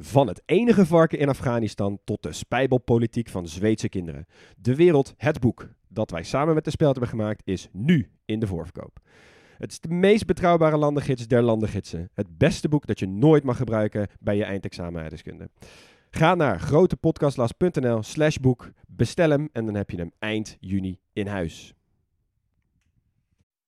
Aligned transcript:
Van 0.00 0.26
het 0.26 0.42
enige 0.46 0.86
varken 0.86 1.18
in 1.18 1.28
Afghanistan 1.28 1.98
tot 2.04 2.22
de 2.22 2.32
spijbelpolitiek 2.32 3.28
van 3.28 3.48
Zweedse 3.48 3.88
kinderen. 3.88 4.26
De 4.56 4.74
Wereld, 4.74 5.14
het 5.16 5.40
boek 5.40 5.68
dat 5.88 6.10
wij 6.10 6.22
samen 6.22 6.54
met 6.54 6.64
de 6.64 6.70
Speld 6.70 6.90
hebben 6.90 7.10
gemaakt, 7.10 7.42
is 7.44 7.68
nu 7.72 8.10
in 8.24 8.40
de 8.40 8.46
voorverkoop. 8.46 8.98
Het 9.56 9.70
is 9.70 9.80
de 9.80 9.88
meest 9.88 10.26
betrouwbare 10.26 10.76
landengids 10.76 11.26
der 11.26 11.42
landengidsen. 11.42 12.10
Het 12.14 12.38
beste 12.38 12.68
boek 12.68 12.86
dat 12.86 12.98
je 12.98 13.06
nooit 13.06 13.44
mag 13.44 13.56
gebruiken 13.56 14.08
bij 14.20 14.36
je 14.36 14.44
eindexamen 14.44 15.00
aardrijkskunde. 15.00 15.50
Ga 16.10 16.34
naar 16.34 16.60
grotepodcastlas.nl 16.60 18.02
slash 18.02 18.36
boek, 18.36 18.70
bestel 18.86 19.30
hem 19.30 19.48
en 19.52 19.66
dan 19.66 19.74
heb 19.74 19.90
je 19.90 19.96
hem 19.96 20.12
eind 20.18 20.56
juni 20.60 20.98
in 21.12 21.26
huis. 21.26 21.74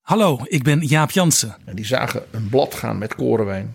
Hallo, 0.01 0.39
ik 0.45 0.63
ben 0.63 0.81
Jaap 0.81 1.11
Jansen 1.11 1.57
En 1.65 1.77
die 1.77 1.85
zagen 1.85 2.23
een 2.31 2.49
blad 2.49 2.75
gaan 2.75 2.99
met 2.99 3.15
korenwijn. 3.15 3.75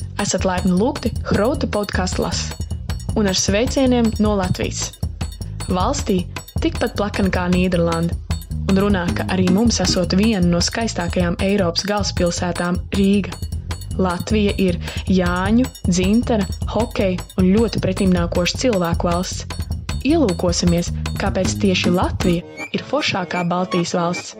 Esat 0.21 0.43
laipni 0.45 0.75
lūgti 0.77 1.09
Grota 1.25 1.65
podkāstu 1.65 2.21
las. 2.21 2.43
Un 3.17 3.25
ar 3.31 3.37
sveicieniem 3.37 4.11
no 4.21 4.35
Latvijas. 4.37 4.91
Valstī 5.65 6.19
tikpat 6.61 6.93
plakana 6.99 7.31
kā 7.33 7.47
Nīderlanda. 7.49 8.13
Un 8.69 8.77
runā, 8.83 9.07
ka 9.17 9.25
arī 9.33 9.47
mums 9.49 9.81
esot 9.81 10.13
viena 10.19 10.45
no 10.45 10.61
skaistākajām 10.61 11.39
Eiropas 11.41 11.87
galvaspilsētām- 11.89 12.77
Rīga. 12.99 13.33
Latvija 13.97 14.53
ir 14.61 14.77
Jāņu, 15.09 15.65
dzintara, 15.89 16.45
hokeja 16.75 17.17
un 17.41 17.49
ļoti 17.55 17.81
pretimnākoša 17.81 18.61
cilvēku 18.61 19.09
valsts. 19.09 19.45
Ielūkosimies, 20.05 20.93
kāpēc 21.17 21.57
tieši 21.65 21.89
Latvija 21.97 22.69
ir 22.71 22.85
foršākā 22.93 23.41
Baltijas 23.49 23.97
valsts. 23.97 24.37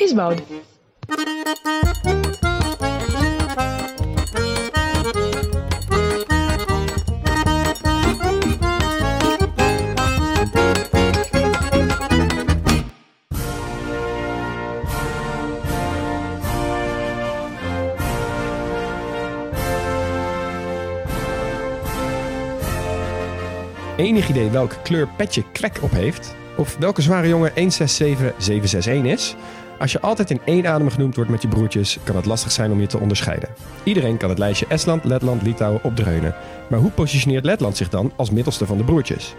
Izbaudi! 0.00 0.42
Enig 24.00 24.28
idee 24.28 24.50
welke 24.50 24.76
kleur 24.82 25.08
Petje 25.16 25.44
Kwek 25.52 25.78
op 25.82 25.90
heeft? 25.90 26.34
Of 26.56 26.76
welke 26.76 27.02
zware 27.02 27.28
jongen 27.28 27.52
167761 27.54 29.12
is? 29.12 29.34
Als 29.78 29.92
je 29.92 30.00
altijd 30.00 30.30
in 30.30 30.40
één 30.44 30.66
adem 30.66 30.90
genoemd 30.90 31.14
wordt 31.16 31.30
met 31.30 31.42
je 31.42 31.48
broertjes, 31.48 31.98
kan 32.04 32.16
het 32.16 32.26
lastig 32.26 32.52
zijn 32.52 32.72
om 32.72 32.80
je 32.80 32.86
te 32.86 32.98
onderscheiden. 32.98 33.48
Iedereen 33.82 34.16
kan 34.16 34.28
het 34.28 34.38
lijstje 34.38 34.66
Estland, 34.68 35.04
Letland, 35.04 35.42
Litouwen 35.42 35.84
opdreunen. 35.84 36.34
Maar 36.68 36.78
hoe 36.78 36.90
positioneert 36.90 37.44
Letland 37.44 37.76
zich 37.76 37.88
dan 37.88 38.12
als 38.16 38.30
middelste 38.30 38.66
van 38.66 38.76
de 38.76 38.84
broertjes? 38.84 39.34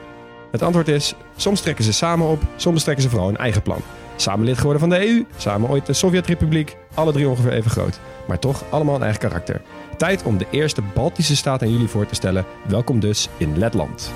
Het 0.52 0.62
antwoord 0.62 0.88
is, 0.88 1.14
soms 1.36 1.62
trekken 1.62 1.84
ze 1.84 1.94
samen 1.94 2.28
op, 2.28 2.42
soms 2.56 2.84
trekken 2.84 3.04
ze 3.04 3.10
vooral 3.10 3.30
een 3.30 3.38
eigen 3.38 3.62
plan. 3.62 3.82
Samen 4.16 4.46
lid 4.46 4.58
geworden 4.58 4.80
van 4.80 4.90
de 4.90 5.08
EU, 5.08 5.26
samen 5.38 5.70
ooit 5.70 5.86
de 5.86 5.94
Sovjetrepubliek, 5.94 6.78
alle 6.94 7.12
drie 7.12 7.28
ongeveer 7.28 7.54
even 7.54 7.72
groot. 7.72 8.00
Maar 8.28 8.40
toch 8.40 8.64
allemaal 8.70 8.96
een 8.96 9.04
eigen 9.04 9.22
karakter. 9.22 9.62
Tijd 9.98 10.24
om 10.24 10.38
de 10.38 10.48
eerste 10.52 10.82
Baltische 10.94 11.36
staat 11.36 11.62
aan 11.62 11.72
jullie 11.72 11.88
voor 11.88 12.06
te 12.06 12.16
stellen. 12.16 12.46
Welkom 12.68 13.00
dus 13.00 13.30
in 13.38 13.58
Letland. 13.58 14.12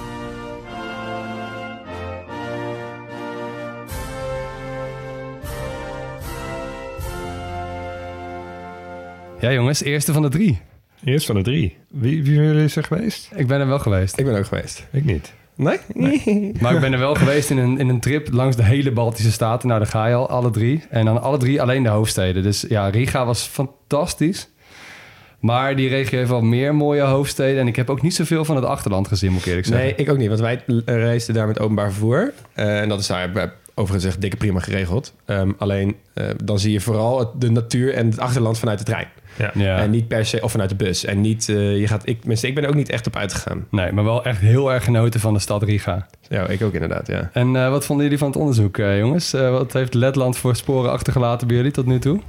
Ja, 9.46 9.54
jongens, 9.54 9.84
eerste 9.84 10.14
van 10.14 10.22
de 10.22 10.30
drie. 10.30 10.60
Eerst 11.04 11.26
van 11.26 11.36
de 11.36 11.42
drie. 11.42 11.78
Wie, 11.90 12.24
wie 12.24 12.36
van 12.36 12.44
jullie 12.44 12.64
is 12.64 12.76
er 12.76 12.84
geweest? 12.84 13.30
Ik 13.36 13.48
ben 13.48 13.60
er 13.60 13.68
wel 13.68 13.80
geweest. 13.80 14.20
Ik 14.20 14.26
ben 14.26 14.38
ook 14.38 14.46
geweest. 14.46 14.88
Ik 14.92 15.06
niet. 15.06 15.34
Nee? 15.56 15.80
Maar 16.62 16.74
ik 16.74 16.80
ben 16.80 16.94
er 16.94 17.00
wel 17.00 17.16
geweest 17.16 17.50
in 17.50 17.58
een, 17.58 17.80
in 17.80 17.90
een 17.90 18.00
trip 18.00 18.28
langs 18.32 18.56
de 18.56 18.64
hele 18.64 18.92
Baltische 18.92 19.32
Staten. 19.32 19.68
Nou, 19.68 19.80
daar 19.80 19.90
ga 19.90 20.08
je 20.08 20.14
al, 20.16 20.30
alle 20.30 20.50
drie. 20.52 20.84
En 20.90 21.06
dan 21.06 21.22
alle 21.22 21.38
drie 21.38 21.62
alleen 21.62 21.84
de 21.84 21.90
hoofdsteden. 21.90 22.44
Dus 22.44 22.66
ja, 22.70 22.88
Riga 22.90 23.26
was 23.26 23.42
fantastisch. 23.44 24.50
Maar 25.40 25.76
die 25.76 25.90
regio 25.90 26.18
heeft 26.18 26.30
wel 26.30 26.42
meer 26.42 26.76
mooie 26.76 27.02
hoofdsteden. 27.02 27.62
En 27.62 27.68
ik 27.68 27.76
heb 27.76 27.90
ook 27.90 28.02
niet 28.02 28.16
zoveel 28.16 28.46
van 28.46 28.56
het 28.56 28.66
achterland 28.66 29.08
gezien, 29.08 29.32
moet 29.32 29.42
ik 29.42 29.48
eerlijk 29.48 29.68
zeggen. 29.68 29.86
Nee, 29.86 29.96
ik 29.96 30.10
ook 30.10 30.18
niet. 30.18 30.28
Want 30.28 30.40
wij 30.40 30.64
reisden 30.86 31.36
daar 31.36 31.48
met 31.48 31.60
openbaar 31.60 31.92
vervoer. 31.92 32.34
Eh, 32.54 32.80
en 32.82 32.90
dat 32.90 33.00
is 33.00 33.08
daar 33.08 33.36
eh, 33.36 33.44
overigens 33.74 34.06
echt 34.12 34.22
dikke 34.22 34.38
prima 34.38 34.60
geregeld. 34.60 35.14
Ehm, 35.26 35.52
alleen 35.58 35.96
eh, 36.14 36.26
dan 36.44 36.60
zie 36.60 36.72
je 36.72 36.82
vooral 36.82 37.20
het- 37.20 37.42
de 37.42 37.52
natuur 37.52 37.94
en 37.94 38.06
het 38.10 38.20
achterland 38.20 38.60
vanuit 38.60 38.78
de 38.80 38.86
trein. 38.86 39.08
Ja. 39.38 39.52
Ja. 39.54 39.78
En 39.78 39.90
niet 39.90 40.08
per 40.08 40.26
se, 40.26 40.42
of 40.42 40.52
vanuit 40.52 40.70
de 40.70 40.76
bus. 40.76 41.06
En 41.06 41.22
niet, 41.22 41.50
eh, 41.50 41.80
je 41.80 41.88
gaat, 41.88 42.08
ik, 42.08 42.20
tenminste, 42.20 42.48
ik 42.48 42.56
ben 42.56 42.64
er 42.64 42.70
ook 42.70 42.76
niet 42.76 42.90
echt 42.90 43.08
op 43.08 43.16
uitgegaan. 43.16 43.66
Nee, 43.72 43.92
maar 43.92 44.04
wel 44.04 44.24
echt 44.26 44.40
heel 44.40 44.74
erg 44.74 44.84
genoten 44.84 45.20
van 45.20 45.34
de 45.34 45.40
stad 45.40 45.64
Riga. 45.64 46.08
Ja, 46.30 46.48
ik 46.48 46.62
ook 46.62 46.74
inderdaad, 46.74 47.08
ja. 47.08 47.30
En 47.34 47.56
eh, 47.56 47.70
wat 47.70 47.86
vonden 47.86 48.04
jullie 48.06 48.20
van 48.20 48.28
het 48.28 48.38
onderzoek, 48.38 48.78
eh, 48.78 49.00
jongens? 49.00 49.34
Eh, 49.34 49.50
wat 49.52 49.74
heeft 49.74 49.94
Letland 49.94 50.38
voor 50.38 50.56
sporen 50.56 50.92
achtergelaten 50.92 51.48
bij 51.48 51.56
jullie 51.56 51.72
tot 51.72 51.86
nu 51.86 52.00
toe? 52.00 52.20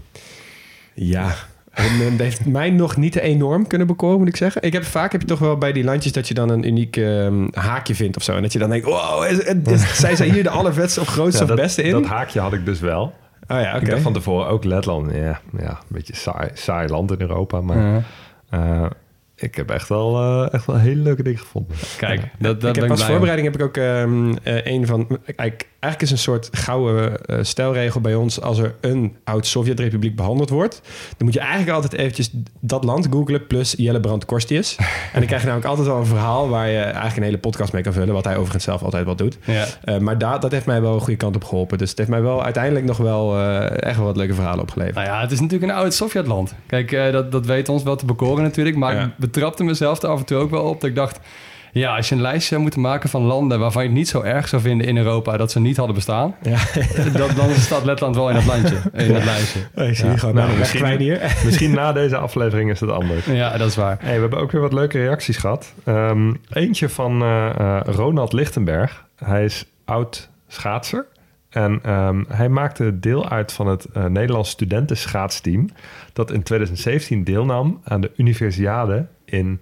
Ja, 0.94 1.34
en, 1.72 1.98
dat 2.10 2.18
heeft 2.26 2.46
mij 2.46 2.70
nog 2.70 2.96
niet 2.96 3.16
enorm 3.16 3.66
kunnen 3.66 3.86
bekomen, 3.86 4.18
moet 4.18 4.28
ik 4.28 4.36
zeggen. 4.36 4.62
Ik 4.62 4.72
heb 4.72 4.84
vaak 4.84 5.12
heb 5.12 5.20
je 5.20 5.26
toch 5.26 5.38
wel 5.38 5.56
bij 5.58 5.72
die 5.72 5.84
landjes 5.84 6.12
dat 6.12 6.28
je 6.28 6.34
dan 6.34 6.48
een 6.48 6.66
uniek 6.66 6.96
ehm, 6.96 7.46
haakje 7.52 7.94
vindt 7.94 8.16
of 8.16 8.22
zo. 8.22 8.36
En 8.36 8.42
dat 8.42 8.52
je 8.52 8.58
dan 8.58 8.70
denkt, 8.70 8.86
wow, 8.86 9.24
is, 9.24 9.38
is- 9.38 9.98
zijn 10.04 10.16
zij 10.16 10.28
hier 10.28 10.42
de 10.42 10.48
allervetste 10.50 11.00
of 11.00 11.06
grootste 11.08 11.36
Ja, 11.36 11.42
of 11.42 11.48
dat, 11.56 11.58
beste 11.66 11.82
in? 11.82 11.90
dat 11.90 12.04
haakje 12.06 12.40
had 12.40 12.52
ik 12.52 12.64
dus 12.64 12.80
wel. 12.80 13.12
Oh 13.48 13.60
ja, 13.60 13.70
oké. 13.74 13.84
Ik 13.84 13.90
dacht 13.90 14.02
van 14.02 14.12
tevoren 14.12 14.46
ook 14.48 14.64
Letland. 14.64 15.12
Ja, 15.12 15.40
ja 15.58 15.68
een 15.68 15.76
beetje 15.88 16.16
saai, 16.16 16.50
saai 16.54 16.88
land 16.88 17.10
in 17.12 17.20
Europa. 17.20 17.60
Maar 17.60 17.78
Ja. 17.78 18.02
eh, 18.50 18.86
ik 19.36 19.54
heb 19.54 19.70
echt 19.70 19.88
wel, 19.88 20.16
eh, 20.22 20.54
echt 20.54 20.66
wel 20.66 20.76
hele 20.78 21.02
leuke 21.02 21.22
dingen 21.22 21.38
gevonden. 21.38 21.76
Kijk, 21.98 22.20
dat, 22.20 22.30
dat 22.38 22.54
ik 22.54 22.60
ben 22.60 22.74
heb 22.74 22.84
ik 22.84 22.90
als 22.90 22.98
blij 22.98 23.08
om. 23.08 23.16
voorbereiding 23.16 23.48
heb 23.52 23.60
ik 23.60 23.66
ook 23.66 23.76
ehm, 23.76 24.34
eh, 24.42 24.66
een 24.74 24.86
van. 24.86 25.18
Eigenlijk, 25.24 25.68
eigenlijk 25.86 26.02
is 26.02 26.10
een 26.10 26.32
soort 26.32 26.48
gouden 26.52 27.24
eh, 27.24 27.38
stelregel 27.42 28.00
bij 28.00 28.14
ons. 28.14 28.40
Als 28.40 28.58
er 28.58 28.74
een 28.80 29.16
oud 29.24 29.46
Sovjet-republiek 29.46 30.16
behandeld 30.16 30.50
wordt, 30.50 30.80
dan 31.16 31.24
moet 31.26 31.32
je 31.34 31.40
eigenlijk 31.40 31.70
altijd 31.70 31.92
eventjes 31.92 32.30
dat 32.60 32.84
land 32.84 33.06
googlen 33.10 33.46
plus 33.46 33.74
Jellebrand 33.76 34.24
Korstius. 34.24 34.76
en 34.78 34.86
dan 35.12 35.26
krijg 35.26 35.40
je 35.40 35.46
namelijk 35.46 35.68
altijd 35.68 35.86
wel 35.88 35.96
een 35.98 36.06
verhaal 36.06 36.48
waar 36.48 36.68
je 36.68 36.78
eigenlijk 36.78 37.16
een 37.16 37.22
hele 37.22 37.38
podcast 37.38 37.72
mee 37.72 37.82
kan 37.82 37.92
vullen. 37.92 38.14
Wat 38.14 38.24
hij 38.24 38.36
overigens 38.36 38.64
zelf 38.64 38.82
altijd 38.82 39.04
wel 39.04 39.16
doet. 39.16 39.38
Ja. 39.44 39.64
Eh, 39.84 39.98
maar 39.98 40.18
daar 40.18 40.40
dat 40.40 40.52
heeft 40.52 40.66
mij 40.66 40.80
wel 40.80 40.94
een 40.94 41.00
goede 41.00 41.16
kant 41.16 41.36
op 41.36 41.44
geholpen. 41.44 41.78
Dus 41.78 41.88
het 41.88 41.98
heeft 41.98 42.10
mij 42.10 42.22
wel 42.22 42.44
uiteindelijk 42.44 42.84
nog 42.84 42.96
wel 42.96 43.38
eh, 43.38 43.82
echt 43.88 43.96
wel 43.96 44.06
wat 44.06 44.16
leuke 44.16 44.34
verhalen 44.34 44.60
opgeleverd. 44.60 44.94
Nou 44.96 45.06
ja, 45.06 45.20
het 45.20 45.32
is 45.32 45.40
natuurlijk 45.40 45.72
een 45.72 45.78
oud 45.78 45.94
Sovjetland. 45.94 46.54
Kijk, 46.66 46.90
dat, 47.12 47.32
dat 47.32 47.46
weet 47.46 47.68
ons 47.68 47.82
wel 47.82 47.96
te 47.96 48.04
bekoren 48.06 48.42
natuurlijk. 48.42 48.76
Maar 48.76 48.94
Ja. 48.94 49.04
ik 49.04 49.16
betrapte 49.16 49.64
mezelf 49.64 50.02
er 50.02 50.08
af 50.08 50.18
en 50.18 50.24
toe 50.24 50.38
ook 50.38 50.50
wel 50.50 50.62
op 50.64 50.80
dat 50.80 50.90
ik 50.90 50.96
dacht... 50.96 51.20
Ja, 51.78 51.96
als 51.96 52.08
je 52.08 52.14
een 52.14 52.20
lijstje 52.20 52.48
zou 52.48 52.60
moeten 52.60 52.80
maken 52.80 53.08
van 53.08 53.22
landen 53.22 53.58
waarvan 53.58 53.82
je 53.82 53.88
het 53.88 53.96
niet 53.98 54.08
zo 54.08 54.20
erg 54.22 54.48
zou 54.48 54.62
vinden 54.62 54.86
in 54.86 54.96
Europa 54.96 55.36
dat 55.36 55.50
ze 55.50 55.60
niet 55.60 55.76
hadden 55.76 55.94
bestaan, 55.94 56.34
Ja. 56.42 56.58
dat, 57.12 57.36
dan 57.40 57.50
staat 57.50 57.84
Letland 57.84 58.14
wel 58.14 58.28
in 58.28 58.34
dat 58.34 58.44
landje, 58.44 58.76
in 58.92 59.12
dat 59.12 59.24
lijstje. 59.24 59.60
ik 59.88 59.96
zie 59.96 60.10
je 60.10 60.18
gewoon 60.18 60.34
Nou, 60.34 60.46
nou, 60.46 60.58
misschien- 60.58 60.98
hier. 60.98 61.34
Misschien 61.44 61.70
na 61.74 61.92
deze 61.92 62.16
aflevering 62.16 62.70
is 62.70 62.80
het 62.80 62.90
anders. 62.90 63.24
Ja, 63.24 63.56
dat 63.56 63.68
is 63.68 63.76
waar. 63.76 63.96
Hey, 64.00 64.14
we 64.14 64.20
hebben 64.20 64.38
ook 64.38 64.52
weer 64.52 64.60
wat 64.60 64.72
leuke 64.72 64.98
reacties 64.98 65.36
gehad. 65.36 65.72
Ehm, 65.84 66.32
eentje 66.52 66.88
van 66.88 67.22
eh, 67.22 67.48
eh, 67.58 67.80
Ronald 67.84 68.32
Lichtenberg. 68.32 69.04
Hij 69.16 69.44
is 69.44 69.64
oud 69.84 70.28
schaatser. 70.48 71.06
En 71.50 71.78
ehm, 71.82 72.24
hij 72.28 72.48
maakte 72.48 72.98
deel 73.00 73.28
uit 73.28 73.52
van 73.52 73.66
het 73.66 73.84
eh, 73.84 74.04
Nederlands 74.04 74.50
studentenschaatsteam... 74.50 75.68
dat 76.12 76.30
in 76.30 76.42
2017 76.42 77.24
deelnam 77.24 77.80
aan 77.84 78.00
de 78.00 78.10
Universiade 78.16 79.06
in 79.24 79.60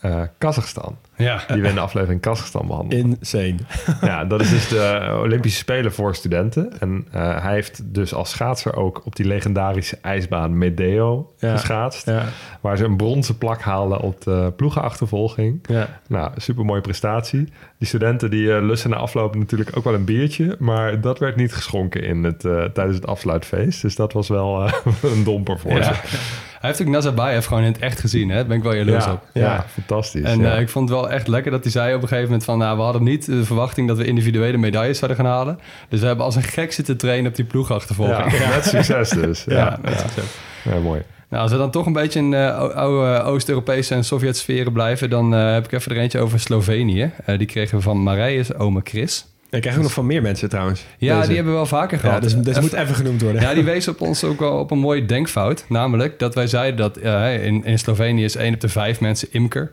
eh 0.00 0.20
Kazachstan. 0.38 0.96
Ja. 1.16 1.40
Die 1.48 1.62
we 1.62 1.68
in 1.68 1.74
de 1.74 1.80
aflevering 1.80 2.20
Kazachstan 2.20 2.66
behandelen. 2.66 3.06
Insane. 3.06 3.54
Ja, 4.00 4.24
dat 4.24 4.40
is 4.40 4.50
dus 4.50 4.68
de 4.68 5.18
Olympische 5.22 5.58
Spelen 5.58 5.92
voor 5.92 6.14
studenten. 6.14 6.80
En 6.80 7.06
eh, 7.10 7.42
hij 7.42 7.52
heeft 7.52 7.94
dus 7.94 8.14
als 8.14 8.30
schaatser 8.30 8.76
ook 8.76 9.02
op 9.04 9.16
die 9.16 9.26
legendarische 9.26 9.98
ijsbaan 10.02 10.58
Medeo 10.58 11.32
Ja. 11.38 11.52
geschaatst. 11.52 12.06
Ja. 12.06 12.24
Waar 12.60 12.76
ze 12.76 12.84
een 12.84 12.96
bronzen 12.96 13.38
plak 13.38 13.60
haalden 13.60 14.00
op 14.00 14.20
de 14.22 14.52
ploegenachtervolging. 14.56 15.58
Ja. 15.68 16.00
Nou, 16.08 16.30
super 16.36 16.64
mooie 16.64 16.80
prestatie. 16.80 17.48
Die 17.78 17.88
studenten 17.88 18.30
die 18.30 18.54
eh, 18.54 18.62
lussen 18.62 18.90
na 18.90 18.96
afloop 18.96 19.34
natuurlijk 19.34 19.70
ook 19.76 19.84
wel 19.84 19.94
een 19.94 20.04
biertje. 20.04 20.56
Maar 20.58 21.00
dat 21.00 21.18
werd 21.18 21.36
niet 21.36 21.52
geschonken 21.54 22.02
in 22.02 22.24
het, 22.24 22.44
eh, 22.44 22.64
tijdens 22.64 22.96
het 22.96 23.06
afsluitfeest. 23.06 23.82
Dus 23.82 23.96
dat 23.96 24.12
was 24.12 24.28
wel 24.28 24.64
eh, 24.66 24.72
een 25.12 25.24
domper 25.24 25.58
voor 25.58 25.70
Ja. 25.72 25.82
ze. 25.82 26.18
Hij 26.60 26.68
heeft 26.70 26.82
ook 26.82 26.88
Nazarbayev 26.88 27.46
gewoon 27.46 27.62
in 27.62 27.72
het 27.72 27.80
echt 27.80 28.00
gezien. 28.00 28.28
Hè? 28.28 28.34
Daar 28.34 28.46
ben 28.46 28.56
ik 28.56 28.62
wel 28.62 28.74
jaloers 28.74 29.04
ja, 29.04 29.12
op. 29.12 29.22
ja, 29.32 29.40
Ja. 29.42 29.64
fantastisch. 29.72 30.22
En 30.22 30.40
ja. 30.40 30.54
eh, 30.54 30.60
ik 30.60 30.68
vond 30.68 30.88
het 30.88 30.98
wel 30.98 31.10
echt 31.10 31.28
lekker 31.28 31.50
dat 31.50 31.62
hij 31.62 31.72
zei 31.72 31.94
op 31.94 32.02
een 32.02 32.08
gegeven 32.08 32.24
moment 32.28 32.44
van... 32.44 32.58
Nou, 32.58 32.76
we 32.76 32.82
hadden 32.82 33.02
niet 33.02 33.26
de 33.26 33.44
verwachting 33.44 33.88
dat 33.88 33.96
we 33.96 34.04
individuele 34.04 34.56
medailles 34.58 34.98
zouden 34.98 35.20
gaan 35.20 35.32
halen. 35.32 35.58
Dus 35.88 36.00
we 36.00 36.06
hebben 36.06 36.24
als 36.24 36.36
een 36.36 36.42
gek 36.42 36.72
zitten 36.72 36.96
trainen 36.96 37.30
op 37.30 37.36
die 37.36 37.44
ploegachtervolging. 37.44 38.32
ja, 38.38 38.48
met 38.48 38.64
succes 38.64 39.08
dus. 39.10 39.44
Ja, 39.44 39.56
Ja, 39.56 39.78
met 39.82 39.98
succes. 40.00 40.24
Ja, 40.64 40.78
mooi. 40.78 41.02
Nou, 41.30 41.42
als 41.42 41.52
we 41.52 41.58
dan 41.58 41.70
toch 41.70 41.86
een 41.86 41.92
beetje 41.92 42.18
in 42.18 42.34
eh, 42.34 42.58
ou- 42.58 42.72
oude 42.72 43.22
Oost-Europese 43.22 43.94
en 43.94 44.04
Sovjet-sferen 44.04 44.72
blijven... 44.72 45.10
dan 45.10 45.34
eh, 45.34 45.52
heb 45.52 45.64
ik 45.64 45.72
even 45.72 45.92
er 45.92 45.98
eentje 46.02 46.20
over 46.20 46.40
Slovenië. 46.40 47.10
Eh, 47.24 47.38
die 47.38 47.46
kregen 47.46 47.76
we 47.76 47.82
van 47.82 48.02
Marije's 48.02 48.54
ome 48.54 48.80
Chris. 48.84 49.26
Ik 49.50 49.60
krijg 49.60 49.76
ook 49.76 49.82
nog 49.82 49.92
van 49.92 50.06
meer 50.06 50.22
mensen 50.22 50.48
trouwens. 50.48 50.84
Ja, 50.98 51.14
Deze. 51.14 51.26
die 51.26 51.36
hebben 51.36 51.52
we 51.52 51.58
wel 51.58 51.68
vaker 51.68 51.98
gehad. 51.98 52.14
Ja, 52.14 52.20
dus 52.20 52.34
Even- 52.48 52.62
moet 52.62 52.72
even 52.72 52.94
genoemd 52.94 53.22
worden. 53.22 53.42
Ja, 53.42 53.54
die 53.54 53.64
wees 53.72 53.88
op 53.88 54.00
ons 54.00 54.24
ook 54.24 54.40
wel 54.40 54.58
op 54.58 54.70
een 54.70 54.78
mooie 54.78 55.06
denkfout. 55.06 55.64
Namelijk 55.68 56.18
dat 56.18 56.34
wij 56.34 56.46
zeiden 56.46 56.76
dat 56.76 56.96
eh, 56.96 57.44
in, 57.44 57.64
in 57.64 57.78
Slovenië 57.78 58.24
is 58.24 58.36
één 58.36 58.54
op 58.54 58.60
de 58.60 58.68
vijf 58.68 59.00
mensen 59.00 59.28
imker. 59.30 59.72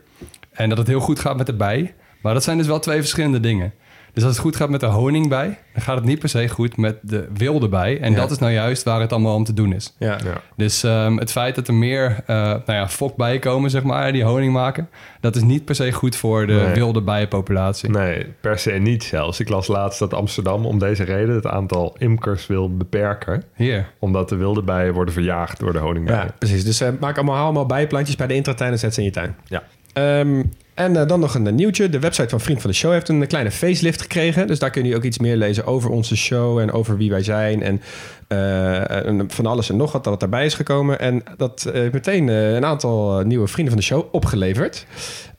En 0.52 0.68
dat 0.68 0.78
het 0.78 0.86
heel 0.86 1.00
goed 1.00 1.20
gaat 1.20 1.36
met 1.36 1.46
de 1.46 1.54
bij. 1.54 1.94
Maar 2.20 2.34
dat 2.34 2.44
zijn 2.44 2.58
dus 2.58 2.66
wel 2.66 2.78
twee 2.78 2.98
verschillende 2.98 3.40
dingen. 3.40 3.72
Dus 4.16 4.24
als 4.24 4.32
het 4.34 4.42
goed 4.42 4.56
gaat 4.56 4.68
met 4.70 4.80
de 4.80 4.86
honingbij, 4.86 5.58
dan 5.72 5.82
gaat 5.82 5.96
het 5.96 6.04
niet 6.04 6.18
per 6.18 6.28
se 6.28 6.48
goed 6.48 6.76
met 6.76 6.96
de 7.02 7.28
wilde 7.34 7.68
bij. 7.68 8.00
En 8.00 8.10
Ja. 8.12 8.16
dat 8.18 8.30
is 8.30 8.38
nou 8.38 8.52
juist 8.52 8.82
waar 8.82 9.00
het 9.00 9.12
allemaal 9.12 9.34
om 9.34 9.44
te 9.44 9.52
doen 9.52 9.72
is. 9.72 9.94
Ja. 9.98 10.18
Ja. 10.24 10.40
Dus 10.56 10.82
ehm, 10.82 11.16
het 11.16 11.32
feit 11.32 11.54
dat 11.54 11.68
er 11.68 11.74
meer 11.74 12.10
uh, 12.10 12.36
nou 12.36 12.62
ja, 12.66 12.88
fokbijen 12.88 13.40
komen, 13.40 13.70
zeg 13.70 13.82
maar, 13.82 14.12
die 14.12 14.24
honing 14.24 14.52
maken... 14.52 14.88
dat 15.20 15.36
is 15.36 15.42
niet 15.42 15.64
per 15.64 15.74
se 15.74 15.92
goed 15.92 16.16
voor 16.16 16.46
de 16.46 16.52
Nee. 16.52 16.74
wilde 16.74 17.02
bijenpopulatie. 17.02 17.90
Nee, 17.90 18.26
per 18.40 18.58
se 18.58 18.70
niet 18.70 19.04
zelfs. 19.04 19.40
Ik 19.40 19.48
las 19.48 19.66
laatst 19.66 19.98
dat 19.98 20.14
Amsterdam 20.14 20.66
om 20.66 20.78
deze 20.78 21.04
reden 21.04 21.34
het 21.34 21.46
aantal 21.46 21.94
imkers 21.98 22.46
wil 22.46 22.76
beperken. 22.76 23.42
Hier. 23.54 23.88
Omdat 23.98 24.28
de 24.28 24.36
wilde 24.36 24.62
bijen 24.62 24.94
worden 24.94 25.14
verjaagd 25.14 25.58
door 25.58 25.72
de 25.72 25.78
honingbijen. 25.78 26.24
Ja, 26.26 26.34
precies. 26.38 26.64
Dus 26.64 26.80
eh, 26.80 26.88
maak 27.00 27.16
allemaal, 27.16 27.34
haal 27.34 27.44
allemaal 27.44 27.66
bijplantjes 27.66 28.16
bij 28.16 28.26
de 28.26 28.34
intratuin 28.34 28.72
en 28.72 28.78
zet 28.78 28.94
ze 28.94 29.00
in 29.00 29.06
je 29.06 29.12
tuin. 29.12 29.36
Ja. 29.44 29.62
Ehm, 29.92 30.42
en 30.76 30.96
eh, 30.96 31.06
dan 31.06 31.20
nog 31.20 31.34
een 31.34 31.46
eh, 31.46 31.52
nieuwtje. 31.52 31.88
De 31.88 31.98
website 31.98 32.28
van 32.28 32.40
Vriend 32.40 32.60
van 32.60 32.70
de 32.70 32.76
Show 32.76 32.92
heeft 32.92 33.08
een 33.08 33.26
kleine 33.26 33.50
facelift 33.50 34.02
gekregen. 34.02 34.46
Dus 34.46 34.58
daar 34.58 34.70
kun 34.70 34.84
je 34.84 34.96
ook 34.96 35.02
iets 35.02 35.18
meer 35.18 35.36
lezen 35.36 35.66
over 35.66 35.90
onze 35.90 36.16
show 36.16 36.58
en 36.58 36.72
over 36.72 36.96
wie 36.96 37.10
wij 37.10 37.22
zijn. 37.22 37.62
En 37.62 37.80
eh, 38.28 39.20
van 39.28 39.46
alles 39.46 39.70
en 39.70 39.76
nog 39.76 39.92
wat 39.92 40.04
dat 40.04 40.20
daarbij 40.20 40.44
is 40.44 40.54
gekomen. 40.54 41.00
En 41.00 41.22
dat 41.36 41.64
eh, 41.64 41.72
heeft 41.72 41.92
meteen 41.92 42.28
eh, 42.28 42.54
een 42.54 42.64
aantal 42.64 43.18
eh, 43.18 43.24
nieuwe 43.24 43.46
vrienden 43.46 43.74
van 43.74 43.82
de 43.82 43.88
show 43.88 44.14
opgeleverd. 44.14 44.86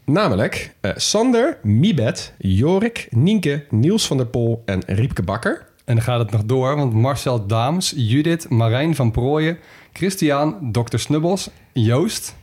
Namelijk 0.06 0.76
eh, 0.82 0.92
Sander, 0.96 1.58
Mibet, 1.64 2.34
Jorik, 2.38 3.08
Nienke, 3.10 3.66
Niels 3.70 4.08
van 4.08 4.18
der 4.18 4.26
Pol 4.26 4.62
en 4.66 4.82
Riepke 4.86 5.24
Bakker. 5.24 5.66
En 5.86 5.96
dan 5.96 6.04
gaat 6.04 6.20
het 6.20 6.32
nog 6.32 6.44
door, 6.44 6.76
want 6.76 6.94
Marcel 6.94 7.46
Daams, 7.48 7.94
Judith, 7.96 8.50
Marijn 8.50 8.96
van 8.96 9.12
Prooijen... 9.12 9.58
Christian, 9.94 10.72
Dr. 10.72 10.98
Snubbels, 10.98 11.50
Joost... 11.74 12.36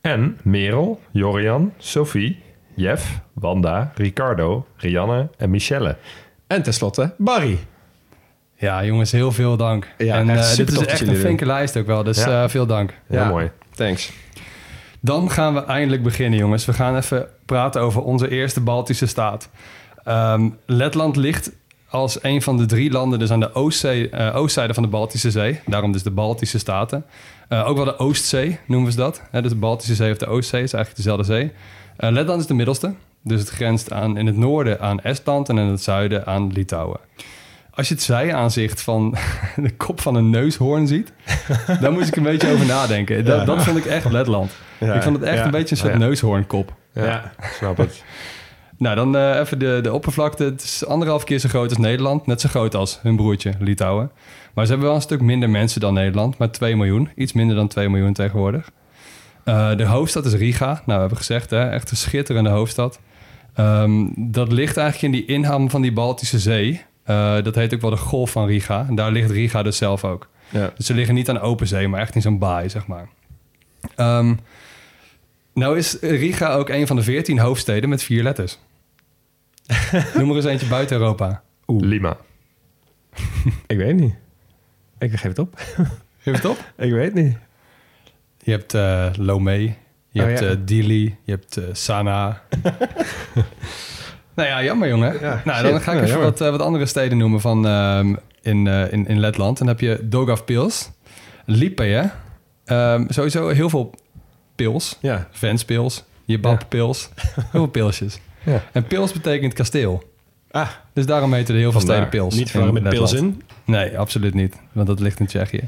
En 0.00 0.38
Merel, 0.42 1.00
Jorian, 1.10 1.72
Sophie, 1.78 2.42
Jeff, 2.74 3.20
Wanda, 3.32 3.92
Ricardo, 3.94 4.66
Rianne 4.76 5.28
en 5.36 5.50
Michelle. 5.50 5.96
En 6.46 6.62
tenslotte 6.62 7.14
Barry. 7.18 7.58
Ja, 8.56 8.84
jongens, 8.84 9.12
heel 9.12 9.32
veel 9.32 9.56
dank. 9.56 9.88
Ja, 9.98 10.16
en 10.16 10.28
echt 10.30 10.50
eh, 10.50 10.56
dit 10.56 10.72
is 10.72 10.86
echt 10.86 11.06
een 11.08 11.16
flinke 11.16 11.46
lijst 11.46 11.76
ook 11.76 11.86
wel, 11.86 12.02
dus 12.02 12.24
Ja. 12.24 12.42
eh, 12.42 12.48
veel 12.48 12.66
dank. 12.66 12.94
Heel 13.06 13.18
Ja. 13.20 13.28
mooi. 13.28 13.50
Thanks. 13.74 14.12
Dan 15.00 15.30
gaan 15.30 15.54
we 15.54 15.64
eindelijk 15.64 16.02
beginnen, 16.02 16.38
jongens. 16.38 16.64
We 16.64 16.72
gaan 16.72 16.96
even 16.96 17.26
praten 17.44 17.80
over 17.80 18.02
onze 18.02 18.28
eerste 18.28 18.60
Baltische 18.60 19.06
staat. 19.06 19.48
Ehm, 20.04 20.48
Letland 20.66 21.16
ligt 21.16 21.50
als 21.90 22.22
een 22.22 22.42
van 22.42 22.56
de 22.56 22.66
drie 22.66 22.90
landen 22.90 23.18
dus 23.18 23.30
aan 23.30 23.40
de 23.40 23.54
oostzee, 23.54 24.08
eh, 24.10 24.36
oostzijde 24.36 24.74
van 24.74 24.82
de 24.82 24.88
Baltische 24.88 25.30
Zee. 25.30 25.60
Daarom 25.66 25.92
dus 25.92 26.02
de 26.02 26.10
Baltische 26.10 26.58
Staten. 26.58 27.04
Eh, 27.48 27.68
ook 27.68 27.76
wel 27.76 27.84
de 27.84 27.98
Oostzee 27.98 28.58
noemen 28.66 28.90
ze 28.92 28.98
dat. 28.98 29.22
Hè, 29.30 29.42
dus 29.42 29.50
de 29.50 29.56
Baltische 29.56 29.94
Zee 29.94 30.10
of 30.12 30.18
de 30.18 30.26
Oostzee 30.26 30.62
is 30.62 30.72
eigenlijk 30.72 31.04
dezelfde 31.04 31.32
zee. 31.34 31.52
Eh, 31.96 32.10
Letland 32.10 32.40
is 32.40 32.46
de 32.46 32.54
middelste. 32.54 32.94
Dus 33.24 33.40
het 33.40 33.48
grenst 33.48 33.92
aan, 33.92 34.16
in 34.16 34.26
het 34.26 34.36
noorden 34.36 34.80
aan 34.80 35.00
Estland 35.00 35.48
en 35.48 35.58
in 35.58 35.66
het 35.66 35.82
zuiden 35.82 36.26
aan 36.26 36.52
Litouwen. 36.52 37.00
Als 37.74 37.88
je 37.88 37.94
het 37.94 38.02
zijaanzicht 38.02 38.80
van 38.82 39.16
de 39.56 39.70
kop 39.76 40.00
van 40.00 40.14
een 40.14 40.30
neushoorn 40.30 40.86
ziet, 40.86 41.12
dan 41.80 41.92
moest 41.92 42.08
ik 42.08 42.16
een 42.16 42.22
beetje 42.22 42.52
over 42.52 42.66
nadenken. 42.66 43.24
Dat, 43.24 43.46
dat 43.46 43.62
vond 43.64 43.76
ik 43.76 43.84
echt 43.84 44.10
Letland. 44.10 44.52
Ja. 44.78 44.94
Ik 44.94 45.02
vond 45.02 45.16
het 45.16 45.24
echt 45.24 45.38
Ja. 45.38 45.44
een 45.44 45.50
beetje 45.50 45.70
een 45.70 45.80
soort 45.80 45.92
Ja. 45.92 45.98
neushoornkop. 45.98 46.72
Ja, 46.92 47.04
Ja. 47.04 47.32
snap 47.58 47.76
het. 47.76 48.02
Nou, 48.80 48.96
dan 48.96 49.16
eh, 49.16 49.38
even 49.38 49.58
de, 49.58 49.78
de 49.82 49.92
oppervlakte. 49.92 50.44
Het 50.44 50.62
is 50.62 50.86
anderhalf 50.86 51.24
keer 51.24 51.38
zo 51.38 51.48
groot 51.48 51.68
als 51.68 51.78
Nederland. 51.78 52.26
Net 52.26 52.40
zo 52.40 52.48
groot 52.48 52.74
als 52.74 52.98
hun 53.02 53.16
broertje 53.16 53.52
Litouwen. 53.58 54.10
Maar 54.54 54.64
ze 54.64 54.70
hebben 54.70 54.88
wel 54.88 54.96
een 54.96 55.02
stuk 55.02 55.20
minder 55.20 55.50
mensen 55.50 55.80
dan 55.80 55.94
Nederland. 55.94 56.38
Maar 56.38 56.50
2 56.50 56.76
miljoen. 56.76 57.10
Iets 57.16 57.32
minder 57.32 57.56
dan 57.56 57.68
2 57.68 57.88
miljoen 57.88 58.12
tegenwoordig. 58.12 58.70
Eh, 59.44 59.76
de 59.76 59.84
hoofdstad 59.84 60.24
is 60.24 60.32
Riga. 60.32 60.66
Nou, 60.66 60.82
we 60.84 60.92
hebben 60.92 61.16
gezegd, 61.16 61.50
hè, 61.50 61.70
echt 61.70 61.90
een 61.90 61.96
schitterende 61.96 62.50
hoofdstad. 62.50 63.00
Ehm, 63.54 64.06
dat 64.16 64.52
ligt 64.52 64.76
eigenlijk 64.76 65.14
in 65.14 65.20
die 65.20 65.36
inham 65.36 65.70
van 65.70 65.82
die 65.82 65.92
Baltische 65.92 66.38
Zee. 66.38 66.82
Eh, 67.04 67.42
dat 67.42 67.54
heet 67.54 67.74
ook 67.74 67.80
wel 67.80 67.90
de 67.90 67.96
Golf 67.96 68.30
van 68.30 68.46
Riga. 68.46 68.86
En 68.88 68.94
daar 68.94 69.12
ligt 69.12 69.30
Riga 69.30 69.62
dus 69.62 69.76
zelf 69.76 70.04
ook. 70.04 70.28
Ja. 70.48 70.72
Dus 70.76 70.86
ze 70.86 70.94
liggen 70.94 71.14
niet 71.14 71.28
aan 71.28 71.40
open 71.40 71.66
zee, 71.66 71.88
maar 71.88 72.00
echt 72.00 72.14
in 72.14 72.22
zo'n 72.22 72.38
baai, 72.38 72.68
zeg 72.68 72.86
maar. 72.86 73.08
Ehm, 73.96 74.34
nou 75.54 75.78
is 75.78 75.96
Riga 76.00 76.52
ook 76.52 76.68
een 76.68 76.86
van 76.86 76.96
de 76.96 77.02
veertien 77.02 77.38
hoofdsteden 77.38 77.88
met 77.88 78.02
vier 78.02 78.22
letters. 78.22 78.58
Noem 80.16 80.30
er 80.30 80.36
eens 80.36 80.44
eentje 80.44 80.66
buiten 80.66 80.96
Europa. 80.98 81.42
Lima. 81.66 82.16
Ik 83.66 83.76
weet 83.76 83.96
niet. 83.96 84.14
Ik 84.98 85.10
geef 85.10 85.22
het 85.22 85.38
op. 85.38 85.60
Geef 86.22 86.34
het 86.34 86.44
op. 86.44 86.58
Ik 86.76 86.92
weet 86.92 87.14
niet. 87.14 87.36
Je 88.42 88.50
hebt 88.50 88.74
eh 88.74 89.06
Lomé, 89.16 89.52
je 90.10 90.20
Oh, 90.22 90.26
hebt 90.26 90.40
ja. 90.40 90.46
eh, 90.48 90.56
Dili, 90.64 91.16
je 91.24 91.32
hebt 91.32 91.56
eh, 91.56 91.64
Sana. 91.72 92.42
nou 94.34 94.48
ja, 94.48 94.62
jammer 94.62 94.88
jongen. 94.88 95.20
Ja, 95.20 95.42
nou, 95.44 95.60
shit. 95.62 95.70
dan 95.70 95.80
ga 95.80 95.92
ik 95.92 95.98
Ja, 95.98 96.04
even 96.04 96.20
wat, 96.20 96.40
eh, 96.40 96.50
wat 96.50 96.60
andere 96.62 96.86
steden 96.86 97.18
noemen 97.18 97.40
van, 97.40 97.66
ehm, 97.66 98.14
in, 98.42 98.66
eh, 98.66 98.92
in, 98.92 99.06
in 99.06 99.18
Letland. 99.20 99.58
Dan 99.58 99.66
heb 99.66 99.80
je 99.80 99.98
Daugavpils, 100.08 100.90
Lipeje. 101.44 102.10
Ehm 102.64 103.04
sowieso 103.08 103.48
heel 103.48 103.68
veel 103.70 103.94
pils. 104.54 104.98
Ja. 105.00 105.28
Venspils, 105.30 106.04
Jebappils. 106.24 107.10
Heel 107.34 107.44
veel 107.50 107.66
pilsjes. 107.66 108.18
Ja. 108.44 108.62
En 108.72 108.84
pils 108.84 109.12
betekent 109.12 109.52
kasteel. 109.52 110.02
Ah, 110.50 110.68
Dus 110.92 111.06
daarom 111.06 111.32
heten 111.32 111.54
er 111.54 111.60
heel 111.60 111.72
veel 111.72 111.80
steden 111.80 112.08
pils. 112.08 112.34
niet 112.34 112.50
verwarren 112.50 112.76
in 112.76 112.82
met 112.82 112.92
Letland. 112.92 113.12
Pilsen. 113.12 113.42
Nee, 113.64 113.98
absoluut 113.98 114.34
niet. 114.34 114.56
Want 114.72 114.86
dat 114.86 115.00
ligt 115.00 115.20
in 115.20 115.26
Tsjechië. 115.26 115.62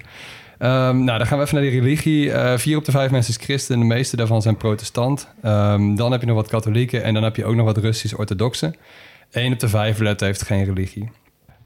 Ehm, 0.59 1.05
nou, 1.05 1.19
dan 1.19 1.27
gaan 1.27 1.39
we 1.39 1.45
even 1.45 1.61
naar 1.63 1.71
die 1.71 1.81
religie. 1.81 2.33
Eh, 2.33 2.59
vier 2.59 2.77
op 2.77 2.85
de 2.85 2.91
vijf 2.91 3.11
mensen 3.11 3.35
is 3.39 3.45
christen. 3.45 3.79
De 3.79 3.85
meeste 3.85 4.17
daarvan 4.17 4.43
zijn 4.43 4.57
protestant. 4.57 5.29
Ehm, 5.43 5.95
dan 5.95 6.13
heb 6.13 6.21
je 6.21 6.27
nog 6.27 6.37
wat 6.37 6.49
katholieken. 6.49 7.03
En 7.03 7.15
dan 7.15 7.23
heb 7.23 7.37
je 7.37 7.45
ook 7.45 7.55
nog 7.55 7.65
wat 7.67 7.77
Russisch-orthodoxen. 7.77 8.75
Eén 9.31 9.53
op 9.53 9.59
de 9.61 9.69
vijf 9.69 9.99
Letten 9.99 10.27
heeft 10.27 10.43
geen 10.43 10.65
religie. 10.65 11.11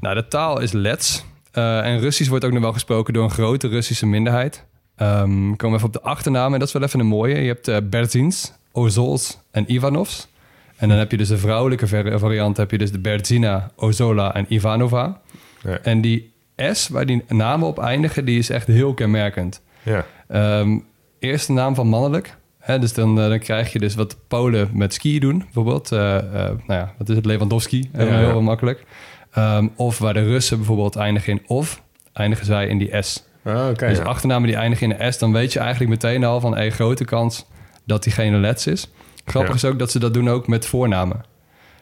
Nou, 0.01 0.15
de 0.15 0.29
taal 0.29 0.61
is 0.61 0.73
Lets. 0.73 1.25
Eh, 1.53 1.87
en 1.87 1.99
Russisch 2.01 2.31
wordt 2.31 2.45
ook 2.45 2.53
nog 2.53 2.63
wel 2.63 2.73
gesproken 2.73 3.13
door 3.15 3.25
een 3.25 3.31
grote 3.31 3.69
Russische 3.69 4.07
minderheid. 4.07 4.65
Ehm 4.97 5.29
komen 5.31 5.57
we 5.71 5.75
even 5.75 5.87
op 5.87 5.93
de 5.93 6.03
achternamen. 6.03 6.53
En 6.53 6.59
dat 6.59 6.69
is 6.69 6.75
wel 6.75 6.83
even 6.83 7.01
een 7.01 7.07
mooie. 7.07 7.41
Je 7.41 7.47
hebt 7.49 7.69
eh 7.69 7.77
Berzins, 7.85 8.53
Ozols 8.73 9.39
en 9.51 9.73
Ivanovs. 9.73 10.29
En 10.77 10.89
dan 10.89 10.99
heb 10.99 11.11
je 11.11 11.17
dus 11.17 11.29
de 11.29 11.39
vrouwelijke 11.39 11.87
variant. 12.19 12.57
Heb 12.57 12.71
je 12.71 12.79
dus 12.79 12.93
de 12.93 12.99
Berzina, 12.99 13.71
Ozola 13.77 14.35
en 14.35 14.47
Ivanova. 14.49 15.21
Ja. 15.63 15.79
En 15.83 16.01
die 16.01 16.33
S, 16.57 16.89
waar 16.89 17.07
die 17.07 17.25
namen 17.29 17.69
op 17.69 17.79
eindigen, 17.79 18.25
die 18.25 18.39
is 18.39 18.51
echt 18.51 18.67
heel 18.67 18.95
kenmerkend. 18.95 19.63
Ja. 19.83 20.05
Ehm, 20.29 20.79
eerste 21.19 21.53
naam 21.53 21.75
van 21.75 21.87
mannelijk. 21.89 22.37
Hè, 22.59 22.79
dus 22.79 22.95
dan, 22.95 23.21
eh, 23.21 23.29
dan 23.29 23.39
krijg 23.39 23.73
je 23.73 23.79
dus 23.79 23.95
wat 23.95 24.17
Polen 24.29 24.69
met 24.73 24.95
skiën 24.95 25.21
doen, 25.21 25.39
bijvoorbeeld. 25.39 25.93
Eh, 25.93 26.17
eh, 26.17 26.25
nou 26.33 26.57
ja, 26.67 26.93
wat 26.99 27.09
is 27.09 27.17
het? 27.17 27.25
Lewandowski, 27.27 27.91
eh, 27.93 28.09
Ja. 28.09 28.17
heel 28.17 28.43
makkelijk. 28.43 28.85
Ehm, 29.33 29.69
of 29.77 29.99
waar 29.99 30.15
de 30.15 30.25
Russen 30.25 30.57
bijvoorbeeld 30.57 30.97
eindigen 30.97 31.33
in 31.33 31.43
of, 31.47 31.83
eindigen 32.13 32.47
zij 32.47 32.67
in 32.67 32.79
die 32.79 33.03
S. 33.03 33.25
Oh, 33.45 33.69
oké. 33.71 33.89
dus 33.89 33.99
ja. 33.99 34.05
achternamen 34.05 34.49
die 34.49 34.57
eindigen 34.57 34.91
in 34.91 34.97
een 35.01 35.13
S, 35.13 35.19
dan 35.19 35.33
weet 35.33 35.53
je 35.53 35.59
eigenlijk 35.59 35.91
meteen 35.91 36.25
al 36.25 36.41
van... 36.41 36.57
een 36.57 36.73
grote 36.73 37.05
kans 37.05 37.47
dat 37.85 38.03
diegene 38.03 38.37
Lets 38.37 38.67
is. 38.67 38.91
Grappig 39.27 39.55
is 39.55 39.65
ook 39.65 39.79
dat 39.79 39.91
ze 39.91 39.99
dat 39.99 40.15
doen 40.15 40.29
ook 40.29 40.47
met 40.47 40.67
voornamen. 40.67 41.25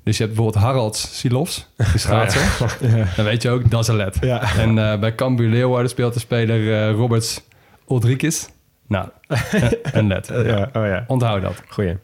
Dus 0.04 0.16
je 0.16 0.22
hebt 0.22 0.34
bijvoorbeeld 0.34 0.64
Harald 0.64 0.96
Silovs, 0.96 1.68
die 1.76 1.98
schaatser. 1.98 2.78
Dan 3.16 3.24
weet 3.24 3.42
je 3.42 3.50
ook, 3.50 3.70
dat 3.70 3.80
is 3.80 3.88
een 3.88 3.96
Let. 3.96 4.16
Ja. 4.20 4.56
En 4.56 4.78
eh, 4.78 4.98
bij 4.98 5.14
Cambuur 5.14 5.48
Leeuwarden 5.48 5.90
speelt 5.90 6.14
de 6.14 6.20
speler 6.20 6.88
eh, 6.88 6.94
Roberts 6.94 7.40
Odrikis. 7.84 8.48
Nou, 8.86 9.08
eh, 9.28 9.62
een 9.82 10.06
Let. 10.06 10.26
Ja, 10.46 10.70
oh 10.72 10.86
ja. 10.86 11.04
Onthoud 11.06 11.42
dat. 11.42 11.62
Goeie. 11.68 11.96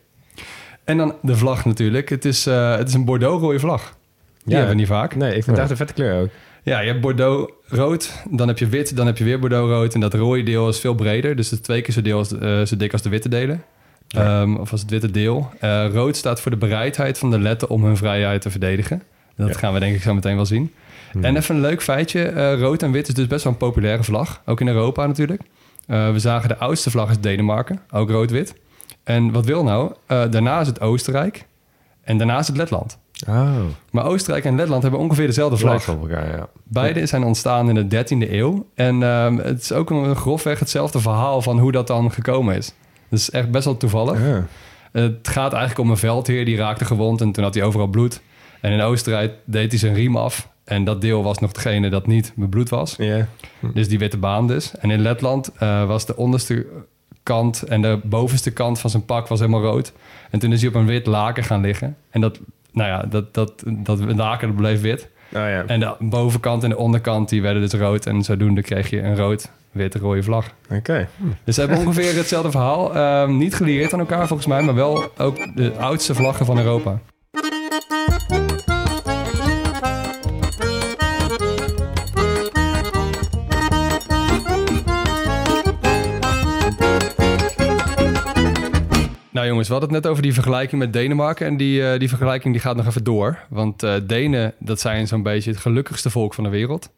En 0.85 0.97
dan 0.97 1.15
de 1.23 1.37
vlag 1.37 1.65
natuurlijk. 1.65 2.09
Het 2.09 2.25
is, 2.25 2.45
het 2.45 2.89
is 2.89 2.95
een 2.95 3.05
Bordeaux-rode 3.05 3.59
vlag. 3.59 3.95
Die 4.45 4.55
hebben 4.55 4.75
we 4.75 4.81
niet 4.81 4.89
vaak. 4.89 5.15
Nee, 5.15 5.37
ik 5.37 5.45
vind 5.45 5.47
het 5.47 5.59
echt 5.59 5.71
een 5.71 5.77
vette 5.77 5.93
kleur 5.93 6.23
ook. 6.23 6.29
Ja, 6.63 6.81
je 6.81 6.89
hebt 6.89 7.01
Bordeaux-rood, 7.01 8.23
dan 8.31 8.49
heb 8.49 8.59
je 8.59 8.67
wit, 8.67 8.97
dan 8.97 9.07
heb 9.07 9.19
je 9.19 9.25
weer 9.25 9.39
Bordeaux-rood. 9.39 9.95
En 9.95 10.01
dat 10.01 10.15
rode 10.15 10.43
deel 10.43 10.69
is 10.69 10.81
veel 10.81 10.95
breder. 10.95 11.37
Dus 11.37 11.51
het 11.51 11.61
is 11.61 11.65
twee 11.65 11.83
keer 11.83 11.95
zo, 11.95 12.03
deel 12.03 12.19
als, 12.19 12.29
zo 12.69 12.77
dik 12.77 12.93
als 12.93 13.03
de 13.03 13.09
witte 13.09 13.29
delen. 13.29 13.63
Ehm, 14.11 14.55
of 14.57 14.73
als 14.73 14.81
het 14.81 14.91
witte 14.91 15.11
deel. 15.11 15.51
Eh, 15.61 15.87
rood 15.93 16.17
staat 16.17 16.41
voor 16.41 16.51
de 16.51 16.57
bereidheid 16.57 17.19
van 17.19 17.31
de 17.31 17.39
letten 17.41 17.69
om 17.71 17.85
hun 17.85 17.97
vrijheid 17.97 18.43
te 18.43 18.51
verdedigen. 18.51 19.03
Dat 19.37 19.49
Ja. 19.49 19.55
gaan 19.55 19.73
we 19.73 19.81
denk 19.81 19.95
ik 19.95 20.03
zo 20.03 20.15
meteen 20.15 20.37
wel 20.37 20.47
zien. 20.47 20.73
En 21.21 21.37
even 21.37 21.55
een 21.55 21.61
leuk 21.61 21.83
feitje. 21.83 22.23
eh, 22.25 22.61
rood 22.61 22.83
en 22.83 22.93
wit 22.93 23.09
is 23.09 23.15
dus 23.15 23.27
best 23.27 23.45
wel 23.45 23.53
een 23.53 23.59
populaire 23.59 24.03
vlag. 24.05 24.43
Ook 24.47 24.61
in 24.61 24.69
Europa 24.69 25.07
natuurlijk. 25.07 25.43
Eh, 25.87 26.13
we 26.13 26.19
zagen 26.19 26.49
de 26.49 26.57
oudste 26.57 26.91
vlag 26.91 27.11
is 27.11 27.21
Denemarken, 27.21 27.81
ook 27.91 28.11
rood-wit. 28.11 28.55
En 29.05 29.33
wat 29.33 29.45
wil 29.45 29.63
nou? 29.65 29.93
Daarna 30.07 30.61
is 30.61 30.67
het 30.67 30.81
Oostenrijk 30.81 31.47
en 32.03 32.19
daarna 32.19 32.39
is 32.39 32.47
het 32.47 32.57
Letland. 32.57 32.99
Oh, 33.29 33.51
Maar 33.91 34.05
Oostenrijk 34.05 34.45
en 34.45 34.57
Letland 34.57 34.83
hebben 34.83 35.01
ongeveer 35.01 35.27
dezelfde 35.27 35.57
vlag. 35.57 35.83
vlag 35.83 35.97
op 35.97 36.03
elkaar, 36.11 36.37
ja. 36.37 36.49
Beide 36.65 37.07
zijn 37.07 37.25
ontstaan 37.25 37.69
in 37.69 37.75
de 37.75 37.87
13e 37.89 38.33
eeuw. 38.33 38.67
En 38.75 39.03
ehm, 39.03 39.37
het 39.37 39.63
is 39.63 39.73
ook 39.73 39.91
een 39.91 40.17
grofweg 40.17 40.59
hetzelfde 40.59 41.01
verhaal 41.01 41.43
van 41.43 41.59
hoe 41.59 41.73
dat 41.73 41.87
dan 41.87 42.13
gekomen 42.13 42.57
is. 42.57 42.73
Dat 43.11 43.19
is 43.19 43.31
echt 43.31 43.51
best 43.51 43.65
wel 43.65 43.77
toevallig. 43.77 44.21
Ja. 44.21 44.47
Het 44.93 45.29
gaat 45.29 45.53
eigenlijk 45.53 45.81
om 45.81 45.91
een 45.91 45.97
veldheer 45.97 46.45
die 46.45 46.57
raakte 46.57 46.85
gewond 46.85 47.21
en 47.21 47.33
toen 47.33 47.45
had 47.45 47.55
hij 47.55 47.63
overal 47.63 47.87
bloed. 47.87 48.21
En 48.61 48.73
in 48.73 48.81
Oostenrijk 48.81 49.33
deed 49.45 49.71
hij 49.71 49.79
zijn 49.79 49.95
riem 49.95 50.17
af. 50.17 50.49
En 50.65 50.85
dat 50.85 51.01
deel 51.01 51.23
was 51.23 51.39
nog 51.39 51.53
degene 51.53 51.89
dat 51.89 52.07
niet 52.07 52.33
bebloed 52.37 52.69
was. 52.69 52.95
Ja. 52.99 53.27
Dus 53.75 53.89
die 53.89 53.99
witte 53.99 54.17
baan 54.17 54.47
dus. 54.47 54.77
En 54.77 54.91
in 54.91 55.01
Letland 55.01 55.53
eh, 55.59 55.87
was 55.87 56.07
de 56.07 56.17
onderste 56.17 56.67
kant 57.23 57.63
en 57.63 57.83
de 57.83 58.01
bovenste 58.05 58.51
kant 58.51 58.81
van 58.81 58.91
zijn 58.91 59.05
pak 59.05 59.29
was 59.29 59.39
helemaal 59.39 59.63
rood. 59.63 59.93
En 60.31 60.39
toen 60.39 60.53
is 60.53 60.61
hij 60.61 60.69
op 60.69 60.75
een 60.75 60.87
wit 60.87 61.07
laken 61.07 61.45
gaan 61.45 61.61
liggen. 61.61 61.97
En 62.11 62.21
dat, 62.21 62.41
nou 62.73 62.89
ja, 62.89 63.03
dat, 63.03 63.35
dat, 63.35 63.63
dat 63.67 63.99
laken 63.99 64.49
dat 64.49 64.57
bleef 64.57 64.81
wit. 64.81 65.09
Oh 65.33 65.41
ja. 65.41 65.65
En 65.67 65.81
de 65.81 65.95
bovenkant 65.99 66.63
en 66.63 66.69
de 66.71 66.77
onderkant 66.77 67.29
die 67.29 67.43
werden 67.43 67.63
dus 67.63 67.81
rood. 67.81 68.07
En 68.07 68.23
zodoende 68.23 68.63
kreeg 68.63 68.91
je 68.91 69.03
een 69.03 69.17
rood, 69.17 69.51
wit, 69.71 69.95
rode 69.95 70.23
vlag. 70.23 70.47
Oké. 70.71 71.09
Dus 71.45 71.55
ze 71.55 71.61
hebben 71.61 71.79
ongeveer 71.79 72.17
hetzelfde 72.17 72.51
verhaal. 72.51 72.95
Ehm, 72.95 73.37
niet 73.37 73.55
gelieerd 73.55 73.93
aan 73.93 73.99
elkaar 73.99 74.27
volgens 74.27 74.49
mij, 74.49 74.63
maar 74.63 74.75
wel 74.75 75.13
ook 75.19 75.57
de 75.57 75.73
oudste 75.79 76.15
vlaggen 76.15 76.47
van 76.47 76.59
Europa. 76.59 76.99
Nou 89.31 89.47
jongens, 89.47 89.69
we 89.69 89.73
hadden 89.73 89.93
het 89.93 90.03
net 90.03 90.11
over 90.11 90.23
die 90.23 90.35
vergelijking 90.35 90.81
met 90.81 90.93
Denemarken. 90.93 91.47
En 91.47 91.57
die, 91.57 91.91
eh, 91.91 91.99
die 91.99 92.09
vergelijking 92.09 92.53
die 92.55 92.63
gaat 92.63 92.77
nog 92.77 92.87
even 92.87 93.05
door. 93.05 93.39
Want 93.49 93.83
eh, 93.83 93.95
Denen, 94.07 94.55
dat 94.59 94.81
zijn 94.81 95.07
zo'n 95.07 95.23
beetje 95.23 95.51
het 95.51 95.61
gelukkigste 95.61 96.11
volk 96.11 96.35
van 96.35 96.45
de 96.45 96.51
wereld. 96.51 96.91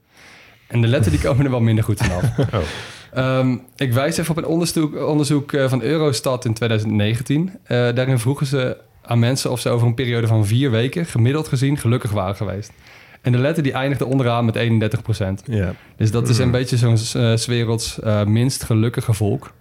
En 0.66 0.80
de 0.80 0.86
letten 0.86 1.10
die 1.10 1.20
komen 1.26 1.44
er 1.44 1.50
wel 1.50 1.60
minder 1.60 1.84
goed 1.84 2.00
vanaf. 2.00 2.24
Ehm, 3.12 3.56
ik 3.76 3.92
wijs 3.92 4.16
even 4.16 4.30
op 4.30 4.36
een 4.36 4.46
onderzoek, 4.46 4.96
onderzoek 4.96 5.52
eh, 5.52 5.68
van 5.68 5.82
Eurostat 5.82 6.44
in 6.44 6.54
2019. 6.54 7.50
Eh, 7.62 7.76
daarin 7.76 8.18
vroegen 8.18 8.46
ze 8.46 8.76
aan 9.02 9.18
mensen 9.18 9.50
of 9.50 9.60
ze 9.60 9.68
over 9.68 9.86
een 9.86 9.94
periode 9.94 10.26
van 10.26 10.46
vier 10.46 10.70
weken... 10.70 11.06
gemiddeld 11.06 11.48
gezien 11.48 11.78
gelukkig 11.78 12.10
waren 12.10 12.36
geweest. 12.36 12.72
En 13.20 13.32
de 13.32 13.38
letter 13.38 13.62
die 13.62 13.72
eindigde 13.72 14.06
onderaan 14.06 14.44
met 14.44 14.56
31 14.56 15.02
procent. 15.02 15.42
Dus 15.96 16.10
dat 16.10 16.28
is 16.28 16.38
een 16.38 16.50
beetje 16.50 16.76
zo'n 16.76 16.98
's 16.98 17.46
werelds 17.46 17.98
minst 18.26 18.62
gelukkige 18.62 19.12
volk. 19.12 19.52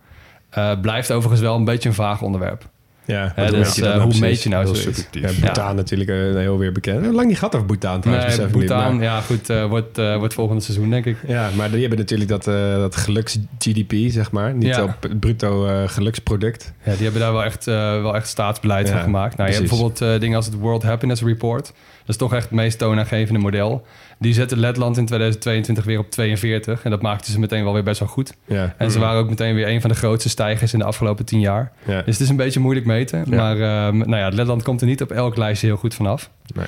Eh, 0.51 0.71
blijft 0.81 1.11
overigens 1.11 1.41
wel 1.41 1.55
een 1.55 1.65
beetje 1.65 1.89
een 1.89 1.95
vaag 1.95 2.21
onderwerp. 2.21 2.69
Ja, 3.05 3.33
wat 3.35 3.49
dus, 3.49 3.77
eh, 3.79 3.83
nou 3.83 4.01
hoe 4.01 4.19
meet 4.19 4.43
je 4.43 4.49
nou 4.49 4.63
Heel 4.65 4.75
zoiets? 4.75 5.07
Ja, 5.11 5.29
Bhutan 5.39 5.75
natuurlijk 5.75 6.09
eh, 6.09 6.15
heel 6.35 6.57
weer 6.57 6.71
bekend. 6.71 7.05
Lang 7.13 7.27
niet 7.27 7.37
gehad 7.37 7.55
over 7.55 7.67
Bhutan 7.67 8.01
trouwens. 8.01 8.37
Nee, 8.37 8.47
Bhutan, 8.47 8.95
maar- 8.95 9.03
ja 9.03 9.21
goed, 9.21 9.49
eh, 9.49 9.65
wordt, 9.65 9.97
eh, 9.97 10.17
wordt 10.17 10.33
volgende 10.33 10.61
seizoen 10.61 10.89
denk 10.89 11.05
ik. 11.05 11.17
Ja, 11.27 11.49
maar 11.55 11.71
die 11.71 11.79
hebben 11.79 11.97
natuurlijk 11.99 12.29
dat, 12.29 12.47
eh, 12.47 12.75
dat 12.75 12.95
geluks-GDP, 12.95 13.93
zeg 14.11 14.31
maar. 14.31 14.53
Niet 14.53 14.67
Ja. 14.75 14.83
op 14.83 14.95
het 14.99 15.19
bruto 15.19 15.65
eh, 15.67 15.87
geluksproduct. 15.87 16.73
Ja, 16.83 16.93
die 16.93 17.03
hebben 17.03 17.21
daar 17.21 17.31
wel 17.31 17.43
echt, 17.43 17.67
eh, 17.67 17.75
wel 18.01 18.15
echt 18.15 18.27
staatsbeleid 18.27 18.89
van 18.89 18.99
gemaakt. 19.01 19.37
Nou, 19.37 19.49
je 19.49 19.55
hebt 19.55 19.69
bijvoorbeeld 19.69 20.01
eh, 20.01 20.19
dingen 20.19 20.35
als 20.35 20.45
het 20.45 20.55
World 20.55 20.83
Happiness 20.83 21.21
Report. 21.21 21.65
Dat 21.65 22.09
is 22.09 22.17
toch 22.17 22.33
echt 22.33 22.43
het 22.43 22.51
meest 22.51 22.77
toonaangevende 22.77 23.39
model. 23.39 23.85
Die 24.21 24.33
zetten 24.33 24.59
Letland 24.59 24.97
in 24.97 25.05
2022 25.05 25.83
weer 25.83 25.99
op 25.99 26.11
42. 26.11 26.83
En 26.83 26.91
dat 26.91 27.01
maakten 27.01 27.31
ze 27.31 27.39
meteen 27.39 27.63
wel 27.63 27.73
weer 27.73 27.83
best 27.83 27.99
wel 27.99 28.07
goed. 28.07 28.33
Ja. 28.45 28.75
En 28.77 28.91
ze 28.91 28.99
waren 28.99 29.19
ook 29.19 29.29
meteen 29.29 29.55
weer 29.55 29.67
een 29.67 29.81
van 29.81 29.89
de 29.89 29.95
grootste 29.95 30.29
stijgers 30.29 30.73
in 30.73 30.79
de 30.79 30.85
afgelopen 30.85 31.25
10 31.25 31.39
jaar. 31.39 31.71
Ja. 31.85 32.01
Dus 32.01 32.13
het 32.13 32.19
is 32.19 32.29
een 32.29 32.35
beetje 32.35 32.59
moeilijk 32.59 32.85
meten. 32.85 33.23
Maar 33.29 33.55
ehm, 33.55 33.97
nou 33.97 34.15
ja, 34.15 34.29
Letland 34.29 34.63
komt 34.63 34.81
er 34.81 34.87
niet 34.87 35.01
op 35.01 35.11
elk 35.11 35.37
lijstje 35.37 35.67
heel 35.67 35.75
goed 35.75 35.95
vanaf. 35.95 36.29
Nee. 36.55 36.65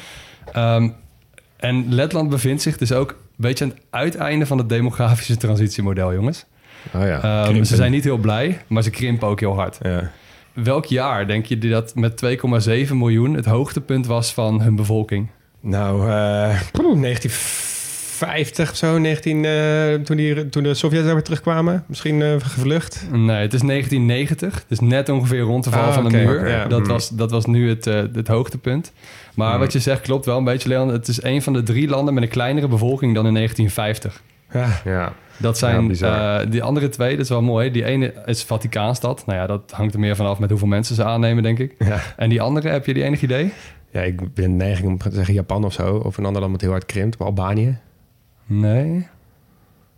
Ehm, 0.52 0.90
en 1.58 1.94
Letland 1.94 2.30
bevindt 2.30 2.62
zich 2.62 2.78
dus 2.78 2.92
ook 2.92 3.10
een 3.10 3.18
beetje 3.36 3.64
aan 3.64 3.70
het 3.70 3.80
uiteinde 3.90 4.46
van 4.46 4.58
het 4.58 4.70
demografische 4.70 5.38
transitiemodel, 5.38 6.14
jongens. 6.14 6.46
Oh 6.94 7.02
ja. 7.02 7.46
Ehm, 7.46 7.64
ze 7.64 7.76
zijn 7.76 7.92
niet 7.92 8.04
heel 8.04 8.18
blij, 8.18 8.62
maar 8.68 8.84
ze 8.84 8.90
krimpen 8.90 9.28
ook 9.28 9.40
heel 9.40 9.56
hard. 9.56 9.78
Ja. 9.82 10.12
Welk 10.54 10.86
jaar 10.86 11.28
denk 11.28 11.46
je 11.46 11.58
dat 11.58 11.96
met 11.96 12.18
2,7 12.18 12.98
miljoen 12.98 13.34
het 13.34 13.46
hoogtepunt 13.46 14.06
was 14.06 14.34
van 14.34 14.62
hun 14.62 14.76
bevolking? 14.76 15.30
Nou, 15.65 16.10
eh, 16.10 16.60
poeh, 16.72 16.96
1950 17.00 18.70
of 18.72 18.75
zo, 18.77 18.98
19, 18.98 19.46
eh, 19.46 19.93
toen, 19.93 20.17
die, 20.17 20.50
toen 20.50 20.63
de 20.63 20.74
Sovjets 20.74 21.03
daar 21.05 21.13
weer 21.13 21.24
terugkwamen. 21.24 21.84
Misschien 21.88 22.22
eh, 22.22 22.29
gevlucht. 22.39 23.08
Nee, 23.12 23.41
het 23.41 23.53
is 23.53 23.62
1990. 23.62 24.65
Dus 24.67 24.79
net 24.79 25.10
ongeveer 25.10 25.39
rond 25.39 25.63
de 25.63 25.70
val 25.70 25.84
Ah, 25.84 25.93
van 25.93 26.03
de 26.03 26.17
muur. 26.17 26.50
ja. 26.50 26.65
dat, 26.65 26.79
Mm. 26.79 26.88
was, 26.88 27.10
dat 27.10 27.32
was 27.32 27.46
nu 27.46 27.70
het, 27.70 27.88
eh, 27.88 28.01
het 28.13 28.27
hoogtepunt. 28.27 28.91
Maar 29.36 29.53
Mm. 29.53 29.60
wat 29.60 29.74
je 29.74 29.79
zegt 29.79 30.01
klopt 30.01 30.25
wel 30.25 30.38
een 30.38 30.43
beetje, 30.43 30.70
Leon. 30.70 30.88
Het 30.88 31.08
is 31.08 31.24
een 31.24 31.41
van 31.41 31.53
de 31.53 31.63
drie 31.63 31.88
landen 31.88 32.13
met 32.13 32.24
een 32.24 32.29
kleinere 32.29 32.67
bevolking 32.67 33.15
dan 33.15 33.25
in 33.27 33.34
1950. 33.34 34.22
Ja. 34.53 34.67
Ja, 34.86 35.13
Dat 35.38 35.58
zijn 35.58 35.96
eh, 35.96 36.39
die 36.50 36.63
andere 36.63 36.89
twee, 36.89 37.12
dat 37.12 37.20
is 37.24 37.29
wel 37.29 37.41
mooi. 37.41 37.72
Die 37.72 37.86
ene 37.86 38.13
is 38.25 38.43
Vaticaanstad. 38.43 39.24
Nou 39.25 39.39
ja, 39.39 39.48
dat 39.48 39.72
hangt 39.72 39.93
er 39.93 40.00
meer 40.00 40.15
vanaf 40.15 40.39
met 40.39 40.50
hoeveel 40.50 40.67
mensen 40.67 40.96
ze 40.96 41.03
aannemen, 41.03 41.43
denk 41.43 41.60
ik. 41.60 41.75
Ja. 41.79 42.00
En 42.17 42.29
die 42.29 42.41
andere, 42.41 42.70
heb 42.70 42.86
je 42.86 42.93
die 42.93 43.03
enig 43.03 43.22
idee? 43.22 43.53
Ja, 43.94 44.02
ik 44.02 44.34
ben 44.34 44.58
neiging 44.58 44.88
om 44.88 44.98
te 44.98 45.12
zeggen 45.12 45.34
Japan 45.34 45.64
of 45.64 45.74
zo. 45.74 45.96
Of 45.96 46.18
een 46.18 46.26
ander 46.26 46.42
land 46.42 46.54
dat 46.54 46.62
heel 46.62 46.72
hard 46.72 46.86
krimpt. 46.86 47.18
Of 47.18 47.26
Albanië. 47.26 47.78
Nee. 48.46 49.08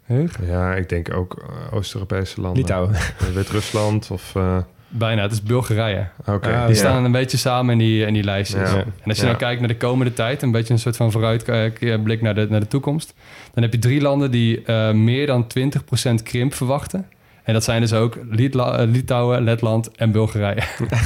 Hug? 0.04 0.40
ja 0.48 0.74
ik 0.76 0.90
denk 0.90 1.14
ook 1.14 1.44
eh, 1.50 1.74
Oost-Europese 1.78 2.42
landen. 2.42 2.62
Litouwen. 2.62 2.94
Eh, 2.94 3.28
Wit-Rusland 3.34 4.12
of... 4.12 4.36
eh, 4.36 4.58
Bijna, 4.88 5.22
het 5.22 5.32
is 5.32 5.44
Bulgarije. 5.44 6.08
Oké, 6.26 6.32
Ah, 6.54 6.66
Die 6.66 6.76
Ja. 6.76 6.82
staan 6.82 7.04
een 7.06 7.12
beetje 7.12 7.38
samen 7.38 7.72
in 7.72 7.78
die, 7.78 8.06
in 8.06 8.14
die 8.14 8.24
lijstjes. 8.24 8.72
Ja. 8.72 8.78
En 8.78 8.94
als 9.10 9.16
je 9.18 9.22
Ja. 9.24 9.28
nou 9.28 9.38
kijkt 9.38 9.60
naar 9.60 9.70
de 9.70 9.78
komende 9.78 10.14
tijd, 10.14 10.42
een 10.42 10.52
beetje 10.52 10.74
een 10.74 10.80
soort 10.80 10.96
van 10.96 11.12
vooruitblik 11.12 12.22
naar 12.22 12.36
de, 12.36 12.48
naar 12.50 12.60
de 12.60 12.68
toekomst, 12.68 13.14
dan 13.54 13.64
heb 13.64 13.74
je 13.74 13.80
drie 13.80 14.02
landen 14.02 14.32
die 14.32 14.64
eh, 14.64 14.92
meer 14.92 15.28
dan 15.28 15.48
20% 15.48 16.24
krimp 16.24 16.54
verwachten. 16.54 17.08
En 17.44 17.54
dat 17.54 17.64
zijn 17.64 17.82
dus 17.82 17.94
ook 17.94 18.18
Litla- 18.30 18.84
Litouwen, 18.84 19.44
Letland 19.44 19.92
en 19.96 20.12
Bulgarije. 20.12 20.62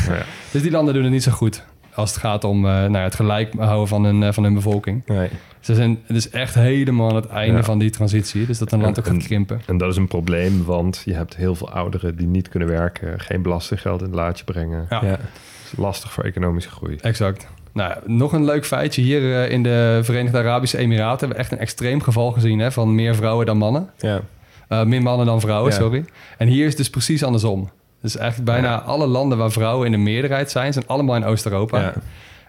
ja. 0.08 0.24
dus 0.52 0.62
die 0.62 0.72
landen 0.72 0.94
doen 0.94 1.04
het 1.04 1.12
niet 1.12 1.24
zo 1.24 1.32
goed 1.32 1.64
als 2.00 2.10
het 2.10 2.20
gaat 2.20 2.44
om 2.44 2.66
eh, 2.66 2.72
nou 2.72 2.92
ja, 2.92 3.04
het 3.04 3.16
gelijk 3.16 3.54
houden 3.58 3.88
van 3.88 4.04
hun, 4.04 4.24
eh, 4.24 4.32
van 4.32 4.44
hun 4.44 4.54
bevolking. 4.54 5.02
Nee. 5.06 5.30
Ze 5.60 5.76
zijn 5.76 6.00
het 6.06 6.16
is 6.16 6.30
echt 6.30 6.54
helemaal 6.56 7.10
aan 7.10 7.16
het 7.16 7.28
einde 7.28 7.58
Ja. 7.58 7.64
van 7.64 7.80
die 7.80 7.90
transitie. 7.90 8.46
Dus 8.46 8.58
dat 8.58 8.72
een 8.72 8.82
land 8.82 9.00
ook 9.00 9.06
gaat 9.08 9.24
krimpen. 9.24 9.62
En 9.66 9.78
dat 9.78 9.92
is 9.92 9.98
een 9.98 10.08
probleem, 10.08 10.64
want 10.66 11.02
je 11.06 11.14
hebt 11.14 11.36
heel 11.36 11.56
veel 11.56 11.70
ouderen 11.72 12.16
die 12.16 12.28
niet 12.28 12.50
kunnen 12.50 12.70
werken, 12.70 13.20
geen 13.20 13.42
belastinggeld 13.42 14.00
in 14.00 14.06
het 14.06 14.16
laadje 14.16 14.44
brengen. 14.44 14.86
Ja. 14.90 15.00
Ja. 15.06 15.08
Het 15.10 15.20
is 15.72 15.74
lastig 15.78 16.12
voor 16.12 16.24
economische 16.24 16.70
groei. 16.70 16.96
Exact. 17.02 17.48
Nou, 17.74 17.94
nog 18.06 18.34
een 18.34 18.46
leuk 18.46 18.66
feitje. 18.66 19.02
Hier 19.02 19.44
eh, 19.44 19.52
in 19.52 19.64
de 19.64 20.00
Verenigde 20.04 20.38
Arabische 20.38 20.78
Emiraten 20.78 21.20
hebben 21.20 21.38
we 21.38 21.44
echt 21.44 21.52
een 21.52 21.58
extreem 21.60 22.02
geval 22.02 22.32
gezien 22.32 22.60
hè, 22.60 22.72
van 22.72 22.96
meer 22.96 23.16
vrouwen 23.16 23.46
dan 23.46 23.58
mannen. 23.58 23.90
Ja. 23.98 24.22
Eh, 24.68 24.84
meer 24.84 25.02
mannen 25.02 25.26
dan 25.26 25.40
vrouwen, 25.42 25.72
Ja. 25.72 25.78
sorry. 25.78 26.06
En 26.38 26.48
hier 26.48 26.62
is 26.64 26.68
het 26.70 26.78
dus 26.78 26.90
precies 26.90 27.24
andersom. 27.24 27.70
Dus 28.02 28.18
eigenlijk 28.18 28.52
bijna 28.52 28.82
alle 28.82 29.08
landen 29.08 29.38
waar 29.38 29.52
vrouwen 29.52 29.86
in 29.86 29.92
de 29.92 29.98
meerderheid 29.98 30.52
zijn, 30.52 30.74
zijn 30.74 30.88
allemaal 30.88 31.16
in 31.16 31.26
Oost-Europa. 31.26 31.80
Ja. 31.80 31.94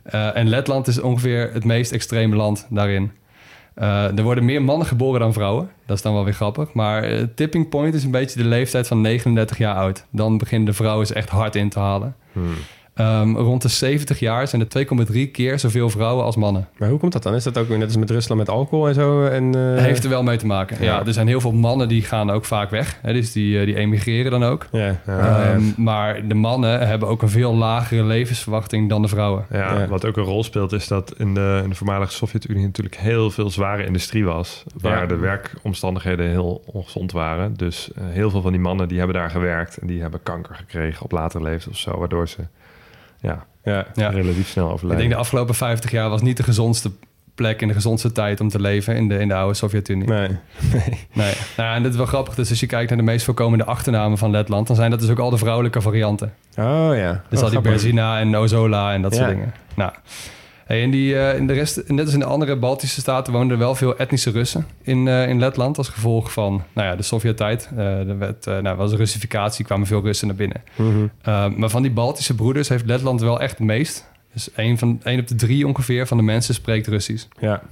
Eh, 0.02 0.36
en 0.36 0.48
Letland 0.48 0.86
is 0.86 1.00
ongeveer 1.00 1.50
het 1.52 1.64
meest 1.64 1.92
extreme 1.92 2.36
land 2.36 2.66
daarin. 2.70 3.12
Eh, 3.74 4.18
er 4.18 4.22
worden 4.22 4.44
meer 4.44 4.62
mannen 4.62 4.86
geboren 4.86 5.20
dan 5.20 5.32
vrouwen. 5.32 5.70
Dat 5.86 5.96
is 5.96 6.02
dan 6.02 6.14
wel 6.14 6.24
weer 6.24 6.34
grappig. 6.34 6.72
Maar 6.72 7.02
eh, 7.02 7.22
tipping 7.34 7.68
point 7.68 7.94
is 7.94 8.04
een 8.04 8.10
beetje 8.10 8.42
de 8.42 8.48
leeftijd 8.48 8.86
van 8.86 9.00
39 9.00 9.58
jaar 9.58 9.74
oud. 9.74 10.06
Dan 10.10 10.38
beginnen 10.38 10.66
de 10.66 10.72
vrouwen 10.72 11.06
ze 11.06 11.14
echt 11.14 11.28
hard 11.28 11.56
in 11.56 11.68
te 11.68 11.78
halen. 11.78 12.16
Hmm. 12.32 12.54
Ehm, 12.94 13.34
rond 13.36 13.62
de 13.62 13.68
70 13.68 14.18
jaar 14.18 14.48
zijn 14.48 14.62
er 14.62 14.68
2,3 14.68 15.26
keer 15.30 15.58
zoveel 15.58 15.90
vrouwen 15.90 16.24
als 16.24 16.36
mannen. 16.36 16.68
Maar 16.78 16.88
hoe 16.88 16.98
komt 16.98 17.12
dat 17.12 17.22
dan? 17.22 17.34
Is 17.34 17.44
dat 17.44 17.58
ook 17.58 17.68
weer 17.68 17.78
net 17.78 17.86
als 17.86 17.96
met 17.96 18.10
Rusland 18.10 18.40
met 18.40 18.48
alcohol 18.50 18.88
en 18.88 18.94
zo? 18.94 19.24
En, 19.24 19.54
eh, 19.76 19.82
Heeft 19.82 20.04
er 20.04 20.10
wel 20.10 20.22
mee 20.22 20.36
te 20.36 20.46
maken. 20.46 20.76
Ja. 20.80 20.84
Ja. 20.84 21.06
er 21.06 21.12
zijn 21.12 21.26
heel 21.28 21.40
veel 21.40 21.52
mannen 21.52 21.88
die 21.88 22.02
gaan 22.02 22.30
ook 22.30 22.44
vaak 22.44 22.70
weg. 22.70 22.98
Hè, 23.02 23.12
dus 23.12 23.32
die, 23.32 23.58
eh, 23.60 23.64
die 23.66 23.76
emigreren 23.76 24.30
dan 24.30 24.44
ook. 24.44 24.66
Ja. 24.72 25.00
Ja. 25.06 25.42
Ehm, 25.52 25.62
maar 25.76 26.28
de 26.28 26.34
mannen 26.34 26.86
hebben 26.86 27.08
ook 27.08 27.22
een 27.22 27.28
veel 27.28 27.54
lagere 27.54 28.04
levensverwachting 28.04 28.88
dan 28.88 29.02
de 29.02 29.08
vrouwen. 29.08 29.46
Ja, 29.50 29.78
Ja. 29.78 29.86
wat 29.86 30.04
ook 30.06 30.16
een 30.16 30.24
rol 30.24 30.44
speelt 30.44 30.72
is 30.72 30.88
dat 30.88 31.14
in 31.18 31.34
de, 31.34 31.60
in 31.62 31.68
de 31.68 31.74
voormalige 31.76 32.12
Sovjet-Unie 32.12 32.64
natuurlijk 32.64 32.96
heel 32.96 33.30
veel 33.30 33.50
zware 33.50 33.84
industrie 33.86 34.24
was. 34.24 34.62
Waar 34.80 35.00
Ja. 35.00 35.06
de 35.06 35.16
werkomstandigheden 35.16 36.28
heel 36.28 36.62
ongezond 36.66 37.12
waren. 37.12 37.54
Dus 37.56 37.90
eh, 37.96 38.04
heel 38.08 38.30
veel 38.30 38.40
van 38.42 38.52
die 38.52 38.60
mannen 38.60 38.88
die 38.88 38.98
hebben 38.98 39.16
daar 39.16 39.30
gewerkt. 39.30 39.76
En 39.76 39.86
die 39.86 40.00
hebben 40.00 40.22
kanker 40.22 40.54
gekregen 40.54 41.04
op 41.04 41.12
latere 41.12 41.42
leeftijd 41.42 41.74
of 41.74 41.80
zo. 41.80 41.98
Waardoor 41.98 42.28
ze 42.28 42.38
ja, 43.20 43.44
Ja. 43.64 43.86
Ja. 43.94 44.08
relatief 44.08 44.48
snel 44.48 44.66
Ik 44.66 44.72
overlijden. 44.72 44.98
denk 45.04 45.14
de 45.14 45.20
afgelopen 45.20 45.54
50 45.54 45.90
jaar 45.90 46.08
was 46.08 46.22
niet 46.22 46.36
de 46.36 46.42
gezondste 46.42 46.90
plek 47.34 47.62
en 47.62 47.68
de 47.68 47.74
gezondste 47.74 48.12
tijd 48.12 48.40
om 48.40 48.48
te 48.48 48.60
leven 48.60 48.96
in 48.96 49.08
de, 49.08 49.18
in 49.18 49.28
de 49.28 49.34
oude 49.34 49.54
Sovjet-Unie. 49.54 50.08
Nee. 50.08 50.28
Nee. 51.12 51.32
Nou 51.56 51.68
ja, 51.68 51.74
en 51.74 51.82
dit 51.82 51.90
is 51.90 51.96
wel 51.96 52.06
grappig. 52.06 52.34
Dus 52.34 52.50
als 52.50 52.60
je 52.60 52.66
kijkt 52.66 52.88
naar 52.88 52.98
de 52.98 53.04
meest 53.04 53.24
voorkomende 53.24 53.64
achternamen 53.64 54.18
van 54.18 54.30
Letland, 54.30 54.66
dan 54.66 54.76
zijn 54.76 54.90
dat 54.90 55.00
dus 55.00 55.08
ook 55.10 55.18
al 55.18 55.30
de 55.30 55.38
vrouwelijke 55.38 55.80
varianten. 55.80 56.32
Oh 56.58 56.90
ja. 56.94 57.22
Dus 57.28 57.38
Oh, 57.38 57.44
al 57.44 57.50
die 57.50 57.50
grappig. 57.50 57.70
Berzina 57.70 58.18
en 58.20 58.36
Ozola 58.36 58.92
en 58.92 59.02
dat 59.02 59.12
Ja. 59.14 59.18
soort 59.18 59.30
dingen. 59.30 59.54
Nou, 59.74 59.92
Hey, 60.70 60.82
en 60.82 60.90
die, 60.90 61.18
eh, 61.18 61.38
in 61.38 61.46
de 61.46 61.52
rest, 61.52 61.82
net 61.88 62.04
als 62.04 62.14
in 62.14 62.18
de 62.18 62.24
andere 62.24 62.56
Baltische 62.56 63.00
staten 63.00 63.32
woonden 63.32 63.50
er 63.50 63.58
wel 63.58 63.74
veel 63.74 63.96
etnische 63.96 64.30
Russen 64.30 64.66
in, 64.82 65.08
eh, 65.08 65.28
in 65.28 65.38
Letland 65.38 65.78
als 65.78 65.88
gevolg 65.88 66.32
van 66.32 66.62
nou 66.72 66.88
ja, 66.88 66.96
de 66.96 67.02
Sovjet-tijd. 67.02 67.70
Eh 67.76 68.08
er 68.08 68.18
werd, 68.18 68.46
nou, 68.46 68.76
was 68.76 68.92
Russificatie, 68.92 69.64
kwamen 69.64 69.86
veel 69.86 70.02
Russen 70.02 70.26
naar 70.26 70.36
binnen. 70.36 70.62
Eh, 71.22 71.46
maar 71.56 71.68
van 71.68 71.82
die 71.82 71.90
Baltische 71.90 72.34
broeders 72.34 72.68
heeft 72.68 72.86
Letland 72.86 73.20
wel 73.20 73.40
echt 73.40 73.58
het 73.58 73.66
meest. 73.66 74.09
Dus 74.32 74.52
één, 74.52 74.78
van, 74.78 75.00
één 75.02 75.20
op 75.20 75.28
de 75.28 75.34
drie 75.34 75.66
ongeveer 75.66 76.06
van 76.06 76.16
de 76.16 76.22
mensen 76.22 76.54
spreekt 76.54 76.86
Russisch. 76.86 77.26
Ja. 77.38 77.62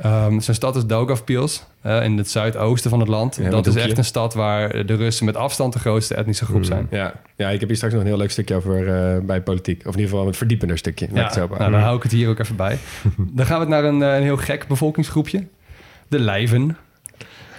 Ehm, 0.00 0.40
zijn 0.40 0.56
stad 0.56 0.76
is 0.76 0.86
Daugavpils, 0.86 1.64
eh, 1.80 2.04
in 2.04 2.18
het 2.18 2.30
zuidoosten 2.30 2.90
van 2.90 3.00
het 3.00 3.08
land. 3.08 3.38
Ja, 3.42 3.50
dat 3.50 3.66
is 3.66 3.74
echt 3.74 3.98
een 3.98 4.04
stad 4.04 4.34
waar 4.34 4.86
de 4.86 4.94
Russen 4.94 5.26
met 5.26 5.36
afstand 5.36 5.72
de 5.72 5.78
grootste 5.78 6.14
etnische 6.14 6.44
groep 6.44 6.64
zijn. 6.64 6.86
Ja. 6.90 7.14
ja, 7.36 7.48
ik 7.48 7.58
heb 7.60 7.68
hier 7.68 7.76
straks 7.76 7.94
nog 7.94 8.02
een 8.02 8.08
heel 8.08 8.18
leuk 8.18 8.30
stukje 8.30 8.54
over 8.54 8.88
eh, 8.88 9.20
bij 9.20 9.42
politiek. 9.42 9.78
Of 9.78 9.94
in 9.94 10.00
ieder 10.00 10.10
geval 10.10 10.26
een 10.26 10.34
verdiepender 10.34 10.78
stukje. 10.78 11.08
Ja, 11.12 11.22
het 11.22 11.32
zo 11.32 11.46
nou, 11.46 11.70
dan 11.70 11.80
hou 11.80 11.96
ik 11.96 12.02
het 12.02 12.12
hier 12.12 12.28
ook 12.28 12.38
even 12.38 12.56
bij. 12.56 12.78
dan 13.36 13.46
gaan 13.46 13.60
we 13.60 13.66
naar 13.66 13.84
een, 13.84 14.02
eh, 14.02 14.16
een 14.16 14.22
heel 14.22 14.36
gek 14.36 14.66
bevolkingsgroepje. 14.66 15.46
De 16.08 16.18
Lijven. 16.18 16.76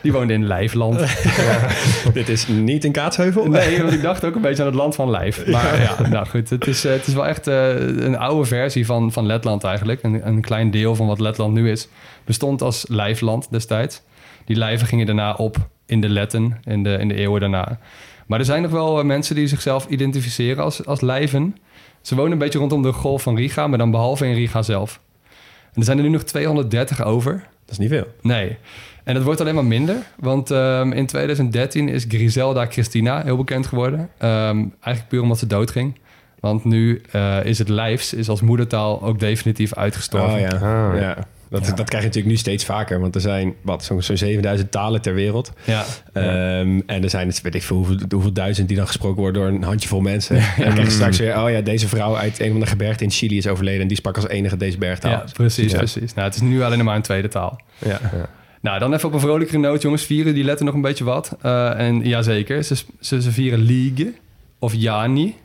Die 0.02 0.12
woonden 0.12 0.36
in 0.36 0.46
Lijfland. 0.46 1.00
Dit 2.14 2.30
is 2.30 2.48
niet 2.48 2.84
een 2.84 2.92
kaatsheuvel. 2.92 3.48
Nee, 3.48 3.82
want 3.82 3.94
ik 3.94 4.02
dacht 4.02 4.26
ook 4.26 4.36
een 4.36 4.42
beetje 4.42 4.62
aan 4.62 4.70
het 4.70 4.78
land 4.78 4.96
van 4.96 5.10
Lijf. 5.10 5.48
Maar 5.48 5.82
ja, 5.82 6.08
nou 6.10 6.28
goed. 6.28 6.50
Het 6.50 6.68
is, 6.68 6.86
eh, 6.86 6.92
het 6.92 7.08
is 7.08 7.14
wel 7.14 7.28
echt 7.28 7.48
eh, 7.48 7.70
een 7.80 8.18
oude 8.18 8.46
versie 8.46 8.86
van, 8.86 9.12
van 9.12 9.26
Letland 9.26 9.64
eigenlijk. 9.64 10.04
Een, 10.04 10.28
een 10.28 10.42
klein 10.42 10.72
deel 10.72 10.96
van 10.96 11.08
wat 11.08 11.20
Letland 11.20 11.54
nu 11.54 11.72
is. 11.72 11.88
Bestond 12.26 12.62
als 12.62 12.86
Lijfland 12.88 13.48
destijds. 13.52 14.02
Die 14.46 14.56
lijven 14.56 14.88
gingen 14.88 15.06
daarna 15.06 15.34
op 15.34 15.58
in 15.86 16.02
de 16.02 16.10
Letten 16.10 16.60
in 16.64 16.84
de, 16.84 16.98
in 17.00 17.08
de 17.08 17.16
eeuwen 17.16 17.40
daarna. 17.40 17.80
Maar 18.28 18.40
er 18.40 18.46
zijn 18.46 18.62
nog 18.62 18.72
wel 18.72 19.00
eh, 19.00 19.06
mensen 19.06 19.36
die 19.36 19.48
zichzelf 19.48 19.88
identificeren 19.88 20.64
als, 20.64 20.86
als 20.86 21.02
lijven. 21.02 21.56
Ze 22.02 22.16
wonen 22.16 22.32
een 22.32 22.38
beetje 22.38 22.60
rondom 22.60 22.82
de 22.82 22.92
golf 22.92 23.22
van 23.22 23.36
Riga, 23.36 23.68
maar 23.68 23.78
dan 23.78 23.92
behalve 23.92 24.26
in 24.26 24.34
Riga 24.34 24.62
zelf. 24.62 25.00
En 25.74 25.80
er 25.80 25.84
zijn 25.84 25.98
er 25.98 26.04
nu 26.04 26.10
nog 26.10 26.24
230 26.24 27.04
over. 27.04 27.32
Dat 27.32 27.72
is 27.72 27.78
niet 27.78 27.90
veel. 27.90 28.08
Nee. 28.22 28.58
En 29.04 29.16
het 29.16 29.24
wordt 29.24 29.42
alleen 29.42 29.56
maar 29.56 29.66
minder. 29.66 29.96
Want 30.18 30.52
ehm, 30.52 30.92
in 30.92 31.06
2013 31.06 31.90
is 31.90 32.06
Griselda 32.08 32.66
Christina 32.66 33.24
heel 33.24 33.38
bekend 33.38 33.68
geworden. 33.68 34.10
Ehm, 34.18 34.58
eigenlijk 34.80 35.08
puur 35.08 35.22
omdat 35.22 35.40
ze 35.40 35.48
doodging. 35.48 36.00
Want 36.40 36.66
nu 36.66 37.02
eh, 37.12 37.46
is 37.46 37.58
het 37.58 37.70
Lijfs 37.70 38.14
is 38.14 38.30
als 38.30 38.42
moedertaal 38.42 39.02
ook 39.04 39.20
definitief 39.20 39.74
uitgestorven. 39.74 40.34
Oh 40.34 40.40
ja. 40.40 40.50
Ah, 40.50 41.00
ja. 41.00 41.18
Dat, 41.52 41.66
dat 41.66 41.88
krijg 41.88 42.04
je 42.04 42.08
natuurlijk 42.08 42.26
nu 42.26 42.36
steeds 42.36 42.66
vaker. 42.66 43.00
Want 43.00 43.16
er 43.16 43.22
zijn 43.22 43.54
wat, 43.62 43.84
zo'n 43.84 44.02
zo'n 44.02 44.18
7000 44.18 44.72
talen 44.72 45.02
ter 45.02 45.14
wereld. 45.14 45.52
Ja. 45.64 45.86
Ehm, 46.14 46.80
en 46.86 47.04
er 47.04 47.10
zijn, 47.10 47.28
het 47.28 47.42
weet 47.42 47.56
ik 47.56 47.64
veel, 47.64 47.76
hoeveel, 47.76 47.98
hoeveel 48.10 48.34
duizend 48.34 48.68
die 48.68 48.78
dan 48.78 48.88
gesproken 48.88 49.22
worden 49.22 49.42
door 49.42 49.52
een 49.52 49.64
handjevol 49.64 50.02
mensen. 50.02 50.36
En 50.42 50.64
dan 50.64 50.72
krijg 50.72 50.88
je 50.88 50.94
straks 50.94 51.18
weer, 51.18 51.44
oh 51.44 51.50
ja, 51.50 51.62
deze 51.62 51.88
vrouw 51.88 52.18
uit 52.18 52.40
een 52.40 52.52
van 52.52 52.60
de 52.60 52.66
gebergten 52.66 53.06
in 53.06 53.12
Chili 53.12 53.38
is 53.38 53.48
overleden. 53.48 53.82
En 53.82 53.88
die 53.88 53.98
sprak 53.98 54.16
als 54.16 54.28
enige 54.28 54.58
deze 54.58 54.78
bergtaal. 54.78 55.12
Ja, 55.12 55.26
precies, 55.34 55.74
precies. 55.74 56.14
Nou, 56.14 56.28
het 56.28 56.36
is 56.36 56.42
nu 56.42 56.62
alleen 56.62 56.78
nog 56.78 56.88
maar 56.88 56.96
een 56.96 57.02
tweede 57.02 57.28
taal. 57.28 57.62
Ja. 57.78 58.00
Nou, 58.62 58.80
dan 58.80 58.94
even 58.94 59.08
op 59.08 59.14
een 59.14 59.20
vrolijkere 59.20 59.58
noot, 59.58 59.82
jongens. 59.82 60.04
Vieren 60.04 60.34
die 60.34 60.44
letten 60.44 60.66
nog 60.66 60.76
een 60.76 60.82
beetje 60.82 61.04
wat. 61.04 61.38
Eh, 61.42 61.80
en 61.80 62.02
jazeker, 62.08 62.64
ze, 62.64 62.76
ze, 63.00 63.22
ze 63.22 63.32
vieren 63.32 63.60
Ligue 63.60 64.14
of 64.60 64.74
Jani, 64.74 65.36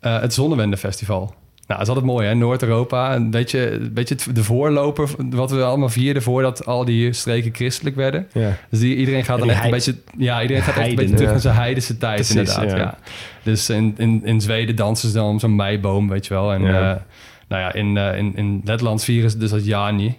eh, 0.00 0.20
het 0.20 0.34
Zonnewendefestival. 0.34 1.34
Nou, 1.66 1.78
dat 1.80 1.88
is 1.88 1.94
altijd 1.94 2.12
mooi, 2.14 2.26
hè? 2.26 2.34
Noord-Europa. 2.34 3.14
Een 3.14 3.30
beetje, 3.30 3.70
een 3.70 3.92
beetje 3.92 4.14
het- 4.14 4.34
de 4.34 4.44
voorloper, 4.44 5.08
wat 5.30 5.50
we 5.50 5.62
allemaal 5.64 5.88
vierden 5.88 6.22
voordat 6.22 6.66
al 6.66 6.84
die 6.84 7.12
streken 7.12 7.54
christelijk 7.54 7.96
werden. 7.96 8.26
Ja. 8.32 8.56
Dus 8.70 8.80
die, 8.80 8.96
iedereen 8.96 9.24
gaat 9.24 9.38
dan 9.38 9.50
echt 9.50 9.64
een 9.64 9.70
beetje... 9.70 9.94
Ja, 10.18 10.42
iedereen 10.42 10.62
gaat 10.62 10.76
echt 10.76 10.88
een 10.88 10.94
beetje 10.94 11.10
terug 11.14 11.26
ja. 11.26 11.32
naar 11.32 11.40
zijn 11.40 11.54
heidense 11.54 11.96
tijd, 11.98 12.14
Precies, 12.14 12.34
inderdaad. 12.36 12.70
ja. 12.70 12.76
Ja. 12.76 12.98
Dus 13.42 13.70
in, 13.70 13.94
in, 13.96 14.20
in 14.24 14.40
Zweden 14.40 14.76
dansen 14.76 15.08
ze 15.08 15.14
dan 15.14 15.26
om 15.28 15.38
zo'n 15.38 15.56
meiboom, 15.56 16.08
weet 16.08 16.26
je 16.26 16.34
wel. 16.34 16.52
En 16.52 16.62
Ja. 16.62 16.94
eh, 16.94 17.00
nou 17.48 17.62
ja, 17.62 17.72
in, 17.72 17.96
eh, 17.96 18.18
in, 18.18 18.36
in 18.36 18.60
Letland 18.64 19.04
vieren 19.04 19.30
ze 19.30 19.38
dus 19.38 19.52
als 19.52 19.64
Jani. 19.64 20.18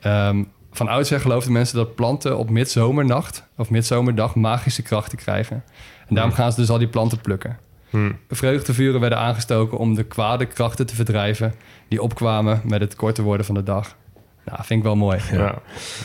Ehm, 0.00 0.42
van 0.72 0.88
oudsher 0.88 1.20
geloofden 1.20 1.52
mensen 1.52 1.76
dat 1.76 1.94
planten 1.94 2.38
op 2.38 2.50
midzomernacht 2.50 3.44
of 3.56 3.70
midzomerdag 3.70 4.34
magische 4.34 4.82
krachten 4.82 5.18
krijgen. 5.18 5.64
En 6.08 6.14
daarom 6.14 6.32
gaan 6.32 6.52
ze 6.52 6.60
dus 6.60 6.70
al 6.70 6.78
die 6.78 6.88
planten 6.88 7.20
plukken. 7.20 7.58
Hm. 7.90 8.10
Vreugdevuren 8.28 9.00
werden 9.00 9.18
aangestoken 9.18 9.78
om 9.78 9.94
de 9.94 10.02
kwade 10.04 10.46
krachten 10.46 10.86
te 10.86 10.94
verdrijven 10.94 11.54
die 11.88 12.02
opkwamen 12.02 12.60
met 12.64 12.80
het 12.80 12.94
korter 12.96 13.24
worden 13.24 13.46
van 13.46 13.54
de 13.54 13.62
dag. 13.62 13.96
Nou, 14.44 14.58
vind 14.64 14.78
ik 14.80 14.84
wel 14.86 14.96
mooi. 14.96 15.18
Ja. 15.32 15.48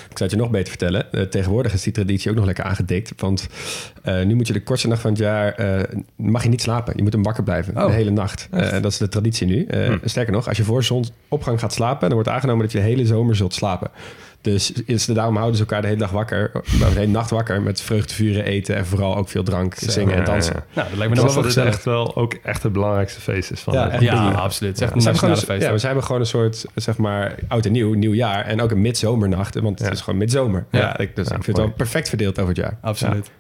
Ik 0.10 0.18
zou 0.18 0.30
het 0.30 0.32
je 0.32 0.38
nog 0.38 0.50
beter 0.50 0.68
vertellen. 0.68 1.12
Eh, 1.12 1.22
tegenwoordig 1.22 1.74
is 1.74 1.84
die 1.84 1.94
traditie 1.94 2.30
ook 2.30 2.36
nog 2.36 2.46
lekker 2.46 2.64
aangedikt. 2.64 3.22
Want 3.22 3.48
eh, 4.04 4.24
nu 4.24 4.36
moet 4.36 4.48
je 4.48 4.54
de 4.54 4.64
kortste 4.64 4.88
nacht 4.88 5.02
van 5.02 5.10
het 5.10 5.20
jaar... 5.20 5.52
eh, 5.54 5.84
mag 6.16 6.44
je 6.44 6.50
niet 6.50 6.62
slapen. 6.62 6.94
Je 6.96 7.04
moet 7.04 7.14
hem 7.14 7.24
wakker 7.24 7.44
blijven. 7.44 7.78
Oh. 7.78 7.86
De 7.86 7.92
hele 7.92 8.10
nacht. 8.12 8.48
Eh, 8.52 8.72
dat 8.72 8.86
is 8.92 8.98
de 8.98 9.08
traditie 9.10 9.48
nu. 9.48 9.66
Eh, 9.66 9.86
Hm. 9.88 9.98
Sterker 10.04 10.34
nog, 10.34 10.48
als 10.48 10.58
je 10.58 10.64
voor 10.64 10.84
zonsopgang 10.84 11.60
gaat 11.60 11.74
slapen... 11.74 12.02
dan 12.08 12.14
wordt 12.14 12.30
aangenomen 12.30 12.62
dat 12.64 12.72
je 12.72 12.78
de 12.78 12.84
hele 12.84 13.06
zomer 13.06 13.36
zult 13.36 13.54
slapen. 13.54 13.92
Dus 14.46 14.72
is, 14.72 15.06
daarom 15.06 15.36
houden 15.36 15.56
ze 15.56 15.62
elkaar 15.62 15.82
de 15.82 15.88
hele 15.88 16.00
dag 16.00 16.12
wakker. 16.12 16.52
De 16.54 16.86
hele 16.86 17.12
nacht 17.12 17.30
wakker 17.30 17.62
met 17.62 17.82
vreugdevuren 17.82 18.44
eten... 18.46 18.76
en 18.76 18.86
vooral 18.86 19.16
ook 19.16 19.30
veel 19.30 19.44
drank, 19.44 19.76
zingen 19.76 20.16
en 20.16 20.24
dansen. 20.24 20.56
ja. 20.56 20.64
Nou, 20.74 20.90
dat 20.90 20.98
lijkt 20.98 21.14
me 21.16 21.22
nog 21.22 21.34
wel 21.34 21.44
dat 21.44 21.56
echt 21.58 21.84
wel 21.86 22.16
ook 22.16 22.34
echt 22.34 22.64
het 22.64 22.72
belangrijkste 22.72 23.22
feest 23.22 23.52
is 23.52 23.60
van 23.62 23.74
Ja, 23.74 23.90
het-. 23.90 24.02
Ja, 24.02 24.32
absoluut. 24.32 24.80
Het 24.80 24.82
is 24.82 24.88
echt 24.88 24.90
Ja, 24.90 24.96
een 24.96 25.02
ze 25.02 25.08
hebben 25.08 25.20
gewoon 25.20 25.30
nationale 25.30 25.32
een, 25.32 25.46
feest. 25.46 25.62
ja, 25.62 25.70
maar 25.70 25.80
ze 25.80 25.86
hebben 25.86 26.04
gewoon 26.04 26.22
een 26.22 26.28
soort, 26.28 26.66
zeg 26.76 26.98
maar, 26.98 27.36
oud 27.48 27.66
en 27.66 27.72
nieuw, 27.72 27.94
nieuw 27.94 28.14
jaar. 28.14 28.46
En 28.46 28.62
ook 28.62 28.72
een 28.72 28.82
midzomernacht, 28.82 29.56
want 29.60 29.80
het 29.80 29.88
Ja. 29.88 29.94
is 29.94 30.02
gewoon 30.02 30.20
midzomer. 30.20 30.66
Ja, 30.72 30.80
Ja. 30.80 30.98
ik, 30.98 31.16
dus 31.16 31.28
Ja, 31.28 31.36
ik 31.36 31.44
vind 31.44 31.58
het 31.58 31.66
wel 31.66 31.76
perfect 31.76 32.10
verdeeld 32.10 32.38
over 32.40 32.50
het 32.54 32.58
jaar. 32.64 32.78
Absoluut. 32.82 33.32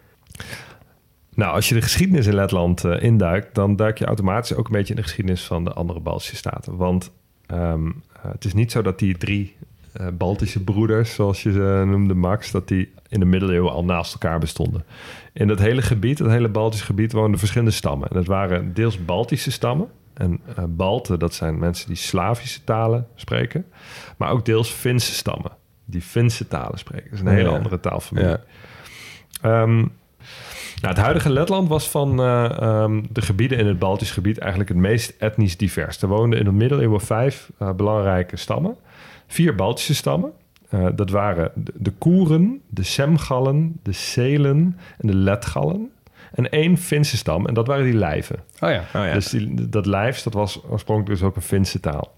Nou, 1.33 1.53
als 1.55 1.69
je 1.69 1.75
de 1.75 1.81
geschiedenis 1.81 2.27
in 2.27 2.35
Letland 2.35 2.83
eh, 2.83 3.03
induikt, 3.03 3.55
dan 3.55 3.75
duik 3.75 3.97
je 3.97 4.05
automatisch 4.05 4.53
ook 4.55 4.65
een 4.65 4.71
beetje 4.73 4.89
in 4.89 4.95
de 4.95 5.03
geschiedenis 5.07 5.43
van 5.43 5.63
de 5.63 5.73
andere 5.73 5.99
Baltische 5.99 6.35
staten. 6.35 6.75
Want 6.77 7.11
ehm, 7.45 7.85
eh, 7.87 8.31
het 8.31 8.45
is 8.45 8.53
niet 8.53 8.71
zo 8.71 8.81
dat 8.81 8.99
die 8.99 9.17
drie 9.17 9.55
eh, 9.97 10.07
Baltische 10.13 10.63
broeders, 10.63 11.13
zoals 11.13 11.43
je 11.43 11.51
ze 11.51 11.83
noemde, 11.87 12.13
Max, 12.13 12.51
dat 12.51 12.67
die 12.67 12.93
in 13.09 13.19
de 13.19 13.25
middeleeuwen 13.25 13.71
al 13.71 13.83
naast 13.83 14.13
elkaar 14.13 14.39
bestonden. 14.39 14.85
In 15.33 15.47
dat 15.47 15.59
hele 15.59 15.81
gebied, 15.81 16.17
dat 16.17 16.29
hele 16.29 16.49
Baltische 16.49 16.85
gebied, 16.85 17.11
woonden 17.11 17.39
verschillende 17.39 17.73
stammen. 17.73 18.07
En 18.09 18.15
dat 18.15 18.25
waren 18.25 18.73
deels 18.73 19.05
Baltische 19.05 19.51
stammen. 19.51 19.87
En 20.13 20.39
eh, 20.55 20.63
Balten, 20.67 21.19
dat 21.19 21.33
zijn 21.33 21.59
mensen 21.59 21.87
die 21.87 21.97
Slavische 21.97 22.63
talen 22.63 23.07
spreken. 23.15 23.65
Maar 24.17 24.29
ook 24.31 24.45
deels 24.45 24.69
Finse 24.69 25.13
stammen, 25.13 25.51
die 25.85 26.01
Finse 26.01 26.47
talen 26.47 26.79
spreken. 26.79 27.09
Dat 27.09 27.19
is 27.19 27.25
een 27.25 27.31
hele 27.35 27.49
Ja. 27.49 27.55
andere 27.55 27.79
taalfamilie. 27.79 28.29
Ja. 28.29 28.41
Ehm, 29.41 29.75
nou, 29.75 29.87
het 30.93 30.97
huidige 30.97 31.29
Letland 31.29 31.67
was 31.67 31.89
van 31.89 32.19
eh, 32.19 32.61
ehm, 32.61 33.03
de 33.09 33.21
gebieden 33.21 33.57
in 33.57 33.67
het 33.67 33.79
Baltisch 33.79 34.11
gebied 34.11 34.37
eigenlijk 34.37 34.69
het 34.69 34.79
meest 34.79 35.13
etnisch 35.19 35.57
divers. 35.57 36.01
Er 36.01 36.07
woonden 36.07 36.39
in 36.39 36.45
de 36.45 36.51
middeleeuwen 36.51 37.01
vijf 37.01 37.51
belangrijke 37.75 38.37
stammen. 38.37 38.75
Vier 39.27 39.55
Baltische 39.55 39.95
stammen. 39.95 40.31
Eh, 40.69 40.87
dat 40.95 41.09
waren 41.09 41.51
de, 41.55 41.73
de 41.75 41.91
Koeren, 41.91 42.61
de 42.69 42.83
Semgallen, 42.83 43.79
de 43.83 43.91
Selen 43.91 44.77
en 44.97 45.07
de 45.07 45.15
Letgallen. 45.15 45.89
En 46.33 46.49
één 46.49 46.77
Finse 46.77 47.17
stam, 47.17 47.45
en 47.45 47.53
dat 47.53 47.67
waren 47.67 47.83
die 47.83 47.93
Lijven. 47.93 48.35
Oh 48.59 48.69
ja. 48.69 48.79
Oh 48.79 49.05
ja. 49.05 49.13
Dus 49.13 49.29
die, 49.29 49.69
dat 49.69 49.85
Lijfs, 49.85 50.23
dat 50.23 50.33
was 50.33 50.61
oorspronkelijk 50.69 51.19
dus 51.19 51.27
ook 51.29 51.35
een 51.35 51.41
Finse 51.41 51.79
taal. 51.79 52.13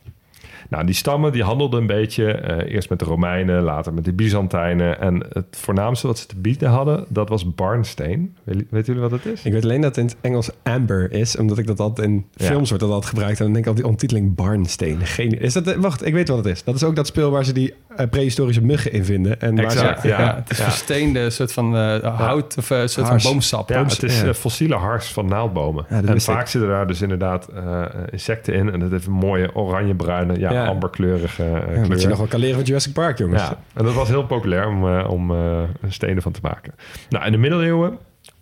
Nou, 0.70 0.86
die 0.86 0.96
stammen 0.96 1.32
die 1.32 1.44
handelden 1.44 1.80
een 1.82 1.88
beetje, 1.88 2.32
eh, 2.32 2.74
eerst 2.74 2.90
met 2.90 3.00
de 3.00 3.06
Romeinen, 3.06 3.62
later 3.62 3.94
met 3.94 4.06
de 4.06 4.14
Byzantijnen. 4.14 5.00
En 5.00 5.24
het 5.30 5.46
voornaamste 5.52 6.08
wat 6.08 6.18
ze 6.20 6.26
te 6.26 6.36
bieden 6.36 6.70
hadden, 6.70 7.06
dat 7.10 7.30
was 7.30 7.56
barnsteen. 7.56 8.36
Weet, 8.44 8.56
weten 8.70 8.94
jullie 8.94 9.10
wat 9.10 9.12
het 9.24 9.34
is? 9.34 9.44
Ik 9.44 9.52
weet 9.52 9.64
alleen 9.64 9.82
dat 9.82 9.96
het 9.96 9.98
in 9.98 10.06
het 10.06 10.18
Engels 10.22 10.50
amber 10.64 11.12
is, 11.12 11.38
omdat 11.38 11.58
ik 11.58 11.68
dat 11.68 11.80
altijd 11.80 12.08
in 12.08 12.26
Ja. 12.34 12.46
films 12.46 12.70
wordt 12.70 12.84
dat 12.84 12.94
altijd 12.94 13.10
gebruikt. 13.14 13.38
En 13.40 13.44
dan 13.44 13.54
denk 13.54 13.66
ik 13.66 13.72
al 13.72 13.78
die 13.78 13.88
ontiteling 13.88 14.36
barnsteen. 14.36 15.06
Geen, 15.06 15.40
is 15.42 15.54
dat, 15.54 15.76
wacht, 15.76 16.06
ik 16.06 16.14
weet 16.14 16.28
wat 16.28 16.38
het 16.38 16.46
is. 16.48 16.64
Dat 16.64 16.76
is 16.76 16.84
ook 16.84 16.96
dat 16.96 17.08
speel 17.08 17.32
waar 17.32 17.46
ze 17.46 17.54
die 17.54 17.74
eh, 17.96 18.08
prehistorische 18.10 18.62
muggen 18.64 18.92
in 18.92 19.06
vinden. 19.06 19.42
En 19.42 19.56
waar 19.56 19.64
Exact, 19.66 20.02
ze, 20.02 20.08
Ja, 20.08 20.20
Ja. 20.20 20.36
het 20.36 20.50
is 20.52 20.58
Ja. 20.58 20.64
versteende 20.64 21.30
soort 21.30 21.54
van 21.54 21.76
eh, 21.78 22.18
hout 22.18 22.58
of 22.58 22.70
een 22.70 22.90
soort 22.90 23.08
Hars. 23.08 23.24
van 23.24 23.32
boomsap. 23.32 23.70
Ja, 23.70 23.84
het 23.84 24.04
is 24.04 24.22
ja. 24.22 24.34
fossiele 24.34 24.76
hars 24.76 25.08
van 25.08 25.26
naaldbomen. 25.28 25.86
En 25.90 26.08
ik. 26.08 26.22
vaak 26.22 26.48
zitten 26.48 26.70
daar 26.70 26.88
dus 26.88 27.02
inderdaad 27.02 27.48
eh, 27.48 27.86
insecten 28.12 28.54
in. 28.54 28.72
En 28.72 28.80
dat 28.80 28.92
heeft 28.92 29.06
een 29.06 29.12
mooie 29.12 29.56
oranje-bruine, 29.56 30.40
ja, 30.40 30.52
Ja. 30.58 30.68
amberkleurige 30.68 31.44
ja, 31.44 31.88
wat 31.88 32.02
je 32.02 32.08
nog 32.08 32.18
wel 32.18 32.28
kan 32.28 32.40
leren 32.40 32.56
van 32.56 32.66
Jurassic 32.66 32.94
Park, 32.94 33.18
jongens. 33.18 33.42
Ja, 33.42 33.60
en 33.74 33.84
dat 33.84 33.94
was 33.94 34.08
heel 34.08 34.26
populair 34.26 34.68
om, 34.68 34.88
eh, 34.88 35.10
om 35.10 35.32
eh, 35.32 35.64
stenen 35.88 36.22
van 36.22 36.32
te 36.32 36.40
maken. 36.42 36.74
Nou, 37.10 37.26
in 37.26 37.32
de 37.32 37.38
middeleeuwen, 37.38 37.98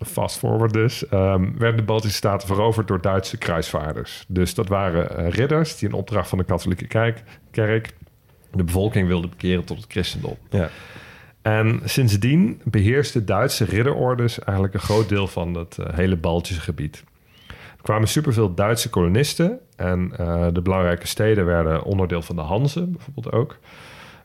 fast 0.05 0.37
forward 0.37 0.73
dus, 0.73 1.07
ehm, 1.07 1.45
werden 1.57 1.77
de 1.77 1.83
Baltische 1.83 2.17
Staten 2.17 2.47
veroverd 2.47 2.87
door 2.87 3.01
Duitse 3.01 3.37
kruisvaarders. 3.37 4.25
Dus 4.27 4.53
dat 4.53 4.67
waren 4.67 5.29
ridders 5.29 5.77
die 5.77 5.89
in 5.89 5.95
opdracht 5.95 6.29
van 6.29 6.37
de 6.37 6.43
katholieke 6.43 6.87
kerk, 6.87 7.23
kerk 7.51 7.93
de 8.51 8.63
bevolking 8.63 9.07
wilden 9.07 9.29
bekeren 9.29 9.63
tot 9.63 9.77
het 9.77 9.85
christendom. 9.89 10.37
Ja. 10.49 10.69
En 11.41 11.81
sindsdien 11.83 12.61
beheersten 12.63 13.25
Duitse 13.25 13.65
ridderordes 13.65 14.39
eigenlijk 14.39 14.73
een 14.73 14.79
groot 14.79 15.09
deel 15.09 15.27
van 15.27 15.53
het 15.53 15.77
hele 15.91 16.15
Baltische 16.15 16.61
gebied. 16.61 17.03
Er 17.47 17.81
kwamen 17.81 18.07
superveel 18.07 18.53
Duitse 18.53 18.89
kolonisten 18.89 19.59
en 19.75 20.11
eh, 20.17 20.47
de 20.53 20.61
belangrijke 20.61 21.07
steden 21.07 21.45
werden 21.45 21.83
onderdeel 21.83 22.21
van 22.21 22.35
de 22.35 22.41
Hanzen 22.41 22.91
bijvoorbeeld 22.91 23.31
ook. 23.31 23.57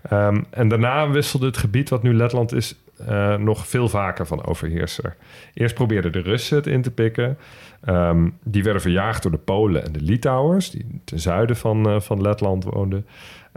Ehm, 0.03 0.43
en 0.51 0.69
daarna 0.69 1.11
wisselde 1.11 1.47
het 1.47 1.57
gebied 1.57 1.89
wat 1.89 2.03
nu 2.03 2.15
Letland 2.15 2.53
is 2.53 2.77
eh, 3.07 3.37
nog 3.37 3.67
veel 3.67 3.89
vaker 3.89 4.27
van 4.27 4.45
overheerser. 4.45 5.17
Eerst 5.55 5.75
probeerden 5.75 6.13
de 6.13 6.21
Russen 6.21 6.57
het 6.57 6.67
in 6.67 6.83
te 6.83 6.91
pikken. 6.91 7.39
Ehm, 7.85 8.29
die 8.43 8.63
werden 8.63 8.83
verjaagd 8.83 9.23
door 9.23 9.31
de 9.31 9.39
Polen 9.39 9.85
en 9.85 9.93
de 9.93 10.01
Litouwers, 10.01 10.71
die 10.71 11.01
ten 11.05 11.19
zuiden 11.19 11.57
van, 11.57 11.89
eh, 11.89 12.01
van 12.01 12.21
Letland 12.21 12.65
woonden. 12.65 13.07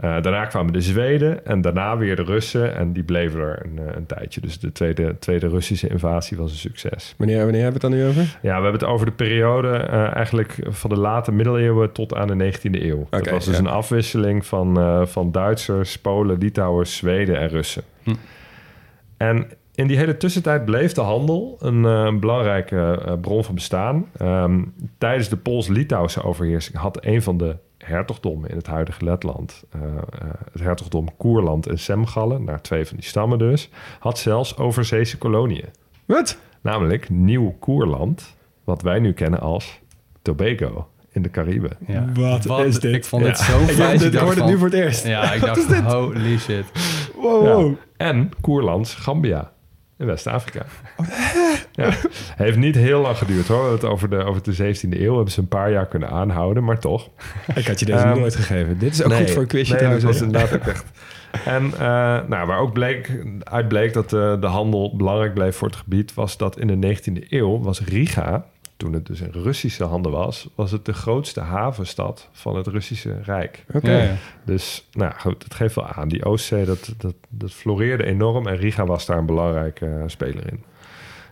Eh, 0.04 0.22
daarna 0.22 0.44
kwamen 0.44 0.72
de 0.72 0.80
Zweden 0.80 1.46
en 1.46 1.60
daarna 1.60 1.96
weer 1.96 2.16
de 2.16 2.22
Russen. 2.22 2.76
En 2.76 2.92
die 2.92 3.02
bleven 3.02 3.40
er 3.40 3.62
een, 3.64 3.78
eh, 3.78 3.96
een 3.96 4.06
tijdje. 4.06 4.40
Dus 4.40 4.58
de 4.58 4.72
tweede, 4.72 5.18
tweede 5.18 5.48
Russische 5.48 5.88
invasie 5.88 6.36
was 6.36 6.50
een 6.50 6.56
succes. 6.56 7.14
Wanneer, 7.18 7.42
wanneer 7.42 7.62
hebben 7.62 7.80
we 7.80 7.86
het 7.86 7.96
dan 7.96 8.04
nu 8.06 8.08
over? 8.08 8.38
Ja, 8.42 8.56
we 8.56 8.62
hebben 8.62 8.72
het 8.72 8.84
over 8.84 9.06
de 9.06 9.12
periode 9.12 9.68
eh, 9.68 10.14
eigenlijk 10.14 10.56
van 10.68 10.90
de 10.90 10.98
late 10.98 11.32
middeleeuwen 11.32 11.92
tot 11.92 12.14
aan 12.14 12.26
de 12.26 12.34
19e 12.34 12.84
eeuw. 12.84 13.06
dat 13.10 13.20
Oké, 13.20 13.30
was 13.30 13.44
dus 13.44 13.54
ja. 13.54 13.60
een 13.60 13.68
afwisseling 13.68 14.46
van, 14.46 14.78
van 15.08 15.32
Duitsers, 15.32 15.98
Polen, 15.98 16.38
Litouwers, 16.38 16.96
Zweden 16.96 17.38
en 17.38 17.48
Russen. 17.48 17.82
Hm. 18.02 18.14
En 19.16 19.46
in 19.74 19.86
die 19.86 19.96
hele 19.96 20.16
tussentijd 20.16 20.64
bleef 20.64 20.92
de 20.92 21.00
handel 21.00 21.56
een, 21.60 21.84
een 21.84 22.20
belangrijke 22.20 23.18
bron 23.20 23.44
van 23.44 23.54
bestaan. 23.54 24.06
Ehm, 24.16 24.62
tijdens 24.98 25.28
de 25.28 25.36
Pools-Litouwse 25.36 26.22
overheersing 26.22 26.76
had 26.76 27.04
een 27.04 27.22
van 27.22 27.38
de 27.38 27.56
hertogdommen 27.84 28.50
in 28.50 28.56
het 28.56 28.66
huidige 28.66 29.04
Letland, 29.04 29.64
eh, 29.70 29.80
eh, 29.82 29.94
het 30.52 30.62
hertogdom 30.62 31.16
Koerland 31.16 31.66
en 31.66 31.78
Semgallen, 31.78 32.44
naar 32.44 32.60
twee 32.62 32.86
van 32.86 32.96
die 32.96 33.06
stammen 33.06 33.38
dus, 33.38 33.70
had 33.98 34.18
zelfs 34.18 34.56
overzeese 34.56 35.18
koloniën. 35.18 35.68
Wat? 36.04 36.38
Namelijk 36.60 37.08
Nieuw-Koerland, 37.10 38.36
wat 38.64 38.82
wij 38.82 38.98
nu 38.98 39.12
kennen 39.12 39.40
als 39.40 39.80
Tobago 40.22 40.88
in 41.10 41.22
de 41.22 41.30
Cariben. 41.30 41.76
Ja. 41.86 42.06
Wat 42.46 42.64
is 42.64 42.80
dit? 42.80 42.94
Ik 42.94 43.04
vond 43.04 43.22
Ja. 43.22 43.28
dit 43.28 43.38
zo 43.38 43.58
fijn. 43.58 44.02
ik 44.02 44.14
hoorde 44.14 44.40
het 44.40 44.50
nu 44.50 44.58
voor 44.58 44.66
het 44.66 44.76
eerst. 44.76 45.06
Ja, 45.06 45.32
ik 45.32 45.40
dacht, 45.40 45.80
holy 45.80 46.38
shit. 46.38 46.64
Wow, 47.16 47.46
Ja. 47.70 47.76
En 47.96 48.30
Koerlands 48.40 48.94
Gambia 48.94 49.52
in 49.98 50.06
West-Afrika. 50.06 50.62
Ja. 51.72 51.90
Heeft 52.36 52.56
niet 52.56 52.74
heel 52.74 53.00
lang 53.00 53.16
geduurd 53.18 53.46
hoor. 53.48 53.72
Het 53.72 53.84
over, 53.84 54.10
de, 54.10 54.16
over 54.24 54.42
de 54.42 54.74
17e 54.74 55.00
eeuw 55.00 55.14
hebben 55.14 55.32
ze 55.32 55.40
een 55.40 55.48
paar 55.48 55.70
jaar 55.70 55.86
kunnen 55.86 56.08
aanhouden, 56.10 56.64
maar 56.64 56.78
toch. 56.78 57.08
Ik 57.54 57.66
had 57.66 57.78
je 57.80 57.86
deze 57.86 57.98
Ehm, 57.98 58.18
nooit 58.18 58.36
gegeven. 58.36 58.78
Dit 58.78 58.92
is 58.92 59.02
ook 59.02 59.08
Nee, 59.08 59.18
goed 59.20 59.30
voor 59.30 59.42
een 59.42 59.48
quizje 59.48 59.68
nee, 59.72 59.78
trouwens. 59.78 60.04
dat 60.04 60.12
was 60.12 60.22
inderdaad 60.22 60.54
ook 60.54 60.66
echt. 60.66 60.84
En 61.44 61.72
eh, 61.72 61.78
nou, 62.28 62.46
waar 62.46 62.58
ook 62.58 62.72
bleek, 62.72 63.10
uit 63.42 63.68
bleek 63.68 63.92
dat 63.92 64.10
de, 64.10 64.36
de 64.40 64.46
handel 64.46 64.96
belangrijk 64.96 65.34
bleef 65.34 65.56
voor 65.56 65.68
het 65.68 65.76
gebied, 65.76 66.14
was 66.14 66.36
dat 66.36 66.58
in 66.58 66.80
de 66.80 66.96
19e 66.96 67.28
eeuw 67.28 67.60
was 67.62 67.80
Riga, 67.80 68.44
toen 68.76 68.92
het 68.92 69.06
dus 69.06 69.20
in 69.20 69.30
Russische 69.32 69.84
handen 69.84 70.12
was, 70.12 70.48
was 70.54 70.70
het 70.70 70.84
de 70.84 70.92
grootste 70.92 71.40
havenstad 71.40 72.28
van 72.32 72.56
het 72.56 72.66
Russische 72.66 73.20
Rijk. 73.22 73.64
Oké. 73.74 73.90
Ja, 73.90 74.02
ja. 74.02 74.16
Dus 74.44 74.88
nou 74.92 75.12
goed, 75.18 75.42
het 75.42 75.54
geeft 75.54 75.74
wel 75.74 75.86
aan. 75.86 76.08
Die 76.08 76.24
Oostzee, 76.24 76.64
dat, 76.64 76.94
dat, 76.98 77.14
dat 77.28 77.52
floreerde 77.52 78.04
enorm 78.04 78.46
en 78.46 78.56
Riga 78.56 78.86
was 78.86 79.06
daar 79.06 79.18
een 79.18 79.26
belangrijke 79.26 79.86
eh, 79.86 80.02
speler 80.06 80.52
in. 80.52 80.64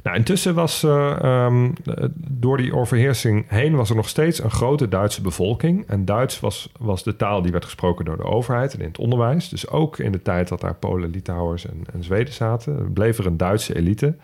Nou, 0.03 0.17
intussen 0.17 0.55
was 0.55 0.83
eh, 0.83 1.23
ehm, 1.23 1.71
eh, 1.85 2.05
door 2.17 2.57
die 2.57 2.75
overheersing 2.75 3.45
heen 3.49 3.77
was 3.77 3.91
er 3.91 3.97
nog 3.97 4.09
steeds 4.09 4.43
een 4.43 4.51
grote 4.51 4.89
Duitse 4.89 5.23
bevolking. 5.23 5.87
En 5.87 6.05
Duits 6.05 6.41
was, 6.41 6.73
was 6.79 7.03
de 7.03 7.17
taal 7.17 7.43
die 7.43 7.53
werd 7.53 7.65
gesproken 7.65 8.05
door 8.05 8.17
de 8.17 8.25
overheid 8.25 8.75
en 8.75 8.81
in 8.81 8.87
het 8.87 8.99
onderwijs. 8.99 9.49
Dus 9.49 9.69
ook 9.69 9.99
in 9.99 10.13
de 10.13 10.23
tijd 10.23 10.49
dat 10.49 10.61
daar 10.61 10.75
Polen, 10.75 11.11
Litouwers 11.11 11.67
en, 11.67 11.83
en 11.93 12.05
Zweden 12.05 12.35
zaten, 12.35 12.93
bleef 12.93 13.19
er 13.19 13.27
een 13.27 13.37
Duitse 13.37 13.77
elite. 13.77 14.15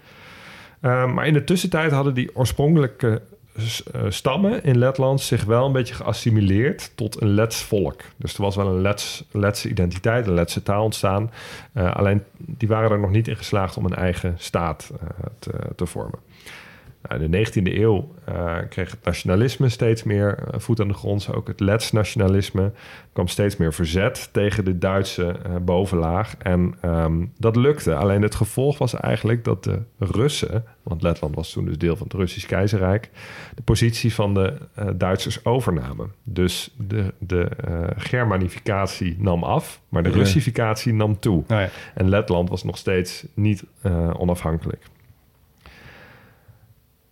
Eh, 0.80 1.12
maar 1.12 1.26
in 1.26 1.32
de 1.32 1.44
tussentijd 1.44 1.92
hadden 1.92 2.14
die 2.14 2.36
oorspronkelijke 2.36 3.22
eh, 3.92 4.02
stammen 4.08 4.64
in 4.64 4.78
Letland 4.78 5.20
zich 5.20 5.44
wel 5.44 5.66
een 5.66 5.72
beetje 5.72 5.94
geassimileerd 5.94 6.92
tot 6.94 7.20
een 7.20 7.28
Lets 7.28 7.62
volk. 7.62 8.00
Dus 8.16 8.34
er 8.34 8.42
was 8.42 8.56
wel 8.56 8.66
een 8.66 8.80
Lets, 8.80 9.24
Letse 9.30 9.68
identiteit, 9.68 10.26
een 10.26 10.34
Letse 10.34 10.62
taal 10.62 10.84
ontstaan. 10.84 11.30
Eh, 11.72 11.96
alleen 11.96 12.22
die 12.36 12.68
waren 12.68 12.90
er 12.90 12.98
nog 12.98 13.10
niet 13.10 13.28
in 13.28 13.36
geslaagd 13.36 13.76
om 13.76 13.84
een 13.84 13.94
eigen 13.94 14.34
staat 14.38 14.90
te, 15.38 15.52
te 15.76 15.86
vormen. 15.86 16.18
Nou, 17.08 17.22
in 17.22 17.30
de 17.30 17.46
19e 17.46 17.74
eeuw 17.74 18.14
eh, 18.24 18.56
kreeg 18.68 18.90
het 18.90 19.04
nationalisme 19.04 19.68
steeds 19.68 20.02
meer 20.02 20.38
eh, 20.38 20.60
voet 20.60 20.80
aan 20.80 20.88
de 20.88 20.94
grond. 20.94 21.34
Ook 21.34 21.48
het 21.48 21.60
Lets 21.60 21.92
nationalisme 21.92 22.62
Er 22.62 22.72
kwam 23.12 23.28
steeds 23.28 23.56
meer 23.56 23.74
verzet 23.74 24.28
tegen 24.32 24.64
de 24.64 24.78
Duitse 24.78 25.26
eh, 25.26 25.56
bovenlaag. 25.56 26.36
En 26.38 26.74
ehm, 26.80 27.24
dat 27.38 27.56
lukte. 27.56 27.94
Alleen 27.94 28.22
het 28.22 28.34
gevolg 28.34 28.78
was 28.78 28.94
eigenlijk 28.94 29.44
dat 29.44 29.64
de 29.64 29.82
Russen, 29.98 30.64
want 30.82 31.02
Letland 31.02 31.34
was 31.34 31.52
toen 31.52 31.64
dus 31.64 31.78
deel 31.78 31.96
van 31.96 32.06
het 32.06 32.16
Russisch 32.16 32.46
keizerrijk, 32.46 33.10
de 33.54 33.62
positie 33.62 34.14
van 34.14 34.34
de 34.34 34.56
Duitsers 34.96 35.44
overnamen. 35.44 36.12
Dus 36.22 36.74
de, 36.76 37.14
de 37.18 37.48
Germanificatie 37.96 39.16
nam 39.18 39.44
af, 39.44 39.80
maar 39.88 40.02
de. 40.02 40.10
Russificatie 40.10 40.92
nam 40.92 41.18
toe. 41.18 41.44
Nou 41.46 41.60
ja. 41.60 41.68
En 41.94 42.08
Letland 42.08 42.48
was 42.48 42.64
nog 42.64 42.76
steeds 42.76 43.26
niet 43.34 43.64
onafhankelijk. 44.12 44.84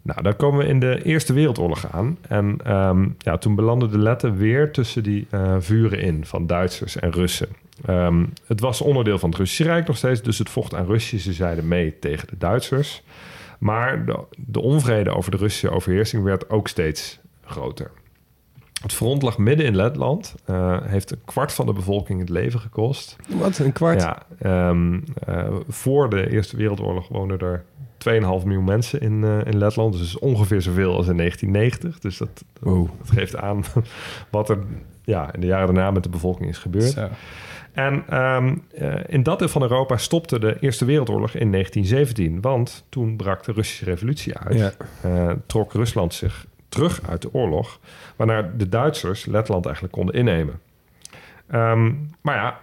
Nou, 0.07 0.23
dan 0.23 0.37
komen 0.37 0.59
we 0.59 0.67
in 0.67 0.81
de 0.81 1.03
Eerste 1.03 1.33
Wereldoorlog 1.33 1.93
aan. 1.93 2.19
En 2.29 2.59
ehm, 2.65 3.09
ja, 3.19 3.39
toen 3.39 3.55
belanden 3.55 3.91
de 3.91 3.99
Letten 3.99 4.37
weer 4.37 4.73
tussen 4.73 5.03
die 5.03 5.27
eh, 5.31 5.57
vuren 5.59 6.01
in 6.01 6.25
van 6.25 6.47
Duitsers 6.47 6.97
en 6.97 7.13
Russen. 7.13 7.49
Ehm, 7.85 8.25
het 8.47 8.61
was 8.61 8.81
onderdeel 8.81 9.19
van 9.19 9.29
het 9.29 9.39
Russische 9.39 9.65
Rijk 9.65 9.87
nog 9.87 9.97
steeds, 9.97 10.23
dus 10.23 10.39
het 10.39 10.51
vocht 10.51 10.75
aan 10.75 10.87
Russische 10.87 11.33
zijde 11.33 11.63
mee 11.63 11.99
tegen 11.99 12.29
de 12.29 12.39
Duitsers. 12.39 13.03
Maar 13.59 14.07
de, 14.07 14.19
de 14.37 14.61
onvrede 14.61 15.11
over 15.11 15.31
de 15.31 15.37
Russische 15.37 15.71
overheersing 15.71 16.23
werd 16.23 16.51
ook 16.51 16.69
steeds 16.69 17.19
groter. 17.45 17.91
Het 18.83 18.93
front 18.93 19.23
lag 19.23 19.39
midden 19.39 19.67
in 19.67 19.77
Letland, 19.77 20.35
eh, 20.45 20.77
heeft 20.83 21.11
een 21.11 21.25
kwart 21.25 21.53
van 21.53 21.67
de 21.67 21.73
bevolking 21.73 22.21
het 22.21 22.29
leven 22.29 22.61
gekost. 22.61 23.17
Wat, 23.29 23.59
een 23.59 23.73
kwart? 23.73 24.03
Ja, 24.03 24.23
ehm, 24.39 25.01
eh, 25.27 25.55
voor 25.69 26.11
de 26.11 26.31
Eerste 26.31 26.57
Wereldoorlog 26.57 27.09
woonden 27.09 27.39
er 27.39 27.65
2,5 27.99 28.45
miljoen 28.45 28.65
mensen 28.65 29.01
in, 29.01 29.25
eh, 29.25 29.39
in 29.45 29.59
Letland. 29.59 29.93
Dus 29.99 30.19
ongeveer 30.19 30.63
zoveel 30.63 30.97
als 30.97 31.07
in 31.09 31.17
1990. 31.17 31.99
Dus 31.99 32.19
dat, 32.19 32.45
Wow. 32.61 32.89
dat 32.99 33.11
geeft 33.11 33.37
aan 33.37 33.65
wat 34.31 34.49
er 34.49 34.59
ja, 35.05 35.35
in 35.35 35.41
de 35.41 35.47
jaren 35.47 35.75
daarna 35.75 35.91
met 35.91 36.03
de 36.03 36.09
bevolking 36.09 36.49
is 36.49 36.59
gebeurd. 36.59 36.91
Zo. 36.91 37.09
En 37.73 38.05
ehm, 38.09 38.57
eh, 38.75 38.95
in 39.07 39.23
dat 39.23 39.39
deel 39.39 39.49
van 39.49 39.63
Europa 39.63 39.97
stopte 39.97 40.39
de 40.39 40.57
Eerste 40.61 40.85
Wereldoorlog 40.85 41.35
in 41.35 41.51
1917. 41.51 42.41
Want 42.41 42.85
toen 42.89 43.17
brak 43.17 43.45
de 43.45 43.53
Russische 43.53 43.85
revolutie 43.85 44.39
uit. 44.39 44.59
Ja. 44.59 44.73
Eh, 45.01 45.33
trok 45.47 45.73
Rusland 45.73 46.15
zich 46.15 46.47
terug 46.69 47.01
uit 47.09 47.23
de 47.23 47.35
oorlog. 47.35 47.81
Waarna 48.17 48.51
de 48.57 48.69
Duitsers 48.69 49.25
Letland 49.27 49.65
eigenlijk 49.65 49.95
konden 49.95 50.15
innemen. 50.15 50.61
Ehm, 51.49 51.93
maar 52.21 52.35
ja, 52.35 52.61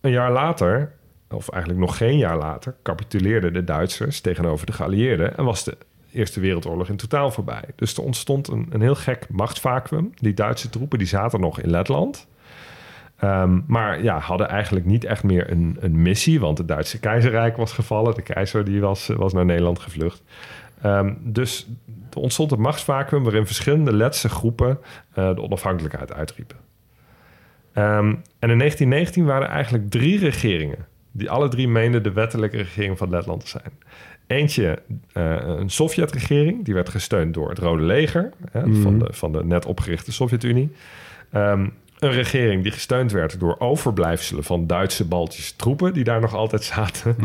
een 0.00 0.10
jaar 0.10 0.32
later, 0.32 0.92
of 1.30 1.48
eigenlijk 1.48 1.82
nog 1.82 1.96
geen 1.96 2.18
jaar 2.18 2.36
later, 2.36 2.74
capituleerden 2.82 3.52
de 3.52 3.64
Duitsers 3.64 4.20
tegenover 4.20 4.66
de 4.66 4.72
geallieerden 4.72 5.36
en 5.36 5.44
was 5.44 5.64
de 5.64 5.76
Eerste 6.12 6.40
Wereldoorlog 6.40 6.88
in 6.88 6.96
totaal 6.96 7.30
voorbij. 7.30 7.64
Dus 7.74 7.96
er 7.96 8.02
ontstond 8.02 8.48
een, 8.48 8.66
een 8.70 8.80
heel 8.80 8.94
gek 8.94 9.26
machtsvacuum. 9.30 10.12
Die 10.14 10.34
Duitse 10.34 10.70
troepen 10.70 10.98
die 10.98 11.06
zaten 11.06 11.40
nog 11.40 11.60
in 11.60 11.70
Letland. 11.70 12.26
Ehm, 13.16 13.60
maar 13.66 14.02
ja, 14.02 14.18
hadden 14.18 14.48
eigenlijk 14.48 14.86
niet 14.86 15.04
echt 15.04 15.22
meer 15.22 15.50
een, 15.50 15.76
een 15.80 16.02
missie, 16.02 16.40
want 16.40 16.58
het 16.58 16.68
Duitse 16.68 17.00
keizerrijk 17.00 17.56
was 17.56 17.72
gevallen. 17.72 18.14
De 18.14 18.22
keizer 18.22 18.64
die 18.64 18.80
was, 18.80 19.06
was 19.06 19.32
naar 19.32 19.44
Nederland 19.44 19.78
gevlucht. 19.78 20.22
Ehm, 20.82 21.14
dus 21.18 21.66
er 22.10 22.18
ontstond 22.18 22.52
een 22.52 22.60
machtsvacuum 22.60 23.22
waarin 23.22 23.46
verschillende 23.46 23.92
Letse 23.92 24.28
groepen 24.28 24.78
eh, 25.14 25.34
de 25.34 25.42
onafhankelijkheid 25.42 26.12
uitriepen. 26.12 26.56
Ehm, 27.72 28.14
en 28.38 28.50
in 28.50 28.58
1919 28.58 29.24
waren 29.24 29.48
er 29.48 29.54
eigenlijk 29.54 29.90
drie 29.90 30.18
regeringen 30.18 30.86
die 31.16 31.30
alle 31.30 31.48
drie 31.48 31.68
meenden 31.68 32.02
de 32.02 32.12
wettelijke 32.12 32.56
regering 32.56 32.98
van 32.98 33.10
Letland 33.10 33.40
te 33.40 33.48
zijn. 33.48 33.72
Eentje, 34.26 34.78
eh, 35.12 35.36
een 35.44 35.70
Sovjet-regering, 35.70 36.64
die 36.64 36.74
werd 36.74 36.88
gesteund 36.88 37.34
door 37.34 37.48
het 37.48 37.58
Rode 37.58 37.82
Leger 37.82 38.32
hè, 38.50 38.74
van, 38.74 38.98
de, 38.98 39.06
van 39.10 39.32
de 39.32 39.44
net 39.44 39.66
opgerichte 39.66 40.12
Sovjet-Unie. 40.12 40.72
Ehm, 41.30 41.68
een 41.98 42.10
regering 42.12 42.62
die 42.62 42.72
gesteund 42.72 43.12
werd 43.12 43.40
door 43.40 43.56
overblijfselen 43.58 44.44
van 44.44 44.66
Duitse 44.66 45.04
Baltische 45.04 45.56
troepen, 45.56 45.92
die 45.92 46.04
daar 46.04 46.20
nog 46.20 46.34
altijd 46.34 46.64
zaten. 46.64 47.16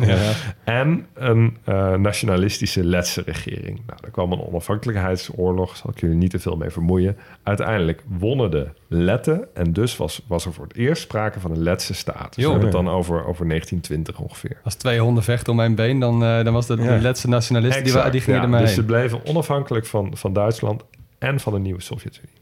En 0.63 1.05
een 1.13 1.57
eh, 1.63 1.93
nationalistische 1.93 2.83
Letse 2.83 3.21
regering. 3.25 3.81
Nou, 3.87 3.99
er 4.03 4.11
kwam 4.11 4.31
een 4.31 4.41
onafhankelijkheidsoorlog, 4.41 5.77
zal 5.77 5.89
ik 5.89 5.99
jullie 5.99 6.15
niet 6.15 6.29
te 6.29 6.39
veel 6.39 6.55
mee 6.55 6.69
vermoeien. 6.69 7.17
Uiteindelijk 7.43 8.03
wonnen 8.07 8.51
de 8.51 8.67
Letten 8.87 9.47
en 9.53 9.73
dus 9.73 9.97
was, 9.97 10.21
was 10.27 10.45
er 10.45 10.53
voor 10.53 10.63
het 10.67 10.75
eerst 10.75 11.01
sprake 11.01 11.39
van 11.39 11.51
een 11.51 11.63
Letse 11.63 11.93
staat. 11.93 12.35
Dus 12.35 12.43
we 12.43 12.51
hebben 12.51 12.67
het 12.69 12.77
dan 12.77 12.89
over, 12.89 13.25
over 13.25 13.47
1920 13.47 14.19
ongeveer. 14.19 14.57
Als 14.63 14.75
twee 14.75 14.99
honden 14.99 15.23
vechten 15.23 15.51
om 15.51 15.55
mijn 15.55 15.75
been, 15.75 15.99
dan, 15.99 16.23
eh, 16.23 16.43
dan 16.43 16.53
was 16.53 16.67
dat 16.67 16.77
Ja. 16.77 16.93
die 16.93 17.01
laatste 17.01 17.27
nationalisten 17.29 17.83
die, 17.83 17.93
Exact, 17.93 18.11
die 18.11 18.21
gingen 18.21 18.51
ja. 18.51 18.57
Dus 18.59 18.73
ze 18.73 18.85
bleven 18.85 19.25
onafhankelijk 19.25 19.85
van, 19.85 20.17
van 20.17 20.33
Duitsland 20.33 20.83
en 21.17 21.39
van 21.39 21.53
de 21.53 21.59
nieuwe 21.59 21.81
Sovjet-Unie. 21.81 22.40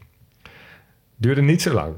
Duurde 1.20 1.42
niet 1.42 1.62
zo 1.62 1.72
lang. 1.72 1.94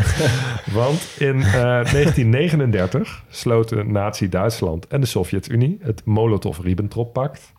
Want 0.80 1.16
in 1.18 1.42
eh, 1.42 1.52
1939 1.52 3.24
sloten 3.28 3.92
Nazi-Duitsland 3.92 4.86
en 4.86 5.00
de 5.00 5.06
Sovjet-Unie 5.06 5.78
het 5.82 6.02
Molotov-Ribbentrop-pact. 6.04 7.52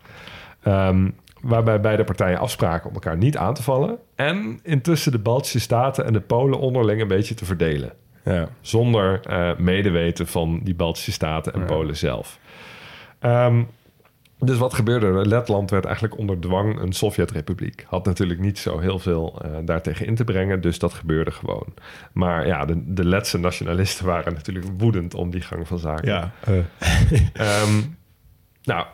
Ehm, 0.62 1.10
waarbij 1.40 1.80
beide 1.80 2.04
partijen 2.04 2.38
afspraken 2.38 2.88
om 2.88 2.94
elkaar 2.94 3.16
niet 3.16 3.36
aan 3.36 3.54
te 3.54 3.62
vallen. 3.62 3.98
En 4.14 4.58
intussen 4.62 5.12
de 5.12 5.18
Baltische 5.18 5.60
Staten 5.60 6.04
en 6.04 6.12
de 6.12 6.20
Polen 6.20 6.58
onderling 6.58 7.00
een 7.00 7.08
beetje 7.08 7.34
te 7.34 7.44
verdelen. 7.44 7.92
Ja. 8.24 8.48
Zonder 8.60 9.20
eh, 9.20 9.56
medeweten 9.58 10.26
van 10.26 10.60
die 10.62 10.74
Baltische 10.74 11.12
Staten 11.12 11.52
en 11.52 11.64
Polen 11.64 11.96
zelf. 11.96 12.38
Ehm, 13.18 13.62
dus 14.38 14.58
wat 14.58 14.74
gebeurde 14.74 15.06
er? 15.06 15.26
Letland 15.26 15.70
werd 15.70 15.84
eigenlijk 15.84 16.18
onder 16.18 16.40
dwang 16.40 16.80
een 16.80 16.92
Sovjet-republiek. 16.92 17.84
Had 17.88 18.04
natuurlijk 18.04 18.40
niet 18.40 18.58
zo 18.58 18.78
heel 18.78 18.98
veel 18.98 19.42
uh, 19.44 19.50
daartegen 19.64 20.06
in 20.06 20.14
te 20.14 20.24
brengen, 20.24 20.60
dus 20.60 20.78
dat 20.78 20.92
gebeurde 20.92 21.30
gewoon. 21.30 21.74
Maar 22.12 22.46
ja, 22.46 22.64
de, 22.64 22.92
de 22.94 23.04
Letse 23.04 23.38
nationalisten 23.38 24.06
waren 24.12 24.32
natuurlijk 24.32 24.66
woedend 24.78 25.14
om 25.14 25.30
die 25.30 25.40
gang 25.40 25.66
van 25.66 25.78
zaken. 25.78 26.08
Ja. 26.08 26.32
um, 27.64 27.96
nou, 28.62 28.86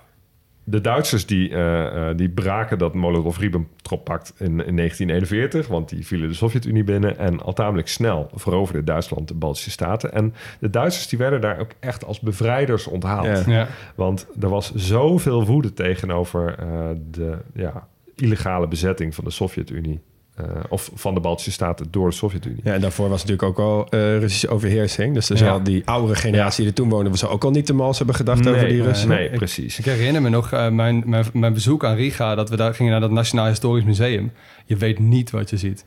de 0.65 0.81
Duitsers 0.81 1.27
die, 1.27 1.51
uh, 1.51 2.09
die 2.17 2.31
braken 2.31 2.79
dat 2.79 2.95
Molotov-Ribbentrop-pact 2.95 4.35
in, 4.39 4.47
in 4.47 4.77
1941, 4.77 5.67
want 5.67 5.89
die 5.89 6.07
vielen 6.07 6.29
de 6.29 6.35
Sovjet-Unie 6.35 6.85
binnen 6.85 7.19
en 7.19 7.41
al 7.41 7.53
tamelijk 7.53 7.89
snel 7.89 8.31
veroverde 8.35 8.85
Duitsland 8.85 9.29
de 9.29 9.35
Baltische 9.35 9.71
Staten. 9.71 10.13
En 10.13 10.35
de 10.61 10.71
Duitsers 10.71 11.09
die 11.09 11.19
werden 11.19 11.41
daar 11.41 11.59
ook 11.59 11.71
echt 11.81 12.05
als 12.05 12.21
bevrijders 12.21 12.87
onthaald. 12.87 13.45
Ja. 13.45 13.53
Ja. 13.53 13.69
Want 13.95 14.27
er 14.41 14.49
was 14.49 14.75
zoveel 14.75 15.47
woede 15.47 15.73
tegenover 15.73 16.59
uh, 16.61 16.89
de 17.11 17.39
ja, 17.55 17.89
illegale 18.15 18.69
bezetting 18.69 19.15
van 19.15 19.25
de 19.25 19.31
Sovjet-Unie. 19.31 20.01
Uh, 20.41 20.47
of 20.69 20.91
van 20.95 21.15
de 21.15 21.21
Baltische 21.21 21.51
Staten 21.51 21.87
door 21.91 22.09
de 22.09 22.15
Sovjet-Unie. 22.15 22.61
Ja, 22.65 22.73
en 22.73 22.81
daarvoor 22.81 23.09
was 23.09 23.25
natuurlijk 23.25 23.49
ook 23.49 23.59
al 23.59 23.87
uh, 23.91 24.19
Russische 24.19 24.49
overheersing. 24.49 25.15
Dus 25.15 25.31
er 25.31 25.39
ja. 25.39 25.51
al 25.51 25.63
die 25.63 25.83
oudere 25.85 26.19
generatie 26.19 26.59
die 26.59 26.67
er 26.67 26.75
toen 26.75 26.89
woonde... 26.89 27.11
was 27.11 27.27
ook 27.27 27.45
al 27.45 27.51
niet 27.51 27.67
te 27.67 27.75
mals 27.75 27.99
hebben 27.99 28.17
gedacht 28.17 28.45
nee, 28.45 28.55
over 28.55 28.69
die 28.69 28.83
Russen. 28.83 29.09
Nee, 29.09 29.29
nee 29.29 29.39
precies. 29.39 29.79
Ik, 29.79 29.87
ik, 29.87 29.93
herinner 29.93 30.23
me 30.23 30.29
nog 30.29 30.53
uh, 30.53 30.69
mijn, 30.69 31.03
mijn, 31.07 31.27
mijn, 31.33 31.53
bezoek 31.53 31.85
aan 31.85 31.95
Riga... 31.95 32.35
dat 32.35 32.51
we 32.51 32.57
daar 32.57 32.75
gingen 32.75 32.93
naar 32.93 33.01
dat 33.01 33.11
Nationaal 33.11 33.47
Historisch 33.47 33.85
Museum. 33.85 34.33
Je 34.65 34.77
weet 34.77 34.99
niet 34.99 35.31
wat 35.31 35.51
je 35.51 35.57
ziet. 35.57 35.85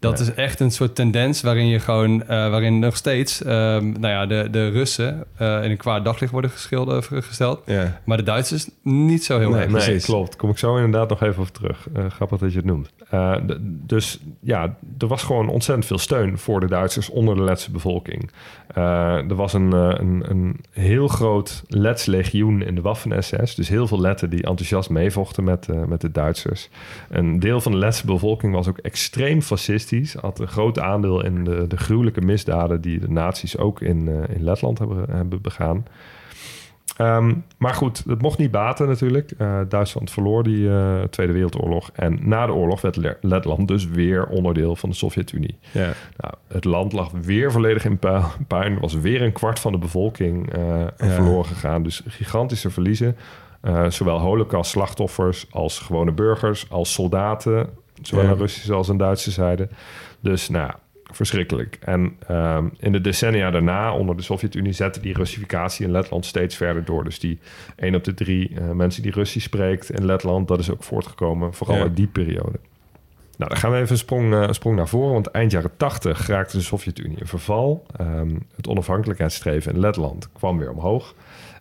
Dat 0.00 0.20
is 0.20 0.34
echt 0.34 0.60
een 0.60 0.70
soort 0.70 0.94
tendens 0.94 1.40
waarin 1.40 1.66
je 1.66 1.78
gewoon, 1.78 2.10
uh, 2.10 2.26
waarin 2.28 2.78
nog 2.78 2.96
steeds, 2.96 3.42
uh, 3.42 3.48
nou 3.48 4.08
ja, 4.08 4.26
de, 4.26 4.48
de 4.50 4.68
Russen 4.68 5.24
uh, 5.40 5.64
in 5.64 5.70
een 5.70 5.76
kwaad 5.76 6.04
daglicht 6.04 6.32
worden 6.32 6.50
geschilderd, 6.50 7.08
gesteld. 7.12 7.62
Ja. 7.66 8.00
Maar 8.04 8.16
de 8.16 8.22
Duitsers 8.22 8.68
niet 8.82 9.24
zo 9.24 9.38
heel 9.38 9.50
nee, 9.50 9.62
erg. 9.62 9.86
Nee, 9.86 10.00
klopt. 10.00 10.36
Kom 10.36 10.50
ik 10.50 10.58
zo 10.58 10.76
inderdaad 10.76 11.08
nog 11.08 11.22
even 11.22 11.40
over 11.40 11.52
terug. 11.52 11.88
grappig 12.08 12.38
dat 12.38 12.52
je 12.52 12.56
het 12.56 12.66
noemt. 12.66 12.92
dus 13.86 14.20
ja, 14.40 14.76
er 14.98 15.06
was 15.06 15.22
gewoon 15.22 15.48
ontzettend 15.48 15.86
veel 15.86 15.98
steun 15.98 16.38
voor 16.38 16.60
de 16.60 16.66
Duitsers 16.66 17.08
onder 17.10 17.34
de 17.34 17.42
Letse 17.42 17.70
bevolking. 17.70 18.30
er 18.74 19.34
was 19.34 19.52
een, 19.52 19.72
een, 19.72 20.24
een 20.28 20.60
heel 20.72 21.08
groot 21.08 21.62
Lets 21.68 22.06
legioen 22.06 22.62
in 22.62 22.74
de 22.74 22.80
Waffen-SS. 22.80 23.54
Dus 23.54 23.68
heel 23.68 23.86
veel 23.86 24.00
Letten 24.00 24.30
die 24.30 24.42
enthousiast 24.42 24.90
meevochten 24.90 25.44
met, 25.44 25.68
met 25.86 26.00
de 26.00 26.10
Duitsers. 26.10 26.68
Een 27.08 27.40
deel 27.40 27.60
van 27.60 27.72
de 27.72 27.78
Letse 27.78 28.06
bevolking 28.06 28.54
was 28.54 28.68
ook 28.68 28.78
extreem 28.78 29.42
had 30.20 30.38
een 30.38 30.48
groot 30.48 30.78
aandeel 30.78 31.24
in 31.24 31.44
de, 31.44 31.66
de 31.66 31.76
gruwelijke 31.76 32.20
misdaden 32.20 32.80
die 32.80 32.98
de 32.98 33.10
nazi's 33.10 33.56
ook 33.56 33.80
in, 33.80 34.06
uh, 34.08 34.36
in 34.36 34.42
Letland 34.42 34.78
hebben, 34.78 35.04
hebben 35.10 35.40
begaan. 35.42 35.84
Um, 37.00 37.44
maar 37.58 37.74
goed, 37.74 38.04
het 38.06 38.22
mocht 38.22 38.38
niet 38.38 38.50
baten 38.50 38.88
natuurlijk. 38.88 39.32
Uh, 39.38 39.60
Duitsland 39.68 40.10
verloor 40.10 40.42
die 40.42 40.58
uh, 40.58 41.02
Tweede 41.02 41.32
Wereldoorlog. 41.32 41.90
En 41.92 42.18
na 42.22 42.46
de 42.46 42.52
oorlog 42.52 42.80
werd 42.80 43.16
Letland 43.20 43.68
dus 43.68 43.86
weer 43.86 44.26
onderdeel 44.26 44.76
van 44.76 44.88
de 44.88 44.94
Sovjet-Unie. 44.94 45.58
Ja. 45.70 45.92
Nou, 46.16 46.34
het 46.48 46.64
land 46.64 46.92
lag 46.92 47.10
weer 47.22 47.52
volledig 47.52 47.84
in 47.84 47.98
puin. 48.46 48.78
Was 48.80 48.94
weer 48.94 49.22
een 49.22 49.32
kwart 49.32 49.60
van 49.60 49.72
de 49.72 49.78
bevolking 49.78 50.56
uh, 50.56 50.80
ja. 50.80 51.06
verloren 51.08 51.44
gegaan. 51.44 51.82
Dus 51.82 52.02
gigantische 52.06 52.70
verliezen. 52.70 53.16
zowel 53.88 54.18
holocaust-slachtoffers 54.18 55.46
als 55.50 55.78
gewone 55.78 56.12
burgers, 56.12 56.70
als 56.70 56.92
soldaten. 56.92 57.68
Zowel 58.02 58.24
Ja. 58.24 58.30
aan 58.30 58.36
Russische 58.36 58.72
als 58.72 58.90
aan 58.90 58.96
Duitse 58.98 59.30
zijde. 59.30 59.68
Dus 60.20 60.48
nou, 60.48 60.72
verschrikkelijk. 61.12 61.78
En 61.80 62.16
ehm, 62.26 62.68
in 62.78 62.92
de 62.92 63.00
decennia 63.00 63.50
daarna, 63.50 63.92
onder 63.94 64.16
de 64.16 64.22
Sovjet-Unie, 64.22 64.72
zette 64.72 65.00
die 65.00 65.14
Russificatie 65.14 65.86
in 65.86 65.90
Letland 65.92 66.26
steeds 66.26 66.56
verder 66.56 66.84
door. 66.84 67.04
Dus 67.04 67.18
die 67.18 67.38
1 67.76 67.94
op 67.94 68.04
de 68.04 68.14
drie 68.14 68.50
eh, 68.54 68.70
mensen 68.70 69.02
die 69.02 69.12
Russisch 69.12 69.46
spreekt 69.46 69.90
in 69.90 70.04
Letland, 70.04 70.48
dat 70.48 70.58
is 70.58 70.70
ook 70.70 70.82
voortgekomen, 70.82 71.54
vooral 71.54 71.76
Ja. 71.76 71.82
uit 71.82 71.96
die 71.96 72.06
periode. 72.06 72.58
Nou, 73.36 73.50
dan 73.50 73.58
gaan 73.58 73.70
we 73.70 73.76
even 73.76 73.90
een 73.92 73.98
sprong, 73.98 74.34
eh, 74.34 74.46
sprong 74.50 74.76
naar 74.76 74.88
voren. 74.88 75.12
Want 75.12 75.26
eind 75.26 75.50
jaren 75.52 75.70
80 75.76 76.26
raakte 76.26 76.56
de 76.56 76.62
Sovjet-Unie 76.62 77.18
in 77.18 77.26
verval. 77.26 77.86
Ehm, 77.96 78.30
het 78.56 78.68
onafhankelijkheidsstreven 78.68 79.72
in 79.72 79.80
Letland 79.80 80.32
kwam 80.32 80.58
weer 80.58 80.70
omhoog. 80.70 81.14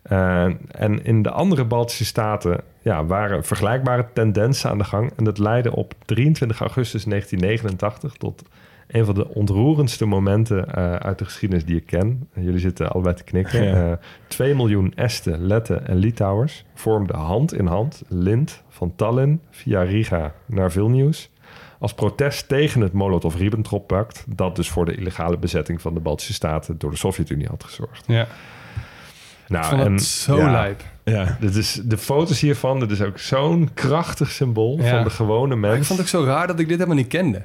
Eh, 0.08 0.44
en 0.68 1.04
in 1.04 1.22
de 1.22 1.32
andere 1.32 1.66
Baltische 1.66 2.06
staten 2.06 2.62
ja, 2.82 3.06
waren 3.06 3.44
vergelijkbare 3.44 4.06
tendensen 4.14 4.70
aan 4.70 4.78
de 4.78 4.84
gang. 4.84 5.12
En 5.16 5.24
dat 5.24 5.38
leidde 5.38 5.76
op 5.76 5.94
23 6.06 6.60
augustus 6.60 7.04
1989 7.04 8.14
tot 8.14 8.44
een 8.88 9.06
van 9.06 9.16
de 9.16 9.34
ontroerendste 9.34 10.06
momenten 10.06 10.74
eh, 10.74 10.94
uit 10.94 11.18
de 11.20 11.26
geschiedenis 11.26 11.66
die 11.66 11.76
ik 11.76 11.86
ken. 11.86 12.30
Jullie 12.34 12.60
zitten 12.60 12.92
allebei 12.92 13.16
te 13.16 13.24
knikken. 13.24 13.64
Ja. 13.64 13.92
Eh, 13.92 13.98
2 14.28 14.56
miljoen 14.56 14.94
Esten, 14.96 15.48
Letten 15.48 15.88
en 15.88 15.96
Litouwers 15.96 16.66
vormden 16.74 17.16
hand 17.16 17.54
in 17.54 17.66
hand 17.66 18.04
lint 18.08 18.64
van 18.70 18.96
Tallinn 18.96 19.42
via 19.50 19.82
Riga 19.82 20.34
naar 20.46 20.72
Vilnius. 20.72 21.30
Als 21.80 21.94
protest 21.94 22.48
tegen 22.48 22.82
het 22.82 22.94
Molotov-Ribbentrop-pact, 22.94 24.26
dat 24.28 24.56
dus 24.56 24.70
voor 24.70 24.86
de 24.86 24.96
illegale 24.96 25.38
bezetting 25.38 25.82
van 25.82 25.94
de 25.94 26.00
Baltische 26.00 26.34
Staten 26.34 26.78
door 26.78 26.92
de 26.92 26.98
Sovjet-Unie 26.98 27.48
had 27.48 27.64
gezorgd. 27.64 28.04
Ja, 28.08 28.28
Nou, 29.48 29.64
ik 29.64 29.70
vond 29.70 29.82
en 29.86 29.92
het 29.94 30.02
zo 30.04 30.38
ja, 30.38 30.52
lijp. 30.52 30.82
Ja. 31.04 31.38
Dit 31.40 31.56
is, 31.56 31.82
de 31.84 31.98
foto's 31.98 32.40
hiervan, 32.42 32.80
dit 32.80 32.92
is 32.92 33.02
ook 33.02 33.20
zo'n 33.20 33.70
krachtig 33.74 34.32
symbool 34.32 34.78
Ja. 34.82 34.90
van 34.90 35.04
de 35.04 35.10
gewone 35.10 35.56
Maar 35.56 35.76
ik 35.76 35.84
vond 35.84 36.00
het 36.00 36.08
ook 36.14 36.22
zo 36.22 36.24
raar 36.24 36.48
dat 36.48 36.60
ik 36.60 36.68
dit 36.68 36.76
helemaal 36.78 36.98
niet 36.98 37.08
kende. 37.08 37.42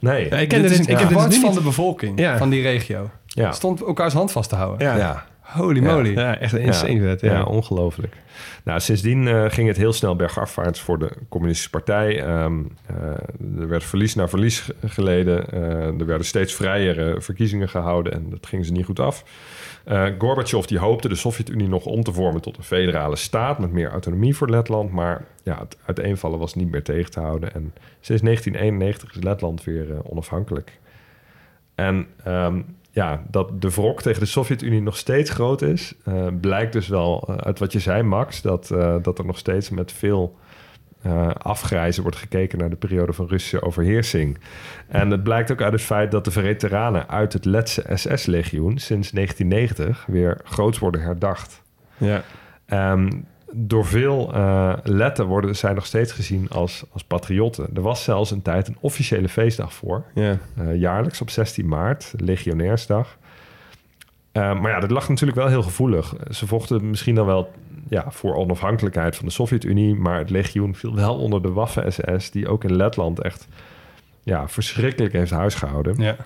Nee, 0.00 0.28
Ja, 0.28 0.36
ik 0.36 0.48
ken 0.48 0.62
dit 0.62 0.70
is 0.70 0.78
ik 0.78 0.88
een 0.88 0.96
heb 0.96 1.08
dit 1.08 1.18
dus 1.18 1.38
van 1.38 1.48
niet- 1.50 1.54
de 1.58 1.62
bevolking 1.64 2.18
Ja. 2.20 2.36
van 2.38 2.50
die 2.50 2.62
regio. 2.62 3.10
ja. 3.26 3.52
Stond 3.52 3.82
elkaars 3.82 4.12
hand 4.14 4.32
vast 4.32 4.48
te 4.48 4.54
houden. 4.56 4.86
Ja. 4.86 4.96
ja. 4.96 5.24
Holy 5.40 5.80
moly. 5.80 6.10
Ja, 6.12 6.38
echt 6.38 6.52
een 6.52 6.60
insane. 6.60 7.16
Ja. 7.20 7.32
Ja, 7.32 7.42
ongelooflijk. 7.42 8.16
Nou, 8.64 8.80
sindsdien 8.80 9.28
eh, 9.28 9.44
ging 9.48 9.68
het 9.68 9.76
heel 9.76 9.92
snel 9.92 10.16
bergafwaarts 10.16 10.80
voor 10.80 10.98
de 10.98 11.10
communistische 11.28 11.70
partij. 11.70 12.22
Ehm, 12.24 12.52
eh, 12.86 12.96
er 13.60 13.68
werd 13.68 13.84
verlies 13.84 14.14
na 14.14 14.28
verlies 14.28 14.60
ge- 14.60 14.74
geleden. 14.86 15.50
Eh, 15.52 15.60
er 16.00 16.06
werden 16.06 16.26
steeds 16.26 16.54
vrijere 16.54 17.20
verkiezingen 17.20 17.68
gehouden 17.68 18.12
en 18.12 18.26
dat 18.30 18.46
ging 18.46 18.66
ze 18.66 18.72
niet 18.72 18.84
goed 18.84 19.00
af. 19.00 19.24
Eh 19.84 20.06
Gorbachev 20.18 20.64
die 20.64 20.78
hoopte 20.78 21.08
de 21.08 21.14
Sovjet-Unie 21.14 21.68
nog 21.68 21.84
om 21.84 22.02
te 22.02 22.12
vormen 22.12 22.40
tot 22.40 22.56
een 22.56 22.62
federale 22.62 23.16
staat 23.16 23.58
met 23.58 23.72
meer 23.72 23.90
autonomie 23.90 24.36
voor 24.36 24.50
Letland. 24.50 24.90
Maar 24.90 25.24
ja, 25.42 25.58
het 25.58 25.76
uiteenvallen 25.84 26.38
was 26.38 26.54
niet 26.54 26.70
meer 26.70 26.82
tegen 26.82 27.10
te 27.10 27.20
houden. 27.20 27.54
En 27.54 27.74
sinds 28.00 28.22
1991 28.22 29.14
is 29.14 29.22
Letland 29.22 29.64
weer 29.64 29.92
eh, 29.92 29.98
onafhankelijk. 30.02 30.78
En 31.74 32.06
ehm, 32.24 32.60
ja, 32.90 33.24
dat 33.30 33.60
de 33.62 33.70
wrok 33.70 34.02
tegen 34.02 34.20
de 34.20 34.26
Sovjet-Unie 34.26 34.82
nog 34.82 34.96
steeds 34.96 35.30
groot 35.30 35.62
is, 35.62 35.94
eh, 36.04 36.26
blijkt 36.40 36.72
dus 36.72 36.88
wel 36.88 37.28
uit 37.28 37.58
wat 37.58 37.72
je 37.72 37.78
zei, 37.78 38.02
Max, 38.02 38.42
dat, 38.42 38.66
dat 39.02 39.18
er 39.18 39.26
nog 39.26 39.38
steeds 39.38 39.70
met 39.70 39.92
veel 39.92 40.36
eh, 41.04 41.30
afgrijzen 41.42 42.02
wordt 42.02 42.18
gekeken 42.18 42.58
naar 42.58 42.70
de 42.70 42.76
periode 42.76 43.12
van 43.12 43.26
Russische 43.26 43.62
overheersing. 43.62 44.38
En 44.88 45.10
het 45.10 45.22
blijkt 45.22 45.52
ook 45.52 45.62
uit 45.62 45.72
het 45.72 45.82
feit 45.82 46.10
dat 46.10 46.24
de 46.24 46.30
veteranen 46.30 47.08
uit 47.08 47.32
het 47.32 47.44
Letse 47.44 47.84
SS-legioen 47.94 48.78
sinds 48.78 49.10
1990 49.10 50.04
weer 50.06 50.40
groots 50.44 50.78
worden 50.78 51.00
herdacht. 51.02 51.62
Ja. 51.96 52.22
Ehm, 52.66 53.10
door 53.52 53.86
veel 53.86 54.34
eh, 54.34 54.72
Letten 54.82 55.26
worden 55.26 55.56
zij 55.56 55.72
nog 55.72 55.86
steeds 55.86 56.12
gezien 56.12 56.48
als, 56.50 56.84
als 56.92 57.04
patriotten. 57.04 57.68
Er 57.74 57.82
was 57.82 58.04
zelfs 58.04 58.30
een 58.30 58.42
tijd 58.42 58.68
een 58.68 58.76
officiële 58.80 59.28
feestdag 59.28 59.72
voor. 59.72 60.04
Ja. 60.14 60.38
eh, 60.56 60.76
jaarlijks 60.76 61.20
op 61.20 61.30
16 61.30 61.68
maart, 61.68 62.12
Legionairsdag. 62.16 63.18
Eh, 64.34 64.60
maar 64.60 64.70
ja, 64.70 64.80
dat 64.80 64.90
lag 64.90 65.08
natuurlijk 65.08 65.38
wel 65.38 65.48
heel 65.48 65.62
gevoelig. 65.62 66.14
Ze 66.30 66.46
vochten 66.46 66.90
misschien 66.90 67.14
dan 67.14 67.26
wel 67.26 67.50
ja, 67.88 68.10
voor 68.10 68.34
onafhankelijkheid 68.34 69.16
van 69.16 69.26
de 69.26 69.32
Sovjet-Unie... 69.32 69.94
maar 69.94 70.18
het 70.18 70.30
legioen 70.30 70.74
viel 70.74 70.94
wel 70.94 71.18
onder 71.18 71.42
de 71.42 71.52
Waffen-SS... 71.52 72.30
die 72.30 72.48
ook 72.48 72.64
in 72.64 72.76
Letland 72.76 73.20
echt 73.20 73.48
ja, 74.22 74.48
verschrikkelijk 74.48 75.12
heeft 75.12 75.30
huisgehouden. 75.30 76.02
Ja. 76.02 76.16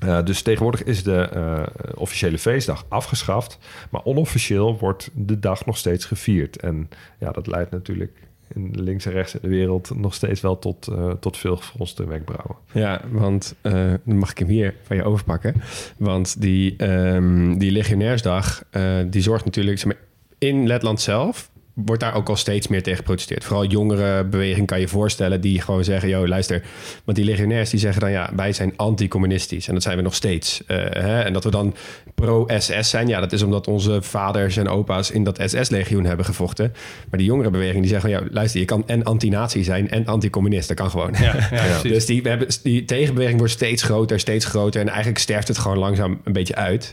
Eh, 0.00 0.24
dus 0.24 0.42
tegenwoordig 0.42 0.84
is 0.84 1.02
de 1.02 1.20
eh, 1.20 1.62
officiële 1.94 2.38
feestdag 2.38 2.84
afgeschaft. 2.88 3.58
Maar 3.90 4.04
onofficieel 4.04 4.78
wordt 4.78 5.10
de 5.14 5.38
dag 5.38 5.66
nog 5.66 5.76
steeds 5.76 6.04
gevierd. 6.04 6.56
En 6.56 6.88
ja, 7.18 7.30
dat 7.30 7.46
leidt 7.46 7.70
natuurlijk 7.70 8.27
in 8.54 8.70
links 8.80 9.06
en 9.06 9.12
rechts 9.12 9.34
in 9.34 9.40
de 9.42 9.48
wereld 9.48 9.90
nog 9.94 10.14
steeds 10.14 10.40
wel 10.40 10.58
tot, 10.58 10.88
eh, 10.88 11.10
tot 11.10 11.36
veel 11.36 11.56
gefronste 11.56 12.06
wenkbrauwen. 12.06 12.56
Ja, 12.72 13.00
want 13.10 13.54
eh, 13.60 13.92
dan 14.04 14.16
mag 14.16 14.30
ik 14.30 14.38
hem 14.38 14.48
hier 14.48 14.74
van 14.82 14.96
je 14.96 15.02
overpakken. 15.02 15.54
Want 15.96 16.40
die, 16.40 16.76
ehm, 16.76 17.58
die 17.58 17.70
legionairsdag, 17.70 18.64
eh, 18.70 18.98
die 19.06 19.22
zorgt 19.22 19.44
natuurlijk... 19.44 19.96
in 20.38 20.66
Letland 20.66 21.00
zelf 21.00 21.50
wordt 21.84 22.02
daar 22.02 22.14
ook 22.14 22.28
al 22.28 22.36
steeds 22.36 22.68
meer 22.68 22.82
tegen 22.82 22.98
geprotesteerd. 22.98 23.44
Vooral 23.44 23.64
jongere 23.64 24.24
beweging 24.24 24.66
kan 24.66 24.80
je 24.80 24.88
voorstellen... 24.88 25.40
die 25.40 25.60
gewoon 25.60 25.84
zeggen, 25.84 26.08
joh, 26.08 26.26
luister... 26.26 26.62
want 27.04 27.16
die 27.16 27.26
legionairs 27.26 27.70
die 27.70 27.80
zeggen 27.80 28.00
dan... 28.00 28.10
ja, 28.10 28.30
wij 28.36 28.52
zijn 28.52 28.72
anticommunistisch. 28.76 29.68
En 29.68 29.74
dat 29.74 29.82
zijn 29.82 29.96
we 29.96 30.02
nog 30.02 30.14
steeds. 30.14 30.62
Eh, 30.66 30.76
hè? 30.76 31.20
En 31.20 31.32
dat 31.32 31.44
we 31.44 31.50
dan 31.50 31.74
pro-SS 32.14 32.90
zijn... 32.90 33.08
ja, 33.08 33.20
dat 33.20 33.32
is 33.32 33.42
omdat 33.42 33.66
onze 33.66 34.02
vaders 34.02 34.56
en 34.56 34.68
opa's... 34.68 35.10
in 35.10 35.24
dat 35.24 35.40
SS-legioen 35.44 36.04
hebben 36.04 36.24
gevochten. 36.26 36.72
Maar 37.10 37.18
die 37.18 37.28
jongere 37.28 37.50
beweging 37.50 37.80
die 37.80 37.90
zeggen... 37.90 38.10
ja, 38.10 38.22
luister, 38.30 38.60
je 38.60 38.66
kan 38.66 38.82
en 38.86 39.04
anti-nazi 39.04 39.64
zijn... 39.64 39.90
en 39.90 40.06
anticommunist. 40.06 40.68
Dat 40.68 40.76
kan 40.76 40.90
gewoon. 40.90 41.14
Ja. 41.50 41.82
Dus 41.82 42.06
die, 42.06 42.22
we 42.22 42.28
hebben, 42.28 42.48
die 42.62 42.84
tegenbeweging 42.84 43.38
wordt 43.38 43.52
steeds 43.52 43.82
groter, 43.82 44.20
steeds 44.20 44.44
groter. 44.44 44.80
En 44.80 44.88
eigenlijk 44.88 45.18
sterft 45.18 45.48
het 45.48 45.58
gewoon 45.58 45.78
langzaam 45.78 46.20
een 46.24 46.32
beetje 46.32 46.54
uit. 46.54 46.92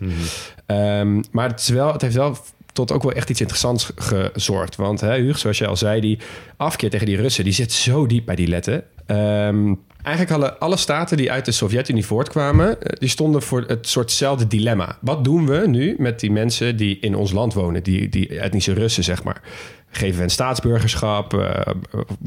Ehm, 0.65 1.21
maar 1.31 1.49
het, 1.49 1.59
is 1.59 1.69
wel, 1.69 1.91
het 1.91 2.01
heeft 2.01 2.15
wel 2.15 2.37
tot 2.75 2.91
ook 2.91 3.03
wel 3.03 3.11
echt 3.11 3.29
iets 3.29 3.39
interessants 3.39 3.91
ge- 3.95 4.29
gezorgd. 4.33 4.75
Want 4.75 5.01
hè, 5.01 5.15
Hugo, 5.15 5.38
zoals 5.38 5.57
je 5.57 5.67
al 5.67 5.77
zei, 5.77 6.01
die 6.01 6.19
afkeer 6.57 6.89
tegen 6.89 7.05
die 7.05 7.15
Russen, 7.17 7.43
die 7.43 7.53
zit 7.53 7.71
zo 7.71 8.05
diep 8.05 8.25
bij 8.25 8.35
die 8.35 8.47
letten. 8.47 8.83
Ehm, 9.05 9.73
eigenlijk 10.03 10.35
alle, 10.35 10.57
alle 10.57 10.77
staten 10.77 11.17
die 11.17 11.31
uit 11.31 11.45
de 11.45 11.51
Sovjet-Unie 11.51 12.05
voortkwamen, 12.05 12.81
eh, 12.81 12.99
die 12.99 13.09
stonden 13.09 13.41
voor 13.41 13.63
het 13.67 13.88
soortzelfde 13.88 14.47
dilemma. 14.47 14.97
Wat 15.01 15.23
doen 15.23 15.45
we 15.47 15.63
nu 15.67 15.95
met 15.97 16.19
die 16.19 16.31
mensen 16.31 16.77
die 16.77 16.97
in 16.99 17.15
ons 17.15 17.31
land 17.31 17.53
wonen, 17.53 17.83
die, 17.83 18.09
die 18.09 18.39
etnische 18.39 18.73
Russen, 18.73 19.03
zeg 19.03 19.23
maar? 19.23 19.41
Geven 19.95 20.17
we 20.17 20.23
een 20.23 20.29
staatsburgerschap? 20.29 21.34
eh, 21.34 21.73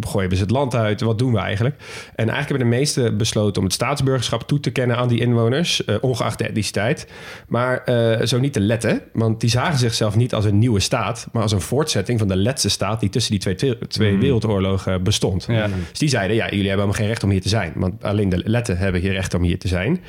gooien 0.00 0.28
we 0.28 0.36
ze 0.36 0.42
het 0.42 0.50
land 0.50 0.74
uit? 0.74 1.00
Wat 1.00 1.18
doen 1.18 1.32
we 1.32 1.38
eigenlijk? 1.38 1.76
En 1.78 2.28
eigenlijk 2.28 2.48
hebben 2.48 2.70
de 2.70 2.76
meesten 2.76 3.16
besloten 3.16 3.56
om 3.56 3.64
het 3.64 3.72
staatsburgerschap 3.72 4.42
toe 4.42 4.60
te 4.60 4.70
kennen 4.70 4.96
aan 4.96 5.08
die 5.08 5.20
inwoners, 5.20 5.84
eh, 5.84 5.96
ongeacht 6.00 6.38
de 6.38 6.44
etniciteit. 6.44 7.06
Maar 7.48 7.84
eh, 7.84 8.26
zo 8.26 8.38
niet 8.38 8.52
te 8.52 8.60
letten, 8.60 9.00
want 9.12 9.40
die 9.40 9.50
zagen 9.50 9.78
zichzelf 9.78 10.16
niet 10.16 10.34
als 10.34 10.44
een 10.44 10.58
nieuwe 10.58 10.80
staat, 10.80 11.28
maar 11.32 11.42
als 11.42 11.52
een 11.52 11.60
voortzetting 11.60 12.18
van 12.18 12.28
de 12.28 12.36
laatste 12.36 12.68
staat 12.68 13.00
die 13.00 13.10
tussen 13.10 13.30
die 13.30 13.40
twee, 13.40 13.54
twee, 13.54 13.78
twee 13.88 14.18
wereldoorlogen 14.18 15.02
bestond. 15.02 15.44
Ja. 15.48 15.68
Dus 15.90 15.98
die 15.98 16.08
zeiden, 16.08 16.36
ja, 16.36 16.44
jullie 16.44 16.68
hebben 16.68 16.86
helemaal 16.86 17.00
geen 17.00 17.06
recht 17.06 17.22
om 17.24 17.30
hier 17.30 17.40
te 17.40 17.48
zijn, 17.48 17.72
want 17.74 18.04
alleen 18.04 18.28
de 18.28 18.42
letten 18.44 18.78
hebben 18.78 19.00
hier 19.00 19.12
recht 19.12 19.34
om 19.34 19.42
hier 19.42 19.58
te 19.58 19.68
zijn. 19.68 20.00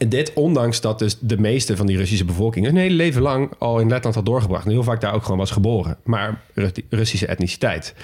En 0.00 0.08
dit 0.08 0.32
ondanks 0.34 0.80
dat 0.80 0.98
dus 0.98 1.16
de 1.18 1.38
meeste 1.38 1.76
van 1.76 1.86
die 1.86 1.96
Russische 1.96 2.24
bevolking 2.24 2.66
hun 2.66 2.76
hele 2.76 2.94
leven 2.94 3.22
lang 3.22 3.52
al 3.58 3.78
in 3.78 3.88
Letland 3.88 4.14
had 4.14 4.26
doorgebracht. 4.26 4.64
En 4.64 4.70
heel 4.70 4.82
vaak 4.82 5.00
daar 5.00 5.14
ook 5.14 5.22
gewoon 5.22 5.38
was 5.38 5.50
geboren. 5.50 5.96
Maar 6.04 6.40
Ru- 6.54 6.70
Russische 6.88 7.26
etniciteit. 7.26 7.94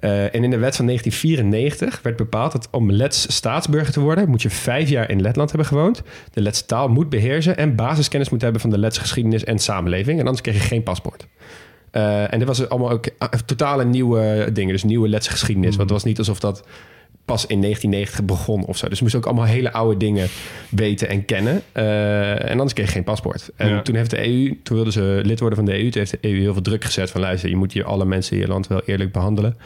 Eh, 0.00 0.34
en 0.34 0.44
in 0.44 0.50
de 0.50 0.58
wet 0.58 0.76
van 0.76 0.86
1994 0.86 2.02
werd 2.02 2.16
bepaald 2.16 2.52
dat 2.52 2.68
om 2.70 2.92
Lets 2.92 3.34
staatsburger 3.34 3.92
te 3.92 4.00
worden... 4.00 4.28
moet 4.28 4.42
je 4.42 4.50
vijf 4.50 4.88
jaar 4.88 5.10
in 5.10 5.20
Letland 5.20 5.48
hebben 5.48 5.68
gewoond. 5.68 6.02
De 6.32 6.40
Letse 6.40 6.66
taal 6.66 6.88
moet 6.88 7.08
beheersen 7.08 7.56
en 7.56 7.74
basiskennis 7.74 8.30
moet 8.30 8.42
hebben 8.42 8.60
van 8.60 8.70
de 8.70 8.78
Letse 8.78 9.00
geschiedenis 9.00 9.44
en 9.44 9.58
samenleving. 9.58 10.18
En 10.18 10.24
anders 10.24 10.42
kreeg 10.42 10.54
je 10.54 10.60
geen 10.68 10.82
paspoort. 10.82 11.26
Eh, 11.90 12.32
en 12.32 12.38
dit 12.38 12.48
was 12.48 12.68
allemaal 12.68 12.90
ook 12.90 13.06
eh, 13.06 13.28
totale 13.28 13.84
nieuwe 13.84 14.48
dingen. 14.52 14.72
Dus 14.72 14.84
nieuwe 14.84 15.08
Letse 15.08 15.30
geschiedenis. 15.30 15.76
Want 15.76 15.80
het 15.80 15.90
was 15.90 16.04
niet 16.04 16.18
alsof 16.18 16.40
dat 16.40 16.64
pas 17.30 17.46
in 17.46 17.60
1990 17.60 18.24
begon 18.24 18.64
of 18.64 18.76
zo. 18.76 18.88
Dus 18.88 19.00
moest 19.00 19.14
ook 19.14 19.26
allemaal 19.26 19.44
hele 19.44 19.72
oude 19.72 19.96
dingen 19.96 20.28
weten 20.70 21.08
en 21.08 21.24
kennen. 21.24 21.62
Eh, 21.72 22.44
en 22.44 22.50
anders 22.50 22.72
kreeg 22.72 22.86
je 22.86 22.92
geen 22.92 23.04
paspoort. 23.04 23.50
En 23.56 23.68
Ja. 23.68 23.82
toen 23.82 23.94
heeft 23.94 24.10
de 24.10 24.26
EU, 24.26 24.58
toen 24.62 24.74
wilden 24.76 24.92
ze 24.92 25.20
lid 25.24 25.40
worden 25.40 25.58
van 25.58 25.66
de 25.66 25.74
EU, 25.78 25.90
toen 25.90 25.98
heeft 26.00 26.10
de 26.10 26.18
EU 26.28 26.40
heel 26.40 26.52
veel 26.52 26.62
druk 26.62 26.84
gezet 26.84 27.10
van 27.10 27.20
luister, 27.20 27.48
je 27.48 27.56
moet 27.56 27.72
hier 27.72 27.84
alle 27.84 28.04
mensen 28.04 28.34
in 28.36 28.42
je 28.42 28.48
land 28.48 28.66
wel 28.66 28.82
eerlijk 28.86 29.12
behandelen. 29.12 29.56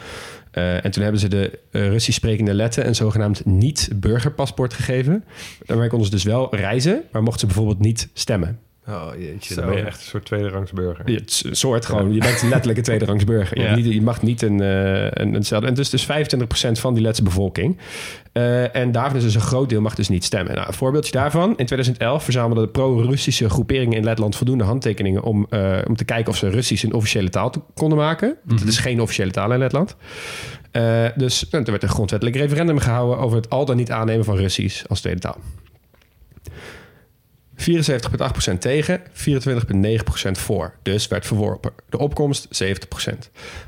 Eh, 0.51 0.85
en 0.85 0.91
toen 0.91 1.03
hebben 1.03 1.21
ze 1.21 1.27
de 1.27 1.59
eh, 1.71 1.87
Russisch 1.87 2.17
sprekende 2.17 2.53
letten 2.53 2.87
een 2.87 2.95
zogenaamd 2.95 3.45
niet-burgerpaspoort 3.45 4.73
gegeven. 4.73 5.23
Daarmee 5.65 5.87
konden 5.89 6.07
ze 6.07 6.13
dus 6.13 6.23
wel 6.23 6.55
reizen, 6.55 7.03
maar 7.11 7.21
mochten 7.23 7.39
ze 7.39 7.45
bijvoorbeeld 7.45 7.79
niet 7.79 8.09
stemmen. 8.13 8.59
Oh 8.87 9.07
jeetje, 9.17 9.53
Zo. 9.53 9.61
dan 9.61 9.69
ben 9.69 9.79
je 9.79 9.85
echt 9.85 9.99
een 9.99 10.05
soort 10.05 10.25
tweederangs 10.25 10.71
burger. 10.71 11.05
Het 11.05 11.41
een 11.45 11.55
soort 11.55 11.85
gewoon, 11.85 12.13
je 12.13 12.19
bent 12.19 12.41
letterlijk 12.41 12.77
een 12.77 12.83
tweederangs 12.83 13.23
burger. 13.23 13.57
Je, 13.59 13.83
Ja. 13.83 13.91
je 13.93 14.01
mag 14.01 14.21
niet 14.21 14.41
een, 14.41 14.61
eh, 14.61 15.03
een, 15.03 15.35
eenzelfde. 15.35 15.67
En 15.67 15.73
dus, 15.73 15.89
dus 15.89 16.05
25% 16.05 16.79
van 16.79 16.93
die 16.93 17.03
Letse 17.03 17.23
bevolking. 17.23 17.77
Eh, 18.31 18.75
en 18.75 18.91
daarvan 18.91 19.17
is 19.17 19.23
dus 19.23 19.35
een 19.35 19.41
groot 19.41 19.69
deel 19.69 19.81
mag 19.81 19.95
dus 19.95 20.09
niet 20.09 20.23
stemmen. 20.23 20.55
Nou, 20.55 20.67
een 20.67 20.73
voorbeeldje 20.73 21.11
daarvan. 21.11 21.49
In 21.57 21.65
2011 21.65 22.23
verzamelden 22.23 22.63
de 22.63 22.69
pro-Russische 22.69 23.49
groeperingen 23.49 23.97
in 23.97 24.03
Letland 24.03 24.35
voldoende 24.35 24.63
handtekeningen 24.63 25.23
om, 25.23 25.45
eh, 25.49 25.77
om 25.87 25.95
te 25.95 26.05
kijken 26.05 26.31
of 26.31 26.37
ze 26.37 26.49
Russisch 26.49 26.83
een 26.83 26.93
officiële 26.93 27.29
taal 27.29 27.51
konden 27.73 27.97
maken. 27.97 28.37
Het 28.47 28.67
is 28.67 28.77
geen 28.77 29.01
officiële 29.01 29.31
taal 29.31 29.51
in 29.51 29.59
Letland. 29.59 29.95
Dus 31.15 31.47
nou, 31.49 31.63
er 31.63 31.71
werd 31.71 31.83
een 31.83 31.89
grondwettelijk 31.89 32.37
referendum 32.37 32.79
gehouden 32.79 33.17
over 33.17 33.37
het 33.37 33.49
al 33.49 33.65
dan 33.65 33.77
niet 33.77 33.91
aannemen 33.91 34.25
van 34.25 34.35
Russisch 34.35 34.85
als 34.87 35.01
tweede 35.01 35.19
taal. 35.19 35.37
74,8% 37.57 38.57
tegen, 38.59 39.01
24,9% 39.01 40.31
voor. 40.31 40.73
Dus 40.81 41.07
werd 41.07 41.25
verworpen. 41.25 41.71
De 41.89 41.97
opkomst 41.97 42.63
70%. 42.63 43.13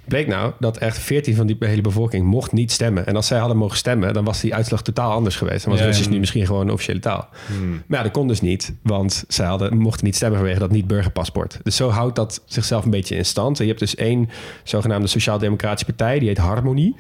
Bleek 0.06 0.28
nou 0.28 0.54
dat 0.60 0.78
echt 0.78 1.00
14 1.00 1.36
van 1.36 1.48
die 1.48 1.56
hele 1.60 1.82
bevolking 1.82 2.26
mocht 2.26 2.52
niet 2.52 2.72
stemmen. 2.72 3.06
En 3.06 3.16
als 3.16 3.28
zij 3.28 3.40
hadden 3.40 3.58
mogen 3.58 3.78
stemmen, 3.78 4.14
dan 4.14 4.24
was 4.24 4.42
die 4.42 4.56
uitslag 4.56 4.82
totaal 4.82 5.12
anders 5.12 5.36
geweest. 5.36 5.64
Dan 5.64 5.72
was 5.72 5.82
Ja, 5.82 5.88
Russisch 5.88 6.10
nu 6.10 6.20
misschien 6.20 6.46
gewoon 6.46 6.62
een 6.62 6.74
officiële 6.74 7.00
taal. 7.00 7.30
Maar 7.88 7.98
ja, 7.98 8.04
dat 8.04 8.12
kon 8.12 8.28
dus 8.28 8.42
niet, 8.42 8.74
want 8.82 9.24
zij 9.28 9.46
hadden, 9.46 9.78
mochten 9.78 10.06
niet 10.06 10.16
stemmen 10.16 10.38
vanwege 10.38 10.60
dat 10.60 10.72
niet-burgerpaspoort. 10.72 11.60
Dus 11.64 11.76
zo 11.76 11.90
houdt 11.90 12.16
dat 12.16 12.42
zichzelf 12.46 12.86
een 12.86 12.92
beetje 12.92 13.16
in 13.16 13.26
stand. 13.26 13.58
En 13.58 13.64
je 13.64 13.70
hebt 13.70 13.84
dus 13.84 13.96
één 13.96 14.30
zogenaamde 14.64 15.08
Sociaal-Democratische 15.08 15.86
Partij, 15.86 16.20
die 16.20 16.28
heet 16.28 16.38
Harmonie. 16.38 16.96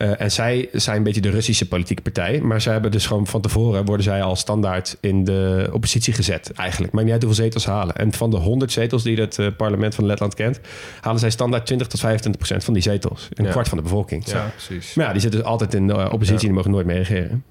Eh, 0.00 0.20
en 0.20 0.30
zij 0.32 0.68
zijn 0.72 0.96
een 0.96 1.02
beetje 1.02 1.20
de 1.20 1.30
Russische 1.30 1.68
politieke 1.68 2.02
partij. 2.02 2.40
Maar 2.40 2.60
zij 2.60 2.72
hebben 2.72 2.90
dus 2.90 3.06
gewoon 3.06 3.26
van 3.26 3.40
tevoren 3.40 3.84
worden 3.84 4.04
zij 4.04 4.22
al 4.22 4.36
standaard 4.36 4.96
in 5.00 5.24
de 5.24 5.68
oppositie 5.72 6.12
gezet. 6.12 6.52
Eigenlijk. 6.52 6.92
Maakt 6.92 7.04
niet 7.04 7.14
uit 7.14 7.22
hoeveel 7.22 7.44
zetels 7.44 7.62
ze 7.62 7.70
halen. 7.70 7.96
En 7.96 8.12
van 8.12 8.30
de 8.30 8.36
100 8.36 8.72
zetels 8.72 9.02
die 9.02 9.20
het 9.20 9.38
eh, 9.38 9.46
parlement 9.56 9.94
van 9.94 10.06
Letland 10.06 10.34
kent, 10.34 10.60
halen 11.00 11.20
zij 11.20 11.30
standaard 11.30 11.66
20 11.66 11.86
tot 11.86 12.00
25 12.00 12.40
procent 12.40 12.64
van 12.64 12.74
die 12.74 12.82
zetels. 12.82 13.28
Een 13.32 13.44
Ja. 13.44 13.50
kwart 13.50 13.68
van 13.68 13.76
de 13.78 13.82
bevolking. 13.84 14.26
Ja, 14.26 14.50
precies. 14.66 14.94
Maar 14.94 15.06
ja, 15.06 15.12
die 15.12 15.20
zitten 15.20 15.40
dus 15.40 15.48
altijd 15.48 15.74
in 15.74 15.86
de 15.86 15.92
eh, 15.92 16.04
oppositie 16.12 16.34
en 16.34 16.38
die 16.46 16.52
mogen 16.52 16.70
nooit 16.70 16.86
meer 16.86 16.96
regeren. 16.96 17.44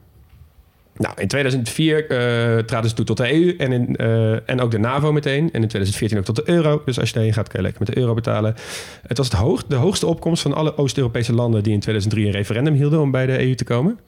Nou, 1.00 1.14
in 1.18 1.28
2004 1.28 2.10
eh, 2.10 2.64
traden 2.64 2.90
ze 2.90 2.96
toe 2.96 3.06
tot 3.06 3.18
de 3.18 3.34
EU 3.34 3.56
en, 3.58 3.72
in, 3.72 3.96
eh, 3.96 4.50
en 4.50 4.62
ook 4.62 4.72
de 4.72 4.80
NAVO 4.80 5.12
meteen. 5.12 5.42
En 5.52 5.62
in 5.62 5.68
2014 5.68 6.18
ook 6.18 6.26
tot 6.26 6.36
de 6.36 6.50
euro. 6.50 6.82
Dus 6.86 7.00
als 7.00 7.08
je 7.08 7.14
daarheen 7.14 7.34
gaat, 7.34 7.48
kan 7.48 7.56
je 7.56 7.62
lekker 7.62 7.84
met 7.86 7.96
de 7.96 8.02
euro 8.02 8.14
betalen. 8.14 8.56
Het 9.08 9.18
was 9.18 9.28
het 9.28 9.36
hoog, 9.36 9.64
de 9.64 9.76
hoogste 9.76 10.08
opkomst 10.08 10.42
van 10.42 10.54
alle 10.54 10.78
Oost-Europese 10.78 11.34
landen 11.34 11.64
die 11.64 11.74
in 11.74 11.80
2003 11.80 12.26
een 12.26 12.32
referendum 12.32 12.74
hielden 12.74 13.00
om 13.02 13.12
bij 13.12 13.26
de 13.26 13.46
EU 13.46 13.56
te 13.56 13.64
komen. 13.64 14.00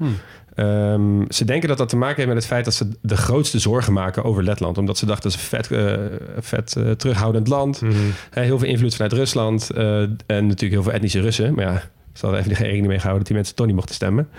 Ehm, 0.55 1.23
ze 1.29 1.45
denken 1.45 1.67
dat 1.67 1.77
dat 1.77 1.89
te 1.89 1.97
maken 1.97 2.15
heeft 2.15 2.27
met 2.27 2.37
het 2.37 2.47
feit 2.47 2.65
dat 2.65 2.73
ze 2.73 2.87
de 3.01 3.17
grootste 3.17 3.59
zorgen 3.59 3.93
maken 3.93 4.23
over 4.23 4.43
Letland. 4.43 4.77
Omdat 4.77 4.97
ze 4.97 5.05
dachten 5.05 5.31
dat 5.31 5.39
ze 5.39 5.45
vet, 5.45 5.71
eh, 5.71 5.95
vet 6.39 6.75
terughoudend 6.97 7.47
land. 7.47 7.81
Hè, 8.29 8.41
heel 8.41 8.59
veel 8.59 8.67
invloed 8.67 8.95
vanuit 8.95 9.13
Rusland. 9.13 9.69
en 9.69 10.17
natuurlijk 10.25 10.71
heel 10.71 10.83
veel 10.83 10.91
etnische 10.91 11.21
Russen. 11.21 11.53
Maar 11.53 11.65
ja, 11.65 11.81
ze 12.13 12.25
hadden 12.25 12.43
even 12.43 12.55
geen 12.55 12.65
rekening 12.65 12.87
mee 12.87 12.99
gehouden 12.99 13.17
dat 13.17 13.27
die 13.27 13.35
mensen 13.35 13.55
toch 13.55 13.65
niet 13.65 13.75
mochten 13.75 13.95
stemmen. 13.95 14.29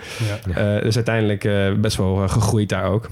Ja. 0.53 0.75
Eh, 0.77 0.83
dus 0.83 0.95
uiteindelijk 0.95 1.43
eh, 1.43 1.73
best 1.73 1.97
wel 1.97 2.23
eh, 2.23 2.29
gegroeid 2.29 2.69
daar 2.69 2.85
ook. 2.85 3.09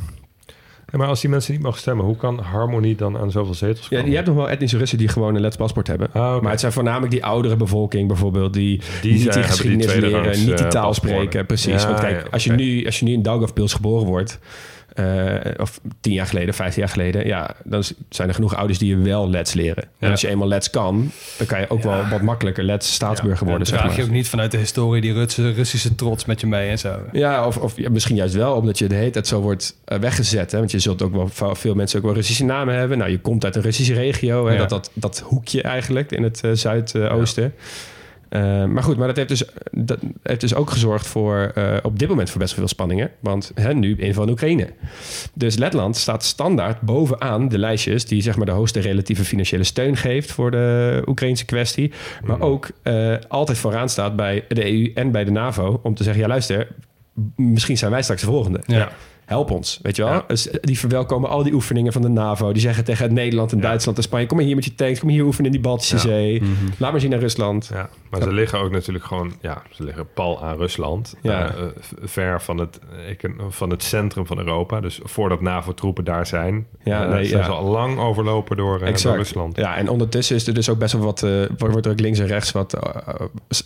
Ja, 0.91 0.97
maar 0.97 1.07
als 1.07 1.21
die 1.21 1.29
mensen 1.29 1.53
niet 1.53 1.61
mogen 1.61 1.79
stemmen, 1.79 2.05
hoe 2.05 2.15
kan 2.15 2.39
Harmonie 2.39 2.95
dan 2.95 3.17
aan 3.17 3.31
zoveel 3.31 3.53
zetels 3.53 3.87
Ja, 3.89 3.95
komen? 3.95 4.09
je 4.09 4.15
hebt 4.15 4.27
nog 4.27 4.35
wel 4.37 4.49
etnische 4.49 4.77
Russen 4.77 4.97
die 4.97 5.07
gewoon 5.07 5.35
een 5.35 5.41
Lets 5.41 5.55
paspoort 5.55 5.87
hebben. 5.87 6.07
Ah. 6.13 6.41
Maar 6.41 6.51
het 6.51 6.59
zijn 6.59 6.71
voornamelijk 6.71 7.11
die 7.11 7.25
oudere 7.25 7.55
bevolking 7.55 8.07
bijvoorbeeld... 8.07 8.53
die, 8.53 8.81
Die 9.01 9.13
niet 9.13 9.33
die 9.33 9.43
geschiedenis 9.43 9.93
leren, 9.95 10.29
niet 10.45 10.57
die 10.57 10.67
taal 10.67 10.87
paspoorten. 10.87 11.19
spreken. 11.19 11.45
Precies. 11.45 11.81
Ja, 11.81 11.87
Want 11.87 11.99
kijk, 11.99 12.21
ja, 12.21 12.27
als, 12.31 12.43
je 12.43 12.51
nu, 12.51 12.85
als 12.85 12.99
je 12.99 13.05
nu 13.05 13.11
in 13.11 13.21
Daugavpils 13.21 13.73
geboren 13.73 14.07
wordt... 14.07 14.39
eh, 14.93 15.35
of 15.57 15.79
tien 16.01 16.13
jaar 16.13 16.25
geleden, 16.25 16.53
vijftien 16.53 16.81
jaar 16.81 16.91
geleden... 16.91 17.27
ja, 17.27 17.55
dan 17.63 17.83
zijn 18.09 18.27
er 18.27 18.33
genoeg 18.33 18.55
ouders 18.55 18.79
die 18.79 18.89
je 18.97 18.97
wel 19.03 19.29
Lets 19.29 19.53
leren. 19.53 19.83
En 19.83 19.89
Ja. 19.99 20.11
als 20.11 20.21
je 20.21 20.27
eenmaal 20.27 20.47
Lets 20.47 20.69
kan... 20.69 21.11
dan 21.37 21.47
kan 21.47 21.59
je 21.59 21.69
ook 21.69 21.83
wel 21.83 22.07
wat 22.09 22.21
makkelijker 22.21 22.63
Lets 22.63 22.93
staatsburger 22.93 23.47
worden, 23.47 23.67
zeg 23.67 23.77
Draag 23.77 23.89
maar. 23.91 23.99
je 23.99 24.05
ook 24.05 24.11
niet 24.11 24.29
vanuit 24.29 24.51
de 24.51 24.57
historie 24.57 25.01
die 25.01 25.13
Russische, 25.13 25.51
Russische 25.51 25.95
trots 25.95 26.25
met 26.25 26.39
je 26.41 26.47
mee 26.47 26.69
en 26.69 26.79
zo. 26.79 26.99
Ja, 27.11 27.47
of, 27.47 27.57
of 27.57 27.73
ja, 27.77 27.89
misschien 27.89 28.15
juist 28.15 28.35
wel, 28.35 28.55
omdat 28.55 28.77
je 28.77 28.87
de 28.87 28.95
hele 28.95 29.09
tijd 29.09 29.27
zo 29.27 29.41
wordt 29.41 29.75
eh, 29.85 29.97
weggezet. 29.99 30.51
Hè? 30.51 30.57
Want 30.57 30.71
je 30.71 30.79
zult 30.79 31.01
ook 31.01 31.13
wel 31.13 31.55
veel 31.55 31.75
mensen 31.75 31.99
ook 31.99 32.05
wel 32.05 32.13
Russische 32.13 32.45
namen 32.45 32.75
hebben. 32.75 32.97
Nou, 32.97 33.11
je 33.11 33.19
komt 33.19 33.45
uit 33.45 33.55
een 33.55 33.61
Russische 33.61 33.93
regio, 33.93 34.45
hè? 34.47 34.53
Ja. 34.53 34.59
Dat, 34.59 34.69
dat, 34.69 34.91
dat 34.93 35.19
hoekje 35.19 35.61
eigenlijk 35.61 36.11
in 36.11 36.23
het 36.23 36.41
eh, 36.43 36.51
zuidoosten. 36.53 37.53
Eh, 38.31 38.65
maar 38.65 38.83
goed, 38.83 38.97
maar 38.97 39.07
dat 39.07 39.15
heeft 39.15 39.29
dus, 39.29 39.43
dat 39.71 39.99
heeft 40.23 40.41
dus 40.41 40.55
ook 40.55 40.69
gezorgd 40.69 41.07
voor 41.07 41.51
eh, 41.55 41.77
op 41.83 41.99
dit 41.99 42.09
moment 42.09 42.29
voor 42.29 42.39
best 42.39 42.51
wel 42.51 42.59
veel 42.59 42.75
spanningen. 42.75 43.11
Want 43.19 43.51
hè, 43.55 43.73
nu 43.73 43.95
in 43.95 44.29
Oekraïne. 44.29 44.67
Dus 45.33 45.57
Letland 45.57 45.97
staat 45.97 46.23
standaard 46.23 46.81
bovenaan 46.81 47.49
de 47.49 47.57
lijstjes 47.57 48.05
die 48.05 48.21
zeg 48.21 48.35
maar 48.35 48.45
de 48.45 48.51
hoogste 48.51 48.79
relatieve 48.79 49.23
financiële 49.23 49.63
steun 49.63 49.97
geeft 49.97 50.31
voor 50.31 50.51
de 50.51 51.03
Oekraïnse 51.05 51.45
kwestie. 51.45 51.91
Maar 52.23 52.39
ook 52.39 52.69
eh, 52.81 53.15
altijd 53.27 53.57
vooraan 53.57 53.89
staat 53.89 54.15
bij 54.15 54.45
de 54.47 54.71
EU 54.71 54.91
en 54.93 55.11
bij 55.11 55.23
de 55.23 55.31
NAVO 55.31 55.79
om 55.83 55.95
te 55.95 56.03
zeggen: 56.03 56.21
ja, 56.21 56.27
luister, 56.27 56.67
misschien 57.35 57.77
zijn 57.77 57.91
wij 57.91 58.01
straks 58.01 58.21
de 58.21 58.27
volgende. 58.27 58.61
Ja. 58.65 58.91
Help 59.31 59.51
ons, 59.51 59.79
weet 59.81 59.95
je 59.95 60.03
wel? 60.03 60.11
Ja. 60.11 60.23
Dus 60.27 60.47
die 60.61 60.79
verwelkomen 60.79 61.29
al 61.29 61.43
die 61.43 61.53
oefeningen 61.53 61.91
van 61.93 62.01
de 62.01 62.07
NAVO. 62.07 62.51
Die 62.51 62.61
zeggen 62.61 62.83
tegen 62.83 63.13
Nederland 63.13 63.51
en 63.51 63.57
Ja. 63.57 63.63
Duitsland 63.63 63.97
en 63.97 64.03
Spanje... 64.03 64.25
kom 64.25 64.37
maar 64.37 64.45
hier 64.45 64.55
met 64.55 64.65
je 64.65 64.75
tanks, 64.75 64.99
kom 64.99 65.09
hier 65.09 65.23
oefenen 65.23 65.45
in 65.45 65.51
die 65.51 65.61
Baltische 65.61 65.95
Ja. 65.95 66.01
Zee. 66.01 66.41
Laat 66.77 66.91
maar 66.91 66.99
zien 67.01 67.09
naar 67.09 67.19
Rusland. 67.19 67.69
Ja, 67.73 67.89
maar 68.09 68.21
ze 68.21 68.31
liggen 68.33 68.59
ook 68.59 68.71
natuurlijk 68.71 69.05
gewoon, 69.05 69.33
ja, 69.41 69.61
ze 69.71 69.83
liggen 69.83 70.07
pal 70.13 70.43
aan 70.43 70.57
Rusland. 70.57 71.15
Ja. 71.21 71.53
Eh, 71.55 71.61
eh, 71.63 71.67
ver 72.03 72.41
van 72.41 72.57
het, 72.57 72.79
van 73.49 73.69
het 73.69 73.83
centrum 73.83 74.25
van 74.25 74.37
Europa. 74.37 74.81
Dus 74.81 74.99
voordat 75.03 75.41
NAVO-troepen 75.41 76.03
daar 76.03 76.27
zijn, 76.27 76.67
Ja, 76.83 77.03
eh, 77.05 77.09
nee, 77.11 77.25
zijn 77.25 77.43
ze 77.43 77.49
al 77.51 77.63
lang 77.69 77.99
overlopen 77.99 78.57
door, 78.57 78.81
eh, 78.81 78.95
door 79.03 79.15
Rusland. 79.15 79.57
Ja, 79.57 79.75
en 79.75 79.89
ondertussen 79.89 80.35
is 80.35 80.47
er 80.47 80.53
dus 80.53 80.69
ook 80.69 80.79
best 80.79 80.93
wel 80.93 81.01
wat... 81.03 81.23
eh, 81.23 81.31
wordt 81.57 81.85
er 81.85 81.91
ook 81.91 81.99
links 81.99 82.19
en 82.19 82.27
rechts 82.27 82.51
wat 82.51 82.73
eh, 82.73 83.25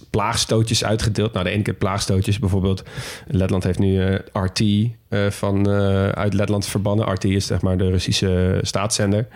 plaagstootjes 0.10 0.84
uitgedeeld. 0.86 1.34
Nou, 1.34 1.46
de 1.46 1.52
ene 1.52 1.62
keer 1.64 1.74
plaagstootjes. 1.74 2.40
Bijvoorbeeld, 2.40 2.84
Letland 3.28 3.64
heeft 3.64 3.80
nu 3.80 4.02
eh, 4.02 4.20
RT 4.34 4.62
eh, 5.10 5.30
van, 5.30 5.70
eh, 5.70 6.10
uit 6.10 6.34
Letland 6.34 6.66
verbannen. 6.68 7.12
RT 7.14 7.24
is 7.24 7.46
zeg 7.46 7.62
maar 7.62 7.78
de 7.78 7.90
Russische 7.90 8.60
staatszender. 8.62 9.28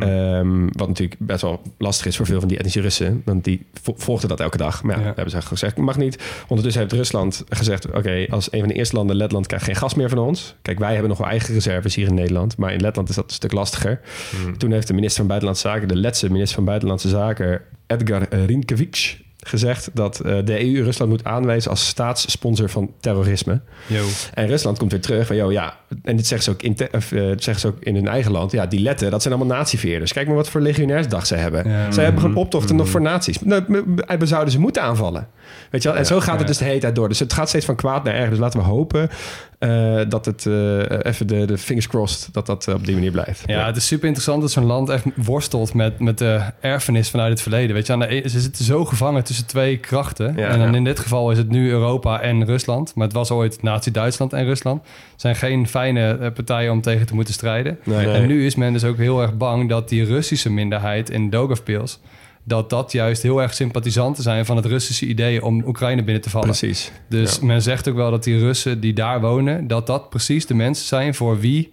Ehm, 0.00 0.66
wat 0.72 0.88
natuurlijk 0.88 1.20
best 1.20 1.42
wel 1.42 1.62
lastig 1.78 2.06
is 2.06 2.16
voor 2.16 2.26
veel 2.26 2.38
van 2.38 2.48
die 2.48 2.56
etnische 2.56 2.80
Russen. 2.80 3.22
Want 3.24 3.44
die 3.44 3.66
vo- 3.82 3.94
volgden 3.96 4.28
dat 4.28 4.40
elke 4.40 4.56
dag. 4.56 4.82
Maar 4.82 4.96
ja, 4.98 5.00
Ja. 5.06 5.12
hebben 5.14 5.30
ze 5.30 5.42
gezegd, 5.42 5.76
mag 5.76 5.96
niet. 5.96 6.18
Ondertussen 6.48 6.82
heeft 6.82 6.94
Rusland 6.94 7.44
gezegd... 7.48 7.86
oké, 7.90 8.26
als 8.30 8.52
een 8.52 8.58
van 8.58 8.68
de 8.68 8.74
eerste 8.74 8.96
landen, 8.96 9.16
Letland, 9.16 9.46
krijgt 9.46 9.64
geen 9.64 9.76
gas 9.76 9.94
meer 9.94 10.08
van 10.08 10.18
ons. 10.18 10.54
Kijk, 10.62 10.78
wij 10.78 10.90
hebben 10.92 11.08
nog 11.08 11.18
wel 11.18 11.28
eigen 11.28 11.54
reserves 11.54 11.94
hier 11.94 12.06
in 12.06 12.14
Nederland. 12.14 12.56
Maar 12.56 12.72
in 12.72 12.80
Letland 12.80 13.08
is 13.08 13.14
dat 13.14 13.24
een 13.24 13.34
stuk 13.34 13.52
lastiger. 13.52 14.00
Toen 14.56 14.72
heeft 14.72 14.86
de 14.86 14.94
minister 14.94 15.16
van 15.18 15.26
Buitenlandse 15.26 15.68
Zaken... 15.68 15.88
de 15.88 15.96
Letse 15.96 16.30
minister 16.30 16.54
van 16.54 16.64
Buitenlandse 16.64 17.08
Zaken... 17.08 17.60
Edgar 17.86 18.26
Rinkevich 18.34 19.18
gezegd 19.46 19.90
dat 19.92 20.20
eh, 20.20 20.36
de 20.44 20.64
EU 20.74 20.82
Rusland 20.84 21.10
moet 21.10 21.24
aanwijzen 21.24 21.70
als 21.70 21.86
staatssponsor 21.86 22.68
van 22.70 22.90
terrorisme. 23.00 23.60
Yo. 23.86 24.04
En 24.34 24.46
Rusland 24.46 24.78
komt 24.78 24.90
weer 24.90 25.00
terug 25.00 25.26
van, 25.26 25.36
joh, 25.36 25.52
ja, 25.52 25.76
en 26.02 26.16
dit 26.16 26.26
zeggen 26.26 26.42
ze 26.42 26.50
ook 26.50 26.62
in, 26.62 26.74
te- 26.74 26.88
of, 26.92 27.12
eh, 27.12 27.20
zeggen 27.26 27.58
ze 27.58 27.66
ook 27.66 27.76
in 27.80 27.94
hun 27.94 28.08
eigen 28.08 28.32
land. 28.32 28.52
Ja, 28.52 28.66
die 28.66 28.80
letten, 28.80 29.10
dat 29.10 29.22
zijn 29.22 29.34
allemaal 29.34 29.56
natieveerders. 29.56 30.12
Kijk 30.12 30.26
maar 30.26 30.36
wat 30.36 30.48
voor 30.48 30.60
legionairsdag 30.60 31.26
ze 31.26 31.34
hebben. 31.34 31.68
Ja. 31.70 31.90
Zij 31.92 32.04
hebben 32.04 32.22
gewoon 32.22 32.36
optochten 32.36 32.76
nog 32.76 32.88
voor 32.88 33.00
nazi's. 33.02 33.40
Nou, 33.40 33.64
we- 33.68 34.16
we 34.18 34.26
zouden 34.26 34.52
ze 34.52 34.60
moeten 34.60 34.82
aanvallen. 34.82 35.28
Weet 35.70 35.82
je 35.82 35.88
wel? 35.88 35.98
En 35.98 36.06
zo 36.06 36.20
gaat 36.20 36.38
het 36.38 36.46
dus 36.46 36.58
de 36.58 36.64
hele 36.64 36.80
tijd 36.80 36.94
door. 36.94 37.08
Dus 37.08 37.18
het 37.18 37.32
gaat 37.32 37.48
steeds 37.48 37.64
van 37.64 37.76
kwaad 37.76 38.04
naar 38.04 38.14
erg. 38.14 38.28
Dus 38.30 38.38
laten 38.38 38.60
we 38.60 38.66
hopen 38.66 39.08
eh, 39.58 40.00
dat 40.08 40.24
het 40.24 40.46
eh, 40.46 40.78
even 41.02 41.26
de, 41.26 41.44
de 41.44 41.58
fingers 41.58 41.86
crossed, 41.86 42.28
dat 42.32 42.46
dat 42.46 42.66
eh, 42.68 42.74
op 42.74 42.84
die 42.86 42.94
manier 42.94 43.10
blijft. 43.10 43.42
Ja, 43.46 43.66
het 43.66 43.76
is 43.76 43.86
super 43.86 44.04
interessant 44.04 44.40
dat 44.42 44.50
zo'n 44.50 44.64
land 44.64 44.88
echt 44.88 45.04
worstelt 45.14 45.74
met, 45.74 45.98
met 45.98 46.18
de 46.18 46.40
erfenis 46.60 47.10
vanuit 47.10 47.30
het 47.30 47.40
verleden. 47.42 47.74
Weet 47.74 47.86
je, 47.86 47.92
aan 47.92 47.98
de 47.98 48.14
e- 48.14 48.28
ze 48.28 48.40
zitten 48.40 48.64
zo 48.64 48.84
gevangen 48.84 49.24
tussen 49.28 49.46
twee 49.46 49.76
krachten. 49.76 50.34
Ja, 50.36 50.48
en 50.48 50.58
dan 50.58 50.70
ja. 50.70 50.76
in 50.76 50.84
dit 50.84 50.98
geval 50.98 51.30
is 51.30 51.38
het 51.38 51.50
nu 51.50 51.70
Europa 51.70 52.20
en 52.20 52.44
Rusland. 52.44 52.94
Maar 52.94 53.06
het 53.06 53.16
was 53.16 53.30
ooit 53.30 53.62
Nazi-Duitsland 53.62 54.32
en 54.32 54.44
Rusland. 54.44 54.82
Zijn 55.16 55.36
geen 55.36 55.68
fijne 55.68 56.10
eh, 56.10 56.32
partijen 56.32 56.72
om 56.72 56.80
tegen 56.80 57.06
te 57.06 57.14
moeten 57.14 57.34
strijden. 57.34 57.78
Nee. 57.84 58.10
En 58.10 58.26
nu 58.26 58.46
is 58.46 58.54
men 58.54 58.72
dus 58.72 58.84
ook 58.84 58.96
heel 58.96 59.22
erg 59.22 59.36
bang 59.36 59.68
dat 59.68 59.88
die 59.88 60.04
Russische 60.04 60.50
minderheid 60.50 61.10
in 61.10 61.30
Daugavpils... 61.30 62.00
dat 62.44 62.70
dat 62.70 62.92
juist 62.92 63.22
heel 63.22 63.42
erg 63.42 63.54
sympathisanten 63.54 64.22
zijn 64.22 64.46
van 64.46 64.56
het 64.56 64.66
Russische 64.66 65.06
idee 65.06 65.44
om 65.44 65.62
Oekraïne 65.66 66.02
binnen 66.02 66.22
te 66.22 66.30
vallen. 66.30 66.48
Precies. 66.48 66.92
Dus 67.08 67.40
men 67.40 67.62
zegt 67.62 67.88
ook 67.88 67.96
wel 67.96 68.10
dat 68.10 68.24
die 68.24 68.38
Russen 68.38 68.80
die 68.80 68.92
daar 68.92 69.20
wonen, 69.20 69.66
dat 69.66 69.86
dat 69.86 70.08
precies 70.10 70.46
de 70.46 70.54
mensen 70.54 70.86
zijn 70.86 71.14
voor 71.14 71.40
wie 71.40 71.70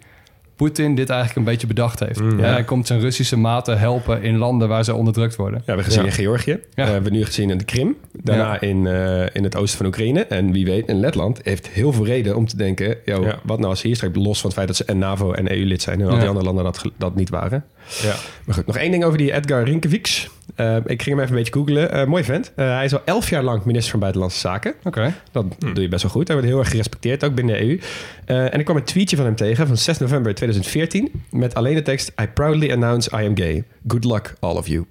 Poetin 0.56 0.96
dit 0.96 1.10
eigenlijk 1.10 1.40
een 1.40 1.52
beetje 1.52 1.68
bedacht 1.68 2.00
heeft. 2.00 2.20
Mm. 2.20 2.40
Ja, 2.40 2.46
hij 2.46 2.64
komt 2.64 2.88
zijn 2.88 3.00
Russische 3.00 3.38
maten 3.38 3.80
helpen 3.80 4.22
in 4.22 4.38
landen 4.38 4.68
waar 4.68 4.84
ze 4.84 4.94
onderdrukt 4.94 5.36
worden. 5.36 5.58
Ja, 5.58 5.66
we 5.66 5.72
hebben 5.72 5.86
gezien 5.86 6.06
in 6.06 6.12
Georgië. 6.12 6.52
Eh, 6.52 6.86
we 6.86 6.92
hebben 6.92 7.12
nu 7.12 7.26
gezien 7.26 7.50
in 7.50 7.58
de 7.58 7.64
Krim. 7.64 7.96
Daarna 8.12 8.62
in, 8.62 8.88
eh, 8.88 9.36
in 9.36 9.44
het 9.44 9.56
oosten 9.56 9.78
van 9.78 9.86
Oekraïne. 9.86 10.26
En 10.26 10.52
wie 10.52 10.66
weet, 10.66 10.88
in 10.88 11.00
Letland 11.00 11.40
heeft 11.44 11.68
heel 11.68 11.94
veel 11.94 12.06
reden 12.06 12.36
om 12.36 12.48
te 12.48 12.58
denken... 12.58 12.98
Yo, 13.06 13.26
wat 13.44 13.58
nou 13.58 13.70
als 13.70 13.82
hier 13.82 13.96
straks 13.96 14.16
los 14.16 14.40
van 14.40 14.50
het 14.50 14.58
feit 14.58 14.68
dat 14.68 14.78
ze 14.78 14.86
en 14.86 14.98
NAVO 14.98 15.32
en 15.32 15.52
EU-lid 15.52 15.82
zijn... 15.82 16.02
en 16.02 16.08
al 16.08 16.18
die 16.18 16.28
andere 16.28 16.46
landen 16.46 16.64
dat, 16.64 16.82
dat 16.98 17.16
niet 17.16 17.30
waren. 17.30 17.66
Ja. 18.02 18.16
Maar 18.46 18.56
goed, 18.56 18.66
nog 18.66 18.78
één 18.78 18.92
ding 18.92 19.04
over 19.04 19.18
die 19.18 19.34
Edgar 19.34 19.64
Rinkevich. 19.64 20.28
Eh, 20.56 20.76
ik 20.76 21.02
ging 21.02 21.16
hem 21.16 21.20
even 21.20 21.30
een 21.30 21.44
beetje 21.44 21.54
googlen. 21.54 21.92
Eh, 21.92 22.06
mooi 22.06 22.24
vent. 22.24 22.52
Eh, 22.56 22.66
hij 22.66 22.86
is 22.86 22.94
al 22.94 23.02
elf 23.06 23.30
jaar 23.30 23.44
lang 23.44 23.66
minister 23.66 23.92
van 23.92 24.00
Buitenlandse 24.00 24.40
Zaken. 24.40 24.74
Oké. 24.84 25.14
Dat 25.32 25.46
doe 25.60 25.82
je 25.82 25.88
best 25.88 26.04
wel 26.04 26.12
goed. 26.12 26.28
Hij 26.28 26.36
wordt 26.36 26.52
heel 26.52 26.60
erg 26.60 26.70
gerespecteerd, 26.70 27.24
ook 27.24 27.36
binnen 27.36 27.56
de 27.56 27.62
EU. 27.62 27.80
Eh, 28.26 28.54
en 28.54 28.60
ik 28.60 28.66
kwam 28.66 28.78
een 28.78 28.84
tweetje 28.84 29.16
van 29.16 29.26
hem 29.26 29.36
tegen 29.36 29.68
van 29.68 29.78
6 29.78 29.98
november 29.98 30.36
2014... 30.36 31.12
met 31.32 31.56
alleen 31.56 31.76
de 31.76 31.82
tekst... 31.82 32.12
I 32.22 32.28
proudly 32.28 32.72
announce 32.72 33.10
I 33.10 33.26
am 33.26 33.38
gay. 33.38 33.64
Good 33.88 34.04
luck, 34.04 34.36
all 34.40 34.56
of 34.56 34.68
you. 34.68 34.86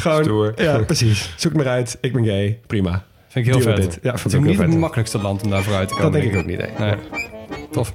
Gewoon, 0.00 0.24
Stoer. 0.24 0.52
ja, 0.62 0.78
precies. 0.78 1.34
Zoek 1.36 1.52
maar 1.52 1.68
uit. 1.68 1.98
Ik 2.00 2.12
ben 2.12 2.24
gay. 2.24 2.60
Prima. 2.66 3.04
Vind 3.28 3.46
ik 3.46 3.54
heel 3.54 3.64
Deal 3.64 3.76
vet. 3.76 3.98
Ja, 4.02 4.12
het 4.12 4.32
is 4.32 4.40
niet 4.40 4.58
het 4.58 4.76
makkelijkste 4.76 5.18
land 5.18 5.42
om 5.42 5.50
daar 5.50 5.62
vooruit 5.62 5.88
te 5.88 5.94
komen. 5.94 6.12
Dat 6.12 6.20
denk 6.20 6.32
ik 6.32 6.38
ook 6.38 6.46
niet, 6.46 6.58
nee. 6.58 6.70
Nee. 6.78 6.96
Tof. 7.70 7.94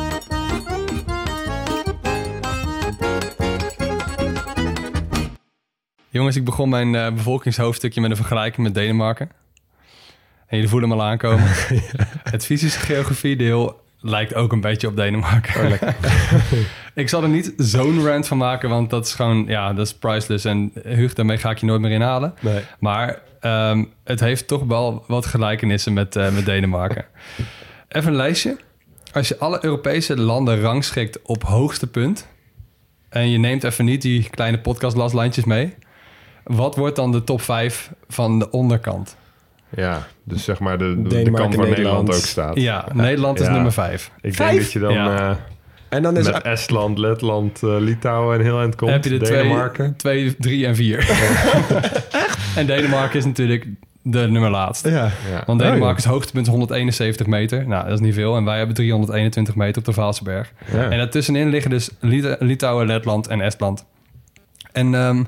Jongens, 6.11 6.35
ik 6.35 6.45
begon 6.45 6.69
mijn 6.69 6.95
eh, 6.95 7.13
bevolkingshoofdstukje 7.13 8.01
met 8.01 8.09
een 8.09 8.15
vergelijking 8.15 8.67
met 8.67 8.75
Denemarken. 8.75 9.31
En 10.47 10.57
jullie 10.57 10.69
voelen 10.69 10.89
hem 10.89 10.99
al 10.99 11.05
aankomen. 11.05 11.47
Het 12.31 12.45
fysische 12.45 12.79
geografiedeel 12.79 13.81
lijkt 13.99 14.33
ook 14.33 14.51
een 14.51 14.61
beetje 14.61 14.87
op 14.87 14.95
Denemarken. 14.95 15.79
ik 16.93 17.09
zal 17.09 17.23
er 17.23 17.29
niet 17.29 17.53
zo'n 17.57 18.05
rant 18.05 18.27
van 18.27 18.37
maken, 18.37 18.69
want 18.69 18.89
dat 18.89 19.05
is 19.05 19.13
gewoon, 19.13 19.45
ja, 19.47 19.73
dat 19.73 19.85
is 19.85 19.93
priceless. 19.93 20.45
En 20.45 20.71
Huug, 20.83 21.13
daarmee 21.13 21.37
ga 21.37 21.49
ik 21.49 21.57
je 21.57 21.65
nooit 21.65 21.81
meer 21.81 21.91
inhalen. 21.91 22.33
Nee. 22.39 22.61
Maar 22.79 23.21
ehm, 23.39 23.83
het 24.03 24.19
heeft 24.19 24.47
toch 24.47 24.63
wel 24.63 25.03
wat 25.07 25.25
gelijkenissen 25.25 25.93
met, 25.93 26.15
eh, 26.15 26.31
met 26.31 26.45
Denemarken. 26.45 27.05
Even 27.87 28.11
een 28.11 28.17
lijstje. 28.17 28.57
Als 29.13 29.27
je 29.27 29.37
alle 29.37 29.65
Europese 29.65 30.17
landen 30.17 30.61
rangschikt 30.61 31.21
op 31.21 31.43
hoogste 31.43 31.87
punt... 31.87 32.27
en 33.09 33.29
je 33.29 33.37
neemt 33.37 33.63
even 33.63 33.85
niet 33.85 34.01
die 34.01 34.29
kleine 34.29 34.59
podcastlaslandjes 34.59 35.45
mee... 35.45 35.75
wat 36.43 36.75
wordt 36.75 36.95
dan 36.95 37.11
de 37.11 37.23
top 37.23 37.41
5 37.41 37.91
van 38.09 38.39
de 38.39 38.49
onderkant? 38.51 39.15
Ja, 39.75 40.07
dus 40.23 40.43
zeg 40.43 40.59
maar 40.59 40.77
de, 40.77 41.01
de, 41.01 41.23
kant 41.23 41.37
waar 41.37 41.47
Nederland 41.47 41.69
Nederland. 41.77 42.09
ook 42.09 42.13
staat. 42.15 42.55
Ja, 42.59 42.85
Nederland 42.93 43.39
is 43.39 43.45
Ja. 43.45 43.51
nummer 43.53 43.71
5. 43.71 44.11
Ik 44.21 44.35
Vijf? 44.35 44.49
denk 44.49 44.61
dat 44.61 44.71
je 44.71 44.79
dan 44.79 44.93
Ja. 44.93 45.29
eh, 45.29 45.35
En 45.89 46.01
dan 46.03 46.17
is 46.17 46.25
met 46.31 46.41
Estland, 46.41 46.97
Letland, 46.97 47.63
eh, 47.63 47.75
Litouwen 47.79 48.37
en 48.37 48.43
heel 48.43 48.59
eind 48.59 48.75
komt. 48.75 48.91
heb 48.91 49.03
je 49.03 49.09
de 49.09 49.17
Denemarken. 49.17 49.95
2, 49.95 50.35
3 50.37 50.65
en 50.65 50.75
4. 50.75 50.99
En 52.55 52.65
Denemarken 52.65 53.19
is 53.19 53.25
natuurlijk 53.25 53.67
de 54.01 54.19
nummer 54.19 54.49
laatst. 54.49 54.87
Ja. 54.87 55.11
Ja. 55.31 55.43
Want 55.45 55.59
Denemarken 55.59 55.97
is 55.97 56.05
hoogtepunt 56.09 56.47
171 56.47 57.27
meter. 57.27 57.67
Nou, 57.67 57.83
dat 57.83 57.93
is 57.93 57.99
niet 57.99 58.13
veel. 58.13 58.35
En 58.35 58.43
wij 58.45 58.57
hebben 58.57 58.75
321 58.75 59.55
meter 59.55 59.77
op 59.77 59.85
de 59.85 59.93
Vaalseberg. 59.93 60.51
Ja. 60.73 60.89
En 60.89 60.97
daartussenin 60.97 61.49
liggen 61.49 61.71
dus 61.71 61.89
Lit- 61.99 62.35
Litouwen, 62.39 62.85
Letland 62.87 63.27
en 63.27 63.41
Estland. 63.41 63.85
En 64.71 64.95
ehm, 64.95 65.23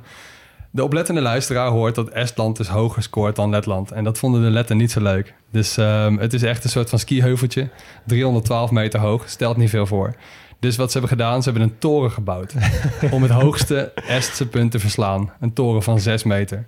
de 0.74 0.84
oplettende 0.84 1.22
luisteraar 1.22 1.70
hoort 1.70 1.96
dat 1.96 2.10
Estland 2.10 2.58
dus 2.58 2.68
hoger 2.68 3.04
scoort 3.04 3.36
dan 3.36 3.50
Letland. 3.50 3.92
En 3.92 4.04
dat 4.04 4.18
vonden 4.18 4.42
de 4.42 4.50
Letten 4.50 4.78
niet 4.78 4.92
zo 4.92 5.02
leuk. 5.02 5.34
Dus 5.52 5.78
ehm, 5.78 6.18
het 6.18 6.34
is 6.34 6.44
echt 6.44 6.64
een 6.64 6.70
soort 6.70 6.90
van 6.90 7.00
skiheuveltje. 7.00 7.70
312 8.06 8.72
meter 8.72 9.00
hoog, 9.00 9.30
stelt 9.30 9.58
niet 9.58 9.70
veel 9.70 9.86
voor. 9.86 10.16
Dus 10.60 10.76
wat 10.76 10.92
ze 10.92 10.98
hebben 11.00 11.18
gedaan, 11.18 11.44
ze 11.44 11.50
hebben 11.50 11.70
een 11.70 11.78
toren 11.78 12.12
gebouwd. 12.12 12.54
om 13.12 13.22
het 13.22 13.32
hoogste 13.32 13.92
Estse 14.08 14.48
punt 14.48 14.72
te 14.72 14.80
verslaan. 14.80 15.32
Een 15.40 15.54
toren 15.54 15.84
van 15.84 16.00
6 16.00 16.24
meter. 16.24 16.66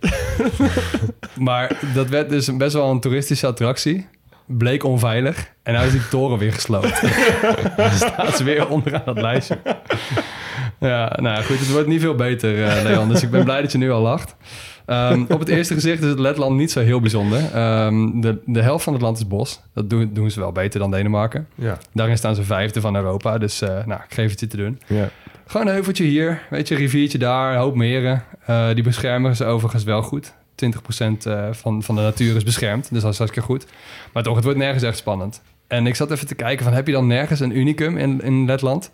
maar 1.40 1.80
dat 1.94 2.10
werd 2.10 2.30
dus 2.30 2.58
best 2.58 2.74
wel 2.74 2.90
een 2.90 3.00
toeristische 3.00 3.48
attractie. 3.48 4.08
Bleek 4.46 4.84
onveilig. 4.84 5.52
En 5.64 5.74
nu 5.74 5.80
is 5.80 5.92
die 5.92 6.08
toren 6.08 6.38
weer 6.38 6.54
gesloopt. 6.54 7.02
dus 7.78 7.96
staat 7.96 8.38
ze 8.38 8.44
weer 8.44 8.68
onderaan 8.68 9.02
dat 9.06 9.22
lijstje. 9.22 9.58
Ja, 10.88 11.18
nou 11.22 11.44
goed. 11.44 11.60
Het 11.60 11.72
wordt 11.72 11.88
niet 11.88 12.02
veel 12.02 12.16
beter, 12.16 12.64
eh, 12.64 12.84
Leon. 12.84 13.10
Dus 13.10 13.24
ik 13.24 13.30
ben 13.30 13.44
blij 13.44 13.62
dat 13.62 13.72
je 13.72 13.78
nu 13.78 13.92
al 13.92 14.02
lacht. 14.02 14.36
Ehm, 14.86 15.22
op 15.30 15.40
het 15.40 15.50
eerste 15.50 15.74
gezicht 15.74 16.04
is 16.04 16.10
het 16.10 16.20
Letland 16.20 16.56
niet 16.56 16.72
zo 16.72 16.80
heel 16.80 17.00
bijzonder. 17.00 17.40
Ehm, 17.54 18.20
de, 18.22 18.38
de 18.46 18.62
helft 18.62 18.84
van 18.84 18.94
het 18.94 19.02
land 19.02 19.18
is 19.18 19.28
bos. 19.28 19.62
Dat 19.74 19.90
doen, 19.90 20.10
doen 20.14 20.32
ze 20.32 20.40
wel 20.40 20.52
beter 20.52 20.80
dan 20.80 20.92
Denemarken. 20.92 21.48
Ja. 21.56 21.78
Daarin 21.94 22.18
staan 22.18 22.36
ze 22.36 22.44
vijfde 22.44 22.82
van 22.82 22.96
Europa. 22.96 23.38
Dus 23.38 23.62
eh, 23.62 23.86
nou, 23.86 24.02
ik 24.08 24.14
geef 24.14 24.32
het 24.32 24.40
je 24.40 24.48
te 24.48 24.58
doen. 24.58 24.82
Ja. 24.88 25.10
Gewoon 25.48 25.68
een 25.68 25.74
heuveltje 25.74 26.04
hier, 26.04 26.42
weet 26.50 26.68
je, 26.68 26.76
riviertje 26.76 27.18
daar, 27.18 27.54
een 27.54 27.60
hoop 27.60 27.76
meren. 27.76 28.24
Eh, 28.46 28.68
die 28.74 28.84
beschermen 28.84 29.36
ze 29.36 29.46
overigens 29.46 29.84
wel 29.84 30.02
goed. 30.02 30.34
20% 30.56 31.26
eh, 31.26 31.48
van, 31.52 31.84
van 31.84 31.96
de 31.96 32.02
natuur 32.02 32.36
is 32.36 32.44
beschermd, 32.44 32.90
dus 32.92 33.02
dat 33.02 33.12
is 33.12 33.18
hartstikke 33.18 33.48
goed. 33.48 33.66
Maar 34.14 34.24
toch, 34.24 34.36
het 34.36 34.44
wordt 34.44 34.60
nergens 34.60 34.84
echt 34.84 34.98
spannend. 34.98 35.42
En 35.68 35.88
ik 35.88 35.96
zat 35.96 36.12
even 36.12 36.28
te 36.28 36.36
kijken 36.36 36.66
van, 36.66 36.74
heb 36.74 36.88
je 36.88 36.94
dan 36.94 37.08
nergens 37.08 37.40
een 37.40 37.58
unicum 37.58 37.98
in, 37.98 38.22
in 38.22 38.46
Letland? 38.46 38.92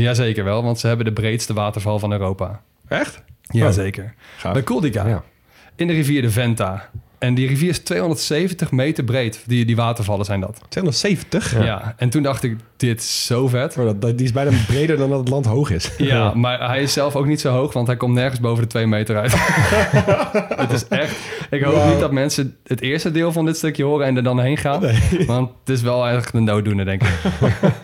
Jazeker 0.00 0.44
wel, 0.44 0.62
want 0.62 0.78
ze 0.78 0.86
hebben 0.86 1.06
de 1.06 1.12
breedste 1.12 1.54
waterval 1.54 1.98
van 1.98 2.12
Europa. 2.12 2.60
Echt? 2.88 3.22
Jazeker. 3.40 4.14
Gaaf. 4.36 4.52
Bij 4.52 4.62
Kuldiga, 4.62 5.06
Ja. 5.08 5.22
in 5.76 5.86
de 5.86 5.92
rivier 5.92 6.22
de 6.22 6.30
Venta. 6.30 6.88
En 7.18 7.34
die 7.34 7.48
rivier 7.48 7.68
is 7.68 7.78
270 7.78 8.70
meter 8.70 9.04
breed. 9.04 9.42
Die, 9.46 9.64
die 9.64 9.76
watervallen 9.76 10.24
zijn 10.24 10.40
dat. 10.40 10.60
270? 10.68 11.62
Ja. 11.64 11.94
en 11.96 12.10
toen 12.10 12.22
dacht 12.22 12.42
ik, 12.42 12.56
dit 12.76 13.00
is 13.00 13.26
zo 13.26 13.48
vet. 13.48 13.76
Maar 13.76 13.84
dat, 13.84 14.00
dat- 14.00 14.16
die 14.16 14.26
is 14.26 14.32
bijna 14.32 14.50
breder 14.66 14.96
dan 14.96 15.08
dat 15.10 15.18
het 15.18 15.28
land 15.28 15.46
hoog 15.46 15.70
is. 15.70 15.90
Ja, 15.98 16.34
maar 16.34 16.66
hij 16.68 16.82
is 16.82 16.92
zelf 16.92 17.16
ook 17.16 17.26
niet 17.26 17.40
zo 17.40 17.50
hoog, 17.52 17.72
want 17.72 17.86
hij 17.86 17.96
komt 17.96 18.14
nergens 18.14 18.40
boven 18.40 18.62
de 18.62 18.68
2 18.68 18.86
meter 18.86 19.16
uit. 19.16 19.32
het 20.62 20.72
is 20.72 20.88
echt. 20.88 21.16
Ik 21.50 21.62
hoop 21.62 21.88
niet 21.90 22.00
dat 22.00 22.12
mensen 22.12 22.56
het 22.66 22.80
eerste 22.80 23.10
deel 23.10 23.32
van 23.32 23.44
dit 23.44 23.56
stukje 23.56 23.84
horen 23.84 24.06
en 24.06 24.16
er 24.16 24.22
dan 24.22 24.40
heen 24.40 24.56
gaan. 24.56 24.80
Want 25.26 25.50
het 25.60 25.68
is 25.76 25.82
wel 25.82 26.08
echt 26.08 26.34
een 26.34 26.44
dooddoener, 26.44 26.84
denk 26.84 27.02
ik. 27.02 27.08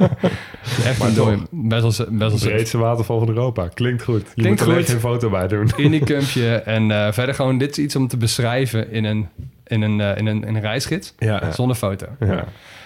echt 0.84 1.02
een 1.02 1.14
dooi. 1.14 1.42
Best 1.50 1.80
wel, 1.82 1.90
best 2.10 2.30
wel 2.30 2.38
De 2.38 2.38
breedste 2.48 2.78
waterval 2.78 3.18
van 3.18 3.28
Europa. 3.28 3.68
Klinkt 3.74 4.02
goed. 4.02 4.26
Je 4.34 4.42
Klinkt 4.42 4.60
moet 4.60 4.68
er 4.70 4.76
goed. 4.76 4.88
geen 4.90 5.00
foto 5.00 5.30
bij 5.30 5.48
doen. 5.48 5.70
Unicumpje 5.86 6.54
en 6.54 6.90
eh, 6.90 7.12
verder 7.12 7.34
gewoon, 7.34 7.58
dit 7.58 7.70
is 7.70 7.84
iets 7.84 7.96
om 7.96 8.08
te 8.08 8.16
beschrijven 8.16 8.90
in 8.92 9.04
een, 9.04 9.28
in 9.66 9.82
een, 9.82 10.00
eh, 10.00 10.16
in 10.16 10.26
een, 10.26 10.44
in 10.44 10.54
een 10.54 10.60
reisgids. 10.60 11.14
Ja. 11.18 11.50
Zonder 11.52 11.76
foto. 11.76 12.06
Ja. 12.20 12.44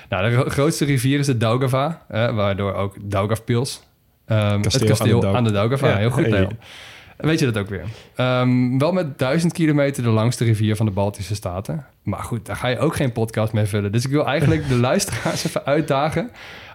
Nou, 0.08 0.30
de 0.30 0.36
gro- 0.36 0.48
grootste 0.48 0.84
rivier 0.84 1.18
is 1.18 1.26
de 1.26 1.36
Daugava, 1.36 2.02
eh, 2.08 2.34
waardoor 2.34 2.74
ook 2.74 2.96
Daugavpils. 3.02 3.82
ehm 4.26 4.60
Kasteel 4.60 4.80
het 4.88 4.88
kasteel 4.98 5.14
aan 5.14 5.20
de 5.20 5.26
Daug- 5.26 5.36
aan 5.36 5.44
de 5.44 5.52
Daugava. 5.52 5.88
Ja, 5.88 5.96
Heel 5.96 6.10
goed, 6.10 6.26
hey. 6.26 6.48
Weet 7.16 7.38
je 7.38 7.44
dat 7.44 7.56
ook 7.58 7.68
weer? 7.68 7.84
Ehm, 8.14 8.78
wel 8.78 8.92
met 8.92 9.18
duizend 9.18 9.52
kilometer 9.52 10.02
de 10.02 10.08
langste 10.08 10.44
rivier 10.44 10.76
van 10.76 10.86
de 10.86 10.92
Baltische 10.92 11.34
Staten. 11.34 11.84
Maar 12.02 12.22
goed, 12.22 12.46
daar 12.46 12.56
ga 12.56 12.68
je 12.68 12.78
ook 12.78 12.96
geen 12.96 13.12
podcast 13.12 13.52
mee 13.52 13.64
vullen. 13.64 13.92
Dus 13.92 14.04
ik 14.04 14.10
wil 14.10 14.26
eigenlijk 14.26 14.68
de 14.68 14.76
luisteraars 14.88 15.44
even 15.46 15.64
uitdagen. 15.64 16.30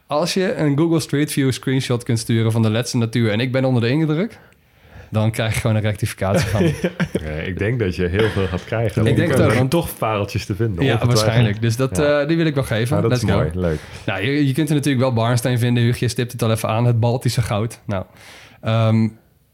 Als 0.08 0.34
je 0.34 0.56
een 0.56 0.78
Google 0.78 1.00
Street 1.00 1.32
View 1.32 1.52
screenshot 1.52 2.04
kunt 2.04 2.20
sturen 2.20 2.52
van 2.52 2.62
de 2.62 2.70
Letse 2.70 2.98
natuur... 2.98 3.32
en 3.32 3.40
ik 3.40 3.52
ben 3.52 3.66
onder 3.66 3.82
de 3.82 3.90
indruk... 3.90 4.40
dan 5.10 5.32
krijg 5.32 5.54
je 5.54 5.60
gewoon 5.60 5.76
een 5.76 5.82
rectificatie 5.82 6.48
van. 6.48 6.64
ik 7.46 7.58
denk 7.58 7.80
dat 7.80 7.96
je 7.96 8.08
heel 8.08 8.30
veel 8.30 8.48
gaat 8.48 8.66
krijgen. 8.66 9.06
Ik 9.06 9.16
denk 9.16 9.32
Er 9.32 9.38
zijn 9.38 9.54
want- 9.58 9.70
toch 9.72 9.98
pareltjes 9.98 10.46
te 10.46 10.56
vinden. 10.56 10.86
ja, 10.86 11.06
waarschijnlijk. 11.06 11.62
Dus 11.62 11.76
dat, 11.76 11.98
Ja. 11.98 12.20
eh, 12.22 12.28
die 12.28 12.38
wil 12.38 12.46
ik 12.46 12.54
wel 12.56 12.64
geven. 12.64 12.90
Nou, 12.98 13.02
dat 13.02 13.12
Let's 13.12 13.24
is 13.24 13.30
go. 13.30 13.36
mooi. 13.38 13.50
Leuk. 13.54 13.80
Nou, 14.06 14.22
je, 14.24 14.48
je 14.48 14.54
kunt 14.54 14.70
er 14.70 14.76
natuurlijk 14.76 15.04
wel 15.04 15.14
Barnstein 15.14 15.60
vinden. 15.60 15.84
Hugo, 15.84 15.98
je 16.00 16.08
stipt 16.08 16.32
het 16.32 16.42
al 16.44 16.52
even 16.52 16.70
aan. 16.70 16.86
Het 16.86 17.00
Baltische 17.00 17.42
goud. 17.42 17.80
Nou, 17.86 18.06
ehm, 18.62 19.08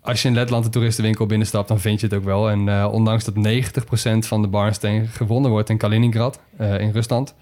als 0.07 0.21
je 0.21 0.27
in 0.27 0.33
Letland 0.33 0.63
de 0.63 0.69
toeristenwinkel 0.69 1.25
binnenstapt, 1.25 1.67
dan 1.67 1.79
vind 1.79 1.99
je 1.99 2.07
het 2.07 2.15
ook 2.15 2.23
wel. 2.23 2.49
En 2.49 2.69
eh, 2.69 2.87
ondanks 2.91 3.23
dat 3.23 3.33
90% 3.35 4.27
van 4.27 4.41
de 4.41 4.47
Barnsteen 4.47 5.07
gewonnen 5.07 5.51
wordt 5.51 5.69
in 5.69 5.77
Kaliningrad, 5.77 6.39
eh, 6.57 6.79
in 6.79 6.91
Rusland, 6.91 7.35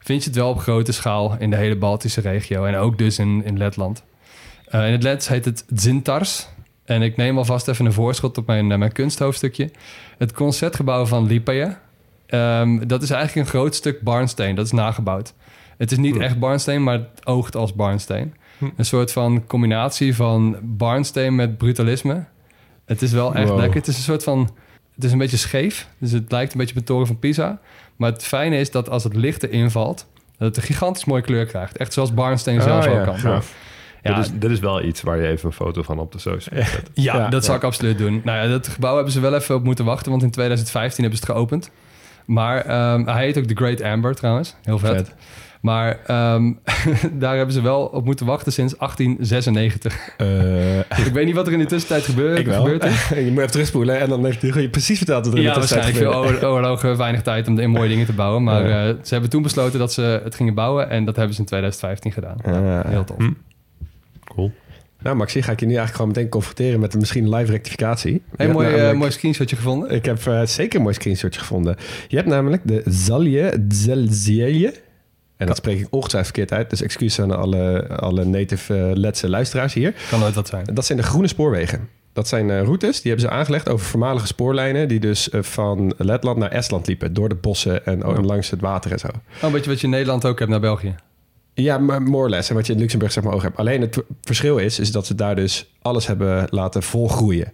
vind 0.00 0.22
je 0.22 0.28
het 0.28 0.38
wel 0.38 0.48
op 0.50 0.58
grote 0.58 0.92
schaal 0.92 1.36
in 1.38 1.50
de 1.50 1.56
hele 1.56 1.76
Baltische 1.76 2.20
regio. 2.20 2.64
En 2.64 2.76
ook 2.76 2.98
dus 2.98 3.18
in, 3.18 3.44
in 3.44 3.58
Letland. 3.58 4.04
Eh, 4.68 4.86
in 4.86 4.92
het 4.92 5.02
Lets 5.02 5.28
heet 5.28 5.44
het 5.44 5.64
Zintars. 5.74 6.48
En 6.84 7.02
ik 7.02 7.16
neem 7.16 7.38
alvast 7.38 7.68
even 7.68 7.86
een 7.86 7.92
voorschot 7.92 8.38
op 8.38 8.46
mijn, 8.46 8.66
mijn 8.66 8.92
kunsthoofdstukje. 8.92 9.70
Het 10.18 10.32
concertgebouw 10.32 11.06
van 11.06 11.26
Lipaje. 11.26 11.76
Ehm, 12.26 12.86
dat 12.86 13.02
is 13.02 13.10
eigenlijk 13.10 13.46
een 13.46 13.52
groot 13.52 13.74
stuk 13.74 14.00
barnsteen. 14.00 14.54
Dat 14.54 14.64
is 14.64 14.72
nagebouwd. 14.72 15.34
Het 15.78 15.92
is 15.92 15.98
niet 15.98 16.14
Hm. 16.14 16.20
echt 16.20 16.38
barnsteen, 16.38 16.82
maar 16.82 16.98
het 16.98 17.26
oogt 17.26 17.56
als 17.56 17.74
barnsteen. 17.74 18.34
Hm. 18.58 18.68
Een 18.76 18.84
soort 18.84 19.12
van 19.12 19.46
combinatie 19.46 20.14
van 20.14 20.56
barnsteen 20.62 21.34
met 21.34 21.58
brutalisme. 21.58 22.24
Het 22.84 23.02
is 23.02 23.12
wel 23.12 23.34
echt 23.34 23.48
Wow. 23.48 23.58
lekker. 23.58 23.76
Het 23.78 23.86
is 23.88 23.96
een 23.96 24.02
soort 24.02 24.22
van... 24.24 24.50
Het 24.94 25.04
is 25.04 25.12
een 25.12 25.18
beetje 25.18 25.36
scheef. 25.36 25.88
Dus 25.98 26.10
het 26.12 26.30
lijkt 26.32 26.52
een 26.52 26.58
beetje 26.58 26.74
op 26.74 26.80
de 26.80 26.86
toren 26.86 27.06
van 27.06 27.18
Pisa. 27.18 27.58
Maar 27.96 28.12
het 28.12 28.24
fijne 28.24 28.56
is 28.58 28.70
dat 28.70 28.90
als 28.90 29.04
het 29.04 29.14
licht 29.16 29.42
erin 29.42 29.70
valt... 29.70 30.06
dat 30.38 30.48
het 30.48 30.56
een 30.56 30.62
gigantisch 30.62 31.04
mooie 31.04 31.22
kleur 31.22 31.46
krijgt. 31.46 31.76
Echt 31.76 31.92
zoals 31.92 32.14
barnsteen 32.14 32.60
zelf 32.62 32.86
Ah, 32.86 32.92
ook 32.92 32.98
ja. 32.98 33.04
kan. 33.04 33.30
Ja. 33.32 33.40
Ja, 34.02 34.14
Dit, 34.14 34.24
is, 34.24 34.30
dit 34.38 34.50
is 34.50 34.58
wel 34.58 34.82
iets 34.82 35.02
waar 35.02 35.16
je 35.20 35.26
even 35.28 35.46
een 35.46 35.52
foto 35.54 35.82
van 35.82 35.98
op 35.98 36.12
de 36.12 36.18
social 36.18 36.56
zetten. 36.62 36.84
Ja, 36.94 37.16
Ja, 37.16 37.28
dat 37.28 37.42
zou 37.44 37.52
ja. 37.52 37.58
ik 37.62 37.64
absoluut 37.68 37.98
doen. 37.98 38.20
Nou 38.24 38.38
ja, 38.44 38.48
dat 38.52 38.68
gebouw 38.68 38.94
hebben 38.94 39.12
ze 39.12 39.20
wel 39.20 39.34
even 39.34 39.54
op 39.54 39.64
moeten 39.64 39.84
wachten, 39.84 40.10
want 40.10 40.22
in 40.22 40.30
2015 40.30 41.02
hebben 41.04 41.20
ze 41.20 41.26
het 41.26 41.34
geopend. 41.36 41.70
Maar 42.26 42.64
ehm, 42.64 43.04
hij 43.06 43.24
heet 43.24 43.38
ook 43.38 43.44
The 43.44 43.54
Great 43.54 43.80
Amber 43.82 44.14
trouwens. 44.14 44.54
Heel 44.62 44.78
vet. 44.78 44.96
Vet. 44.96 45.14
Maar 45.66 45.98
ehm, 46.06 46.52
daar 47.22 47.36
hebben 47.36 47.54
ze 47.54 47.60
wel 47.60 47.80
op 47.84 48.04
moeten 48.04 48.26
wachten 48.26 48.52
sinds 48.52 48.74
1896. 48.78 50.14
Eh, 50.16 50.78
ik 51.06 51.12
weet 51.12 51.26
niet 51.26 51.34
wat 51.34 51.46
er 51.46 51.52
in 51.52 51.58
de 51.58 51.64
tussentijd 51.66 52.04
gebeurt. 52.04 52.38
ik 52.38 52.46
is. 52.46 53.08
je 53.24 53.30
moet 53.30 53.38
even 53.38 53.50
terugspoelen 53.50 53.98
en 54.00 54.08
dan 54.08 54.24
heeft 54.24 54.40
je 54.40 54.68
precies 54.70 54.96
verteld 54.98 55.24
wat 55.24 55.32
er 55.34 55.38
in 55.40 55.44
Ja, 55.44 55.54
de 55.54 55.60
tussentijd 55.60 55.98
waarschijnlijk 55.98 56.38
veel 56.40 56.48
oorlogen, 56.50 56.96
weinig 56.96 57.22
tijd 57.22 57.48
om 57.48 57.54
de 57.54 57.66
mooie 57.66 57.88
dingen 57.88 58.06
te 58.06 58.12
bouwen. 58.12 58.42
Maar 58.42 58.68
Ja. 58.68 58.86
eh, 58.88 58.94
ze 59.02 59.12
hebben 59.12 59.30
toen 59.30 59.42
besloten 59.42 59.78
dat 59.78 59.92
ze 59.92 60.20
het 60.24 60.34
gingen 60.34 60.54
bouwen 60.54 60.90
en 60.90 61.04
dat 61.04 61.16
hebben 61.16 61.34
ze 61.34 61.40
in 61.40 61.46
2015 61.46 62.12
gedaan. 62.12 62.36
Ja. 62.44 62.82
Heel 62.88 63.04
tof. 63.04 63.16
Hm. 63.16 63.30
Cool. 64.24 64.52
Nou, 65.02 65.16
Maxi, 65.16 65.42
ga 65.42 65.52
ik 65.52 65.60
je 65.60 65.66
nu 65.66 65.74
eigenlijk 65.74 65.96
gewoon 66.00 66.14
meteen 66.16 66.28
confronteren 66.30 66.80
met 66.80 66.92
een 66.94 67.00
misschien 67.00 67.34
live 67.34 67.52
rectificatie. 67.52 68.12
Hey, 68.36 68.46
hebt 68.46 68.52
mooi, 68.52 68.66
eh, 68.68 68.72
namelijk- 68.74 68.98
mooi 68.98 69.10
screenshotje 69.10 69.56
gevonden. 69.56 69.90
Ik 69.90 70.04
heb 70.04 70.26
eh, 70.26 70.42
zeker 70.44 70.76
een 70.76 70.82
mooi 70.82 70.94
screenshotje 70.94 71.40
gevonden. 71.40 71.76
Je 72.08 72.16
hebt 72.16 72.28
namelijk 72.28 72.62
de 72.64 72.82
Zalje 72.84 73.64
Zelzielje. 73.68 74.74
En 75.36 75.46
dat 75.46 75.56
spreek 75.56 75.80
ik 75.80 75.86
ongetwijfeld 75.90 76.34
verkeerd 76.34 76.58
uit. 76.58 76.70
Dus 76.70 76.82
excuses 76.82 77.20
aan 77.20 77.36
alle, 77.36 77.88
alle 77.88 78.24
native 78.24 78.74
eh, 78.74 78.90
Letse 78.94 79.28
luisteraars 79.28 79.74
hier. 79.74 79.94
Kan 80.10 80.20
nooit 80.20 80.34
wat 80.34 80.48
zijn. 80.48 80.64
Dat 80.74 80.86
zijn 80.86 80.98
de 80.98 81.04
groene 81.04 81.28
spoorwegen. 81.28 81.88
Dat 82.12 82.28
zijn 82.28 82.50
eh, 82.50 82.62
routes 82.62 83.00
die 83.00 83.10
hebben 83.12 83.30
ze 83.30 83.36
aangelegd 83.36 83.68
over 83.68 83.86
voormalige 83.86 84.26
spoorlijnen... 84.26 84.88
die 84.88 85.00
dus 85.00 85.30
eh, 85.30 85.42
van 85.42 85.94
Letland 85.96 86.38
naar 86.38 86.50
Estland 86.50 86.86
liepen. 86.86 87.14
Door 87.14 87.28
de 87.28 87.34
bossen 87.34 87.86
en 87.86 88.06
oh, 88.06 88.24
langs 88.24 88.50
het 88.50 88.60
water 88.60 88.92
en 88.92 88.98
zo. 88.98 89.06
Oh, 89.06 89.14
een 89.40 89.52
beetje 89.52 89.70
wat 89.70 89.80
je 89.80 89.86
in 89.86 89.92
Nederland 89.92 90.24
ook 90.24 90.38
hebt 90.38 90.50
naar 90.50 90.60
België. 90.60 90.94
Ja, 91.54 91.78
maar 91.78 92.02
more 92.02 92.24
or 92.24 92.30
less. 92.30 92.48
En 92.48 92.54
wat 92.54 92.66
je 92.66 92.72
in 92.72 92.78
Luxemburg 92.78 93.12
zeg 93.12 93.24
maar 93.24 93.32
ook 93.32 93.42
hebt. 93.42 93.56
Alleen 93.56 93.80
het 93.80 94.02
verschil 94.22 94.58
is, 94.58 94.78
is 94.78 94.92
dat 94.92 95.06
ze 95.06 95.14
daar 95.14 95.36
dus 95.36 95.72
alles 95.82 96.06
hebben 96.06 96.46
laten 96.50 96.82
volgroeien. 96.82 97.52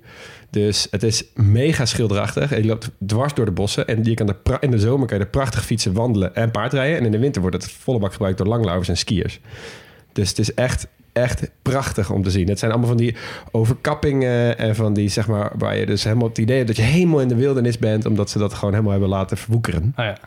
Dus 0.53 0.87
het 0.91 1.03
is 1.03 1.25
mega 1.35 1.87
schilderachtig. 1.87 2.57
Je 2.57 2.65
loopt 2.65 2.91
dwars 3.07 3.35
door 3.35 3.45
de 3.45 3.51
bossen. 3.51 3.87
En 3.87 4.05
je 4.05 4.15
kan 4.15 4.37
in 4.61 4.71
de 4.71 4.79
zomer 4.79 5.07
kan 5.07 5.19
je 5.19 5.25
er 5.25 5.31
prachtig 5.31 5.65
fietsen, 5.65 5.93
wandelen 5.93 6.35
en 6.35 6.51
paardrijden. 6.51 6.99
En 6.99 7.05
in 7.05 7.11
de 7.11 7.19
winter 7.19 7.41
wordt 7.41 7.57
het 7.57 7.73
volle 7.73 7.99
bak 7.99 8.13
gebruikt 8.13 8.39
door 8.39 8.47
langlaufers 8.47 8.89
en 8.89 8.97
skiers. 8.97 9.41
Dus 10.13 10.29
het 10.29 10.39
is 10.39 10.55
echt, 10.55 10.87
echt 11.13 11.51
prachtig 11.63 12.11
om 12.11 12.23
te 12.23 12.31
zien. 12.31 12.49
Het 12.49 12.59
zijn 12.59 12.71
allemaal 12.71 12.89
van 12.89 12.97
die 12.97 13.17
overkappingen 13.51 14.59
en 14.59 14.75
van 14.75 14.95
die, 14.95 15.09
zeg 15.09 15.27
maar, 15.27 15.53
waar 15.59 15.77
je 15.77 15.87
dus 15.87 16.05
helemaal 16.05 16.29
het 16.29 16.39
idee 16.39 16.57
hebt 16.57 16.69
dat 16.69 16.77
je 16.77 16.83
helemaal 16.83 17.21
in 17.21 17.29
de 17.29 17.35
wildernis 17.35 17.79
bent, 17.79 18.07
omdat 18.07 18.31
ze 18.31 18.39
dat 18.39 18.55
gewoon 18.55 18.71
helemaal 18.71 18.93
hebben 18.93 19.11
laten 19.11 19.37
verwoekeren. 19.37 19.93
Ah 19.97 20.05
ja. 20.05 20.19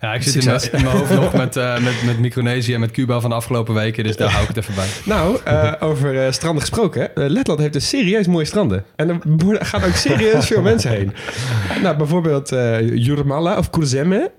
Ja, 0.00 0.14
ik 0.14 0.22
zit 0.22 0.34
in 0.34 0.44
mijn, 0.44 0.60
Succes. 0.60 0.80
in 0.80 0.86
mijn 0.86 0.96
hoofd 0.96 1.14
nog 1.14 1.32
met, 1.32 1.56
eh, 1.56 1.78
met, 1.78 2.02
met 2.04 2.18
Micronesië 2.18 2.74
en 2.74 2.80
met 2.80 2.90
Cuba 2.90 3.20
van 3.20 3.30
de 3.30 3.36
afgelopen 3.36 3.74
weken. 3.74 4.04
Dus 4.04 4.16
daar 4.16 4.30
hou 4.30 4.42
ik 4.42 4.48
het 4.48 4.56
even 4.56 4.74
bij. 4.74 4.86
Nou, 5.04 5.38
eh, 5.44 5.72
over 5.80 6.24
eh, 6.24 6.32
stranden 6.32 6.60
gesproken. 6.60 7.10
Letland 7.14 7.60
heeft 7.60 7.72
dus 7.72 7.88
serieus 7.88 8.26
mooie 8.26 8.44
stranden. 8.44 8.84
En 8.96 9.08
er 9.08 9.64
gaan 9.66 9.84
ook 9.84 9.94
serieus 9.94 10.46
veel 10.46 10.62
mensen 10.72 10.90
heen. 10.90 11.12
Nou, 11.82 11.96
bijvoorbeeld 11.96 12.48
Jurmala 12.94 13.58
of 13.58 13.70
Kurzeme 13.70 14.30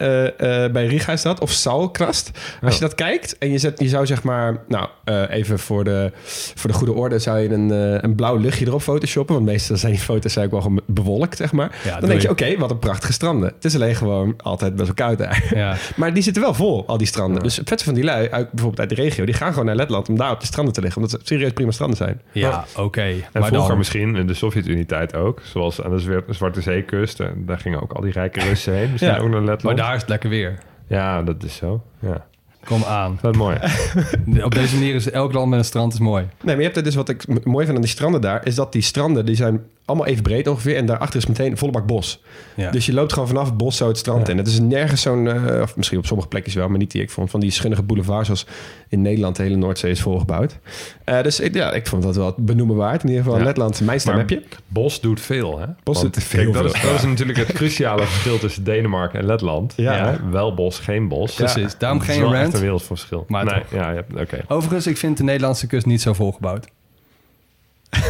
bij 0.72 0.86
Riga 0.88 1.12
is 1.12 1.22
dat. 1.22 1.40
Of 1.40 1.52
Salkrast. 1.52 2.32
Als 2.62 2.74
je 2.74 2.82
dat 2.82 2.96
kijkt 2.96 3.38
en 3.38 3.52
je, 3.52 3.58
zet, 3.58 3.80
je 3.80 3.88
zou 3.88 4.06
zeg 4.06 4.24
maar... 4.24 4.58
Nou, 4.68 4.88
even 5.30 5.60
voor 5.60 5.84
de, 5.84 6.12
voor 6.56 6.70
de 6.70 6.76
goede 6.76 6.94
orde 6.94 7.20
zou 7.20 7.40
je 7.40 7.50
een, 7.50 7.70
een 8.04 8.16
blauw 8.16 8.36
luchtje 8.36 8.66
erop 8.66 8.82
photoshoppen. 8.82 9.36
Want 9.36 9.48
meestal 9.48 9.78
zijn 9.78 9.92
die 9.92 10.02
foto's 10.02 10.36
eigenlijk 10.36 10.52
wel 10.52 10.62
gewoon 10.62 10.96
bewolkt, 10.96 11.38
zeg 11.38 11.52
maar. 11.52 11.76
Ja, 11.84 12.00
Dan 12.00 12.10
denk 12.10 12.22
je, 12.22 12.30
oké, 12.30 12.58
wat 12.58 12.72
een 12.72 12.80
prachtige 12.80 13.14
stranden. 13.14 13.52
Het 13.56 13.66
is 13.66 13.76
alleen 13.76 13.96
gewoon 13.96 14.34
altijd 14.38 14.76
best 14.76 14.86
wel 14.86 15.08
koud 15.08 15.18
daar. 15.18 15.47
Ja. 15.54 15.76
Maar 15.96 16.14
die 16.14 16.24
zitten 16.24 16.42
wel 16.42 16.54
vol, 16.54 16.84
al 16.88 16.98
die 16.98 17.08
stranden. 17.08 17.44
Dus 17.44 17.62
het 17.64 17.84
van 17.84 17.94
die 17.94 18.04
lui, 18.04 18.30
uit, 18.30 18.52
bijvoorbeeld 18.52 18.80
uit 18.80 18.90
de 18.98 19.04
regio... 19.04 19.26
die 19.26 19.34
gaan 19.34 19.50
gewoon 19.52 19.66
naar 19.66 19.76
Letland 19.76 20.10
om 20.10 20.18
daar 20.18 20.32
op 20.32 20.40
de 20.40 20.46
stranden 20.46 20.74
te 20.74 20.82
liggen. 20.82 21.02
Omdat 21.02 21.18
het 21.20 21.28
serieus 21.28 21.52
prima 21.52 21.72
stranden 21.72 21.98
zijn. 21.98 22.22
Ja, 22.32 22.66
oké. 22.76 23.02
En 23.02 23.22
Maar 23.34 23.46
vroeger 23.46 23.68
dan... 23.68 23.78
misschien 23.78 24.16
in 24.16 24.28
de 24.28 24.34
Sovjet-Unie-tijd 24.34 25.16
ook. 25.16 25.42
Zoals 25.44 25.82
aan 25.82 25.98
de 25.98 26.24
Zwarte 26.30 26.62
Zeekust. 26.62 27.20
En 27.20 27.44
daar 27.46 27.60
gingen 27.60 27.82
ook 27.82 27.94
al 27.94 28.02
die 28.02 28.12
rijke 28.12 28.40
Russen 28.40 28.74
heen. 28.74 28.90
Misschien 28.92 29.14
Ja, 29.14 29.20
ook 29.20 29.30
naar 29.30 29.40
Maar 29.42 29.50
Letland. 29.50 29.78
daar 29.78 29.94
is 29.96 30.02
het 30.02 30.10
lekker 30.10 30.30
weer. 30.30 30.58
Ja, 30.88 31.24
dat 31.24 31.44
is 31.44 31.56
zo. 31.56 31.84
Ja. 32.00 32.26
Kom 32.64 32.84
aan. 32.84 33.18
Dat 33.22 33.34
is 33.34 33.38
mooi. 33.40 33.58
Op 34.44 34.54
deze 34.56 34.76
manier 34.76 34.96
is 34.96 35.10
elk 35.12 35.34
land 35.34 35.50
met 35.50 35.60
een 35.60 35.66
strand 35.66 35.94
is 35.94 36.00
mooi. 36.00 36.24
Nee, 36.24 36.30
maar 36.44 36.56
je 36.56 36.62
hebt 36.64 36.76
het 36.76 36.86
dus 36.86 36.96
wat 36.96 37.10
ik 37.10 37.46
mooi 37.46 37.66
vind 37.66 37.78
aan 37.78 37.84
die 37.84 37.92
stranden 37.92 38.22
daar, 38.22 38.46
is 38.46 38.56
dat 38.56 38.72
die 38.72 38.82
stranden 38.82 39.26
die 39.26 39.36
zijn 39.36 39.62
allemaal 39.88 40.08
even 40.08 40.24
breed 40.24 40.48
ongeveer 40.48 40.76
en 40.76 40.86
daarachter 40.86 41.20
is 41.20 41.26
meteen 41.26 41.58
volle 41.58 41.72
bak 41.72 41.86
bos. 41.86 42.22
Ja. 42.56 42.72
Dus 42.72 42.86
je 42.86 42.94
loopt 42.94 43.14
gewoon 43.14 43.28
vanaf 43.28 43.46
het 43.46 43.58
bos 43.58 43.78
zo 43.78 43.88
het 43.88 43.98
strand 43.98 44.30
in. 44.30 44.38
Het 44.38 44.48
is 44.48 44.60
nergens 44.60 45.02
zo'n, 45.02 45.28
eh, 45.28 45.62
of 45.62 45.76
misschien 45.76 45.98
op 45.98 46.06
sommige 46.06 46.28
plekjes 46.30 46.54
wel, 46.54 46.68
maar 46.70 46.78
niet 46.78 46.92
die 46.92 47.02
ik 47.02 47.10
vond, 47.12 47.30
van 47.30 47.40
die 47.40 47.52
schunnige 47.52 47.84
boulevards 47.84 48.26
zoals 48.26 48.46
in 48.90 49.02
Nederland 49.02 49.36
de 49.36 49.44
hele 49.44 49.56
Noordzee 49.56 49.92
is 49.92 50.02
volgebouwd. 50.02 50.58
Eh, 51.04 51.22
dus 51.22 51.40
ik- 51.40 51.54
ja, 51.56 51.72
ik 51.74 51.88
vond 51.88 52.04
dat 52.04 52.16
wel 52.16 52.34
benoemen 52.38 52.76
waard. 52.76 53.04
In 53.04 53.10
ieder 53.10 53.24
geval 53.24 53.40
Ja. 53.40 53.46
Letland, 53.46 53.82
mijn 53.82 54.00
stem 54.00 54.18
heb 54.18 54.30
je. 54.30 54.44
Bos 54.68 55.02
doet 55.02 55.22
veel, 55.22 55.60
hè? 55.60 55.66
Bos 55.84 56.02
Want, 56.02 56.14
doet 56.14 56.24
veel, 56.24 56.42
kijk, 56.52 56.54
dat, 56.54 56.76
is, 56.76 56.82
dat 56.82 56.94
is 56.94 57.04
natuurlijk 57.04 57.38
het 57.38 57.52
cruciale 57.54 58.02
verschil 58.08 58.40
tussen 58.40 58.64
Denemarken 58.64 59.20
en 59.20 59.26
Letland. 59.26 59.74
Ja. 59.76 59.96
Ja. 59.96 60.20
Wel 60.32 60.54
bos, 60.54 60.80
geen 60.80 61.08
bos. 61.08 61.34
Precies. 61.36 61.78
Daarom 61.78 62.00
Dat 62.00 62.08
is 62.08 62.14
geen 62.14 62.24
wel 62.24 62.34
rant. 62.34 62.46
echt 62.46 62.54
een 62.56 62.62
wereldverschil. 62.62 63.26
Maar 63.28 63.46
nee, 63.46 63.54
toch. 63.62 63.72
ja, 63.72 64.04
oké. 64.18 64.44
Overigens, 64.48 64.88
ik 64.88 64.98
vind 64.98 65.18
de 65.18 65.24
Nederlandse 65.24 65.68
kust 65.68 65.86
niet 65.86 66.02
zo 66.02 66.14
volgebouwd. 66.14 66.68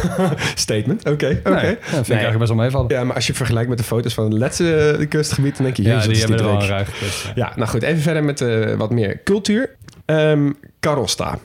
Statement, 0.54 1.00
oké, 1.08 1.40
oké. 1.44 1.50
Nee, 1.50 1.74
dat 1.74 1.90
vind 1.90 2.06
ik 2.06 2.10
eigenlijk 2.10 2.38
best 2.38 2.48
wel 2.52 2.58
meevallen. 2.62 2.88
Ja, 2.90 3.04
maar 3.04 3.14
als 3.14 3.26
je 3.26 3.34
vergelijkt 3.34 3.68
met 3.68 3.78
de 3.78 3.84
foto's 3.84 4.14
van 4.14 4.24
het 4.24 4.32
Letse 4.32 4.76
eh, 4.98 5.08
kustgebied, 5.08 5.56
dan 5.56 5.64
denk 5.64 5.76
je, 5.76 5.82
Ja, 5.82 5.88
jezus, 5.88 6.02
die 6.04 6.12
wat 6.12 6.22
is 6.22 6.28
hebben 6.28 6.44
wel 6.46 6.54
een 6.54 6.58
rijk. 6.60 6.70
ruige 6.70 7.04
kust. 7.04 7.32
Ja, 7.34 7.52
nou 7.56 7.68
goed, 7.68 7.82
even 7.82 8.02
verder 8.02 8.24
met 8.24 8.40
eh, 8.40 8.74
wat 8.74 8.90
meer 8.90 9.20
cultuur. 9.24 9.70
Ehm 10.04 10.50
Karosta. 10.80 11.28
Hebben 11.28 11.38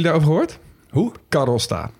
jullie 0.00 0.02
daarover 0.02 0.26
gehoord? 0.28 0.58
Hoe? 0.90 1.12
Karosta. 1.28 1.90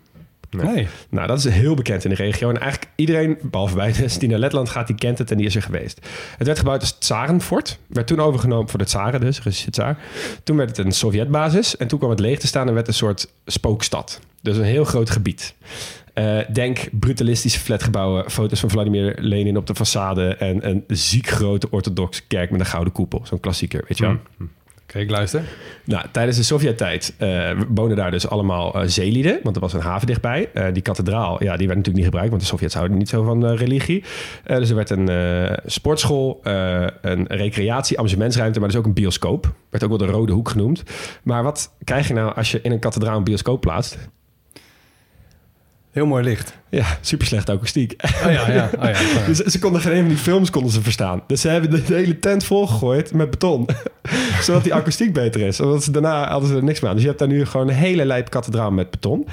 Nee. 0.50 0.88
Nou, 1.10 1.26
dat 1.26 1.38
is 1.38 1.44
heel 1.44 1.74
bekend 1.74 2.04
in 2.04 2.10
de 2.10 2.16
regio. 2.16 2.48
En 2.48 2.60
eigenlijk 2.60 2.92
iedereen, 2.96 3.38
behalve 3.42 3.76
wij 3.76 3.92
dus, 3.92 4.18
die 4.18 4.28
naar 4.28 4.38
Letland 4.38 4.68
gaat, 4.68 4.86
die 4.86 4.96
kent 4.96 5.18
het 5.18 5.30
en 5.30 5.36
die 5.36 5.46
is 5.46 5.56
er 5.56 5.62
geweest. 5.62 6.06
Het 6.36 6.46
werd 6.46 6.58
gebouwd 6.58 6.80
als 6.80 6.98
Tsarenfort. 6.98 7.78
Werd 7.86 8.06
toen 8.06 8.20
overgenomen 8.20 8.68
voor 8.68 8.78
de 8.78 8.84
Tsaren 8.84 9.20
dus, 9.20 9.42
Russische 9.42 9.70
Tsaar. 9.70 9.98
Toen 10.42 10.56
werd 10.56 10.76
het 10.76 10.86
een 10.86 10.92
Sovjetbasis. 10.92 11.76
En 11.76 11.86
toen 11.86 11.98
kwam 11.98 12.10
het 12.10 12.20
leeg 12.20 12.38
te 12.38 12.46
staan 12.46 12.68
en 12.68 12.74
werd 12.74 12.88
een 12.88 12.94
soort 12.94 13.32
spookstad. 13.46 14.20
Dus 14.42 14.56
een 14.56 14.62
heel 14.62 14.84
groot 14.84 15.10
gebied. 15.10 15.54
Eh, 16.14 16.38
denk 16.52 16.88
brutalistische 16.92 17.60
flatgebouwen, 17.60 18.30
foto's 18.30 18.60
van 18.60 18.70
Vladimir 18.70 19.14
Lenin 19.18 19.56
op 19.56 19.66
de 19.66 19.74
façade... 19.74 20.38
en 20.38 20.68
een 20.68 20.84
ziek 20.88 21.26
grote 21.26 21.70
orthodoxe 21.70 22.22
kerk 22.26 22.50
met 22.50 22.60
een 22.60 22.66
gouden 22.66 22.92
koepel. 22.92 23.20
Zo'n 23.24 23.40
klassieker, 23.40 23.84
weet 23.88 23.98
je 23.98 24.04
wel? 24.04 24.12
Oké, 24.12 24.46
ik 25.00 25.10
luister. 25.10 25.42
Nou, 25.84 26.06
tijdens 26.12 26.36
de 26.36 26.42
Sovjet-tijd 26.42 27.14
eh, 27.18 27.50
wonen 27.68 27.96
daar 27.96 28.10
dus 28.10 28.28
allemaal 28.28 28.74
eh, 28.74 28.82
zeelieden, 28.86 29.40
want 29.42 29.56
er 29.56 29.62
was 29.62 29.72
een 29.72 29.80
haven 29.80 30.06
dichtbij. 30.06 30.50
Eh, 30.54 30.66
die 30.72 30.82
kathedraal, 30.82 31.42
ja, 31.42 31.56
die 31.56 31.66
werd 31.66 31.78
natuurlijk 31.78 31.94
niet 31.96 32.04
gebruikt, 32.04 32.30
want 32.30 32.42
de 32.42 32.48
Sovjets 32.48 32.74
houden 32.74 32.98
niet 32.98 33.08
zo 33.08 33.22
van 33.22 33.46
eh, 33.46 33.56
religie. 33.56 34.04
Eh, 34.44 34.56
dus 34.56 34.68
er 34.68 34.76
werd 34.76 34.90
een 34.90 35.08
eh, 35.08 35.56
sportschool, 35.66 36.40
eh, 36.42 36.86
een 37.00 37.26
recreatie, 37.26 37.98
amusementsruimte, 37.98 38.58
maar 38.60 38.68
dus 38.68 38.78
ook 38.78 38.84
een 38.84 38.92
bioscoop. 38.94 39.54
Werd 39.70 39.84
ook 39.84 39.88
wel 39.88 39.98
de 39.98 40.06
Rode 40.06 40.32
Hoek 40.32 40.48
genoemd. 40.48 40.82
Maar 41.22 41.42
wat 41.42 41.74
krijg 41.84 42.08
je 42.08 42.14
nou 42.14 42.34
als 42.34 42.50
je 42.50 42.60
in 42.62 42.72
een 42.72 42.78
kathedraal 42.78 43.16
een 43.16 43.24
bioscoop 43.24 43.60
plaatst? 43.60 43.98
Heel 45.90 46.06
mooi 46.06 46.24
licht. 46.24 46.58
Ja, 46.70 46.98
super 47.00 47.26
slechte 47.26 47.52
akoestiek. 47.52 47.94
Oh 48.02 48.32
ja, 48.32 48.50
ja. 48.50 48.70
Oh 48.78 48.84
ja. 48.84 49.26
Dus 49.26 49.38
ze 49.38 49.58
konden 49.58 49.80
geen 49.80 49.92
een 49.92 50.00
van 50.00 50.08
die 50.08 50.16
films 50.16 50.50
konden 50.50 50.72
ze 50.72 50.82
verstaan. 50.82 51.22
Dus 51.26 51.40
ze 51.40 51.48
hebben 51.48 51.70
de 51.70 51.94
hele 51.94 52.18
tent 52.18 52.44
volgegooid 52.44 53.12
met 53.12 53.30
beton. 53.30 53.68
Zodat 54.42 54.62
die 54.62 54.74
akoestiek 54.74 55.12
beter 55.12 55.40
is. 55.40 55.60
Omdat 55.60 55.84
ze 55.84 55.90
daarna 55.90 56.28
hadden 56.28 56.48
ze 56.48 56.56
er 56.56 56.64
niks 56.64 56.80
meer 56.80 56.88
aan. 56.88 56.94
Dus 56.94 57.04
je 57.04 57.10
hebt 57.10 57.20
daar 57.20 57.30
nu 57.30 57.46
gewoon 57.46 57.68
een 57.68 57.74
hele 57.74 58.04
lijp 58.04 58.30
kathedraal 58.30 58.70
met 58.70 58.90
beton. 58.90 59.26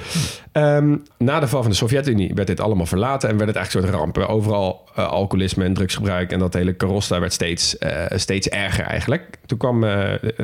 Ehm, 0.51 0.95
na 1.17 1.39
de 1.39 1.47
val 1.47 1.61
van 1.61 1.71
de 1.71 1.77
Sovjet-Unie 1.77 2.31
werd 2.33 2.47
dit 2.47 2.59
allemaal 2.59 2.85
verlaten. 2.85 3.29
En 3.29 3.35
werd 3.35 3.47
het 3.47 3.57
eigenlijk 3.57 3.87
een 3.87 3.93
soort 3.93 4.15
ramp. 4.15 4.29
Overal 4.29 4.89
eh, 4.95 5.07
alcoholisme 5.07 5.63
en 5.63 5.73
drugsgebruik. 5.73 6.31
En 6.31 6.39
dat 6.39 6.53
hele 6.53 6.73
karosta 6.73 7.19
werd 7.19 7.33
steeds, 7.33 7.77
eh, 7.77 8.17
steeds 8.17 8.49
erger 8.49 8.85
eigenlijk. 8.85 9.37
Toen 9.45 9.57
kwam, 9.57 9.85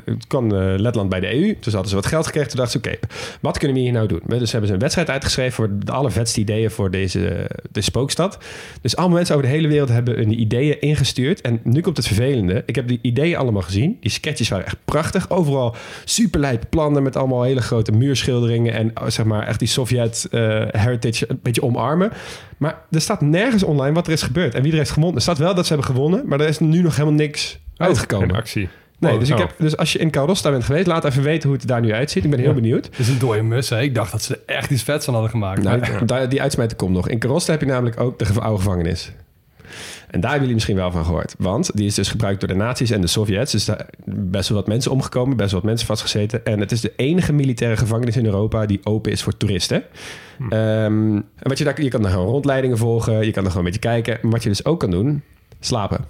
toen 0.05 0.21
kwam 0.27 0.53
Letland 0.53 1.09
bij 1.09 1.19
de 1.19 1.35
EU. 1.35 1.55
Dus 1.59 1.73
hadden 1.73 1.89
ze 1.89 1.95
wat 1.95 2.05
geld 2.05 2.25
gekregen. 2.25 2.49
Toen 2.49 2.59
dachten 2.59 2.81
ze, 2.81 2.89
oké, 2.89 2.99
wat 3.41 3.57
kunnen 3.57 3.77
we 3.77 3.83
hier 3.83 3.91
nou 3.91 4.07
doen? 4.07 4.21
Dus 4.25 4.51
hebben 4.51 4.67
ze 4.67 4.73
een 4.73 4.81
wedstrijd 4.81 5.09
uitgeschreven 5.09 5.53
voor 5.53 5.69
de 5.79 5.91
allervetste 5.91 6.39
ideeën 6.39 6.71
voor 6.79 6.91
deze, 6.91 7.49
de 7.71 7.81
spookstad. 7.81 8.37
Dus 8.81 8.95
allemaal 8.95 9.15
mensen 9.15 9.35
over 9.35 9.47
de 9.47 9.53
hele 9.53 9.67
wereld 9.67 9.89
hebben 9.89 10.15
hun 10.15 10.39
ideeën 10.39 10.81
ingestuurd. 10.81 11.41
En 11.41 11.59
nu 11.63 11.81
komt 11.81 11.97
het 11.97 12.07
vervelende. 12.07 12.63
Ik 12.65 12.75
heb 12.75 12.87
die 12.87 12.99
ideeën 13.01 13.37
allemaal 13.37 13.61
gezien. 13.61 13.97
Die 14.01 14.11
sketches 14.11 14.49
waren 14.49 14.65
echt 14.65 14.77
prachtig. 14.85 15.29
Overal 15.29 15.75
superlijpe 16.05 16.65
plannen 16.65 17.03
met 17.03 17.15
allemaal 17.15 17.43
hele 17.43 17.61
grote 17.61 17.91
muurschilderingen. 17.91 18.73
En 18.73 18.91
oh, 19.01 19.07
zeg 19.07 19.25
maar 19.25 19.47
echt 19.47 19.59
die 19.59 19.67
Sovjet 19.67 20.27
eh, 20.31 20.39
heritage 20.71 21.25
een 21.27 21.39
beetje 21.43 21.63
omarmen. 21.63 22.11
Maar 22.57 22.81
er 22.91 23.01
staat 23.01 23.21
nergens 23.21 23.63
online 23.63 23.93
wat 23.93 24.07
er 24.07 24.13
is 24.13 24.21
gebeurd. 24.21 24.55
En 24.55 24.61
wie 24.61 24.71
er 24.71 24.77
heeft 24.77 24.91
gewonnen. 24.91 25.15
Er 25.15 25.21
staat 25.21 25.37
wel 25.37 25.55
dat 25.55 25.65
ze 25.65 25.73
hebben 25.73 25.95
gewonnen. 25.95 26.27
Maar 26.27 26.39
er 26.39 26.47
is 26.47 26.59
nu 26.59 26.81
nog 26.81 26.95
helemaal 26.95 27.19
niks 27.19 27.59
uitgekomen. 27.77 28.29
Geen 28.29 28.37
actie. 28.37 28.69
Nee, 28.99 29.13
Oh, 29.13 29.19
dus, 29.19 29.29
ik 29.29 29.37
heb, 29.37 29.53
dus 29.57 29.77
als 29.77 29.93
je 29.93 29.99
in 29.99 30.09
Karosta 30.09 30.51
bent 30.51 30.63
geweest, 30.63 30.87
laat 30.87 31.05
even 31.05 31.23
weten 31.23 31.43
hoe 31.43 31.53
het 31.53 31.61
er 31.61 31.67
daar 31.67 31.81
nu 31.81 31.93
uitziet. 31.93 32.23
Ik 32.23 32.29
ben 32.29 32.39
heel 32.39 32.47
Ja. 32.49 32.53
benieuwd. 32.55 32.85
Het 32.85 32.99
is 32.99 33.07
een 33.09 33.19
dode 33.19 33.41
mus, 33.41 33.69
hè. 33.69 33.81
Ik 33.81 33.95
dacht 33.95 34.11
dat 34.11 34.21
ze 34.23 34.33
er 34.45 34.55
echt 34.55 34.71
iets 34.71 34.83
vets 34.83 35.05
van 35.05 35.13
hadden 35.13 35.31
gemaakt. 35.31 35.63
Nou, 35.63 36.05
daar- 36.05 36.29
die 36.29 36.41
uitsmijter 36.41 36.77
komt 36.77 36.93
nog. 36.93 37.09
In 37.09 37.19
Karosta 37.19 37.51
heb 37.51 37.61
je 37.61 37.67
namelijk 37.67 37.99
ook 37.99 38.19
de 38.19 38.39
oude 38.41 38.57
gevangenis. 38.63 39.11
En 40.09 40.19
daar 40.19 40.31
hebben 40.31 40.39
jullie 40.39 40.53
misschien 40.53 40.75
wel 40.75 40.91
van 40.91 41.05
gehoord. 41.05 41.35
Want 41.37 41.71
die 41.75 41.85
is 41.85 41.95
dus 41.95 42.09
gebruikt 42.09 42.39
door 42.39 42.49
de 42.49 42.55
nazi's 42.55 42.91
en 42.91 43.01
de 43.01 43.07
Sovjets. 43.07 43.51
Dus 43.51 43.65
daar 43.65 43.85
best 44.05 44.49
wel 44.49 44.57
wat 44.57 44.67
mensen 44.67 44.91
omgekomen, 44.91 45.37
best 45.37 45.51
wel 45.51 45.59
wat 45.59 45.69
mensen 45.69 45.87
vastgezeten. 45.87 46.45
En 46.45 46.59
het 46.59 46.71
is 46.71 46.81
de 46.81 46.93
enige 46.95 47.33
militaire 47.33 47.77
gevangenis 47.77 48.17
in 48.17 48.25
Europa 48.25 48.65
die 48.65 48.79
open 48.83 49.11
is 49.11 49.23
voor 49.23 49.37
toeristen. 49.37 49.83
Ehm, 50.49 51.15
en 51.15 51.23
wat 51.35 51.57
je, 51.57 51.63
daar, 51.63 51.81
je 51.81 51.89
kan 51.89 52.05
er 52.05 52.11
gewoon 52.11 52.27
rondleidingen 52.27 52.77
volgen, 52.77 53.25
je 53.25 53.31
kan 53.31 53.43
er 53.43 53.51
gewoon 53.51 53.65
een 53.65 53.71
beetje 53.71 53.89
kijken. 53.89 54.17
Maar 54.21 54.31
wat 54.31 54.43
je 54.43 54.49
dus 54.49 54.65
ook 54.65 54.79
kan 54.79 54.91
doen, 54.91 55.21
slapen. 55.59 56.05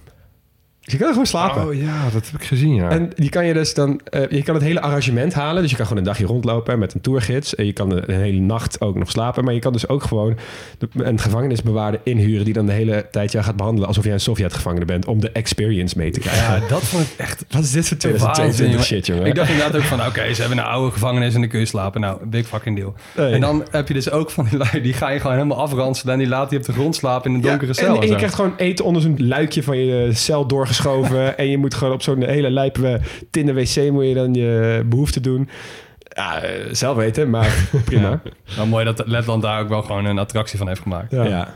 Dus 0.83 0.93
je 0.93 0.97
kan 0.99 1.07
er 1.07 1.13
gewoon 1.13 1.27
slapen. 1.27 1.67
Oh 1.67 1.73
ja, 1.73 2.03
dat 2.13 2.25
heb 2.31 2.41
ik 2.41 2.47
gezien, 2.47 2.75
ja. 2.75 2.89
En 2.89 3.11
die 3.15 3.29
kan 3.29 3.45
je 3.45 3.53
dus 3.53 3.73
dan, 3.73 3.99
eh, 4.03 4.29
je 4.29 4.43
kan 4.43 4.55
het 4.55 4.63
hele 4.63 4.81
arrangement 4.81 5.33
halen. 5.33 5.61
Dus 5.61 5.71
je 5.71 5.77
kan 5.77 5.85
gewoon 5.85 6.01
een 6.01 6.07
dagje 6.07 6.25
rondlopen 6.25 6.79
met 6.79 6.93
een 6.93 7.01
tourgids. 7.01 7.55
En 7.55 7.65
je 7.65 7.73
kan 7.73 7.89
de, 7.89 8.03
hele 8.07 8.39
nacht 8.39 8.81
ook 8.81 8.95
nog 8.97 9.09
slapen. 9.11 9.43
Maar 9.43 9.53
je 9.53 9.59
kan 9.59 9.73
dus 9.73 9.87
ook 9.87 10.03
gewoon 10.03 10.37
de- 10.77 10.87
een 10.93 11.19
gevangenisbewaarder 11.19 11.99
inhuren. 12.03 12.45
die 12.45 12.53
dan 12.53 12.65
de 12.65 12.71
hele 12.71 13.07
tijd 13.11 13.31
jou 13.31 13.45
gaat 13.45 13.55
behandelen. 13.55 13.87
alsof 13.87 14.03
jij 14.03 14.13
een 14.13 14.19
Sovjet-gevangene 14.19 14.85
bent. 14.85 15.05
om 15.05 15.19
de 15.19 15.31
experience 15.31 15.97
mee 15.97 16.11
te 16.11 16.19
krijgen. 16.19 16.61
Ja, 16.61 16.67
dat 16.67 16.81
vond 16.83 17.03
ik 17.03 17.09
echt 17.17 17.45
Wat 17.49 17.63
is 17.63 17.71
dit 17.71 17.87
voor 17.87 17.97
Waanzin, 17.97 18.17
2022 18.33 18.65
jongen. 18.71 18.83
shit, 18.85 19.05
jongen? 19.07 19.25
Ik 19.25 19.35
dacht 19.35 19.49
inderdaad 19.49 19.75
ook 19.75 19.83
van, 19.87 20.05
oké, 20.05 20.33
ze 20.33 20.41
hebben 20.41 20.57
een 20.59 20.63
oude 20.63 20.91
gevangenis 20.91 21.33
en 21.33 21.39
dan 21.39 21.49
kun 21.49 21.59
je 21.59 21.65
slapen. 21.65 22.01
Nou, 22.01 22.25
big 22.25 22.47
fucking 22.47 22.75
deal. 22.77 22.93
En 23.31 23.41
dan 23.41 23.65
heb 23.71 23.87
je 23.87 23.93
dus 23.93 24.11
ook 24.11 24.29
van 24.31 24.45
die 24.49 24.57
lui, 24.57 24.81
die 24.81 24.93
ga 24.93 25.09
je 25.09 25.19
gewoon 25.19 25.35
helemaal 25.35 25.57
afranselen... 25.57 26.13
en 26.13 26.19
die 26.19 26.27
laat 26.27 26.49
die 26.49 26.59
op 26.59 26.65
de 26.65 26.71
grond 26.73 26.95
slapen 26.95 27.29
in 27.29 27.35
een 27.37 27.43
Ja, 27.43 27.47
donkere 27.49 27.69
en, 27.69 27.75
cel. 27.75 28.01
en 28.01 28.07
je 28.07 28.15
krijgt 28.15 28.35
gewoon 28.35 28.53
eten 28.57 28.85
onder 28.85 29.01
zo'n 29.01 29.15
luikje 29.17 29.63
van 29.63 29.77
je 29.77 30.09
cel 30.13 30.47
doorgeschoven. 30.69 31.37
en 31.37 31.49
je 31.49 31.57
moet 31.57 31.73
gewoon 31.73 31.93
op 31.93 32.01
zo'n 32.01 32.23
hele 32.23 32.49
lijpe 32.49 32.99
tinnen 33.31 33.55
wc 33.55 33.91
moet 33.91 34.05
je 34.05 34.13
dan 34.13 34.33
je 34.33 34.83
behoefte 34.85 35.19
doen. 35.21 35.49
Ja, 36.15 36.41
eh, 36.41 36.65
zelf 36.71 36.97
weten, 36.97 37.29
maar 37.29 37.69
prima. 37.85 38.21
Mooi 38.67 38.85
dat 38.85 39.07
Letland 39.07 39.41
daar 39.41 39.61
ook 39.61 39.69
wel 39.69 39.81
gewoon 39.81 40.05
een 40.05 40.19
attractie 40.19 40.57
van 40.57 40.67
heeft 40.67 40.81
gemaakt. 40.81 41.11
Ja. 41.11 41.23
Ja, 41.25 41.49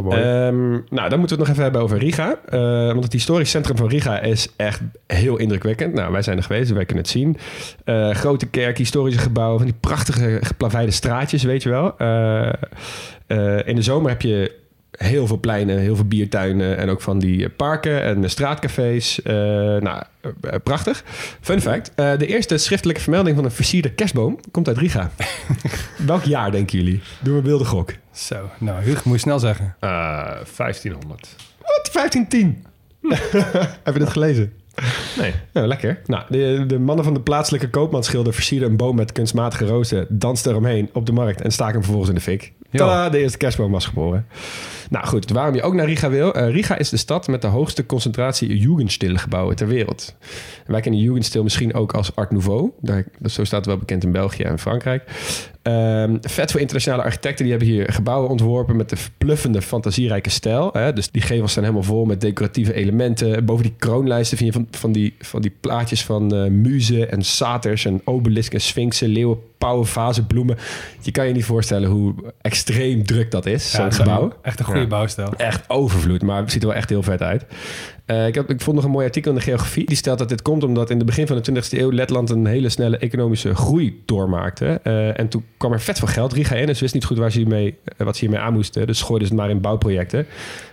mooi. 0.00 0.20
Ehm, 0.20 0.70
nou, 0.70 1.08
dan 1.08 1.18
moeten 1.18 1.20
we 1.20 1.26
het 1.26 1.38
nog 1.38 1.48
even 1.48 1.62
hebben 1.62 1.80
over 1.80 1.98
Riga. 1.98 2.38
Eh, 2.48 2.60
want 2.86 3.04
het 3.04 3.12
historisch 3.12 3.50
centrum 3.50 3.76
van 3.76 3.88
Riga 3.88 4.20
is 4.20 4.48
echt 4.56 4.80
heel 5.06 5.36
indrukwekkend. 5.36 5.94
Nou, 5.94 6.12
wij 6.12 6.22
zijn 6.22 6.36
er 6.36 6.42
geweest, 6.42 6.70
wij 6.70 6.84
kunnen 6.84 7.04
het 7.04 7.12
zien. 7.12 7.36
Eh, 7.84 8.10
grote 8.10 8.46
kerk, 8.46 8.78
historische 8.78 9.20
gebouwen, 9.20 9.58
van 9.58 9.66
die 9.66 9.76
prachtige 9.80 10.38
geplaveide 10.40 10.92
straatjes, 10.92 11.42
weet 11.42 11.62
je 11.62 11.68
wel. 11.68 11.98
Eh, 11.98 12.52
eh, 13.26 13.66
in 13.66 13.74
de 13.74 13.82
zomer 13.82 14.10
heb 14.10 14.22
je 14.22 14.62
heel 14.96 15.26
veel 15.26 15.40
pleinen, 15.40 15.78
heel 15.78 15.96
veel 15.96 16.04
biertuinen 16.04 16.76
en 16.76 16.88
ook 16.88 17.02
van 17.02 17.18
die 17.18 17.48
parken 17.48 18.02
en 18.02 18.30
straatcafés. 18.30 19.22
Eh, 19.22 19.34
nou, 19.34 20.02
eh, 20.40 20.54
prachtig. 20.62 21.04
Fun 21.40 21.60
fact, 21.60 21.92
eh, 21.94 22.18
de 22.18 22.26
eerste 22.26 22.58
schriftelijke 22.58 23.02
vermelding 23.02 23.36
van 23.36 23.44
een 23.44 23.50
versierde 23.50 23.92
kerstboom 23.92 24.40
komt 24.50 24.68
uit 24.68 24.78
Riga. 24.78 25.10
Welk 26.06 26.22
jaar 26.22 26.50
denken 26.50 26.78
jullie? 26.78 27.00
Doe 27.20 27.36
een 27.36 27.42
wilde 27.42 27.64
gok. 27.64 27.92
Zo, 28.12 28.50
nou 28.58 28.82
Huug, 28.82 29.04
moet 29.04 29.14
je 29.14 29.20
snel 29.20 29.38
zeggen. 29.38 29.76
Eh, 29.80 29.90
1500. 30.56 31.36
Wat? 31.58 31.90
1510? 31.92 32.64
Heb 33.84 33.94
je 33.94 34.00
dat 34.00 34.10
gelezen? 34.10 34.52
Nee. 35.18 35.32
Ja, 35.52 35.66
lekker. 35.66 36.00
Nou, 36.06 36.22
de, 36.28 36.64
de 36.66 36.78
mannen 36.78 37.04
van 37.04 37.14
de 37.14 37.20
plaatselijke 37.20 37.70
koopmansschilder 37.70 38.34
versierden 38.34 38.70
een 38.70 38.76
boom 38.76 38.96
met 38.96 39.12
kunstmatige 39.12 39.66
rozen, 39.66 40.06
dansten 40.08 40.50
eromheen 40.50 40.90
op 40.92 41.06
de 41.06 41.12
markt 41.12 41.40
en 41.40 41.50
staken 41.50 41.72
hem 41.74 41.82
vervolgens 41.82 42.10
in 42.10 42.16
de 42.16 42.20
fik. 42.20 42.52
Tada, 42.78 43.08
de 43.10 43.18
eerste 43.18 43.38
kerstboom 43.38 43.72
was 43.72 43.86
geboren. 43.86 44.26
Nou 44.90 45.06
goed, 45.06 45.30
waarom 45.30 45.54
je 45.54 45.62
ook 45.62 45.74
naar 45.74 45.86
Riga 45.86 46.10
wil. 46.10 46.34
Eh, 46.34 46.50
Riga 46.50 46.78
is 46.78 46.88
de 46.88 46.96
stad 46.96 47.28
met 47.28 47.42
de 47.42 47.46
hoogste 47.46 47.86
concentratie 47.86 48.58
Jugendstil-gebouwen 48.58 49.56
ter 49.56 49.66
wereld. 49.66 50.14
Wij 50.66 50.80
kennen 50.80 51.00
Jugendstil 51.00 51.42
misschien 51.42 51.74
ook 51.74 51.92
als 51.92 52.16
Art 52.16 52.30
Nouveau. 52.30 52.70
Daar, 52.80 53.04
zo 53.24 53.44
staat 53.44 53.58
het 53.58 53.66
wel 53.66 53.78
bekend 53.78 54.04
in 54.04 54.12
België 54.12 54.42
en 54.42 54.58
Frankrijk. 54.58 55.02
Ehm, 55.64 56.16
vet 56.20 56.50
voor 56.50 56.60
internationale 56.60 57.02
architecten. 57.02 57.44
Die 57.44 57.54
hebben 57.54 57.72
hier 57.72 57.92
gebouwen 57.92 58.30
ontworpen 58.30 58.76
met 58.76 58.88
de 58.88 58.96
verbluffende, 58.96 59.62
fantasierijke 59.62 60.30
stijl. 60.30 60.70
Hè? 60.72 60.92
Dus 60.92 61.10
die 61.10 61.22
gevels 61.22 61.52
zijn 61.52 61.64
helemaal 61.64 61.86
vol 61.86 62.04
met 62.04 62.20
decoratieve 62.20 62.72
elementen. 62.74 63.44
Boven 63.44 63.62
die 63.64 63.74
kroonlijsten 63.78 64.38
vind 64.38 64.54
je 64.54 64.60
van, 64.60 64.68
van, 64.70 64.92
die, 64.92 65.14
van 65.18 65.42
die 65.42 65.52
plaatjes 65.60 66.04
van 66.04 66.34
eh 66.34 66.50
muzen 66.50 67.10
en 67.10 67.22
saters 67.22 67.84
en 67.84 68.00
obelisken, 68.04 68.60
sphinxen, 68.60 69.08
leeuwen, 69.08 69.38
pauwen, 69.58 69.86
vazen, 69.86 70.26
bloemen. 70.26 70.56
Je 71.00 71.10
kan 71.10 71.26
je 71.26 71.32
niet 71.32 71.44
voorstellen 71.44 71.90
hoe 71.90 72.14
extreem 72.40 73.04
druk 73.06 73.30
dat 73.30 73.46
is, 73.46 73.72
Ja, 73.72 73.78
zo'n 73.78 73.92
gebouw. 73.92 74.32
Echt 74.42 74.58
een 74.58 74.64
goede 74.64 74.80
Ja. 74.80 74.86
bouwstijl. 74.86 75.32
Echt 75.36 75.70
overvloed, 75.70 76.22
maar 76.22 76.40
het 76.40 76.52
ziet 76.52 76.62
er 76.62 76.68
wel 76.68 76.76
echt 76.76 76.88
heel 76.88 77.02
vet 77.02 77.22
uit. 77.22 77.44
Eh, 78.06 78.26
ik, 78.26 78.34
heb, 78.34 78.50
ik 78.50 78.60
vond 78.60 78.76
nog 78.76 78.84
een 78.84 78.90
mooi 78.90 79.06
artikel 79.06 79.30
in 79.30 79.36
de 79.36 79.42
geografie. 79.42 79.86
Die 79.86 79.96
stelt 79.96 80.18
dat 80.18 80.28
dit 80.28 80.42
komt 80.42 80.64
omdat 80.64 80.90
in 80.90 80.96
het 80.96 81.06
begin 81.06 81.26
van 81.26 81.40
de 81.42 81.52
20e 81.62 81.78
eeuw 81.78 81.90
Letland 81.92 82.30
een 82.30 82.46
hele 82.46 82.68
snelle 82.68 82.98
economische 82.98 83.54
groei 83.54 84.02
doormaakte. 84.04 84.80
Eh, 84.82 85.18
en 85.18 85.28
toen 85.28 85.44
kwam 85.56 85.72
er 85.72 85.80
vet 85.80 85.98
veel 85.98 86.08
geld. 86.08 86.32
Riga 86.32 86.54
en 86.56 86.74
ze 86.74 86.80
wist 86.80 86.94
niet 86.94 87.04
goed 87.04 87.18
waar 87.18 87.32
ze 87.32 87.38
hiermee, 87.38 87.78
eh, 87.96 88.06
wat 88.06 88.16
ze 88.16 88.20
hiermee 88.24 88.40
aan 88.44 88.52
moesten. 88.52 88.86
Dus 88.86 89.02
gooiden 89.02 89.28
ze 89.28 89.34
het 89.34 89.42
maar 89.42 89.50
in 89.52 89.60
bouwprojecten. 89.60 90.26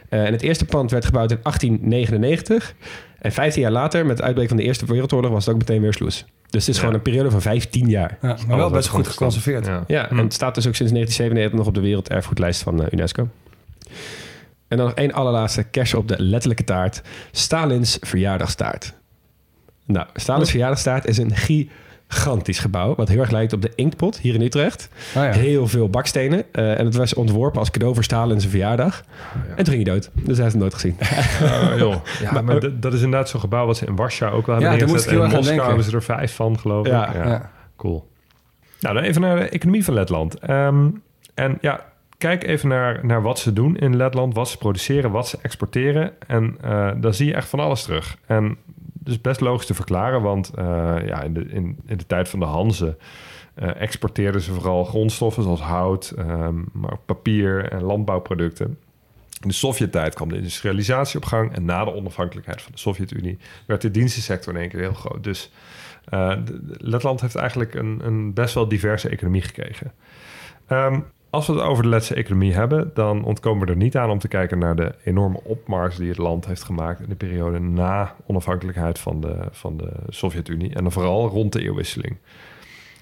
Eh, 0.09 0.25
en 0.25 0.31
het 0.31 0.41
eerste 0.41 0.65
pand 0.65 0.91
werd 0.91 1.05
gebouwd 1.05 1.31
in 1.31 1.39
1899. 1.41 2.73
En 3.19 3.31
15 3.31 3.61
jaar 3.61 3.71
later, 3.71 4.05
met 4.05 4.17
het 4.17 4.25
uitbreken 4.25 4.49
van 4.49 4.57
de 4.59 4.63
Eerste 4.67 4.85
Wereldoorlog, 4.85 5.31
was 5.31 5.45
het 5.45 5.53
ook 5.53 5.59
meteen 5.59 5.81
weer 5.81 5.93
sloes. 5.93 6.25
Dus 6.49 6.59
het 6.65 6.69
is 6.69 6.75
Ja. 6.75 6.79
gewoon 6.79 6.93
een 6.95 7.01
periode 7.01 7.31
van 7.31 7.41
15 7.41 7.89
jaar. 7.89 8.17
Ja, 8.21 8.37
maar 8.47 8.57
wel 8.57 8.69
best 8.69 8.87
goed 8.87 9.07
geconserveerd. 9.07 9.65
Ja. 9.65 9.83
Ja, 9.87 10.09
en 10.09 10.17
het 10.17 10.33
staat 10.33 10.55
dus 10.55 10.67
ook 10.67 10.75
sinds 10.75 10.91
1997 10.91 11.57
nog 11.57 11.67
op 11.67 11.73
de 11.73 11.81
werelderfgoedlijst 11.81 12.61
van 12.61 12.87
UNESCO. 12.91 13.27
En 14.71 14.77
dan 14.77 14.85
nog 14.85 14.95
één 14.95 15.11
allerlaatste 15.13 15.63
kerst 15.63 15.93
op 15.93 16.07
de 16.07 16.15
letterlijke 16.23 16.63
taart. 16.63 17.01
Stalins 17.31 17.97
verjaardagstaart. 18.01 18.93
Nou, 19.85 20.07
Stalins 20.13 20.49
verjaardagstaart 20.49 21.05
is 21.05 21.17
een 21.17 21.31
gigantisch 21.35 22.59
gebouw... 22.59 22.95
wat 22.95 23.07
heel 23.07 23.19
erg 23.19 23.31
lijkt 23.31 23.53
op 23.53 23.61
de 23.61 23.71
Inktpot 23.75 24.17
hier 24.17 24.33
in 24.33 24.41
Utrecht. 24.41 24.89
Oh, 25.07 25.23
ja. 25.23 25.31
Heel 25.31 25.67
veel 25.67 25.89
bakstenen. 25.89 26.43
eh, 26.51 26.79
en 26.79 26.85
het 26.85 26.95
was 26.95 27.13
ontworpen 27.13 27.59
als 27.59 27.71
cadeau 27.71 27.93
voor 27.93 28.03
Stalin 28.03 28.39
zijn 28.39 28.51
verjaardag. 28.51 29.03
En 29.55 29.63
toen 29.63 29.73
ging 29.73 29.85
hij 29.85 29.93
dood. 29.93 30.09
Dus 30.13 30.35
hij 30.35 30.45
heeft 30.45 30.57
nooit 30.57 30.73
gezien. 30.73 30.95
Oh, 31.41 31.73
joh. 31.77 31.95
Ja, 32.21 32.41
maar, 32.41 32.79
dat 32.79 32.93
is 32.93 33.01
inderdaad 33.01 33.29
zo'n 33.29 33.39
gebouw 33.39 33.65
wat 33.65 33.77
ze 33.77 33.85
in 33.85 33.95
Warschau 33.95 34.33
ook 34.33 34.45
wel 34.45 34.55
hebben 34.55 34.73
Ja, 34.73 34.79
daar 34.79 34.87
moest 34.87 35.03
ik 35.05 35.09
heel 35.09 35.19
En 35.19 35.25
in 35.25 35.31
erg 35.31 35.37
aan 35.37 35.45
Moskou 35.45 35.57
denken. 35.57 35.75
hebben 35.91 36.01
ze 36.01 36.13
er 36.13 36.17
vijf 36.17 36.35
van, 36.35 36.59
geloof 36.59 36.85
ik. 36.85 36.91
Ja. 36.91 37.09
Ja. 37.13 37.49
Cool. 37.77 38.09
Nou, 38.79 38.95
dan 38.95 39.03
even 39.03 39.21
naar 39.21 39.35
de 39.35 39.49
economie 39.49 39.83
van 39.85 39.93
Letland. 39.93 40.39
Ehm, 40.39 40.87
en 41.33 41.57
ja, 41.61 41.85
kijk 42.21 42.43
even 42.43 42.69
naar, 42.69 43.05
naar 43.05 43.21
wat 43.21 43.39
ze 43.39 43.53
doen 43.53 43.77
in 43.77 43.95
Letland, 43.95 44.33
wat 44.33 44.49
ze 44.49 44.57
produceren, 44.57 45.11
wat 45.11 45.27
ze 45.27 45.37
exporteren. 45.41 46.13
En 46.27 46.57
eh 46.61 46.91
dan 46.97 47.13
zie 47.13 47.27
je 47.27 47.33
echt 47.33 47.49
van 47.49 47.59
alles 47.59 47.83
terug. 47.83 48.17
En 48.25 48.57
is 49.03 49.21
best 49.21 49.39
logisch 49.41 49.65
te 49.65 49.73
verklaren, 49.73 50.21
want 50.21 50.51
eh, 50.55 50.95
ja, 51.05 51.21
in, 51.21 51.33
de, 51.33 51.45
in, 51.45 51.79
in 51.85 51.97
de 51.97 52.05
tijd 52.05 52.29
van 52.29 52.39
de 52.39 52.45
Hanze 52.45 52.97
eh, 53.53 53.81
exporteerden 53.81 54.41
ze 54.41 54.53
vooral 54.53 54.83
grondstoffen 54.83 55.43
zoals 55.43 55.61
hout, 55.61 56.13
ehm, 56.17 56.55
maar 56.71 56.97
papier 57.05 57.71
en 57.71 57.83
landbouwproducten. 57.83 58.77
In 59.41 59.47
de 59.47 59.53
Sovjet-tijd 59.53 60.15
kwam 60.15 60.29
de 60.29 60.35
industrialisatie 60.35 61.19
op 61.19 61.25
gang. 61.25 61.55
En 61.55 61.65
na 61.65 61.85
de 61.85 61.93
onafhankelijkheid 61.93 62.61
van 62.61 62.71
de 62.71 62.79
Sovjet-Unie 62.79 63.37
werd 63.65 63.81
de 63.81 63.91
dienstensector 63.91 64.53
in 64.53 64.59
één 64.59 64.69
keer 64.69 64.79
heel 64.79 64.93
groot. 64.93 65.23
Dus 65.23 65.51
Letland 66.77 67.21
heeft 67.21 67.35
eigenlijk 67.35 67.73
een, 67.73 67.99
een 68.03 68.33
best 68.33 68.53
wel 68.53 68.67
diverse 68.67 69.09
economie 69.09 69.41
gekregen. 69.41 69.91
Ehm, 70.67 70.99
als 71.31 71.47
we 71.47 71.53
het 71.53 71.61
over 71.61 71.83
de 71.83 71.89
Letse 71.89 72.15
economie 72.15 72.53
hebben, 72.53 72.91
dan 72.93 73.23
ontkomen 73.23 73.65
we 73.65 73.71
er 73.71 73.77
niet 73.77 73.97
aan 73.97 74.09
om 74.09 74.19
te 74.19 74.27
kijken 74.27 74.59
naar 74.59 74.75
de 74.75 74.95
enorme 75.03 75.39
opmars 75.43 75.95
die 75.95 76.09
het 76.09 76.17
land 76.17 76.45
heeft 76.45 76.63
gemaakt 76.63 76.99
in 76.99 77.09
de 77.09 77.15
periode 77.15 77.59
na 77.59 78.15
onafhankelijkheid 78.25 78.99
van 78.99 79.21
de, 79.21 79.37
van 79.51 79.77
de 79.77 79.91
Sovjet-Unie. 80.09 80.73
En 80.73 80.83
dan 80.83 80.91
vooral 80.91 81.27
rond 81.27 81.53
de 81.53 81.61
eeuwwisseling. 81.61 82.17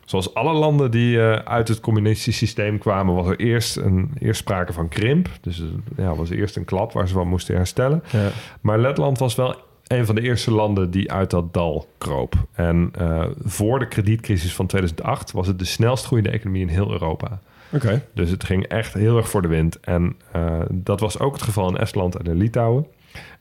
Zoals 0.05 0.33
alle 0.33 0.53
landen 0.53 0.91
die 0.91 1.21
eh, 1.21 1.31
uit 1.31 1.67
het 1.67 1.79
communistische 1.79 2.45
systeem 2.45 2.77
kwamen, 2.77 3.15
was 3.15 3.27
er 3.27 3.39
eerst, 3.39 3.75
een, 3.75 4.11
eerst 4.19 4.39
sprake 4.39 4.73
van 4.73 4.87
krimp. 4.87 5.29
Dus 5.41 5.59
eh, 5.59 5.65
ja, 5.97 6.15
was 6.15 6.29
eerst 6.29 6.55
een 6.55 6.65
klap 6.65 6.91
waar 6.91 7.07
ze 7.07 7.13
van 7.13 7.27
moesten 7.27 7.55
herstellen. 7.55 8.03
Ja. 8.11 8.29
Maar 8.61 8.79
Letland 8.79 9.19
was 9.19 9.35
wel 9.35 9.55
een 9.87 10.05
van 10.05 10.15
de 10.15 10.21
eerste 10.21 10.51
landen 10.51 10.91
die 10.91 11.11
uit 11.11 11.29
dat 11.29 11.53
dal 11.53 11.87
kroop. 11.97 12.33
En 12.53 12.91
eh, 12.97 13.25
voor 13.43 13.79
de 13.79 13.87
kredietcrisis 13.87 14.55
van 14.55 14.67
2008 14.67 15.31
was 15.31 15.47
het 15.47 15.59
de 15.59 15.65
snelst 15.65 16.05
groeiende 16.05 16.31
economie 16.31 16.61
in 16.61 16.67
heel 16.67 16.91
Europa. 16.91 17.39
Oké. 17.71 18.01
Dus 18.13 18.29
het 18.29 18.43
ging 18.43 18.67
echt 18.67 18.93
heel 18.93 19.17
erg 19.17 19.29
voor 19.29 19.41
de 19.41 19.47
wind. 19.47 19.79
En 19.79 20.15
eh, 20.31 20.59
dat 20.71 20.99
was 20.99 21.19
ook 21.19 21.33
het 21.33 21.41
geval 21.41 21.69
in 21.69 21.77
Estland 21.77 22.15
en 22.15 22.25
in 22.25 22.37
Litouwen. 22.37 22.85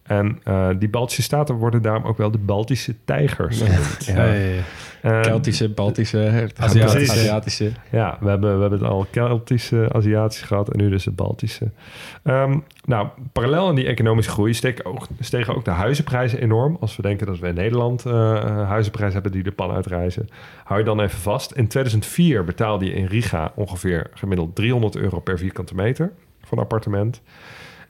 En 0.08 0.40
eh, 0.44 0.68
die 0.78 0.88
Baltische 0.88 1.22
staten 1.22 1.54
worden 1.54 1.82
daarom 1.82 2.04
ook 2.04 2.16
wel 2.16 2.30
de 2.30 2.38
Baltische 2.38 2.94
tijgers 3.04 3.62
genoemd. 3.62 4.04
Ja. 4.04 4.14
Hey. 4.14 4.62
Eh, 5.02 5.20
Keltische, 5.20 5.68
Baltische, 5.68 6.48
Aziatische. 6.56 7.12
Aziatische. 7.12 7.72
ja, 7.90 8.16
we 8.20 8.28
hebben, 8.28 8.54
we 8.54 8.60
hebben 8.60 8.78
het 8.78 8.88
al 8.88 9.06
Keltische, 9.10 9.88
Aziatische 9.92 10.46
gehad 10.46 10.68
en 10.68 10.78
nu 10.78 10.88
dus 10.88 11.04
de 11.04 11.10
Baltische. 11.10 11.70
Ehm, 12.22 12.58
nou, 12.84 13.08
parallel 13.32 13.68
aan 13.68 13.74
die 13.74 13.86
economische 13.86 14.30
groei 14.30 14.54
steken 14.54 14.84
ook, 14.84 15.06
stegen 15.20 15.54
ook 15.54 15.64
de 15.64 15.70
huizenprijzen 15.70 16.40
enorm. 16.40 16.76
Als 16.80 16.96
we 16.96 17.02
denken 17.02 17.26
dat 17.26 17.38
we 17.38 17.48
in 17.48 17.54
Nederland 17.54 18.06
eh 18.06 18.66
huizenprijzen 18.68 19.14
hebben 19.14 19.32
die 19.32 19.42
de 19.42 19.52
pan 19.52 19.70
uitreizen. 19.70 20.28
Hou 20.64 20.78
je 20.78 20.84
dan 20.84 21.00
even 21.00 21.18
vast. 21.18 21.52
In 21.52 21.68
2004 21.68 22.44
betaalde 22.44 22.84
je 22.84 22.92
in 22.92 23.06
Riga 23.06 23.52
ongeveer 23.54 24.10
gemiddeld 24.14 24.54
300 24.54 24.96
euro 24.96 25.20
per 25.20 25.38
vierkante 25.38 25.74
meter 25.74 26.12
voor 26.42 26.58
een 26.58 26.64
appartement. 26.64 27.22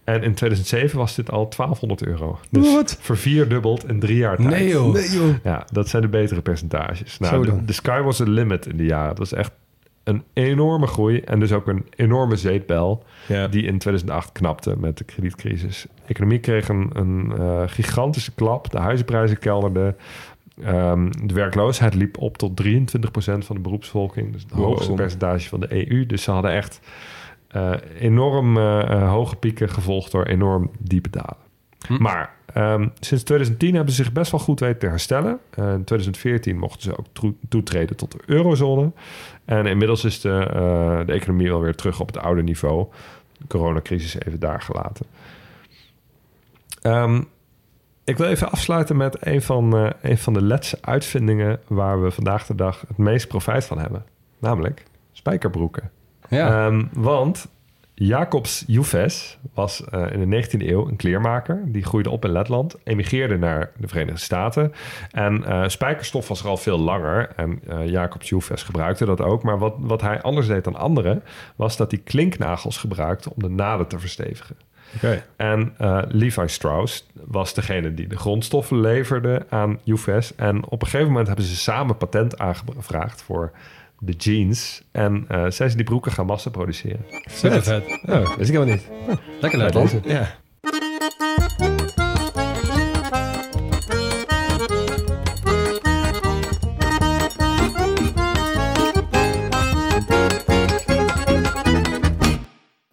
En 0.08 0.22
in 0.22 0.34
2007 0.34 0.98
was 0.98 1.14
dit 1.14 1.30
al 1.30 1.48
1200 1.56 2.06
euro. 2.06 2.38
Dus 2.50 2.74
Wat? 2.74 2.98
vervierdubbeld 3.00 3.88
in 3.88 4.00
drie 4.00 4.16
jaar 4.16 4.36
tijd. 4.36 4.48
Nee 4.48 4.68
joh. 4.68 4.96
Ja, 5.44 5.66
dat 5.72 5.88
zijn 5.88 6.02
de 6.02 6.08
betere 6.08 6.40
percentages. 6.42 7.18
Nou, 7.18 7.64
de, 7.64 7.72
sky 7.72 8.00
was 8.00 8.16
the 8.16 8.28
limit 8.30 8.66
in 8.66 8.76
die 8.76 8.86
jaren. 8.86 9.08
Dat 9.08 9.18
was 9.18 9.32
echt 9.32 9.50
een 10.04 10.22
enorme 10.32 10.86
groei 10.86 11.20
en 11.20 11.40
dus 11.40 11.52
ook 11.52 11.66
een 11.68 11.86
enorme 11.96 12.36
zeepbel 12.36 13.02
Ja. 13.26 13.48
die 13.48 13.62
in 13.62 13.78
2008 13.78 14.32
knapte 14.32 14.74
met 14.78 14.98
de 14.98 15.04
kredietcrisis. 15.04 15.82
De 15.94 16.02
economie 16.06 16.38
kreeg 16.38 16.68
een, 16.68 16.90
een 16.92 17.32
eh, 17.38 17.62
gigantische 17.66 18.34
klap. 18.34 18.70
De 18.70 18.78
huizenprijzen 18.78 19.38
kelderden. 19.38 19.96
Ehm, 20.64 21.10
de 21.24 21.34
werkloosheid 21.34 21.94
liep 21.94 22.18
op 22.18 22.38
tot 22.38 22.56
23% 22.56 23.44
van 23.44 23.56
de 23.56 23.62
beroepsvolking. 23.62 24.32
Dus 24.32 24.42
het 24.42 24.52
Wow. 24.52 24.64
hoogste 24.64 24.92
percentage 24.92 25.48
van 25.48 25.60
de 25.60 25.90
EU. 25.90 26.06
Dus 26.06 26.22
ze 26.22 26.30
hadden 26.30 26.52
echt 26.52 26.80
eh, 27.48 27.72
enorm 27.98 28.56
eh, 28.56 28.80
eh, 28.80 29.10
hoge 29.10 29.36
pieken 29.36 29.68
gevolgd 29.68 30.10
door 30.10 30.24
enorm 30.24 30.70
diepe 30.78 31.10
dalen. 31.10 31.36
Maar 31.98 32.34
ehm, 32.52 32.88
sinds 33.00 33.24
2010 33.24 33.74
hebben 33.74 33.94
ze 33.94 34.02
zich 34.02 34.12
best 34.12 34.30
wel 34.30 34.40
goed 34.40 34.60
weten 34.60 34.78
te 34.78 34.86
herstellen. 34.86 35.38
In 35.56 35.84
2014 35.84 36.58
mochten 36.58 36.82
ze 36.82 36.98
ook 36.98 37.32
toetreden 37.48 37.96
tot 37.96 38.12
de 38.12 38.18
eurozone. 38.26 38.92
En 39.44 39.66
inmiddels 39.66 40.04
is 40.04 40.20
de, 40.20 40.46
de 41.06 41.12
economie 41.12 41.52
alweer 41.52 41.74
terug 41.74 42.00
op 42.00 42.06
het 42.06 42.18
oude 42.18 42.42
niveau. 42.42 42.86
De 43.38 43.46
coronacrisis 43.46 44.20
even 44.20 44.40
daar 44.40 44.62
gelaten. 44.62 45.06
Ehm, 46.82 47.22
ik 48.04 48.16
wil 48.16 48.26
even 48.26 48.50
afsluiten 48.50 48.96
met 48.96 49.26
een 49.26 49.42
van, 49.42 49.92
een 50.02 50.18
van 50.18 50.32
de 50.32 50.42
Letse 50.42 50.78
uitvindingen... 50.80 51.60
waar 51.66 52.02
we 52.02 52.10
vandaag 52.10 52.46
de 52.46 52.54
dag 52.54 52.84
het 52.88 52.96
meest 52.96 53.28
profijt 53.28 53.64
van 53.64 53.78
hebben. 53.78 54.04
Namelijk 54.38 54.84
spijkerbroeken. 55.12 55.90
Ja. 56.28 56.66
Ehm, 56.66 56.84
want 56.92 57.48
Jacobs 58.00 58.64
Juves 58.66 59.38
was 59.54 59.84
eh, 59.84 60.12
in 60.12 60.30
de 60.30 60.42
19e 60.42 60.66
eeuw 60.66 60.88
een 60.88 60.96
kleermaker. 60.96 61.62
Die 61.66 61.84
groeide 61.84 62.10
op 62.10 62.24
in 62.24 62.32
Letland, 62.32 62.76
emigreerde 62.84 63.38
naar 63.38 63.70
de 63.76 63.88
Verenigde 63.88 64.20
Staten. 64.20 64.72
En 65.10 65.44
eh, 65.44 65.68
spijkerstof 65.68 66.28
was 66.28 66.40
er 66.40 66.48
al 66.48 66.56
veel 66.56 66.78
langer. 66.78 67.30
En 67.36 67.60
eh, 67.68 67.86
Jacobs 67.88 68.28
Juves 68.28 68.62
gebruikte 68.62 69.04
dat 69.04 69.20
ook. 69.20 69.42
Maar 69.42 69.58
wat, 69.58 69.74
wat 69.78 70.00
hij 70.00 70.22
anders 70.22 70.46
deed 70.46 70.64
dan 70.64 70.76
anderen... 70.76 71.22
was 71.56 71.76
dat 71.76 71.90
hij 71.90 72.00
klinknagels 72.04 72.76
gebruikte 72.76 73.30
om 73.34 73.42
de 73.42 73.48
naden 73.48 73.86
te 73.86 73.98
verstevigen. 73.98 74.56
En 75.36 75.74
Levi 76.08 76.48
Strauss 76.48 77.06
was 77.12 77.54
degene 77.54 77.94
die 77.94 78.06
de 78.06 78.16
grondstoffen 78.16 78.80
leverde 78.80 79.46
aan 79.48 79.78
Juves. 79.82 80.34
En 80.34 80.64
op 80.64 80.82
een 80.82 80.88
gegeven 80.88 81.06
moment 81.06 81.26
hebben 81.26 81.44
ze 81.44 81.56
samen 81.56 81.96
patent 81.96 82.38
aangevraagd 82.38 83.22
voor 83.22 83.52
de 83.98 84.12
jeans. 84.12 84.82
En 84.92 85.24
eh 85.28 85.44
zijn 85.48 85.70
ze 85.70 85.76
die 85.76 85.84
broeken 85.84 86.12
gaan 86.12 86.26
massa 86.26 86.50
produceren. 86.50 87.04
Super 87.30 87.62
vet. 87.62 88.00
Oh, 88.06 88.36
wist 88.36 88.50
ik 88.50 88.56
helemaal 88.56 88.74
niet. 88.74 88.88
Lekker 89.40 89.58
Letland. 89.58 90.00
Ja. 90.04 90.36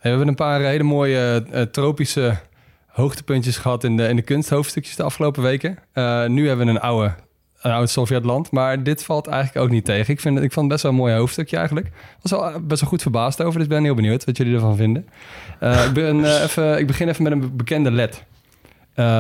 Hey, 0.06 0.14
we 0.14 0.20
hebben 0.20 0.28
een 0.28 0.46
paar 0.46 0.62
hele 0.62 0.84
mooie 0.84 1.46
eh, 1.52 1.62
tropische 1.62 2.38
hoogtepuntjes 2.88 3.58
gehad 3.58 3.84
in 3.84 3.98
de, 3.98 4.08
in 4.08 4.16
de 4.16 4.22
kunsthoofdstukjes 4.22 4.96
de 4.96 5.04
afgelopen 5.04 5.44
weken. 5.44 5.78
Eh, 5.94 6.26
nu 6.26 6.48
hebben 6.48 6.66
we 6.66 6.72
een 6.72 6.80
oude, 6.80 7.16
een 7.66 7.72
oud 7.72 7.90
Sovjetland, 7.90 8.52
maar 8.52 8.84
dit 8.84 9.04
valt 9.04 9.28
eigenlijk 9.28 9.66
ook 9.66 9.72
niet 9.72 9.86
tegen. 9.86 10.14
Ik, 10.14 10.20
vind, 10.20 10.36
het- 10.36 10.44
ik 10.44 10.52
vond 10.52 10.66
het 10.66 10.72
best 10.72 10.84
wel 10.84 10.92
een 10.92 10.98
mooi 10.98 11.14
hoofdstukje 11.16 11.56
eigenlijk. 11.58 11.88
Ik 11.88 11.94
was 12.22 12.32
wel 12.32 12.50
eh, 12.50 12.56
best 12.62 12.82
wel 12.82 12.90
goed 12.90 13.02
verbaasd 13.02 13.42
over, 13.42 13.54
dus 13.54 13.64
ik 13.64 13.70
ben 13.70 13.84
heel 13.84 13.96
benieuwd 13.96 14.26
wat 14.26 14.38
jullie 14.38 14.54
ervan 14.54 14.76
vinden. 14.76 15.08
Eh, 15.60 15.86
ik, 15.86 15.94
ben, 15.94 16.26
eh, 16.26 16.42
even, 16.44 16.80
ik 16.80 16.88
begin 16.88 17.10
even 17.10 17.24
met 17.24 17.32
een 17.32 17.56
bekende 17.56 17.92
led. 17.92 18.24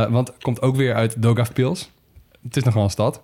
Want 0.10 0.28
het 0.28 0.41
komt 0.43 0.62
ook 0.62 0.76
weer 0.76 0.93
uit 0.93 1.22
Daugavpils. 1.22 1.91
Het 2.43 2.56
is 2.58 2.64
nog 2.64 2.74
wel 2.74 2.84
een 2.84 2.89
stad. 2.89 3.22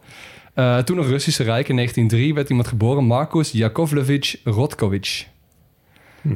Toen 0.86 0.96
nog 0.96 1.08
Russische 1.08 1.44
Rijk. 1.44 1.68
In 1.70 1.76
1903 1.76 2.34
werd 2.34 2.50
iemand 2.50 2.68
geboren, 2.68 3.04
Markus 3.04 3.52
Yakovlevich 3.52 4.36
Rotkovich. 4.44 5.28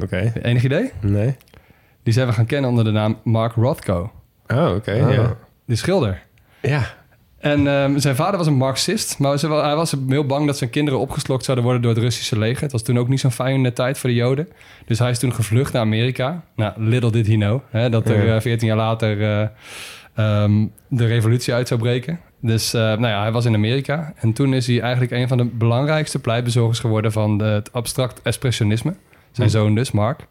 Oké. 0.02 0.32
Enig 0.42 0.64
idee? 0.64 0.90
Nee. 1.00 1.36
Die 2.02 2.12
zijn 2.12 2.26
we 2.26 2.32
gaan 2.32 2.46
kennen 2.46 2.70
onder 2.70 2.84
de 2.84 2.90
naam 2.90 3.18
Mark 3.24 3.52
Rothko. 3.54 4.12
Oh, 4.46 4.74
oké. 4.74 5.02
Ah. 5.04 5.12
Ja. 5.14 5.36
Die 5.66 5.76
schilder. 5.76 6.22
Ja. 6.62 6.94
En 7.50 7.66
ehm, 7.66 7.98
zijn 7.98 8.16
vader 8.16 8.36
was 8.38 8.46
een 8.46 8.54
Marxist, 8.56 9.18
maar 9.18 9.38
ze- 9.38 9.52
hij 9.52 9.76
was 9.76 9.94
heel 10.08 10.26
bang 10.26 10.46
dat 10.46 10.56
zijn 10.58 10.70
kinderen 10.70 11.00
opgeslokt 11.00 11.44
zouden 11.44 11.64
worden 11.64 11.82
door 11.82 11.92
het 11.94 12.02
Russische 12.02 12.38
leger. 12.38 12.62
Het 12.62 12.72
was 12.72 12.82
toen 12.82 12.98
ook 12.98 13.08
niet 13.08 13.20
zo'n 13.20 13.30
fijne 13.30 13.72
tijd 13.72 13.98
voor 13.98 14.10
de 14.10 14.16
Joden. 14.16 14.48
Dus 14.86 14.98
hij 14.98 15.10
is 15.10 15.18
toen 15.18 15.34
gevlucht 15.34 15.72
naar 15.72 15.82
Amerika. 15.82 16.42
Nou, 16.56 16.72
little 16.76 17.10
did 17.10 17.26
he 17.26 17.34
know, 17.34 17.60
hè, 17.70 17.90
dat 17.90 18.08
er 18.08 18.34
eh, 18.34 18.40
14 18.40 18.66
jaar 18.68 18.76
later 18.76 19.22
eh, 19.22 19.48
ehm, 20.14 20.66
de 20.88 21.06
revolutie 21.06 21.54
uit 21.54 21.68
zou 21.68 21.80
breken. 21.80 22.20
Dus 22.40 22.74
eh, 22.74 22.80
nou 22.80 23.06
ja, 23.06 23.20
hij 23.20 23.32
was 23.32 23.44
in 23.44 23.54
Amerika. 23.54 24.12
En 24.16 24.32
toen 24.32 24.54
is 24.54 24.66
hij 24.66 24.80
eigenlijk 24.80 25.12
een 25.12 25.28
van 25.28 25.36
de 25.36 25.44
belangrijkste 25.44 26.18
pleitbezorgers 26.18 26.78
geworden 26.78 27.12
van 27.12 27.38
de, 27.38 27.44
het 27.44 27.72
abstract 27.72 28.20
expressionisme. 28.22 28.94
Zijn 29.32 29.50
zoon 29.50 29.74
dus, 29.74 29.90
Mark. 29.90 30.26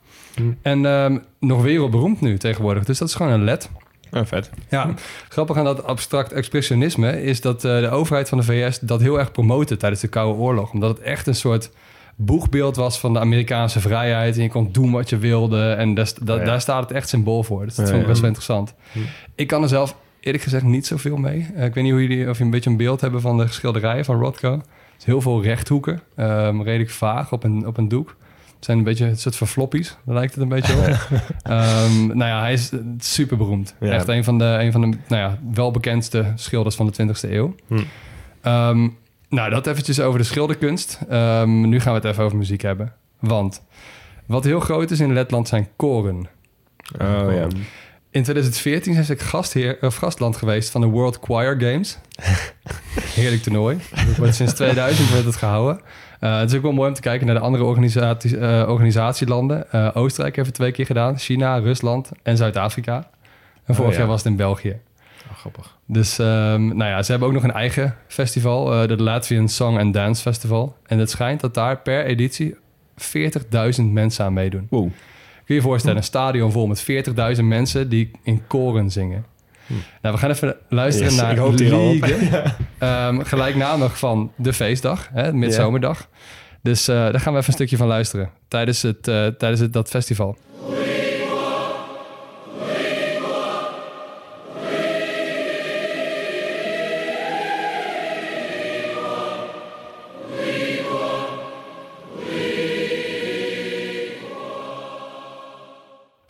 En 0.61 0.85
ehm, 0.85 1.17
nog 1.39 1.61
wereldberoemd 1.61 2.21
nu 2.21 2.37
tegenwoordig. 2.37 2.83
Dus 2.85 2.97
dat 2.97 3.07
is 3.07 3.15
gewoon 3.15 3.31
een 3.31 3.43
led. 3.43 3.69
Oh, 4.15 4.25
vet. 4.25 4.49
Ja, 4.69 4.93
grappig 5.29 5.57
aan 5.57 5.63
dat 5.63 5.83
abstract 5.83 6.31
expressionisme 6.31 7.23
is 7.23 7.41
dat 7.41 7.63
eh, 7.65 7.79
de 7.79 7.89
overheid 7.89 8.29
van 8.29 8.37
de 8.37 8.43
VS 8.43 8.79
dat 8.79 9.01
heel 9.01 9.19
erg 9.19 9.31
promoten 9.31 9.77
tijdens 9.77 10.01
de 10.01 10.07
Koude 10.07 10.39
Oorlog. 10.39 10.71
Omdat 10.73 10.89
het 10.97 10.99
echt 10.99 11.27
een 11.27 11.35
soort 11.35 11.69
boegbeeld 12.15 12.75
was 12.75 12.99
van 12.99 13.13
de 13.13 13.19
Amerikaanse 13.19 13.79
vrijheid. 13.79 14.35
En 14.37 14.43
je 14.43 14.49
kon 14.49 14.69
doen 14.71 14.91
wat 14.91 15.09
je 15.09 15.17
wilde. 15.17 15.71
En 15.71 15.93
daar, 15.93 16.11
Ja. 16.25 16.37
daar 16.37 16.61
staat 16.61 16.81
het 16.83 16.91
echt 16.91 17.09
symbool 17.09 17.43
voor. 17.43 17.65
Dus 17.65 17.75
dat 17.75 17.85
Ja, 17.85 17.91
vond 17.91 17.95
ik 17.95 18.01
ja. 18.01 18.07
best 18.07 18.19
wel 18.19 18.29
interessant. 18.29 18.73
Ik 19.35 19.47
kan 19.47 19.61
er 19.61 19.69
zelf 19.69 19.95
eerlijk 20.19 20.43
gezegd 20.43 20.63
niet 20.63 20.85
zoveel 20.85 21.17
mee. 21.17 21.47
Eh, 21.55 21.65
ik 21.65 21.73
weet 21.73 21.83
niet 21.83 21.93
hoe 21.93 22.01
jullie, 22.07 22.29
of 22.29 22.37
je 22.37 22.43
een 22.43 22.49
beetje 22.49 22.69
een 22.69 22.77
beeld 22.77 23.01
hebben 23.01 23.21
van 23.21 23.37
de 23.37 23.47
schilderijen 23.47 24.05
van 24.05 24.19
Rothko. 24.19 24.51
Het 24.51 24.63
is 24.99 25.05
heel 25.05 25.21
veel 25.21 25.43
rechthoeken. 25.43 26.01
ehm, 26.15 26.61
redelijk 26.61 26.89
vaag 26.89 27.31
op 27.31 27.43
een, 27.43 27.67
op 27.67 27.77
een 27.77 27.87
doek. 27.87 28.15
Het 28.55 28.65
zijn 28.65 28.77
een 28.77 28.83
beetje 28.83 29.05
een 29.05 29.17
soort 29.17 29.35
van 29.35 29.47
floppies. 29.47 29.97
Daar 30.05 30.15
lijkt 30.15 30.33
het 30.33 30.43
een 30.43 30.49
beetje 30.49 30.73
op. 30.73 30.85
Ehm, 31.43 32.07
nou 32.07 32.25
ja, 32.25 32.39
hij 32.39 32.53
is 32.53 32.71
super 32.97 33.37
beroemd. 33.37 33.75
Ja. 33.79 33.91
Echt 33.91 34.07
een 34.07 34.23
van 34.23 34.37
de, 34.37 34.43
een 34.45 34.71
van 34.71 34.81
de 34.81 34.87
nou 34.87 35.21
ja, 35.21 35.39
welbekendste 35.53 36.31
schilders 36.35 36.75
van 36.75 36.91
de 36.91 37.07
20e 37.07 37.29
eeuw. 37.29 37.55
Hm. 37.67 37.83
Ehm, 38.41 38.87
nou, 39.29 39.49
dat 39.49 39.67
eventjes 39.67 39.99
over 39.99 40.19
de 40.19 40.25
schilderkunst. 40.25 40.99
Ehm, 41.09 41.69
nu 41.69 41.79
gaan 41.79 41.93
we 41.93 41.99
het 41.99 42.07
even 42.07 42.23
over 42.23 42.37
muziek 42.37 42.61
hebben. 42.61 42.93
Want 43.19 43.63
wat 44.25 44.43
heel 44.43 44.59
groot 44.59 44.91
is 44.91 44.99
in 44.99 45.13
Letland 45.13 45.47
zijn 45.47 45.67
koren. 45.75 46.27
Oh, 47.01 47.33
ja. 47.33 47.47
In 48.09 48.23
2014 48.23 48.93
zijn 48.93 49.05
ze 49.05 49.17
gastheer, 49.17 49.77
of 49.81 49.95
gastland 49.95 50.37
geweest 50.37 50.69
van 50.69 50.81
de 50.81 50.87
World 50.87 51.19
Choir 51.21 51.59
Games. 51.59 51.97
Heerlijk 53.15 53.41
toernooi. 53.41 53.77
Wordt 54.17 54.35
sinds 54.35 54.53
2000 54.53 55.09
wordt 55.09 55.25
het 55.25 55.35
gehouden. 55.35 55.81
Eh, 56.25 56.39
het 56.39 56.49
is 56.49 56.57
ook 56.57 56.63
wel 56.63 56.71
mooi 56.71 56.87
om 56.87 56.95
te 56.95 57.01
kijken 57.01 57.25
naar 57.25 57.35
de 57.35 57.41
andere 57.41 57.63
organisaties, 57.63 58.33
eh, 58.33 58.65
organisatielanden. 58.67 59.71
Eh, 59.71 59.89
Oostenrijk 59.93 60.35
heeft 60.35 60.47
het 60.47 60.55
twee 60.55 60.71
keer 60.71 60.85
gedaan. 60.85 61.17
China, 61.17 61.57
Rusland 61.57 62.11
en 62.23 62.37
Zuid-Afrika. 62.37 63.09
En 63.65 63.75
vorig 63.75 63.91
ja. 63.91 63.97
jaar 63.97 64.07
was 64.07 64.23
het 64.23 64.31
in 64.31 64.37
België. 64.37 64.79
Oh, 65.29 65.37
grappig. 65.37 65.77
Dus 65.85 66.19
ehm, 66.19 66.67
nou 66.67 66.89
ja, 66.89 67.03
ze 67.03 67.11
hebben 67.11 67.27
ook 67.27 67.33
nog 67.33 67.43
een 67.43 67.51
eigen 67.51 67.95
festival. 68.07 68.87
de 68.87 69.01
Latvian 69.01 69.49
Song 69.49 69.77
and 69.77 69.93
Dance 69.93 70.21
Festival. 70.21 70.75
En 70.85 70.99
het 70.99 71.09
schijnt 71.09 71.41
dat 71.41 71.53
daar 71.53 71.77
per 71.77 72.05
editie 72.05 72.55
40.000 72.95 73.83
mensen 73.91 74.25
aan 74.25 74.33
meedoen. 74.33 74.67
Wow. 74.69 74.81
Kun 74.81 74.91
je 75.45 75.53
je 75.53 75.61
voorstellen, 75.61 75.97
een 75.97 76.03
stadion 76.03 76.51
vol 76.51 76.67
met 76.67 76.85
40.000 77.37 77.43
mensen 77.43 77.89
die 77.89 78.11
in 78.23 78.47
koren 78.47 78.91
zingen. 78.91 79.25
Nou, 80.01 80.15
we 80.15 80.17
gaan 80.21 80.29
even 80.29 80.55
luisteren 80.69 81.11
Yes, 81.11 81.21
naar 81.21 81.31
ik 81.31 81.37
hoop. 81.37 81.53
Liege. 81.53 82.43
Ehm, 82.77 83.21
gelijknamig 83.21 83.97
van 83.97 84.31
de 84.35 84.53
feestdag, 84.53 85.09
hè, 85.13 85.33
midzomerdag. 85.33 86.09
Dus 86.61 86.87
eh, 86.87 86.95
daar 86.95 87.19
gaan 87.19 87.33
we 87.33 87.39
even 87.39 87.49
een 87.49 87.53
stukje 87.53 87.77
van 87.77 87.87
luisteren 87.87 88.29
tijdens, 88.47 88.81
het, 88.81 89.07
eh, 89.07 89.27
tijdens 89.27 89.61
het, 89.61 89.73
dat 89.73 89.89
festival. 89.89 90.37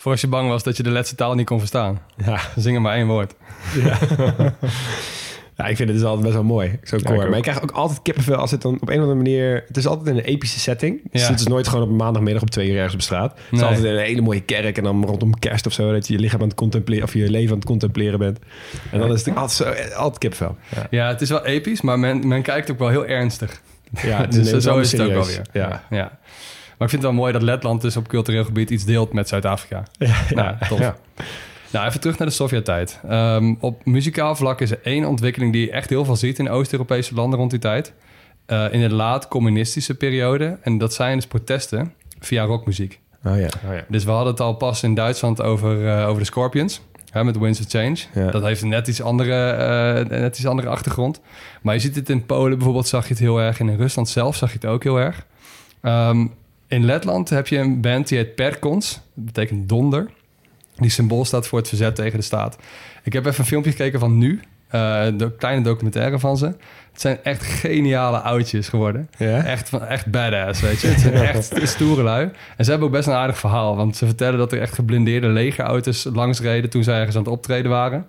Voor 0.06 0.14
als 0.14 0.24
je 0.24 0.30
bang 0.30 0.50
was 0.50 0.64
dat 0.64 0.78
je 0.78 0.84
de 0.84 0.90
laatste 0.90 1.16
taal 1.16 1.34
niet 1.36 1.46
kon 1.46 1.60
verstaan. 1.60 2.02
Ja. 2.26 2.40
Zing 2.56 2.76
er 2.76 2.82
maar 2.82 2.96
één 2.96 3.08
woord. 3.08 3.34
ja, 5.58 5.66
ik 5.66 5.76
vind 5.76 5.90
het 5.90 5.98
dus 5.98 6.04
altijd 6.04 6.22
best 6.22 6.34
wel 6.34 6.44
mooi. 6.44 6.80
Ja, 6.84 6.98
koor. 7.04 7.30
maar 7.30 7.38
ik 7.38 7.42
krijg 7.44 7.62
ook 7.62 7.72
altijd 7.72 8.02
kippenvel 8.02 8.36
als 8.36 8.52
het 8.52 8.62
dan 8.62 8.74
op 8.74 8.90
een 8.90 8.96
of 8.96 9.02
andere 9.02 9.16
manier... 9.16 9.64
Het 9.68 9.78
is 9.78 9.88
altijd 9.88 10.08
in 10.08 10.18
een 10.18 10.24
epische 10.24 10.60
setting. 10.60 11.02
Dus 11.12 11.22
Ja. 11.22 11.30
het 11.30 11.40
is 11.40 11.48
nooit 11.48 11.68
gewoon 11.68 11.90
op 11.90 11.96
maandagmiddag 11.98 12.42
op 12.42 12.50
twee 12.50 12.70
uur 12.70 12.76
ergens 12.76 12.94
op 12.94 13.02
straat. 13.02 13.32
Het 13.50 13.60
is 13.60 13.62
altijd 13.66 13.84
in 13.84 13.92
een 13.92 14.00
hele 14.00 14.22
mooie 14.22 14.42
kerk 14.42 14.78
en 14.78 14.84
dan 14.84 15.06
rondom 15.06 15.40
kerst 15.40 15.66
of 15.66 15.74
zo... 15.74 15.92
dat 15.92 16.08
je 16.08 16.14
je 16.14 16.20
lichaam 16.20 16.42
aan 16.42 16.48
het 16.48 16.58
contempleren... 16.58 17.04
of 17.04 17.14
je 17.14 17.30
leven 17.30 17.50
aan 17.52 17.58
het 17.58 17.66
contempleren 17.66 18.20
bent. 18.20 18.40
En 18.92 19.00
dan 19.00 19.14
is 19.14 19.26
het 19.26 19.36
altijd, 19.36 19.52
zo, 19.52 19.96
altijd 19.96 20.18
kippenvel. 20.18 20.58
Ja, 20.76 20.88
Ja, 20.90 21.08
het 21.08 21.22
is 21.22 21.30
wel 21.30 21.46
episch, 21.46 21.82
maar 21.82 22.00
men, 22.00 22.28
men 22.28 22.42
kijkt 22.42 22.72
ook 22.72 22.80
wel 22.80 22.90
heel 22.90 23.06
ernstig. 23.06 23.62
ja 24.02 24.26
Dus 24.36 24.50
zo 24.50 24.58
is 24.58 24.92
het 24.92 25.02
ook 25.02 25.08
serieus. 25.08 25.16
wel 25.16 25.26
weer. 25.26 25.42
Ja. 25.54 25.84
Ja. 25.90 26.18
Maar 26.78 26.88
ik 26.88 26.90
vind 26.90 27.02
het 27.04 27.12
wel 27.12 27.22
mooi 27.22 27.34
dat 27.34 27.42
Letland 27.42 27.82
dus 27.82 27.98
op 27.98 28.08
cultureel 28.08 28.44
gebied 28.44 28.70
iets 28.70 28.86
deelt 28.86 29.14
met 29.14 29.28
Zuid-Afrika. 29.28 29.84
Ja, 29.98 30.16
Nou, 30.30 30.56
tof. 30.70 30.80
ja. 30.80 30.96
Nou, 31.72 31.88
even 31.88 32.00
terug 32.00 32.18
naar 32.18 32.28
de 32.28 32.34
Sovjet-tijd. 32.34 33.00
Ehm, 33.10 33.54
op 33.60 33.86
muzikaal 33.86 34.36
vlak 34.36 34.62
is 34.62 34.72
er 34.72 34.80
één 34.84 35.06
ontwikkeling 35.06 35.52
die 35.54 35.66
je 35.66 35.72
echt 35.72 35.90
heel 35.90 36.06
veel 36.06 36.16
ziet 36.16 36.40
in 36.40 36.50
Oost-Europese 36.50 37.14
landen 37.14 37.40
rond 37.40 37.52
die 37.52 37.60
tijd. 37.60 37.94
Eh, 38.46 38.66
in 38.74 38.80
de 38.80 38.94
laat-communistische 38.94 39.96
periode. 39.96 40.58
En 40.62 40.78
dat 40.78 40.94
zijn 40.94 41.16
dus 41.16 41.28
protesten 41.28 41.94
via 42.20 42.44
rockmuziek. 42.44 43.00
Oh 43.24 43.40
ja. 43.40 43.48
Oh, 43.68 43.74
ja. 43.76 43.84
Dus 43.88 44.04
we 44.04 44.12
hadden 44.12 44.32
het 44.32 44.42
al 44.42 44.54
pas 44.54 44.84
in 44.84 44.94
Duitsland 44.94 45.42
over, 45.42 45.88
eh, 45.88 46.08
over 46.08 46.20
de 46.20 46.26
Scorpions. 46.26 46.82
Hè, 47.12 47.24
met 47.24 47.38
Winds 47.38 47.60
of 47.60 47.66
Change. 47.70 47.98
Ja. 48.14 48.32
Dat 48.32 48.44
heeft 48.44 48.62
een 48.62 48.68
net 48.70 48.88
iets, 48.88 49.02
andere, 49.02 49.50
eh, 49.50 50.20
net 50.20 50.38
iets 50.38 50.48
andere 50.48 50.68
achtergrond. 50.68 51.22
Maar 51.62 51.74
je 51.74 51.80
ziet 51.80 51.96
het 51.96 52.10
in 52.10 52.26
Polen 52.26 52.56
bijvoorbeeld, 52.58 52.88
zag 52.88 53.04
je 53.04 53.10
het 53.10 53.20
heel 53.20 53.40
erg. 53.42 53.60
En 53.60 53.70
in 53.70 53.78
Rusland 53.78 54.10
zelf 54.10 54.36
zag 54.36 54.50
je 54.50 54.56
het 54.56 54.66
ook 54.66 54.84
heel 54.84 54.98
erg. 55.00 55.26
Ehm, 55.82 56.28
in 56.68 56.86
Letland 56.86 57.30
heb 57.30 57.48
je 57.48 57.58
een 57.58 57.82
band 57.82 58.08
die 58.08 58.18
heet 58.18 58.36
Perkons. 58.36 58.94
Dat 59.14 59.26
betekent 59.26 59.70
donder. 59.70 60.10
Die 60.76 60.90
symbool 60.90 61.26
staat 61.26 61.48
voor 61.48 61.60
het 61.60 61.68
verzet 61.68 61.96
tegen 61.96 62.20
de 62.20 62.26
staat. 62.26 62.58
Ik 63.04 63.14
heb 63.14 63.26
even 63.26 63.40
een 63.40 63.46
filmpje 63.46 63.72
gekeken 63.72 64.00
van 64.00 64.18
nu. 64.18 64.40
eh, 64.68 65.06
de 65.18 65.32
kleine 65.38 65.62
documentaire 65.64 66.20
van 66.20 66.38
ze. 66.38 66.46
Het 66.92 67.02
zijn 67.04 67.18
echt 67.24 67.44
geniale 67.44 68.18
oudjes 68.20 68.68
geworden. 68.70 69.10
Ja? 69.18 69.44
Echt, 69.44 69.70
van- 69.70 69.86
echt 69.86 70.12
badass, 70.12 70.62
weet 70.62 70.82
je. 70.82 70.88
Het 70.88 71.00
zijn 71.00 71.14
echt 71.36 71.60
stoere 71.64 72.04
lui. 72.04 72.30
En 72.58 72.64
ze 72.66 72.70
hebben 72.70 72.88
ook 72.88 72.94
best 72.94 73.08
een 73.08 73.14
aardig 73.14 73.38
verhaal. 73.38 73.76
Want 73.76 73.98
ze 73.98 74.06
vertellen 74.06 74.38
dat 74.40 74.52
er 74.52 74.62
echt 74.62 74.74
geblindeerde 74.74 75.28
legerauto's 75.28 76.04
langs 76.14 76.40
reden... 76.42 76.70
toen 76.70 76.84
zij 76.84 76.98
ergens 76.98 77.16
aan 77.16 77.24
het 77.24 77.32
optreden 77.32 77.72
waren. 77.72 78.08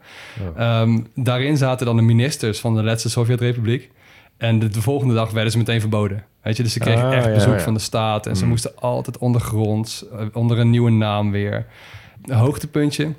Ehm, 0.57 0.99
daarin 1.15 1.57
zaten 1.57 1.87
dan 1.87 1.97
de 1.97 2.03
ministers 2.03 2.61
van 2.61 2.75
de 2.75 2.83
laatste 2.83 3.11
Sovjet-Republiek. 3.11 3.91
En 4.37 4.59
de, 4.59 4.69
de 4.69 4.83
volgende 4.83 5.15
dag 5.15 5.31
werden 5.31 5.53
ze 5.53 5.59
meteen 5.59 5.81
verboden. 5.81 6.25
Weet 6.47 6.57
je, 6.57 6.63
dus 6.63 6.73
ze 6.73 6.79
kregen 6.79 7.05
Ah, 7.05 7.17
echt 7.17 7.33
bezoek 7.35 7.55
ja. 7.55 7.61
van 7.61 7.75
de 7.75 7.81
staat. 7.81 8.27
En 8.27 8.37
ze 8.37 8.47
moesten 8.47 8.71
altijd 8.79 9.19
ondergronds, 9.19 10.09
eh, 10.09 10.27
onder 10.33 10.59
een 10.59 10.71
nieuwe 10.71 10.91
naam 10.91 11.31
weer. 11.31 11.67
Hoogtepuntje, 12.31 13.13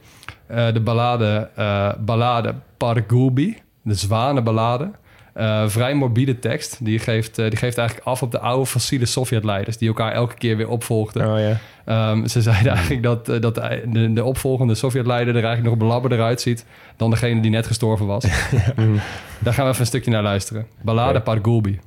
eh, 0.46 0.74
de 0.74 0.80
ballade, 0.80 1.50
eh 1.56 1.90
ballade 2.00 2.54
Pargulbi, 2.78 3.58
de 3.82 3.94
zwanenballade. 3.94 4.92
Eh, 5.34 5.64
vrij 5.68 5.94
morbide 5.94 6.40
tekst. 6.40 6.86
Die 6.86 7.00
geeft, 7.00 7.36
die 7.36 7.56
geeft 7.56 7.78
eigenlijk 7.78 8.08
af 8.08 8.22
op 8.22 8.32
de 8.32 8.40
oude 8.40 8.66
fossiele 8.66 9.06
Sovjet-leiders... 9.06 9.78
die 9.78 9.88
elkaar 9.88 10.12
elke 10.12 10.36
keer 10.36 10.58
weer 10.58 10.70
opvolgden. 10.70 11.32
Oh 11.32 11.40
ja. 11.40 11.58
Ehm, 11.86 12.26
ze 12.28 12.42
zeiden 12.42 12.72
eigenlijk 12.72 13.04
dat, 13.04 13.26
dat 13.26 13.56
de, 13.56 13.84
de, 13.86 14.14
de 14.14 14.24
opvolgende 14.24 14.76
Sovjet-leider 14.76 15.36
er 15.36 15.44
eigenlijk 15.44 15.76
nog 15.76 15.88
belabberder 15.88 16.22
uitziet 16.22 16.66
dan 16.96 17.10
degene 17.10 17.42
die 17.42 17.52
net 17.52 17.68
gestorven 17.68 18.06
was. 18.06 18.24
Daar 19.40 19.54
gaan 19.54 19.66
we 19.66 19.70
even 19.70 19.80
een 19.80 19.86
stukje 19.86 20.12
naar 20.12 20.24
luisteren. 20.24 20.68
Ballade 20.82 21.22
Pargulbi. 21.22 21.80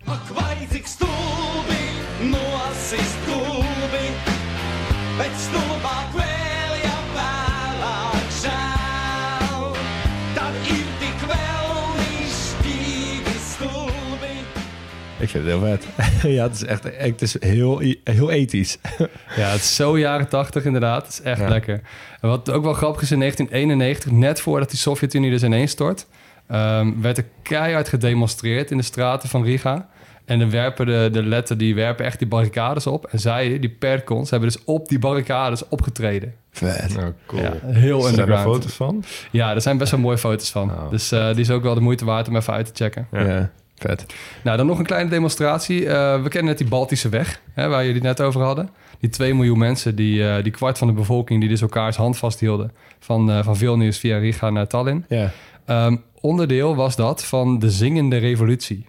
Ik 15.20 15.28
vind 15.28 15.44
het 15.44 15.52
heel 15.52 15.60
vet. 15.60 15.86
ja, 16.36 16.42
het 16.42 16.54
is 16.54 16.64
echt 16.64 16.84
het 16.98 17.22
is 17.22 17.36
heel, 17.42 17.82
heel 18.04 18.30
ethisch. 18.30 18.78
Ja, 19.36 19.48
het 19.48 19.60
is 19.60 19.74
zo 19.76 19.98
jaren 19.98 20.28
tachtig 20.28 20.64
inderdaad. 20.64 21.02
Het 21.02 21.12
is 21.12 21.20
echt 21.20 21.40
Ja. 21.40 21.48
lekker. 21.48 21.80
En 22.20 22.28
wat 22.28 22.50
ook 22.50 22.62
wel 22.64 22.72
grappig 22.72 23.02
is, 23.02 23.10
in 23.10 23.18
1991, 23.18 24.10
net 24.12 24.40
voordat 24.40 24.70
die 24.70 24.78
Sovjet-Unie 24.78 25.30
dus 25.30 25.42
ineens 25.42 25.70
stort... 25.70 26.06
ehm, 26.48 27.00
werd 27.00 27.18
er 27.18 27.24
keihard 27.42 27.88
gedemonstreerd 27.88 28.70
in 28.70 28.76
de 28.76 28.82
straten 28.82 29.28
van 29.28 29.44
Riga. 29.44 29.88
En 30.24 30.38
de, 30.38 30.48
werpen 30.50 30.86
de, 30.86 31.08
de 31.12 31.22
letten 31.22 31.58
die 31.58 31.74
werpen 31.74 32.04
echt 32.04 32.18
die 32.18 32.28
barricades 32.28 32.86
op. 32.86 33.06
En 33.06 33.18
zij, 33.18 33.58
die 33.58 33.70
perkons, 33.70 34.30
hebben 34.30 34.48
dus 34.48 34.64
op 34.64 34.88
die 34.88 34.98
barricades 34.98 35.68
opgetreden. 35.68 36.34
Vet. 36.50 36.96
Oh, 36.96 37.04
cool. 37.26 37.42
Ja, 37.42 37.52
heel 37.62 38.00
Zijn 38.00 38.28
er 38.28 38.38
foto's 38.38 38.72
van? 38.72 39.04
Ja, 39.30 39.54
er 39.54 39.60
zijn 39.60 39.78
best 39.78 39.90
wel 39.90 40.00
mooie 40.00 40.18
foto's 40.18 40.50
van. 40.50 40.70
Oh. 40.70 40.90
Dus 40.90 41.12
eh, 41.12 41.28
die 41.30 41.40
is 41.40 41.50
ook 41.50 41.62
wel 41.62 41.74
de 41.74 41.80
moeite 41.80 42.04
waard 42.04 42.28
om 42.28 42.36
even 42.36 42.52
uit 42.52 42.66
te 42.74 42.84
checken. 42.84 43.06
Ja. 43.12 43.20
Ja. 43.20 43.50
Vet. 43.80 44.06
Nou, 44.42 44.56
dan 44.56 44.66
nog 44.66 44.78
een 44.78 44.84
kleine 44.84 45.10
demonstratie. 45.10 45.86
Eh, 45.86 46.22
we 46.22 46.28
kennen 46.28 46.48
net 46.48 46.58
die 46.58 46.68
Baltische 46.68 47.08
weg, 47.08 47.40
hè, 47.52 47.68
waar 47.68 47.80
jullie 47.80 47.94
het 47.94 48.18
net 48.18 48.20
over 48.20 48.42
hadden. 48.42 48.70
Die 48.98 49.10
2 49.10 49.34
miljoen 49.34 49.58
mensen, 49.58 49.94
die, 49.94 50.28
eh, 50.28 50.42
die 50.42 50.52
kwart 50.52 50.78
van 50.78 50.86
de 50.86 50.92
bevolking... 50.92 51.40
die 51.40 51.48
dus 51.48 51.60
elkaars 51.60 51.96
hand 51.96 52.16
vasthielden 52.16 52.72
van, 52.98 53.30
eh 53.30 53.44
van 53.44 53.56
Vilnius 53.56 53.98
via 53.98 54.18
Riga 54.18 54.50
naar 54.50 54.66
Tallinn. 54.66 55.04
Ja. 55.08 55.30
Ehm, 55.64 55.96
onderdeel 56.20 56.74
was 56.74 56.96
dat 56.96 57.24
van 57.24 57.58
de 57.58 57.70
zingende 57.70 58.16
revolutie. 58.16 58.86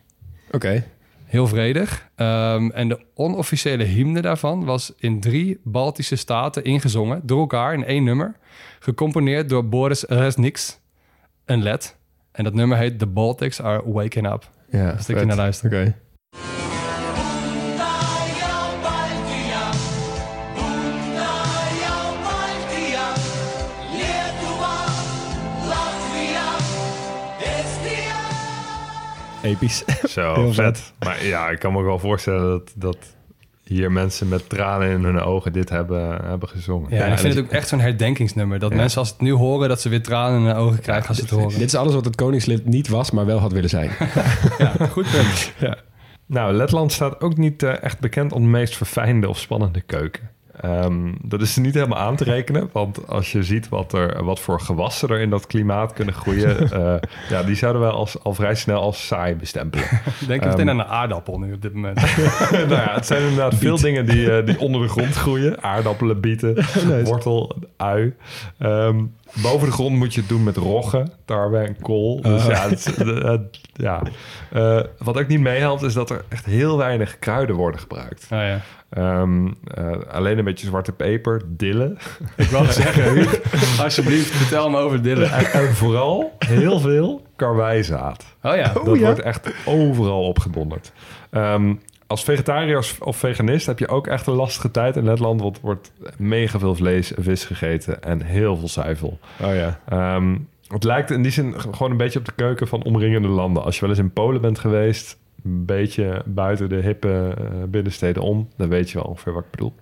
Oké. 0.52 0.84
Heel 1.26 1.48
vredig. 1.48 2.10
Ehm, 2.16 2.70
en 2.70 2.88
de 2.88 3.00
onofficiële 3.14 3.84
hymne 3.84 4.22
daarvan 4.22 4.66
was 4.66 4.94
in 4.98 5.20
drie 5.20 5.60
Baltische 5.64 6.16
staten 6.16 6.64
ingezongen... 6.64 7.22
door 7.24 7.40
elkaar 7.40 7.74
in 7.74 7.86
één 7.86 8.04
nummer. 8.04 8.36
Gecomponeerd 8.80 9.50
door 9.50 9.66
Boris 9.66 10.04
Resniks, 10.04 10.80
een 11.46 11.64
led. 11.64 11.96
En 12.32 12.44
dat 12.44 12.54
nummer 12.54 12.78
heet 12.78 13.00
The 13.00 13.08
Baltics 13.08 13.62
Are 13.62 13.82
Waking 13.86 14.32
Up. 14.32 14.50
Ja, 14.72 14.92
Een 14.92 15.00
stukje 15.00 15.16
vet. 15.16 15.26
naar 15.28 15.38
luisteren. 15.38 15.82
Oké. 15.82 15.96
Episch. 29.42 29.84
Zo, 30.10 30.34
Heel 30.34 30.54
vet. 30.54 30.94
Maar 31.00 31.26
ja, 31.26 31.50
ik 31.50 31.60
kan 31.60 31.72
me 31.72 31.80
ook 31.80 31.86
wel 31.86 32.00
voorstellen 32.00 32.42
dat, 32.50 32.72
dat 32.76 32.98
hier 33.72 33.92
mensen 33.92 34.28
met 34.28 34.50
tranen 34.50 34.90
in 34.90 35.04
hun 35.04 35.20
ogen 35.20 35.54
dit 35.54 35.70
hebben, 35.70 36.26
hebben 36.26 36.50
gezongen. 36.50 36.96
Ja, 36.96 37.06
ik 37.06 37.18
vind 37.18 37.34
het 37.34 37.46
ook 37.46 37.52
echt 37.52 37.68
zo'n 37.68 37.80
herdenkingsnummer. 37.80 38.60
Dat 38.60 38.74
mensen 38.74 39.00
als 39.00 39.08
ze 39.08 39.14
het 39.14 39.24
nu 39.24 39.32
horen, 39.32 39.70
dat 39.70 39.82
ze 39.82 39.90
weer 39.90 40.04
tranen 40.04 40.40
in 40.40 40.46
hun 40.46 40.56
ogen 40.56 40.80
krijgen 40.80 41.08
als 41.08 41.18
ze 41.18 41.24
het 41.24 41.32
horen. 41.34 41.60
Dit 41.60 41.68
is 41.68 41.76
alles 41.76 41.94
wat 41.94 42.06
het 42.06 42.16
koningslid 42.16 42.66
niet 42.66 42.88
was, 42.88 43.12
maar 43.12 43.26
wel 43.26 43.40
had 43.40 43.52
willen 43.52 43.70
zijn. 43.70 43.90
Goed 44.96 45.12
punt. 45.12 45.52
ja. 45.60 45.78
Nou, 46.26 46.54
Letland 46.54 46.92
staat 46.92 47.22
ook 47.22 47.38
niet 47.38 47.64
eh, 47.64 47.84
echt 47.84 48.00
bekend 48.00 48.34
om 48.34 48.42
de 48.42 48.48
meest 48.48 48.78
verfijnde 48.78 49.30
of 49.30 49.40
spannende 49.40 49.82
keuken. 49.82 50.30
Ehm, 50.62 51.12
dat 51.22 51.42
is 51.42 51.56
niet 51.56 51.74
helemaal 51.74 51.98
aan 51.98 52.16
te 52.16 52.24
rekenen, 52.24 52.70
want 52.72 53.08
als 53.08 53.32
je 53.32 53.44
ziet 53.44 53.70
wat, 53.70 53.94
er, 53.94 54.24
wat 54.24 54.40
voor 54.40 54.60
gewassen 54.60 55.10
er 55.10 55.20
in 55.20 55.30
dat 55.30 55.48
klimaat 55.48 55.94
kunnen 55.94 56.14
groeien, 56.14 56.58
eh, 56.72 56.96
ja, 57.30 57.44
die 57.44 57.56
zouden 57.56 57.82
we 57.82 57.88
als, 57.88 58.24
al 58.24 58.34
vrij 58.34 58.56
snel 58.56 58.82
als 58.82 59.08
saai 59.08 59.36
bestempelen. 59.36 59.86
Denk 60.28 60.42
Ehm, 60.42 60.50
meteen 60.50 60.70
aan 60.70 60.80
een 60.80 60.86
aardappel 60.86 61.40
nu 61.40 61.54
op 61.54 61.62
dit 61.62 61.74
moment. 61.74 61.96
nou 62.52 62.70
ja, 62.70 62.94
het 62.94 63.06
zijn 63.06 63.22
inderdaad 63.22 63.56
veel 63.56 63.78
dingen 63.78 64.06
die, 64.06 64.32
eh, 64.32 64.46
die 64.46 64.60
onder 64.60 64.82
de 64.82 64.88
grond 64.88 65.16
groeien. 65.16 65.64
Aardappelen, 65.64 66.20
bieten, 66.20 66.66
wortel, 67.04 67.56
ui. 67.78 68.14
Ehm, 68.58 69.04
boven 69.34 69.68
de 69.68 69.74
grond 69.74 69.96
moet 69.96 70.14
je 70.14 70.20
het 70.20 70.30
doen 70.30 70.44
met 70.44 70.58
roggen, 70.58 71.12
tarwe 71.26 71.58
en 71.58 71.82
kool. 71.82 72.22
Dus 72.22 72.44
Oh. 72.46 72.50
ja, 72.50 72.70
het, 72.70 72.86
het- 72.86 73.24
het- 73.24 73.60
ja. 73.74 74.02
Eh, 74.52 74.80
wat 74.98 75.18
ook 75.20 75.28
niet 75.28 75.40
meehelpt 75.40 75.82
is 75.82 75.94
dat 75.94 76.10
er 76.10 76.24
echt 76.30 76.46
heel 76.46 76.78
weinig 76.78 77.20
kruiden 77.20 77.56
worden 77.56 77.80
gebruikt. 77.80 78.28
Ah, 78.30 78.40
ja. 78.40 78.60
Ehm, 78.90 79.48
eh, 79.74 79.92
alleen 80.12 80.38
een 80.38 80.44
beetje 80.44 80.66
zwarte 80.68 80.92
peper, 80.92 81.42
dille. 81.48 81.96
Ik 82.36 82.46
wou 82.50 82.72
zeggen, 82.72 83.04
Huub, 83.14 83.42
alsjeblieft, 83.84 84.32
vertel 84.36 84.70
me 84.70 84.78
over 84.78 85.02
Dylan. 85.02 85.30
En, 85.30 85.46
en 85.52 85.74
vooral 85.76 86.36
heel 86.40 86.80
veel 86.80 87.26
karwijzaad. 87.36 88.26
Oh 88.42 88.56
ja. 88.56 88.74
Dat 88.74 88.98
wordt 88.98 89.22
echt 89.22 89.54
overal 89.66 90.24
opgedonderd. 90.24 90.92
Ehm, 91.30 91.74
als 92.12 92.24
vegetariër 92.24 92.78
of- 92.78 93.18
veganist 93.18 93.66
heb 93.66 93.80
je 93.80 93.88
ook 93.88 94.08
echt 94.08 94.28
een 94.28 94.34
lastige 94.34 94.72
tijd 94.72 94.96
in 94.96 95.04
Letland. 95.04 95.42
Er 95.42 95.52
wordt 95.62 95.92
mega 96.18 96.60
veel 96.60 96.76
vlees 96.76 97.14
en 97.14 97.24
vis 97.24 97.46
gegeten 97.46 98.04
en 98.04 98.22
heel 98.22 98.58
veel 98.58 98.68
zuivel. 98.68 99.20
Oh 99.42 99.54
ja. 99.56 99.80
Ehm, 99.90 100.38
het 100.68 100.84
lijkt 100.84 101.12
in 101.12 101.22
die 101.22 101.32
zin 101.32 101.60
gewoon 101.60 101.92
een 101.92 101.98
beetje 101.98 102.20
op 102.20 102.26
de 102.26 102.32
keuken 102.36 102.68
van 102.68 102.84
omringende 102.84 103.28
landen. 103.28 103.64
Als 103.64 103.76
je 103.76 103.82
wel 103.82 103.90
eens 103.90 104.00
in 104.00 104.14
Polen 104.14 104.42
bent 104.42 104.60
geweest, 104.60 105.18
een 105.44 105.66
beetje 105.66 106.22
buiten 106.26 106.70
de 106.70 106.76
hippe 106.76 107.34
eh, 107.38 107.44
binnensteden 107.68 108.24
om, 108.24 108.48
dan 108.58 108.70
weet 108.70 108.90
je 108.90 108.98
wel 108.98 109.08
ongeveer 109.08 109.34
wat 109.34 109.44
ik 109.44 109.52
bedoel. 109.52 109.74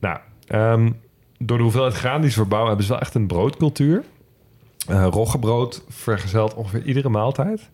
Nou, 0.00 0.18
ehm, 0.46 0.90
door 1.38 1.56
de 1.56 1.62
hoeveelheid 1.62 1.94
graan 1.94 2.20
die 2.20 2.30
ze 2.30 2.36
verbouwen, 2.36 2.68
hebben 2.68 2.86
ze 2.86 2.92
wel 2.92 3.02
echt 3.02 3.14
een 3.14 3.26
broodcultuur. 3.26 4.02
Eh 4.88 5.06
roggebrood 5.10 5.84
vergezelt 5.88 6.54
ongeveer 6.54 6.82
iedere 6.82 7.08
maaltijd. 7.08 7.70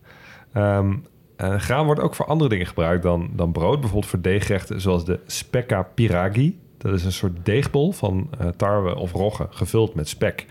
Ehm, 0.53 0.95
en 1.43 1.61
graan 1.61 1.85
wordt 1.85 2.01
ook 2.01 2.15
voor 2.15 2.27
andere 2.27 2.51
dingen 2.51 2.67
gebruikt 2.67 3.03
dan, 3.03 3.31
dan 3.33 3.53
brood. 3.53 3.81
Bijvoorbeeld 3.81 4.11
voor 4.11 4.21
deeggerechten 4.21 4.81
zoals 4.81 5.05
de 5.05 5.21
spekka 5.27 5.83
piragi. 5.83 6.61
Dat 6.79 6.95
is 6.95 7.05
een 7.05 7.13
soort 7.13 7.45
deegbol 7.45 7.93
van 7.93 8.29
eh, 8.39 8.47
tarwe 8.49 8.97
of 8.97 9.13
rogge 9.13 9.47
gevuld 9.51 9.95
met 9.95 10.09
spek, 10.09 10.47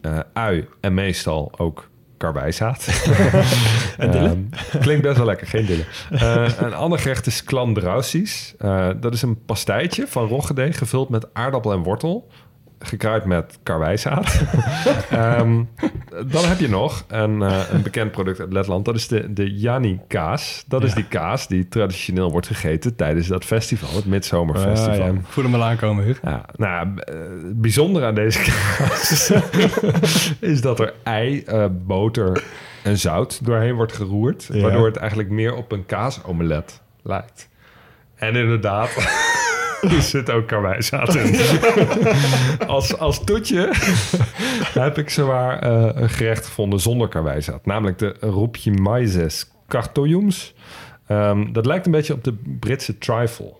eh, 0.00 0.18
ui 0.32 0.68
en 0.80 0.94
meestal 0.94 1.52
ook 1.56 1.88
karwijzaad. 2.16 2.88
En? 3.98 4.14
Ehm, 4.14 4.38
klinkt 4.80 5.02
best 5.02 5.16
wel 5.16 5.26
lekker, 5.26 5.46
geen 5.46 5.66
dille. 5.66 5.84
Eh, 6.10 6.48
een 6.58 6.74
ander 6.74 6.98
gerecht 6.98 7.26
is 7.26 7.44
klandrausies. 7.44 8.54
Eh 8.58 8.88
dat 9.00 9.14
is 9.14 9.22
een 9.22 9.44
pastijtje 9.44 10.06
van 10.06 10.28
roggedeeg 10.28 10.78
gevuld 10.78 11.08
met 11.08 11.34
aardappel 11.34 11.72
en 11.72 11.82
wortel. 11.82 12.28
Gekruid 12.82 13.24
met 13.24 13.58
karwijzaad. 13.62 14.40
Ehm, 15.10 15.62
dan 16.26 16.44
heb 16.44 16.58
je 16.58 16.68
nog 16.68 17.04
een, 17.08 17.42
eh, 17.42 17.60
een 17.72 17.82
bekend 17.82 18.10
product 18.10 18.40
uit 18.40 18.52
Letland. 18.52 18.84
Dat 18.84 18.94
is 18.94 19.08
de, 19.08 19.32
de 19.32 19.54
Jani 19.54 20.00
kaas. 20.08 20.64
Dat 20.68 20.84
is 20.84 20.94
die 20.94 21.04
kaas 21.08 21.48
die 21.48 21.68
traditioneel 21.68 22.30
wordt 22.30 22.46
gegeten 22.46 22.96
tijdens 22.96 23.26
dat 23.26 23.44
festival. 23.44 23.94
Het 23.94 24.04
Midzomerfestival. 24.04 25.06
Ah, 25.08 25.14
ja. 25.14 25.20
Voel 25.22 25.44
hem 25.44 25.54
al 25.54 25.64
aankomen, 25.64 26.04
Huub. 26.04 26.18
Ja, 26.22 26.44
nou, 26.56 26.88
eh, 26.96 27.14
het 27.42 27.60
bijzondere 27.60 28.06
aan 28.06 28.14
deze 28.14 28.38
kaas 28.78 29.32
is 30.40 30.60
dat 30.60 30.80
er 30.80 30.94
ei, 31.02 31.42
eh, 31.42 31.66
boter 31.70 32.44
en 32.82 32.98
zout 32.98 33.44
doorheen 33.44 33.74
wordt 33.74 33.92
geroerd. 33.92 34.48
Waardoor 34.52 34.86
het 34.86 34.96
eigenlijk 34.96 35.30
meer 35.30 35.54
op 35.54 35.72
een 35.72 35.86
kaasomelet 35.86 36.80
lijkt. 37.02 37.48
En 38.14 38.36
inderdaad, 38.36 38.90
er 39.96 40.02
zit 40.02 40.30
ook 40.30 40.46
karwijzaad 40.46 41.14
in. 41.14 41.34
als, 42.66 42.98
als 42.98 43.24
toetje 43.24 43.68
heb 44.74 44.98
ik 44.98 45.10
zowaar 45.10 45.58
eh, 45.58 46.02
een 46.02 46.10
gerecht 46.10 46.46
gevonden 46.46 46.80
zonder 46.80 47.08
karwijzaad. 47.08 47.66
Namelijk 47.66 47.98
de 47.98 48.14
roepje 48.20 48.72
maizes 48.72 49.50
cartojums. 49.68 50.54
Ehm, 51.06 51.52
dat 51.52 51.66
lijkt 51.66 51.86
een 51.86 51.92
beetje 51.92 52.12
op 52.14 52.24
de 52.24 52.34
Britse 52.60 52.98
trifle. 52.98 53.52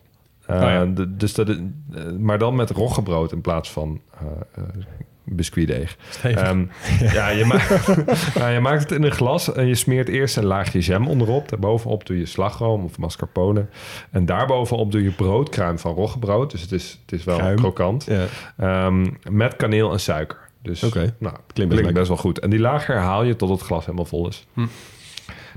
Eh, 0.46 0.56
Oh 0.56 0.62
ja. 0.62 0.84
de- 0.84 1.16
dus 1.16 1.34
dat, 1.34 1.48
het- 1.48 1.60
eh, 1.94 2.02
maar 2.18 2.38
dan 2.38 2.54
met 2.54 2.70
roggebrood 2.70 3.32
in 3.32 3.40
plaats 3.40 3.70
van 3.70 4.00
eh 4.14 4.26
eh, 4.54 4.64
biscuitdeeg. 5.34 5.96
Ehm, 6.22 6.64
ja, 7.16 7.28
je, 7.28 7.44
maakt, 7.44 7.86
ja, 8.34 8.48
je 8.56 8.60
maakt 8.60 8.82
het 8.82 8.92
in 8.92 9.02
een 9.02 9.10
glas 9.12 9.52
en 9.52 9.66
je 9.66 9.74
smeert 9.74 10.08
eerst 10.08 10.36
een 10.36 10.44
laagje 10.44 10.78
jam 10.78 11.08
onderop. 11.08 11.48
Daarbovenop 11.48 12.06
doe 12.06 12.18
je 12.18 12.26
slagroom 12.26 12.84
of 12.84 12.98
mascarpone. 12.98 13.66
En 14.10 14.26
daarbovenop 14.26 14.92
doe 14.92 15.02
je 15.02 15.10
broodkruim 15.10 15.78
van 15.78 15.94
roggebrood. 15.94 16.50
Dus 16.50 16.60
het 16.60 16.72
is, 16.72 16.98
het 17.02 17.12
is 17.18 17.24
wel 17.24 17.36
Kruim. 17.36 17.56
krokant. 17.56 18.04
Ja. 18.04 18.26
Ehm, 18.56 19.06
met 19.30 19.56
kaneel 19.56 19.92
en 19.92 20.00
suiker. 20.00 20.38
Dus 20.62 20.80
nou, 20.80 20.92
best 21.18 21.36
klinkt, 21.52 21.74
lekker. 21.74 21.92
best 21.92 22.08
wel 22.08 22.16
goed. 22.16 22.38
En 22.38 22.50
die 22.50 22.58
laag 22.58 22.86
herhaal 22.86 23.22
je 23.22 23.36
tot 23.36 23.50
het 23.50 23.60
glas 23.60 23.84
helemaal 23.84 24.04
vol 24.04 24.28
is. 24.28 24.46
Hm. 24.54 24.66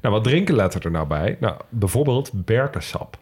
Nou, 0.02 0.16
wat 0.16 0.24
drinken 0.24 0.56
lettert 0.56 0.86
er 0.86 0.92
nou 0.92 1.08
bij? 1.08 1.38
Nou, 1.40 1.56
bijvoorbeeld 1.70 2.32
berkensap. 2.34 3.18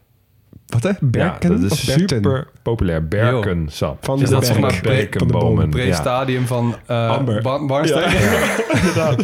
Wat 0.65 0.83
hè? 0.83 0.91
Berken? 1.01 1.51
ja, 1.51 1.57
dat 1.61 1.71
is 1.71 1.91
super 1.91 2.47
populair. 2.61 3.07
Berkensap. 3.07 4.05
Van 4.05 4.21
Is 4.21 4.29
de 4.29 4.35
dat 4.35 4.45
zeg 4.45 4.59
berk. 4.59 4.83
maar. 4.83 4.93
Bekenbomen. 4.95 5.69
Pre-stadium 5.69 6.45
van 6.47 6.75
uh, 6.91 7.09
Amber. 7.09 7.41
Bar 7.41 7.65
Barnstein? 7.65 8.11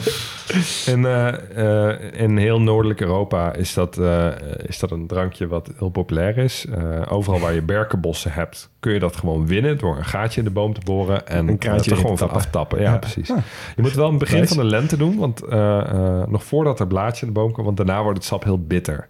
In, 0.85 1.05
eh, 1.05 1.89
eh, 1.89 2.21
in 2.21 2.37
heel 2.37 2.61
noordelijk 2.61 3.01
Europa 3.01 3.53
is 3.53 3.73
dat, 3.73 3.97
eh, 3.97 4.27
is 4.65 4.79
dat 4.79 4.91
een 4.91 5.07
drankje 5.07 5.47
wat 5.47 5.69
heel 5.77 5.89
populair 5.89 6.37
is. 6.37 6.65
Eh, 6.65 7.01
overal 7.09 7.39
waar 7.39 7.53
je 7.53 7.61
berkenbossen 7.61 8.31
hebt, 8.31 8.69
kun 8.79 8.93
je 8.93 8.99
dat 8.99 9.15
gewoon 9.15 9.47
winnen 9.47 9.77
door 9.77 9.97
een 9.97 10.05
gaatje 10.05 10.39
in 10.39 10.45
de 10.45 10.51
boom 10.53 10.73
te 10.73 10.81
boren 10.85 11.27
en 11.27 11.47
Een 11.47 11.57
kraantje 11.57 11.91
er 11.91 11.97
gewoon 11.97 12.11
te 12.11 12.17
van 12.17 12.27
tappen. 12.27 12.45
aftappen. 12.45 12.81
Ja, 12.81 12.91
Ja. 12.91 12.97
precies. 12.97 13.27
Je 13.75 13.81
moet 13.81 13.93
wel 13.93 14.05
in 14.05 14.11
het 14.13 14.19
begin 14.19 14.47
van 14.47 14.57
de 14.57 14.63
lente 14.63 14.97
doen, 14.97 15.17
want 15.17 15.41
eh, 15.43 15.79
eh, 15.79 16.27
nog 16.27 16.43
voordat 16.43 16.79
er 16.79 16.87
blaadje 16.87 17.25
in 17.25 17.33
de 17.33 17.39
boom 17.39 17.51
komt, 17.51 17.65
want 17.65 17.77
daarna 17.77 18.03
wordt 18.03 18.17
het 18.17 18.27
sap 18.27 18.43
heel 18.43 18.59
bitter. 18.59 19.07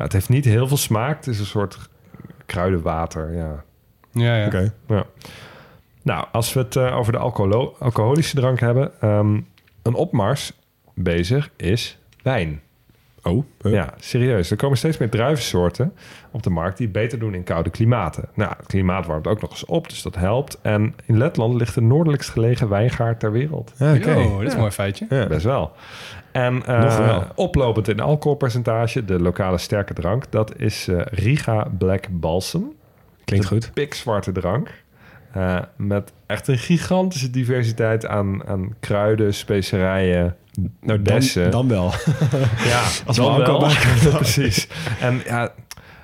Nou, 0.00 0.12
het 0.12 0.20
heeft 0.20 0.28
niet 0.28 0.44
heel 0.44 0.68
veel 0.68 0.76
smaak. 0.76 1.16
Het 1.16 1.26
is 1.26 1.38
een 1.38 1.46
soort 1.46 1.78
kruidenwater. 2.46 3.34
Ja, 3.34 3.64
Ja, 4.12 4.36
ja. 4.36 4.46
Oké. 4.46 4.72
ja. 4.86 5.04
Nou, 6.02 6.26
als 6.32 6.52
we 6.52 6.60
het 6.60 6.76
eh, 6.76 6.96
over 6.96 7.12
de 7.12 7.18
alcoholo- 7.18 7.76
alcoholische 7.78 8.36
drank 8.36 8.60
hebben, 8.60 9.00
ehm, 9.00 9.40
een 9.82 9.94
opmars 9.94 10.52
bezig 10.94 11.50
is 11.56 11.98
wijn. 12.22 12.60
Oh, 13.22 13.44
huh. 13.62 13.72
Ja, 13.72 13.94
serieus. 13.98 14.50
Er 14.50 14.56
komen 14.56 14.76
steeds 14.78 14.98
meer 14.98 15.10
druivensoorten 15.10 15.92
op 16.30 16.42
de 16.42 16.50
markt 16.50 16.76
die 16.76 16.86
het 16.86 16.94
beter 16.96 17.18
doen 17.18 17.34
in 17.34 17.42
koude 17.44 17.70
klimaten. 17.70 18.28
Nou, 18.34 18.52
het 18.56 18.66
klimaat 18.66 19.06
warmt 19.06 19.26
ook 19.26 19.40
nog 19.40 19.50
eens 19.50 19.64
op, 19.64 19.88
dus 19.88 20.02
dat 20.02 20.14
helpt. 20.16 20.58
En 20.62 20.94
in 21.04 21.18
Letland 21.18 21.54
ligt 21.54 21.74
de 21.74 21.80
noordelijkst 21.80 22.30
gelegen 22.30 22.68
wijngaard 22.68 23.20
ter 23.20 23.32
wereld. 23.32 23.72
Ja, 23.78 23.94
Oké. 23.94 24.14
Oh, 24.16 24.38
dit 24.38 24.46
is 24.46 24.52
een 24.52 24.58
mooi 24.58 24.70
feitje. 24.70 25.06
Ja. 25.08 25.26
Best 25.26 25.44
wel. 25.44 25.72
En 26.32 26.62
eh, 26.66 26.82
Nog 26.82 26.96
wel. 26.96 27.24
oplopend 27.34 27.88
in 27.88 28.00
alcoholpercentage, 28.00 29.04
de 29.04 29.20
lokale 29.20 29.58
sterke 29.58 29.94
drank, 29.94 30.24
dat 30.30 30.56
is 30.58 30.88
eh, 30.88 31.00
Riga 31.04 31.66
Black 31.78 32.06
Balsam. 32.10 32.72
Klinkt 33.24 33.46
goed. 33.46 33.70
pikzwarte 33.74 34.32
drank. 34.32 34.84
Eh, 35.32 35.58
met 35.76 36.12
echt 36.26 36.48
een 36.48 36.58
gigantische 36.58 37.30
diversiteit 37.30 38.06
aan, 38.06 38.46
aan 38.46 38.74
kruiden, 38.80 39.34
specerijen, 39.34 40.36
Nou, 40.80 40.98
bessen. 40.98 41.50
dan, 41.50 41.68
dan 41.68 41.78
wel. 41.78 41.92
Ja, 42.64 42.82
Als 43.06 43.16
dan 43.16 43.36
we 43.36 43.42
wel. 43.44 43.68
Precies. 44.16 44.68
En 45.00 45.20
ja, 45.24 45.52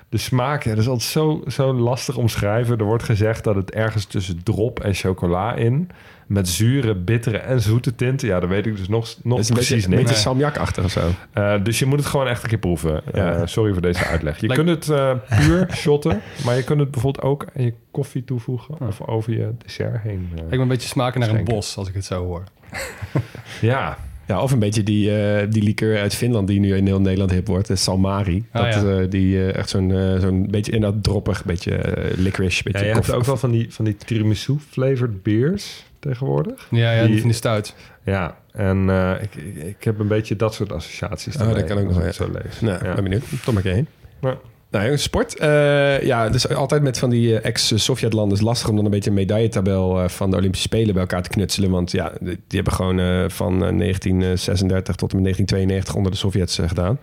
de 0.08 0.18
smaak, 0.18 0.64
dat 0.64 0.78
is 0.78 0.88
altijd 0.88 1.10
zo, 1.10 1.42
zo 1.46 1.72
lastig 1.74 2.16
omschrijven. 2.16 2.78
Er 2.78 2.84
wordt 2.84 3.02
gezegd 3.02 3.44
dat 3.44 3.54
het 3.54 3.70
ergens 3.70 4.04
tussen 4.04 4.42
drop 4.42 4.80
en 4.80 4.94
chocola 4.94 5.54
in... 5.54 5.90
met 6.26 6.48
zure, 6.48 6.94
bittere 6.94 7.36
en 7.36 7.60
zoete 7.60 7.94
tinten. 7.94 8.28
Ja, 8.28 8.40
dat 8.40 8.48
weet 8.48 8.66
ik 8.66 8.76
dus 8.76 8.88
nog, 8.88 9.14
nog 9.22 9.38
is 9.38 9.48
een 9.48 9.54
precies 9.54 9.74
beetje, 9.74 9.88
een 9.90 9.96
niet. 9.96 10.06
beetje 10.06 10.20
salmiakachtig 10.20 10.84
of 10.84 10.90
zo. 10.90 11.08
Eh, 11.32 11.54
dus 11.64 11.78
je 11.78 11.86
moet 11.86 11.98
het 11.98 12.08
gewoon 12.08 12.28
echt 12.28 12.42
een 12.42 12.48
keer 12.48 12.58
proeven. 12.58 13.12
Eh, 13.14 13.40
sorry 13.44 13.72
voor 13.72 13.82
deze 13.82 14.04
uitleg. 14.04 14.40
Je 14.40 14.46
kunt 14.46 14.68
het 14.68 14.88
eh, 14.88 15.12
puur 15.40 15.68
shotten, 15.76 16.20
maar 16.44 16.56
je 16.56 16.64
kunt 16.64 16.80
het 16.80 16.90
bijvoorbeeld 16.90 17.24
ook 17.24 17.46
aan 17.56 17.64
je 17.64 17.74
koffie 17.90 18.24
toevoegen 18.24 18.74
of 18.80 19.00
over 19.06 19.32
je 19.32 19.50
dessert 19.64 20.02
heen. 20.02 20.28
eh. 20.36 20.42
Ik 20.42 20.50
ben 20.50 20.60
een 20.60 20.68
beetje 20.68 20.88
smaken 20.88 21.20
naar 21.20 21.28
een 21.30 21.44
bos, 21.44 21.76
als 21.76 21.88
ik 21.88 21.94
het 21.94 22.04
zo 22.04 22.24
hoor. 22.24 22.42
ja, 23.60 23.98
Ja, 24.26 24.42
of 24.42 24.52
een 24.52 24.58
beetje 24.58 24.82
die, 24.82 25.22
eh, 25.22 25.46
die 25.50 25.62
liqueur 25.62 25.98
uit 26.00 26.14
Finland 26.14 26.48
die 26.48 26.60
nu 26.60 26.76
in 26.76 26.86
heel 26.86 27.00
Nederland 27.00 27.30
hip 27.30 27.46
wordt. 27.46 27.66
De 27.68 27.76
Salmari. 27.76 28.44
Ah, 28.50 28.62
dat, 28.72 28.82
ja. 28.82 28.98
eh, 29.00 29.10
die 29.10 29.52
echt 29.52 29.68
zo'n 29.68 29.92
eh, 29.92 30.18
zo'n 30.20 30.46
beetje 30.50 30.72
inderdaad 30.72 31.02
droppig, 31.02 31.44
beetje 31.44 31.74
eh, 31.74 32.16
licorice. 32.18 32.62
Beetje 32.62 32.78
ja 32.78 32.86
je 32.86 32.92
hebt 32.92 33.12
ook 33.12 33.24
wel 33.24 33.36
van 33.36 33.50
die, 33.50 33.66
van 33.72 33.84
die 33.84 33.96
tiramisu 33.96 34.56
flavored 34.70 35.22
beers 35.22 35.84
tegenwoordig. 36.06 36.66
Ja, 36.70 36.92
ja 36.92 37.00
Die- 37.00 37.08
die, 37.10 37.18
van 37.18 37.28
die 37.28 37.36
stuit. 37.36 37.74
Ja, 38.04 38.36
en 38.52 38.90
eh, 38.90 39.12
ik, 39.22 39.34
ik, 39.34 39.62
ik 39.64 39.84
heb 39.84 39.98
een 39.98 40.08
beetje 40.08 40.36
dat 40.36 40.54
soort 40.54 40.72
associaties. 40.72 41.36
Oh, 41.36 41.54
dat 41.54 41.64
kan 41.64 41.78
ook 41.78 41.88
nog 41.88 42.02
het 42.04 42.14
zo 42.14 42.30
lees. 42.32 42.60
Nou, 42.60 42.84
ja. 42.84 42.94
ben 42.94 43.02
benieuwd. 43.02 43.24
Tom 43.44 43.54
maar 43.54 43.62
heen. 43.62 43.86
Ja. 44.20 44.36
Nou, 44.70 44.98
sport. 44.98 45.38
Eh, 45.38 46.02
ja, 46.02 46.28
dus 46.28 46.48
altijd 46.48 46.82
met 46.82 46.98
van 46.98 47.10
die 47.10 47.38
eh, 47.38 47.44
ex-Sovjet-landen 47.48 48.32
is 48.32 48.38
het 48.38 48.48
lastig 48.48 48.68
om 48.68 48.76
dan 48.76 48.84
een 48.84 48.90
beetje 48.90 49.10
een 49.10 49.16
medailletabel 49.16 50.00
eh, 50.02 50.08
van 50.08 50.30
de 50.30 50.36
Olympische 50.36 50.66
Spelen 50.66 50.92
bij 50.92 51.02
elkaar 51.02 51.22
te 51.22 51.28
knutselen. 51.28 51.70
Want 51.70 51.90
ja, 51.90 52.12
die 52.20 52.26
die 52.28 52.42
hebben 52.48 52.72
gewoon 52.72 53.00
eh, 53.00 53.24
van 53.28 53.52
eh, 53.52 53.78
1936 53.78 54.96
tot 54.96 55.10
en 55.12 55.16
met 55.16 55.24
1992 55.24 55.94
onder 55.94 56.12
de 56.12 56.18
Sovjets 56.18 56.58
gedaan. 56.66 56.98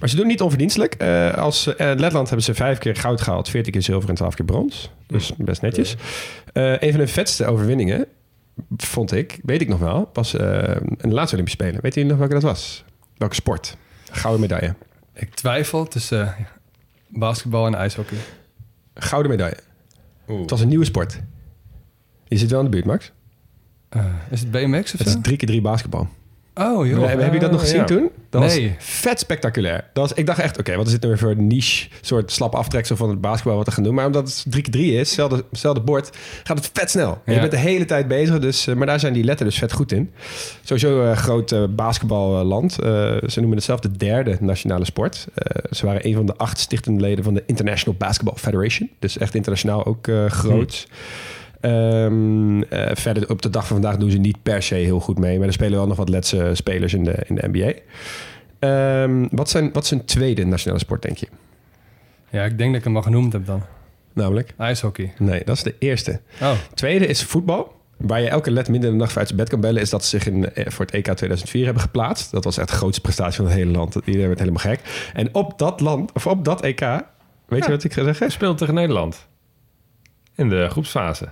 Maar 0.00 0.08
ze 0.08 0.16
doen 0.16 0.26
niet 0.26 0.40
onverdienstelijk. 0.42 0.94
Eh, 0.94 1.34
als 1.34 1.64
Letland 1.78 2.26
hebben 2.26 2.42
ze 2.42 2.54
vijf 2.54 2.78
keer 2.78 2.96
goud 2.96 3.20
gehaald, 3.20 3.48
14 3.48 3.72
keer 3.72 3.82
zilver 3.82 4.08
en 4.08 4.14
12 4.14 4.34
keer 4.34 4.44
brons. 4.46 4.90
Dus 5.06 5.32
best 5.36 5.62
netjes. 5.62 5.96
Eh, 6.52 6.78
een 6.78 6.90
van 6.90 7.00
de 7.00 7.06
vetste 7.06 7.46
overwinningen, 7.46 8.06
vond 8.76 9.12
ik, 9.12 9.38
weet 9.42 9.60
ik 9.60 9.68
nog 9.68 9.78
wel, 9.78 10.10
was 10.12 10.34
eh 10.34 10.76
in 10.96 11.08
de 11.08 11.14
laatste 11.14 11.34
Olympische 11.34 11.62
Spelen. 11.62 11.80
Weet 11.82 11.94
jullie 11.94 12.08
nog 12.10 12.18
welke 12.18 12.34
dat 12.34 12.42
was? 12.42 12.84
Welke 13.16 13.34
sport? 13.34 13.76
Gouden 14.10 14.40
medaille. 14.40 14.74
Ik 15.14 15.34
twijfel 15.34 15.84
tussen 15.88 16.26
eh, 16.26 16.44
basketbal 17.08 17.66
en 17.66 17.74
ijshockey. 17.74 18.18
Gouden 18.94 19.30
medaille. 19.30 19.56
Het 20.26 20.50
was 20.50 20.60
een 20.60 20.68
nieuwe 20.68 20.84
sport. 20.84 21.20
Je 22.24 22.36
zit 22.38 22.50
wel 22.50 22.58
in 22.58 22.64
de 22.64 22.70
buurt, 22.70 22.84
Max. 22.84 23.12
Eh, 23.88 24.04
is 24.30 24.40
het 24.40 24.50
BMX 24.50 24.92
of 24.92 24.98
Het 24.98 25.08
zo? 25.08 25.16
is 25.16 25.22
drie 25.22 25.36
keer 25.36 25.48
drie 25.48 25.60
basketbal. 25.60 26.08
Oh, 26.54 26.86
joh. 26.86 27.06
Heb, 27.08 27.20
heb 27.20 27.32
je 27.32 27.38
dat 27.38 27.50
nog 27.50 27.60
Oh, 27.60 27.64
gezien 27.66 27.80
ja. 27.80 27.84
toen? 27.86 28.10
Dat 28.30 28.40
Nee. 28.40 28.74
was 28.76 28.86
vet 28.86 29.18
spectaculair. 29.20 29.84
Dat 29.92 30.08
was, 30.08 30.12
ik 30.18 30.26
dacht 30.26 30.38
echt, 30.38 30.58
oké, 30.58 30.76
wat 30.76 30.86
is 30.86 30.92
dit 30.92 31.00
nou 31.00 31.12
weer 31.12 31.22
voor 31.22 31.30
een 31.30 31.46
niche 31.46 31.88
soort 32.00 32.32
slap 32.32 32.54
aftreksel 32.54 32.96
van 32.96 33.08
het 33.08 33.20
basketbal 33.20 33.56
wat 33.56 33.66
we 33.66 33.72
gaan 33.72 33.82
doen? 33.82 33.94
Maar 33.94 34.06
omdat 34.06 34.28
het 34.28 34.44
3 34.48 34.62
keer 34.62 34.72
3 34.72 34.92
is, 34.92 34.98
hetzelfde, 34.98 35.44
hetzelfde 35.50 35.80
bord, 35.80 36.16
gaat 36.44 36.58
het 36.58 36.70
vet 36.72 36.90
snel. 36.90 37.20
En 37.24 37.34
Je 37.34 37.40
bent 37.40 37.50
de 37.52 37.58
hele 37.58 37.84
tijd 37.84 38.08
bezig, 38.08 38.38
dus, 38.38 38.66
eh, 38.66 38.74
maar 38.74 38.86
daar 38.86 39.00
zijn 39.00 39.12
die 39.12 39.24
letten 39.24 39.46
dus 39.46 39.58
vet 39.58 39.72
goed 39.72 39.92
in. 39.92 40.12
Sowieso 40.64 41.00
een 41.02 41.16
groot 41.16 41.52
eh, 41.52 41.64
basketballand. 41.70 42.78
Eh, 42.78 42.88
ze 43.26 43.38
noemen 43.40 43.56
het 43.56 43.64
zelf 43.66 43.80
de 43.80 43.90
derde 43.96 44.36
nationale 44.40 44.84
sport. 44.84 45.26
Eh, 45.34 45.62
ze 45.70 45.86
waren 45.86 46.06
een 46.06 46.14
van 46.14 46.26
de 46.26 46.36
acht 46.36 46.58
stichtende 46.58 47.00
leden 47.00 47.24
van 47.24 47.34
de 47.34 47.42
International 47.46 47.98
Basketball 47.98 48.36
Federation. 48.36 48.90
Dus 48.98 49.18
echt 49.18 49.34
internationaal 49.34 49.84
ook 49.86 50.08
eh, 50.08 50.26
groot. 50.26 50.88
Ehm, 51.60 52.62
eh, 52.62 52.90
verder 52.94 53.30
op 53.30 53.42
de 53.42 53.50
dag 53.50 53.66
van 53.66 53.80
vandaag 53.80 53.96
doen 53.96 54.10
ze 54.10 54.18
niet 54.18 54.42
per 54.42 54.62
se 54.62 54.74
heel 54.74 55.00
goed 55.00 55.18
mee. 55.18 55.38
Maar 55.38 55.46
er 55.46 55.52
spelen 55.52 55.78
wel 55.78 55.86
nog 55.86 55.96
wat 55.96 56.08
letse 56.08 56.50
spelers 56.52 56.94
in 56.94 57.04
de, 57.04 57.24
in 57.26 57.34
de 57.34 57.48
NBA. 57.48 57.72
Ehm, 58.58 59.26
wat, 59.30 59.50
zijn, 59.50 59.72
wat 59.72 59.84
is 59.84 59.90
een 59.90 60.04
tweede 60.04 60.44
nationale 60.44 60.80
sport, 60.80 61.02
denk 61.02 61.16
je? 61.16 61.28
Ja, 62.30 62.44
ik 62.44 62.58
denk 62.58 62.70
dat 62.70 62.78
ik 62.78 62.84
hem 62.84 62.96
al 62.96 63.02
genoemd 63.02 63.32
heb 63.32 63.46
dan. 63.46 63.62
Namelijk? 64.12 64.54
IJshockey. 64.56 65.12
Nee, 65.18 65.42
dat 65.44 65.56
is 65.56 65.62
de 65.62 65.74
eerste. 65.78 66.20
Oh, 66.42 66.52
Tweede 66.74 67.06
is 67.06 67.24
voetbal. 67.24 67.76
Waar 67.96 68.20
je 68.20 68.28
elke 68.28 68.50
let 68.50 68.68
minder 68.68 68.90
de 68.90 68.96
nacht 68.96 69.16
uit 69.16 69.26
zijn 69.26 69.38
bed 69.38 69.48
kan 69.48 69.60
bellen... 69.60 69.82
is 69.82 69.90
dat 69.90 70.04
ze 70.04 70.08
zich 70.08 70.26
in, 70.26 70.54
eh, 70.54 70.70
voor 70.70 70.84
het 70.84 70.94
EK 70.94 71.04
2004 71.04 71.64
hebben 71.64 71.82
geplaatst. 71.82 72.30
Dat 72.30 72.44
was 72.44 72.58
echt 72.58 72.68
de 72.68 72.74
grootste 72.74 73.00
prestatie 73.00 73.36
van 73.36 73.44
het 73.44 73.54
hele 73.54 73.70
land. 73.70 73.94
Iedereen 74.04 74.26
werd 74.26 74.38
helemaal 74.38 74.62
gek. 74.62 75.10
En 75.14 75.34
op 75.34 75.58
dat 75.58 75.80
land, 75.80 76.12
of 76.12 76.26
op 76.26 76.44
dat 76.44 76.62
EK... 76.62 76.80
Weet 77.48 77.64
je 77.64 77.70
wat 77.70 77.84
ik 77.84 77.92
ga 77.92 78.04
zeggen? 78.04 78.30
Speelt 78.30 78.58
tegen 78.58 78.74
Nederland. 78.74 79.28
In 80.34 80.48
de 80.48 80.68
groepsfase. 80.70 81.28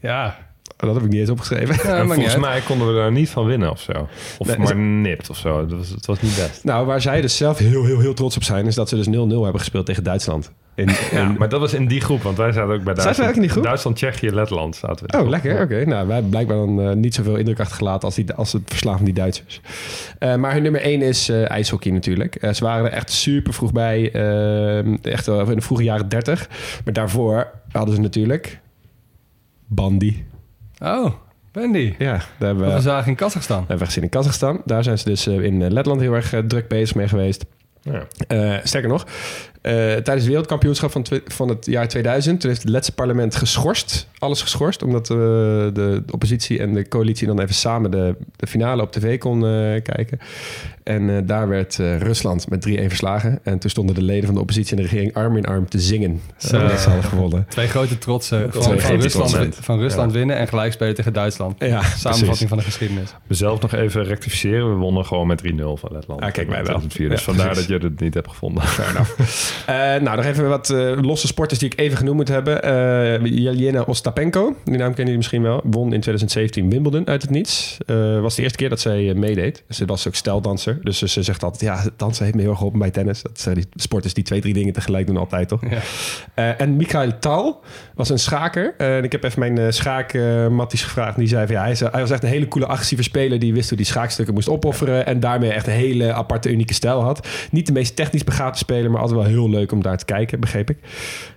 Ja. 0.00 0.44
Dat 0.76 0.94
heb 0.94 1.04
ik 1.04 1.10
niet 1.10 1.20
eens 1.20 1.30
opgeschreven. 1.30 1.74
ja 1.90 2.02
niet 2.02 2.12
volgens 2.12 2.36
mij 2.36 2.60
konden 2.60 2.88
we 2.88 2.94
daar 2.94 3.12
niet 3.12 3.30
van 3.30 3.46
winnen 3.46 3.70
of 3.70 3.80
zo. 3.80 4.08
Of 4.38 4.46
Nee, 4.46 4.58
maar 4.58 4.76
nipt 4.76 5.30
of 5.30 5.36
zo. 5.36 5.66
Dat 5.66 5.78
was, 5.78 5.88
het 5.88 6.06
was 6.06 6.20
niet 6.20 6.34
best. 6.36 6.64
Nou, 6.64 6.86
waar 6.86 7.00
zij 7.00 7.20
dus 7.20 7.36
zelf 7.36 7.58
heel, 7.58 7.84
heel, 7.84 8.00
heel 8.00 8.14
trots 8.14 8.36
op 8.36 8.42
zijn... 8.42 8.66
is 8.66 8.74
dat 8.74 8.88
ze 8.88 8.96
dus 8.96 9.06
0-0 9.06 9.10
hebben 9.10 9.58
gespeeld 9.58 9.86
tegen 9.86 10.04
Duitsland. 10.04 10.52
In, 10.74 10.88
Ja, 11.12 11.20
in- 11.20 11.36
maar 11.38 11.48
dat 11.48 11.60
was 11.60 11.74
in 11.74 11.86
die 11.86 12.00
groep, 12.00 12.22
want 12.22 12.36
wij 12.36 12.52
zaten 12.52 12.74
ook 12.74 12.82
bij 12.84 12.94
Duitsland. 12.94 13.28
ook 13.30 13.34
in 13.36 13.40
die 13.40 13.50
groep? 13.50 13.62
Duitsland, 13.64 13.96
Tsjechië, 13.96 14.30
Letland 14.30 14.76
zaten 14.76 15.06
we. 15.06 15.12
Oh, 15.12 15.18
groep. 15.18 15.30
lekker. 15.30 15.62
Oké. 15.62 15.84
Nou, 15.86 16.04
wij 16.06 16.14
hebben 16.14 16.30
blijkbaar 16.30 16.56
dan 16.56 16.80
eh, 16.80 16.92
niet 16.92 17.14
zoveel 17.14 17.36
indruk 17.36 17.60
achtergelaten 17.60 18.02
als, 18.02 18.14
die, 18.14 18.32
als 18.32 18.52
het 18.52 18.62
verslaan 18.66 18.96
van 18.96 19.04
die 19.04 19.14
Duitsers. 19.14 19.60
Eh, 20.18 20.34
maar 20.34 20.52
hun 20.52 20.62
nummer 20.62 20.80
één 20.80 21.02
is 21.02 21.28
eh, 21.28 21.50
ijshockey 21.50 21.92
natuurlijk. 21.92 22.34
Eh, 22.34 22.52
ze 22.52 22.64
waren 22.64 22.84
er 22.84 22.92
echt 22.92 23.10
super 23.10 23.52
vroeg 23.54 23.72
bij. 23.72 24.12
eh, 24.12 25.04
echt 25.04 25.26
wel 25.26 25.40
in 25.50 25.56
de 25.56 25.60
vroege 25.62 25.82
jaren 25.82 26.08
30. 26.08 26.48
Maar 26.84 26.92
daarvoor 26.94 27.50
hadden 27.72 27.94
ze 27.94 28.00
natuurlijk 28.00 28.58
bandy. 29.66 30.24
Oh, 30.78 31.12
Bendy. 31.56 31.94
Ja, 31.98 32.12
daar 32.12 32.48
hebben 32.48 32.66
we, 32.68 32.74
we 32.74 32.80
zagen 32.80 33.08
in 33.08 33.16
Kazachstan. 33.16 33.58
hebben 33.58 33.78
we 33.78 33.84
gezien 33.84 34.02
in 34.02 34.08
Kazachstan. 34.08 34.62
Daar 34.64 34.84
zijn 34.84 34.98
ze 34.98 35.04
dus 35.04 35.26
eh, 35.26 35.40
in 35.40 35.62
eh, 35.62 35.70
Letland 35.70 36.00
heel 36.00 36.12
erg 36.12 36.32
eh, 36.32 36.40
druk 36.40 36.68
bezig 36.68 36.96
mee 36.96 37.08
geweest. 37.08 37.44
Ja. 37.80 38.06
Sterker 38.64 38.88
nog, 38.88 39.06
tijdens 39.62 40.06
het 40.06 40.26
wereldkampioenschap 40.26 40.90
van, 40.90 41.06
van 41.24 41.48
het 41.48 41.66
jaar 41.66 41.88
2000... 41.88 42.40
toen 42.40 42.50
heeft 42.50 42.62
het 42.62 42.70
Letse 42.70 42.92
parlement 42.92 43.36
geschorst. 43.36 44.08
Alles 44.18 44.42
geschorst, 44.42 44.82
omdat 44.82 45.06
de, 45.06 45.70
de 45.72 46.02
oppositie 46.10 46.58
en 46.58 46.74
de 46.74 46.88
coalitie... 46.88 47.26
dan 47.26 47.40
even 47.40 47.54
samen 47.54 47.90
de, 47.90 48.16
de 48.36 48.46
finale 48.46 48.82
op 48.82 48.92
tv 48.92 49.18
kon 49.18 49.40
kijken. 49.82 50.18
En 50.86 51.16
eh, 51.16 51.22
daar 51.24 51.48
werd 51.48 51.78
eh, 51.78 51.98
Rusland 51.98 52.48
met 52.50 52.68
3-1 52.68 52.72
verslagen. 52.72 53.38
En 53.42 53.58
toen 53.58 53.70
stonden 53.70 53.94
de 53.94 54.02
leden 54.02 54.24
van 54.24 54.34
de 54.34 54.40
oppositie 54.40 54.76
en 54.76 54.82
de 54.82 54.88
regering 54.88 55.14
arm 55.14 55.36
in 55.36 55.44
arm 55.44 55.68
te 55.68 55.78
zingen. 55.80 56.20
Zo. 56.36 56.56
Uh, 56.56 56.68
dat 56.68 56.80
ze 56.80 56.88
hadden 56.88 57.10
gewonnen. 57.10 57.46
Twee 57.48 57.68
grote 57.68 57.98
trotsen 57.98 58.40
van, 58.40 58.50
Twee 58.62 58.62
van 58.62 58.78
grote 58.80 59.02
Rusland, 59.02 59.30
trotsen. 59.30 59.62
van 59.62 59.78
Rusland 59.78 60.12
winnen 60.12 60.36
en 60.36 60.48
gelijk 60.48 60.72
spelen 60.72 60.94
tegen 60.94 61.12
Duitsland. 61.12 61.54
Ja, 61.58 61.82
Samenvatting 61.82 62.26
precies. 62.26 62.48
van 62.48 62.58
de 62.58 62.64
geschiedenis. 62.64 63.14
Mezelf 63.26 63.60
nog 63.60 63.72
even 63.72 64.04
rectificeren. 64.04 64.70
We 64.70 64.76
wonnen 64.76 65.04
gewoon 65.06 65.26
met 65.26 65.42
3-0 65.42 65.46
van 65.56 65.92
Letland. 65.92 66.20
Ah, 66.20 66.32
kijk, 66.32 66.48
wij 66.48 66.64
wel. 66.64 66.64
2004. 66.64 67.08
Dus 67.08 67.18
Ja, 67.18 67.24
vandaar 67.24 67.46
precies. 67.46 67.66
dat 67.66 67.80
je 67.80 67.88
het 67.88 68.00
niet 68.00 68.14
hebt 68.14 68.28
gevonden. 68.28 68.62
Eh, 69.66 69.74
nou, 69.76 70.16
nog 70.16 70.24
even 70.24 70.48
wat 70.48 70.70
eh, 70.70 70.92
losse 71.02 71.26
sporters 71.26 71.58
die 71.60 71.70
ik 71.70 71.80
even 71.80 71.96
genoemd 71.96 72.16
moet 72.16 72.28
hebben. 72.28 72.62
Eh 72.62 73.24
Jelena 73.24 73.82
Ostapenko, 73.82 74.56
die 74.64 74.76
naam 74.76 74.78
kennen 74.78 74.96
jullie 74.96 75.16
misschien 75.16 75.42
wel, 75.42 75.60
won 75.64 75.84
in 75.92 76.00
2017 76.00 76.70
Wimbledon 76.70 77.06
uit 77.06 77.22
het 77.22 77.30
niets. 77.30 77.78
Eh 77.86 78.20
was 78.20 78.34
de 78.34 78.42
eerste 78.42 78.58
keer 78.58 78.68
dat 78.68 78.80
zij 78.80 79.14
meedeed. 79.14 79.62
Ze 79.68 79.84
was 79.84 80.06
ook 80.06 80.14
steldanser. 80.14 80.75
Dus 80.82 80.98
ze 80.98 81.22
zegt 81.22 81.42
altijd, 81.42 81.62
ja, 81.62 81.90
dansen 81.96 82.24
heeft 82.24 82.36
me 82.36 82.40
heel 82.40 82.50
erg 82.50 82.58
geholpen 82.58 82.80
bij 82.80 82.90
tennis. 82.90 83.22
Dat 83.22 83.40
zijn 83.40 83.54
die 83.54 83.66
sporters 83.74 84.14
die 84.14 84.24
twee, 84.24 84.40
drie 84.40 84.54
dingen 84.54 84.72
tegelijk 84.72 85.06
doen 85.06 85.16
altijd, 85.16 85.48
toch? 85.48 85.60
Ja. 85.70 85.80
Eh, 86.34 86.60
en 86.60 86.76
Michael 86.76 87.18
Tal 87.18 87.62
was 87.94 88.08
een 88.08 88.18
schaker. 88.18 88.74
Eh, 88.78 88.96
en 88.96 89.04
ik 89.04 89.12
heb 89.12 89.24
even 89.24 89.38
mijn 89.40 89.58
uh, 89.58 89.70
schaakmatties 89.70 90.82
gevraagd. 90.82 91.14
En 91.14 91.20
die 91.20 91.28
zei 91.28 91.46
van, 91.46 91.54
ja, 91.54 91.62
hij, 91.62 91.70
is, 91.70 91.80
hij 91.80 92.00
was 92.00 92.10
echt 92.10 92.22
een 92.22 92.28
hele 92.28 92.48
coole 92.48 92.66
agressieve 92.66 93.02
speler. 93.02 93.38
Die 93.38 93.54
wist 93.54 93.68
hoe 93.68 93.76
die 93.76 93.86
schaakstukken 93.86 94.34
moest 94.34 94.48
opofferen. 94.48 95.06
En 95.06 95.20
daarmee 95.20 95.52
echt 95.52 95.66
een 95.66 95.72
hele 95.72 96.12
aparte, 96.12 96.50
unieke 96.50 96.74
stijl 96.74 97.02
had. 97.02 97.28
Niet 97.50 97.66
de 97.66 97.72
meest 97.72 97.96
technisch 97.96 98.24
begaafde 98.24 98.58
speler, 98.58 98.90
maar 98.90 99.00
altijd 99.00 99.20
wel 99.20 99.28
heel 99.28 99.50
leuk 99.50 99.72
om 99.72 99.82
daar 99.82 99.98
te 99.98 100.04
kijken, 100.04 100.40
begreep 100.40 100.70
ik. 100.70 100.78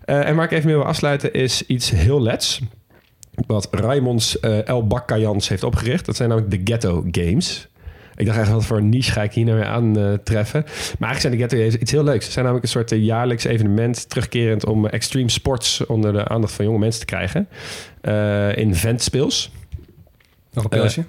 En 0.05 0.35
waar 0.35 0.45
ik 0.45 0.51
even 0.51 0.65
mee 0.65 0.75
wil 0.75 0.85
afsluiten 0.85 1.33
is 1.33 1.65
iets 1.65 1.89
heel 1.89 2.21
lets. 2.21 2.61
Wat 3.47 3.67
Raimonds 3.71 4.37
uh, 4.41 4.67
El 4.67 4.87
Bakkajans 4.87 5.49
heeft 5.49 5.63
opgericht. 5.63 6.05
Dat 6.05 6.15
zijn 6.15 6.29
namelijk 6.29 6.51
de 6.51 6.61
Ghetto 6.63 7.05
Games. 7.11 7.67
Ik 8.19 8.25
dacht 8.25 8.37
eigenlijk, 8.37 8.67
wat 8.67 8.77
voor 8.77 8.77
een 8.77 8.89
niche 8.89 9.11
ga 9.11 9.23
ik 9.23 9.33
hier 9.33 9.45
nou 9.45 9.57
weer 9.57 9.67
aantreffen? 9.67 10.59
Uh, 10.59 10.71
maar 10.99 11.09
eigenlijk 11.09 11.19
zijn 11.19 11.49
de 11.49 11.57
Ghetto 11.57 11.81
iets 11.81 11.91
heel 11.91 12.03
leuks. 12.03 12.25
Ze 12.25 12.31
zijn 12.31 12.45
namelijk 12.45 12.65
een 12.65 12.79
soort 12.79 12.91
uh, 12.91 13.03
jaarlijks 13.03 13.43
evenement... 13.43 14.09
terugkerend 14.09 14.65
om 14.65 14.85
extreme 14.85 15.29
sports 15.29 15.85
onder 15.85 16.13
de 16.13 16.27
aandacht 16.27 16.53
van 16.53 16.65
jonge 16.65 16.79
mensen 16.79 16.99
te 16.99 17.05
krijgen. 17.05 17.47
In 18.57 18.75
Ventspeels. 18.75 19.51
Nog 20.53 20.63
een 20.63 20.69
pilsje? 20.69 21.03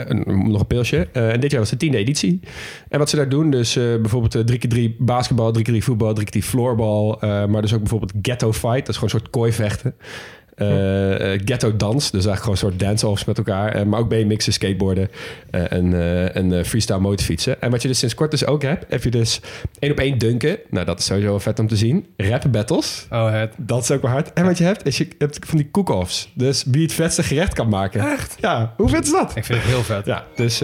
Uh, 0.00 0.24
nog 0.26 0.60
een 0.60 0.66
pilsje. 0.66 1.08
Uh, 1.12 1.32
en 1.32 1.40
dit 1.40 1.50
jaar 1.50 1.60
was 1.60 1.70
de 1.70 1.76
tiende 1.76 1.98
editie. 1.98 2.40
En 2.88 2.98
wat 2.98 3.10
ze 3.10 3.16
daar 3.16 3.28
doen, 3.28 3.50
dus 3.50 3.76
uh, 3.76 4.00
bijvoorbeeld 4.00 4.52
3x3 4.52 4.96
basketbal, 4.98 5.54
3x3 5.58 5.76
voetbal, 5.76 6.16
3x3 6.20 6.38
floorbal. 6.38 7.18
maar 7.20 7.62
dus 7.62 7.72
ook 7.72 7.80
bijvoorbeeld 7.80 8.12
ghetto 8.22 8.52
fight. 8.52 8.78
Dat 8.78 8.88
is 8.88 8.94
gewoon 8.94 9.10
een 9.14 9.20
soort 9.20 9.30
kooivechten. 9.30 9.94
eh, 9.94 10.41
eh, 10.54 11.32
eh, 11.32 11.40
ghetto 11.44 11.76
dans, 11.76 12.10
dus 12.10 12.26
eigenlijk 12.26 12.40
gewoon 12.40 12.54
een 12.54 12.78
soort 12.78 12.78
dance-offs 12.78 13.24
met 13.24 13.38
elkaar. 13.38 13.74
Eh, 13.74 13.84
maar 13.84 14.00
ook 14.00 14.08
BMX'en, 14.08 14.52
skateboarden 14.52 15.10
en, 15.50 15.94
en 16.34 16.64
freestyle 16.66 16.98
motorfietsen. 16.98 17.60
En 17.60 17.70
wat 17.70 17.82
je 17.82 17.88
dus 17.88 17.98
sinds 17.98 18.14
kort 18.14 18.30
dus 18.30 18.46
ook 18.46 18.62
hebt, 18.62 18.84
heb 18.88 19.04
je 19.04 19.10
dus 19.10 19.40
één 19.78 19.90
op 19.90 19.98
één 19.98 20.18
dunken. 20.18 20.58
Nou, 20.70 20.86
dat 20.86 20.98
is 20.98 21.04
sowieso 21.04 21.38
vet 21.38 21.58
om 21.58 21.68
te 21.68 21.76
zien. 21.76 22.06
Rap 22.16 22.44
battles. 22.50 23.06
Oh. 23.10 23.42
Dat 23.56 23.82
is 23.82 23.90
ook 23.90 24.02
wel 24.02 24.10
hard. 24.10 24.32
En 24.32 24.44
wat 24.44 24.58
je 24.58 24.64
hebt, 24.64 24.86
is 24.86 24.98
je 24.98 25.08
hebt 25.18 25.38
van 25.46 25.58
die 25.58 25.70
cook-offs. 25.70 26.30
Dus 26.34 26.64
wie 26.66 26.82
het 26.82 26.92
vetste 26.92 27.22
gerecht 27.22 27.54
kan 27.54 27.68
maken. 27.68 28.10
Echt? 28.10 28.36
Ja, 28.40 28.74
hoe 28.76 28.88
vet 28.88 29.04
is 29.04 29.12
dat? 29.12 29.36
Ik 29.36 29.44
vind 29.44 29.58
het 29.62 29.68
heel 29.68 29.82
vet. 29.82 30.06
Ja, 30.06 30.24
dus 30.36 30.62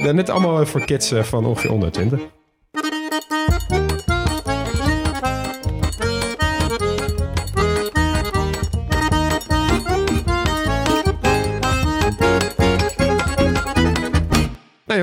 net 0.00 0.30
allemaal 0.30 0.66
voor 0.66 0.84
kids 0.84 1.12
van 1.14 1.46
ongeveer 1.46 1.70
120. 1.70 2.20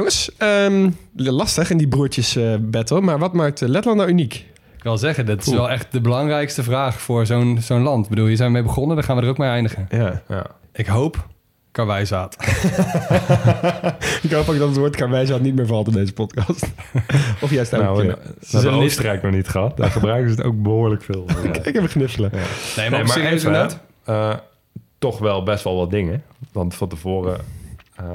Jongens, 0.06 0.32
ehm, 0.38 0.90
lastig 1.36 1.70
in 1.70 1.78
die 1.78 1.88
broertjes 1.88 2.36
eh, 2.36 2.56
battle. 2.60 3.02
Maar 3.02 3.20
wat 3.20 3.34
maakt 3.34 3.62
eh, 3.62 3.70
Letland 3.70 3.98
nou 3.98 4.10
uniek? 4.10 4.34
Ik 4.78 4.84
wil 4.84 4.98
zeggen, 4.98 5.26
dat 5.26 5.46
is 5.46 5.54
wel 5.54 5.70
echt 5.70 5.92
de 5.92 6.02
belangrijkste 6.02 6.64
vraag 6.64 7.02
voor 7.02 7.26
zo'n 7.26 7.58
zo'n 7.62 7.82
land. 7.82 8.04
Ik 8.04 8.10
bedoel, 8.10 8.26
hier 8.26 8.36
zijn 8.36 8.48
we 8.48 8.54
mee 8.54 8.64
begonnen, 8.64 8.96
dan 8.96 9.06
gaan 9.06 9.16
we 9.16 9.22
er 9.22 9.28
ook 9.30 9.38
mee 9.38 9.50
eindigen. 9.50 9.88
Ja. 9.90 10.22
Ja. 10.28 10.46
Ik 10.74 10.86
hoop 10.88 11.28
karwijzaad. 11.72 12.36
Ik 14.22 14.32
hoop 14.32 14.50
ook 14.50 14.58
dat 14.58 14.68
het 14.68 14.78
woord 14.78 14.96
karwijzaad 14.96 15.42
niet 15.42 15.56
meer 15.56 15.68
valt 15.68 15.88
in 15.88 15.94
deze 15.94 16.14
podcast. 16.14 16.68
of 17.42 17.52
juist 17.52 17.74
ook... 17.74 17.82
Nou, 17.82 18.02
eh, 18.08 18.14
we 18.40 18.48
hebben 18.52 18.74
niet- 18.74 18.84
Oostenrijk 18.84 19.22
nog 19.24 19.32
niet 19.32 19.48
gehad. 19.48 19.78
Daar 19.78 19.90
gebruiken 19.92 20.30
ze 20.30 20.36
het 20.36 20.46
ook 20.46 20.62
behoorlijk 20.62 21.04
veel. 21.04 21.26
Ja. 21.44 21.50
ik 21.64 21.74
heb 21.74 21.76
een 21.84 21.88
gniffelen. 21.90 22.30
Nee, 22.34 22.42
Nee, 22.78 22.90
maar, 22.90 23.00
maar 23.00 23.08
serieus 23.10 23.34
even, 23.34 23.48
inderdaad. 23.48 23.80
eh, 24.04 24.34
toch 25.00 25.20
wel 25.20 25.44
best 25.44 25.64
wel 25.64 25.76
wat 25.76 25.92
dingen. 25.92 26.24
Want 26.52 26.76
van 26.76 26.88
tevoren 26.90 27.40
eh, 27.96 28.06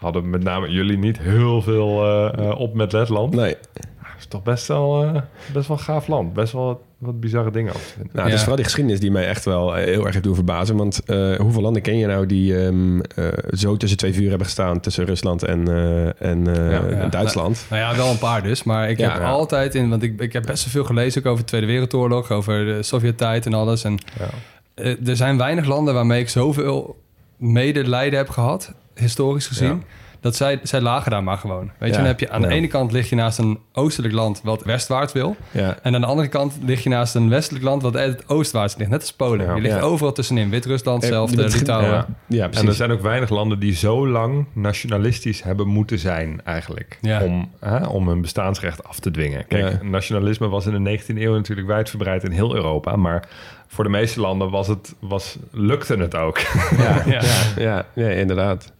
hadden 0.00 0.30
met 0.30 0.42
name 0.42 0.70
jullie 0.70 0.98
niet 0.98 1.18
heel 1.18 1.62
veel 1.62 2.04
eh, 2.04 2.46
eh, 2.48 2.58
op 2.60 2.74
met 2.74 2.92
Letland. 2.92 3.34
Nee. 3.34 3.56
Het 3.98 4.18
is 4.18 4.26
toch 4.26 4.42
best 4.42 4.66
wel, 4.66 5.02
eh, 5.04 5.20
best 5.52 5.68
wel 5.68 5.76
een 5.76 5.82
gaaf 5.82 6.06
land. 6.06 6.32
Best 6.32 6.52
wel 6.52 6.64
wat, 6.64 6.78
wat 6.98 7.20
bizarre 7.20 7.50
dingen 7.50 7.72
vinden. 7.74 8.10
Nou, 8.12 8.24
het 8.24 8.32
is 8.34 8.38
vooral 8.40 8.56
die 8.56 8.64
geschiedenis 8.64 9.00
die 9.00 9.10
mij 9.10 9.26
echt 9.26 9.44
wel 9.44 9.74
heel 9.74 10.02
erg 10.04 10.12
heeft 10.12 10.24
doen 10.24 10.34
verbazen. 10.34 10.76
Want 10.76 11.04
eh, 11.04 11.34
hoeveel 11.36 11.62
landen 11.62 11.82
ken 11.82 11.96
je 11.98 12.06
nou 12.06 12.26
die 12.26 12.64
ehm, 12.64 13.00
eh, 13.00 13.26
zo 13.52 13.76
tussen 13.76 13.98
twee 13.98 14.12
vuur 14.12 14.28
hebben 14.28 14.46
gestaan... 14.46 14.80
tussen 14.80 15.04
Rusland 15.04 15.42
en, 15.42 15.68
eh, 15.68 16.22
en 16.30 16.46
eh, 16.56 16.70
Ja, 16.70 16.96
ja. 17.02 17.06
Duitsland? 17.08 17.66
Nou 17.70 17.82
ja, 17.82 17.96
wel 17.96 18.10
een 18.10 18.18
paar 18.18 18.42
dus. 18.42 18.62
Maar 18.62 18.90
ik 18.90 18.98
Ja. 18.98 19.12
heb 19.12 19.20
Ja. 19.22 19.28
altijd 19.30 19.74
in... 19.74 19.88
Want 19.88 20.02
ik, 20.02 20.20
ik 20.20 20.32
heb 20.32 20.46
best 20.46 20.64
wel 20.64 20.72
veel 20.72 20.84
gelezen 20.84 21.20
ook 21.20 21.26
over 21.26 21.40
de 21.44 21.48
Tweede 21.48 21.66
Wereldoorlog. 21.66 22.30
Over 22.30 22.64
de 22.64 22.82
Sovjet-tijd 22.82 23.46
en 23.46 23.54
alles. 23.54 23.84
En 23.84 23.98
Ja. 24.18 24.84
er 25.06 25.16
zijn 25.16 25.36
weinig 25.38 25.64
landen 25.66 25.94
waarmee 25.94 26.20
ik 26.20 26.28
zoveel 26.28 26.96
medelijden 27.36 28.18
heb 28.18 28.28
gehad. 28.28 28.72
Historisch 29.00 29.46
gezien. 29.46 29.68
Ja. 29.68 29.78
Dat 30.22 30.36
zij, 30.36 30.60
zij 30.62 30.80
lagen 30.80 31.10
daar 31.10 31.22
maar 31.22 31.36
gewoon. 31.38 31.70
Weet 31.78 31.90
je, 31.90 31.96
dan 31.96 32.04
heb 32.06 32.20
je 32.20 32.30
aan 32.30 32.40
Ja. 32.40 32.48
de 32.48 32.54
ene 32.54 32.66
kant 32.66 32.92
lig 32.92 33.08
je 33.08 33.16
naast 33.16 33.38
een 33.38 33.58
oostelijk 33.72 34.14
land 34.14 34.40
wat 34.44 34.64
westwaarts 34.64 35.12
wil. 35.12 35.36
Ja. 35.50 35.78
En 35.82 35.94
aan 35.94 36.00
de 36.00 36.06
andere 36.06 36.28
kant 36.28 36.58
lig 36.64 36.82
je 36.82 36.88
naast 36.88 37.14
een 37.14 37.28
westelijk 37.28 37.64
land 37.64 37.82
wat 37.82 37.94
het 37.94 38.28
oostwaarts 38.28 38.76
ligt. 38.76 38.90
Net 38.90 39.00
als 39.00 39.12
Polen. 39.12 39.46
Ja. 39.46 39.54
je 39.54 39.60
ligt 39.60 39.74
Ja. 39.74 39.80
overal 39.80 40.12
tussenin. 40.12 40.50
Wit-Rusland, 40.50 41.02
Eh, 41.02 41.08
zelfde, 41.08 41.42
Litouwen. 41.48 41.88
Ja. 41.90 42.06
Ja, 42.26 42.50
En 42.50 42.66
er 42.66 42.74
zijn 42.74 42.90
ook 42.90 43.00
weinig 43.02 43.30
landen 43.30 43.58
die 43.58 43.74
zo 43.74 44.08
lang 44.08 44.46
nationalistisch 44.52 45.42
hebben 45.42 45.66
moeten 45.68 45.98
zijn, 45.98 46.40
eigenlijk. 46.44 46.98
Ja. 47.00 47.22
Om, 47.24 47.50
hè, 47.60 47.86
om 47.86 48.08
hun 48.08 48.20
bestaansrecht 48.20 48.84
af 48.84 48.98
te 48.98 49.10
dwingen. 49.10 49.46
Kijk, 49.46 49.72
Ja. 49.82 49.88
nationalisme 49.88 50.48
was 50.48 50.66
in 50.66 50.72
de 50.72 50.90
19e 50.90 51.20
eeuw 51.22 51.34
natuurlijk 51.34 51.68
wijdverbreid 51.68 52.24
in 52.24 52.30
heel 52.30 52.54
Europa. 52.54 52.96
Maar 52.96 53.28
voor 53.68 53.84
de 53.84 53.90
meeste 53.90 54.20
landen 54.20 54.50
was 54.50 54.68
het, 54.68 54.94
was, 54.98 55.36
lukte 55.50 55.96
het 55.96 56.14
ook. 56.16 56.38
Ja, 56.38 57.02
Ja. 57.06 57.20
ja. 57.20 57.22
ja, 57.56 57.84
ja, 57.94 58.08
inderdaad. 58.08 58.72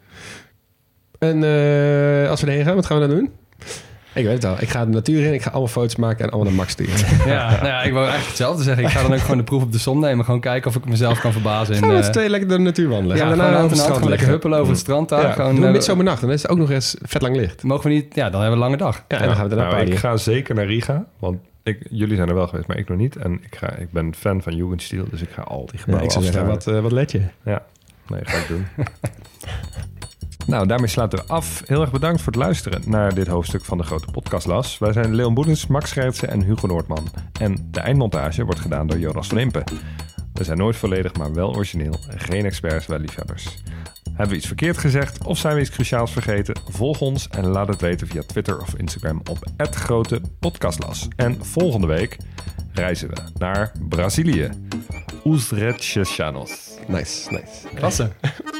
En 1.20 1.44
eh, 1.44 2.30
als 2.30 2.40
we 2.40 2.46
erheen 2.46 2.64
gaan, 2.64 2.74
wat 2.74 2.86
gaan 2.86 3.00
we 3.00 3.06
dan 3.06 3.16
doen? 3.16 3.30
Ik 4.12 4.24
weet 4.24 4.34
het 4.34 4.44
al. 4.44 4.56
Ik 4.60 4.68
ga 4.68 4.84
de 4.84 4.90
natuur 4.90 5.24
in, 5.26 5.34
ik 5.34 5.42
ga 5.42 5.50
allemaal 5.50 5.68
foto's 5.68 5.96
maken 5.96 6.24
en 6.24 6.30
allemaal 6.30 6.48
naar 6.48 6.56
Max 6.56 6.72
sturen. 6.72 6.94
Ja, 7.32 7.50
nou 7.50 7.66
ja, 7.72 7.82
ik 7.82 7.92
wou 7.92 8.04
eigenlijk 8.04 8.26
hetzelfde 8.26 8.62
zeggen. 8.62 8.84
Ik 8.84 8.90
ga 8.90 9.02
dan 9.02 9.12
ook 9.12 9.18
gewoon 9.18 9.36
de 9.36 9.44
proef 9.44 9.62
op 9.62 9.72
de 9.72 9.78
som 9.78 10.00
nemen. 10.00 10.24
Gewoon 10.24 10.40
kijken 10.40 10.70
of 10.70 10.76
ik 10.76 10.88
mezelf 10.88 11.20
kan 11.20 11.32
verbazen. 11.32 11.74
In, 11.74 11.80
Gaan 11.80 11.88
we 11.88 11.94
met 11.94 12.04
eh, 12.04 12.10
z'n 12.10 12.16
tweeën 12.16 12.30
lekker 12.30 12.48
door 12.48 12.58
de 12.58 12.64
natuur 12.64 12.88
wandelen? 12.88 13.16
ja, 13.16 13.22
gewoon 13.22 13.38
daarna 13.38 13.94
gewoon 13.94 14.08
lekker 14.08 14.28
huppelen 14.28 14.58
over 14.58 14.72
het 14.72 14.80
strand 14.80 15.08
daar. 15.08 15.22
Ja, 15.22 15.32
gewoon, 15.32 15.50
doen 15.50 15.60
we 15.60 15.66
eh, 15.66 15.72
midzomernacht. 15.72 16.20
Dan 16.20 16.30
is 16.30 16.42
het 16.42 16.50
ook 16.50 16.58
nog 16.58 16.70
eens 16.70 16.96
vet 17.02 17.22
lang 17.22 17.36
licht. 17.36 17.62
Mogen 17.62 17.88
we 17.88 17.94
niet... 17.94 18.14
Ja, 18.14 18.30
dan 18.30 18.40
hebben 18.40 18.58
we 18.58 18.64
een 18.64 18.70
lange 18.70 18.76
dag. 18.76 19.04
Ja, 19.08 19.18
en 19.18 19.26
dan 19.26 19.36
gaan 19.36 19.48
we 19.48 19.54
daarna 19.54 19.70
Nou, 19.76 19.86
ik 19.90 19.98
ga 19.98 20.16
zeker 20.16 20.54
naar 20.54 20.66
Riga, 20.66 21.06
want 21.18 21.38
ik, 21.62 21.86
jullie 21.90 22.16
zijn 22.16 22.28
er 22.28 22.34
wel 22.34 22.48
geweest, 22.48 22.68
maar 22.68 22.78
ik 22.78 22.88
nog 22.88 22.98
niet. 22.98 23.16
En 23.16 23.32
ik, 23.42 23.56
ga, 23.56 23.72
ik 23.76 23.90
ben 23.90 24.14
fan 24.14 24.42
van 24.42 24.56
Jugendstil, 24.56 25.04
dus 25.10 25.22
ik 25.22 25.30
ga 25.30 25.42
al 25.42 25.66
die 25.66 25.76
Ja, 25.76 25.78
gebouwen 25.78 26.04
ik 26.04 26.12
zou 26.12 26.24
zeggen, 26.24 26.46
wat, 26.46 26.66
eh, 26.66 26.80
wat 26.80 26.92
let 26.92 27.12
je? 27.12 27.22
Ja, 27.44 27.62
nee, 28.06 28.20
ga 28.24 28.38
ik 28.38 28.48
doen. 28.48 28.66
nou, 30.46 30.66
daarmee 30.66 30.88
sluiten 30.88 31.18
we 31.18 31.24
af. 31.26 31.62
Heel 31.66 31.80
erg 31.80 31.90
bedankt 31.90 32.22
voor 32.22 32.32
het 32.32 32.42
luisteren 32.42 32.82
naar 32.86 33.14
dit 33.14 33.26
hoofdstuk 33.26 33.64
van 33.64 33.78
de 33.78 33.84
Grote 33.84 34.10
Podcastlas. 34.10 34.78
Wij 34.78 34.92
zijn 34.92 35.14
Leon 35.14 35.34
Boedens, 35.34 35.66
Max 35.66 35.90
Schertsen 35.90 36.28
en 36.30 36.42
Hugo 36.42 36.66
Noordman. 36.66 37.08
En 37.40 37.68
de 37.70 37.80
eindmontage 37.80 38.44
wordt 38.44 38.60
gedaan 38.60 38.86
door 38.86 38.98
Jonas 38.98 39.26
van 39.26 39.38
Impen. 39.38 39.64
We 40.32 40.44
zijn 40.44 40.58
nooit 40.58 40.76
volledig, 40.76 41.14
maar 41.14 41.34
wel 41.34 41.54
origineel. 41.54 41.94
Geen 42.08 42.44
experts, 42.44 42.86
wel 42.86 42.98
liefhebbers. 42.98 43.58
Hebben 44.04 44.28
we 44.28 44.36
iets 44.36 44.46
verkeerd 44.46 44.78
gezegd 44.78 45.24
of 45.24 45.38
zijn 45.38 45.54
we 45.54 45.60
iets 45.60 45.70
cruciaals 45.70 46.12
vergeten? 46.12 46.60
Volg 46.70 47.00
ons 47.00 47.28
en 47.28 47.46
laat 47.46 47.68
het 47.68 47.80
weten 47.80 48.06
via 48.06 48.22
Twitter 48.26 48.60
of 48.60 48.74
Instagram 48.74 49.20
op 49.30 49.38
Grote 49.70 50.20
Podcastlas. 50.38 51.08
En 51.16 51.44
volgende 51.44 51.86
week 51.86 52.16
reizen 52.72 53.08
we 53.08 53.16
naar 53.38 53.72
Brazilië. 53.88 54.50
Uzrechanos. 55.24 56.70
Nice, 56.86 57.30
nice. 57.30 57.68
Klasse. 57.74 58.10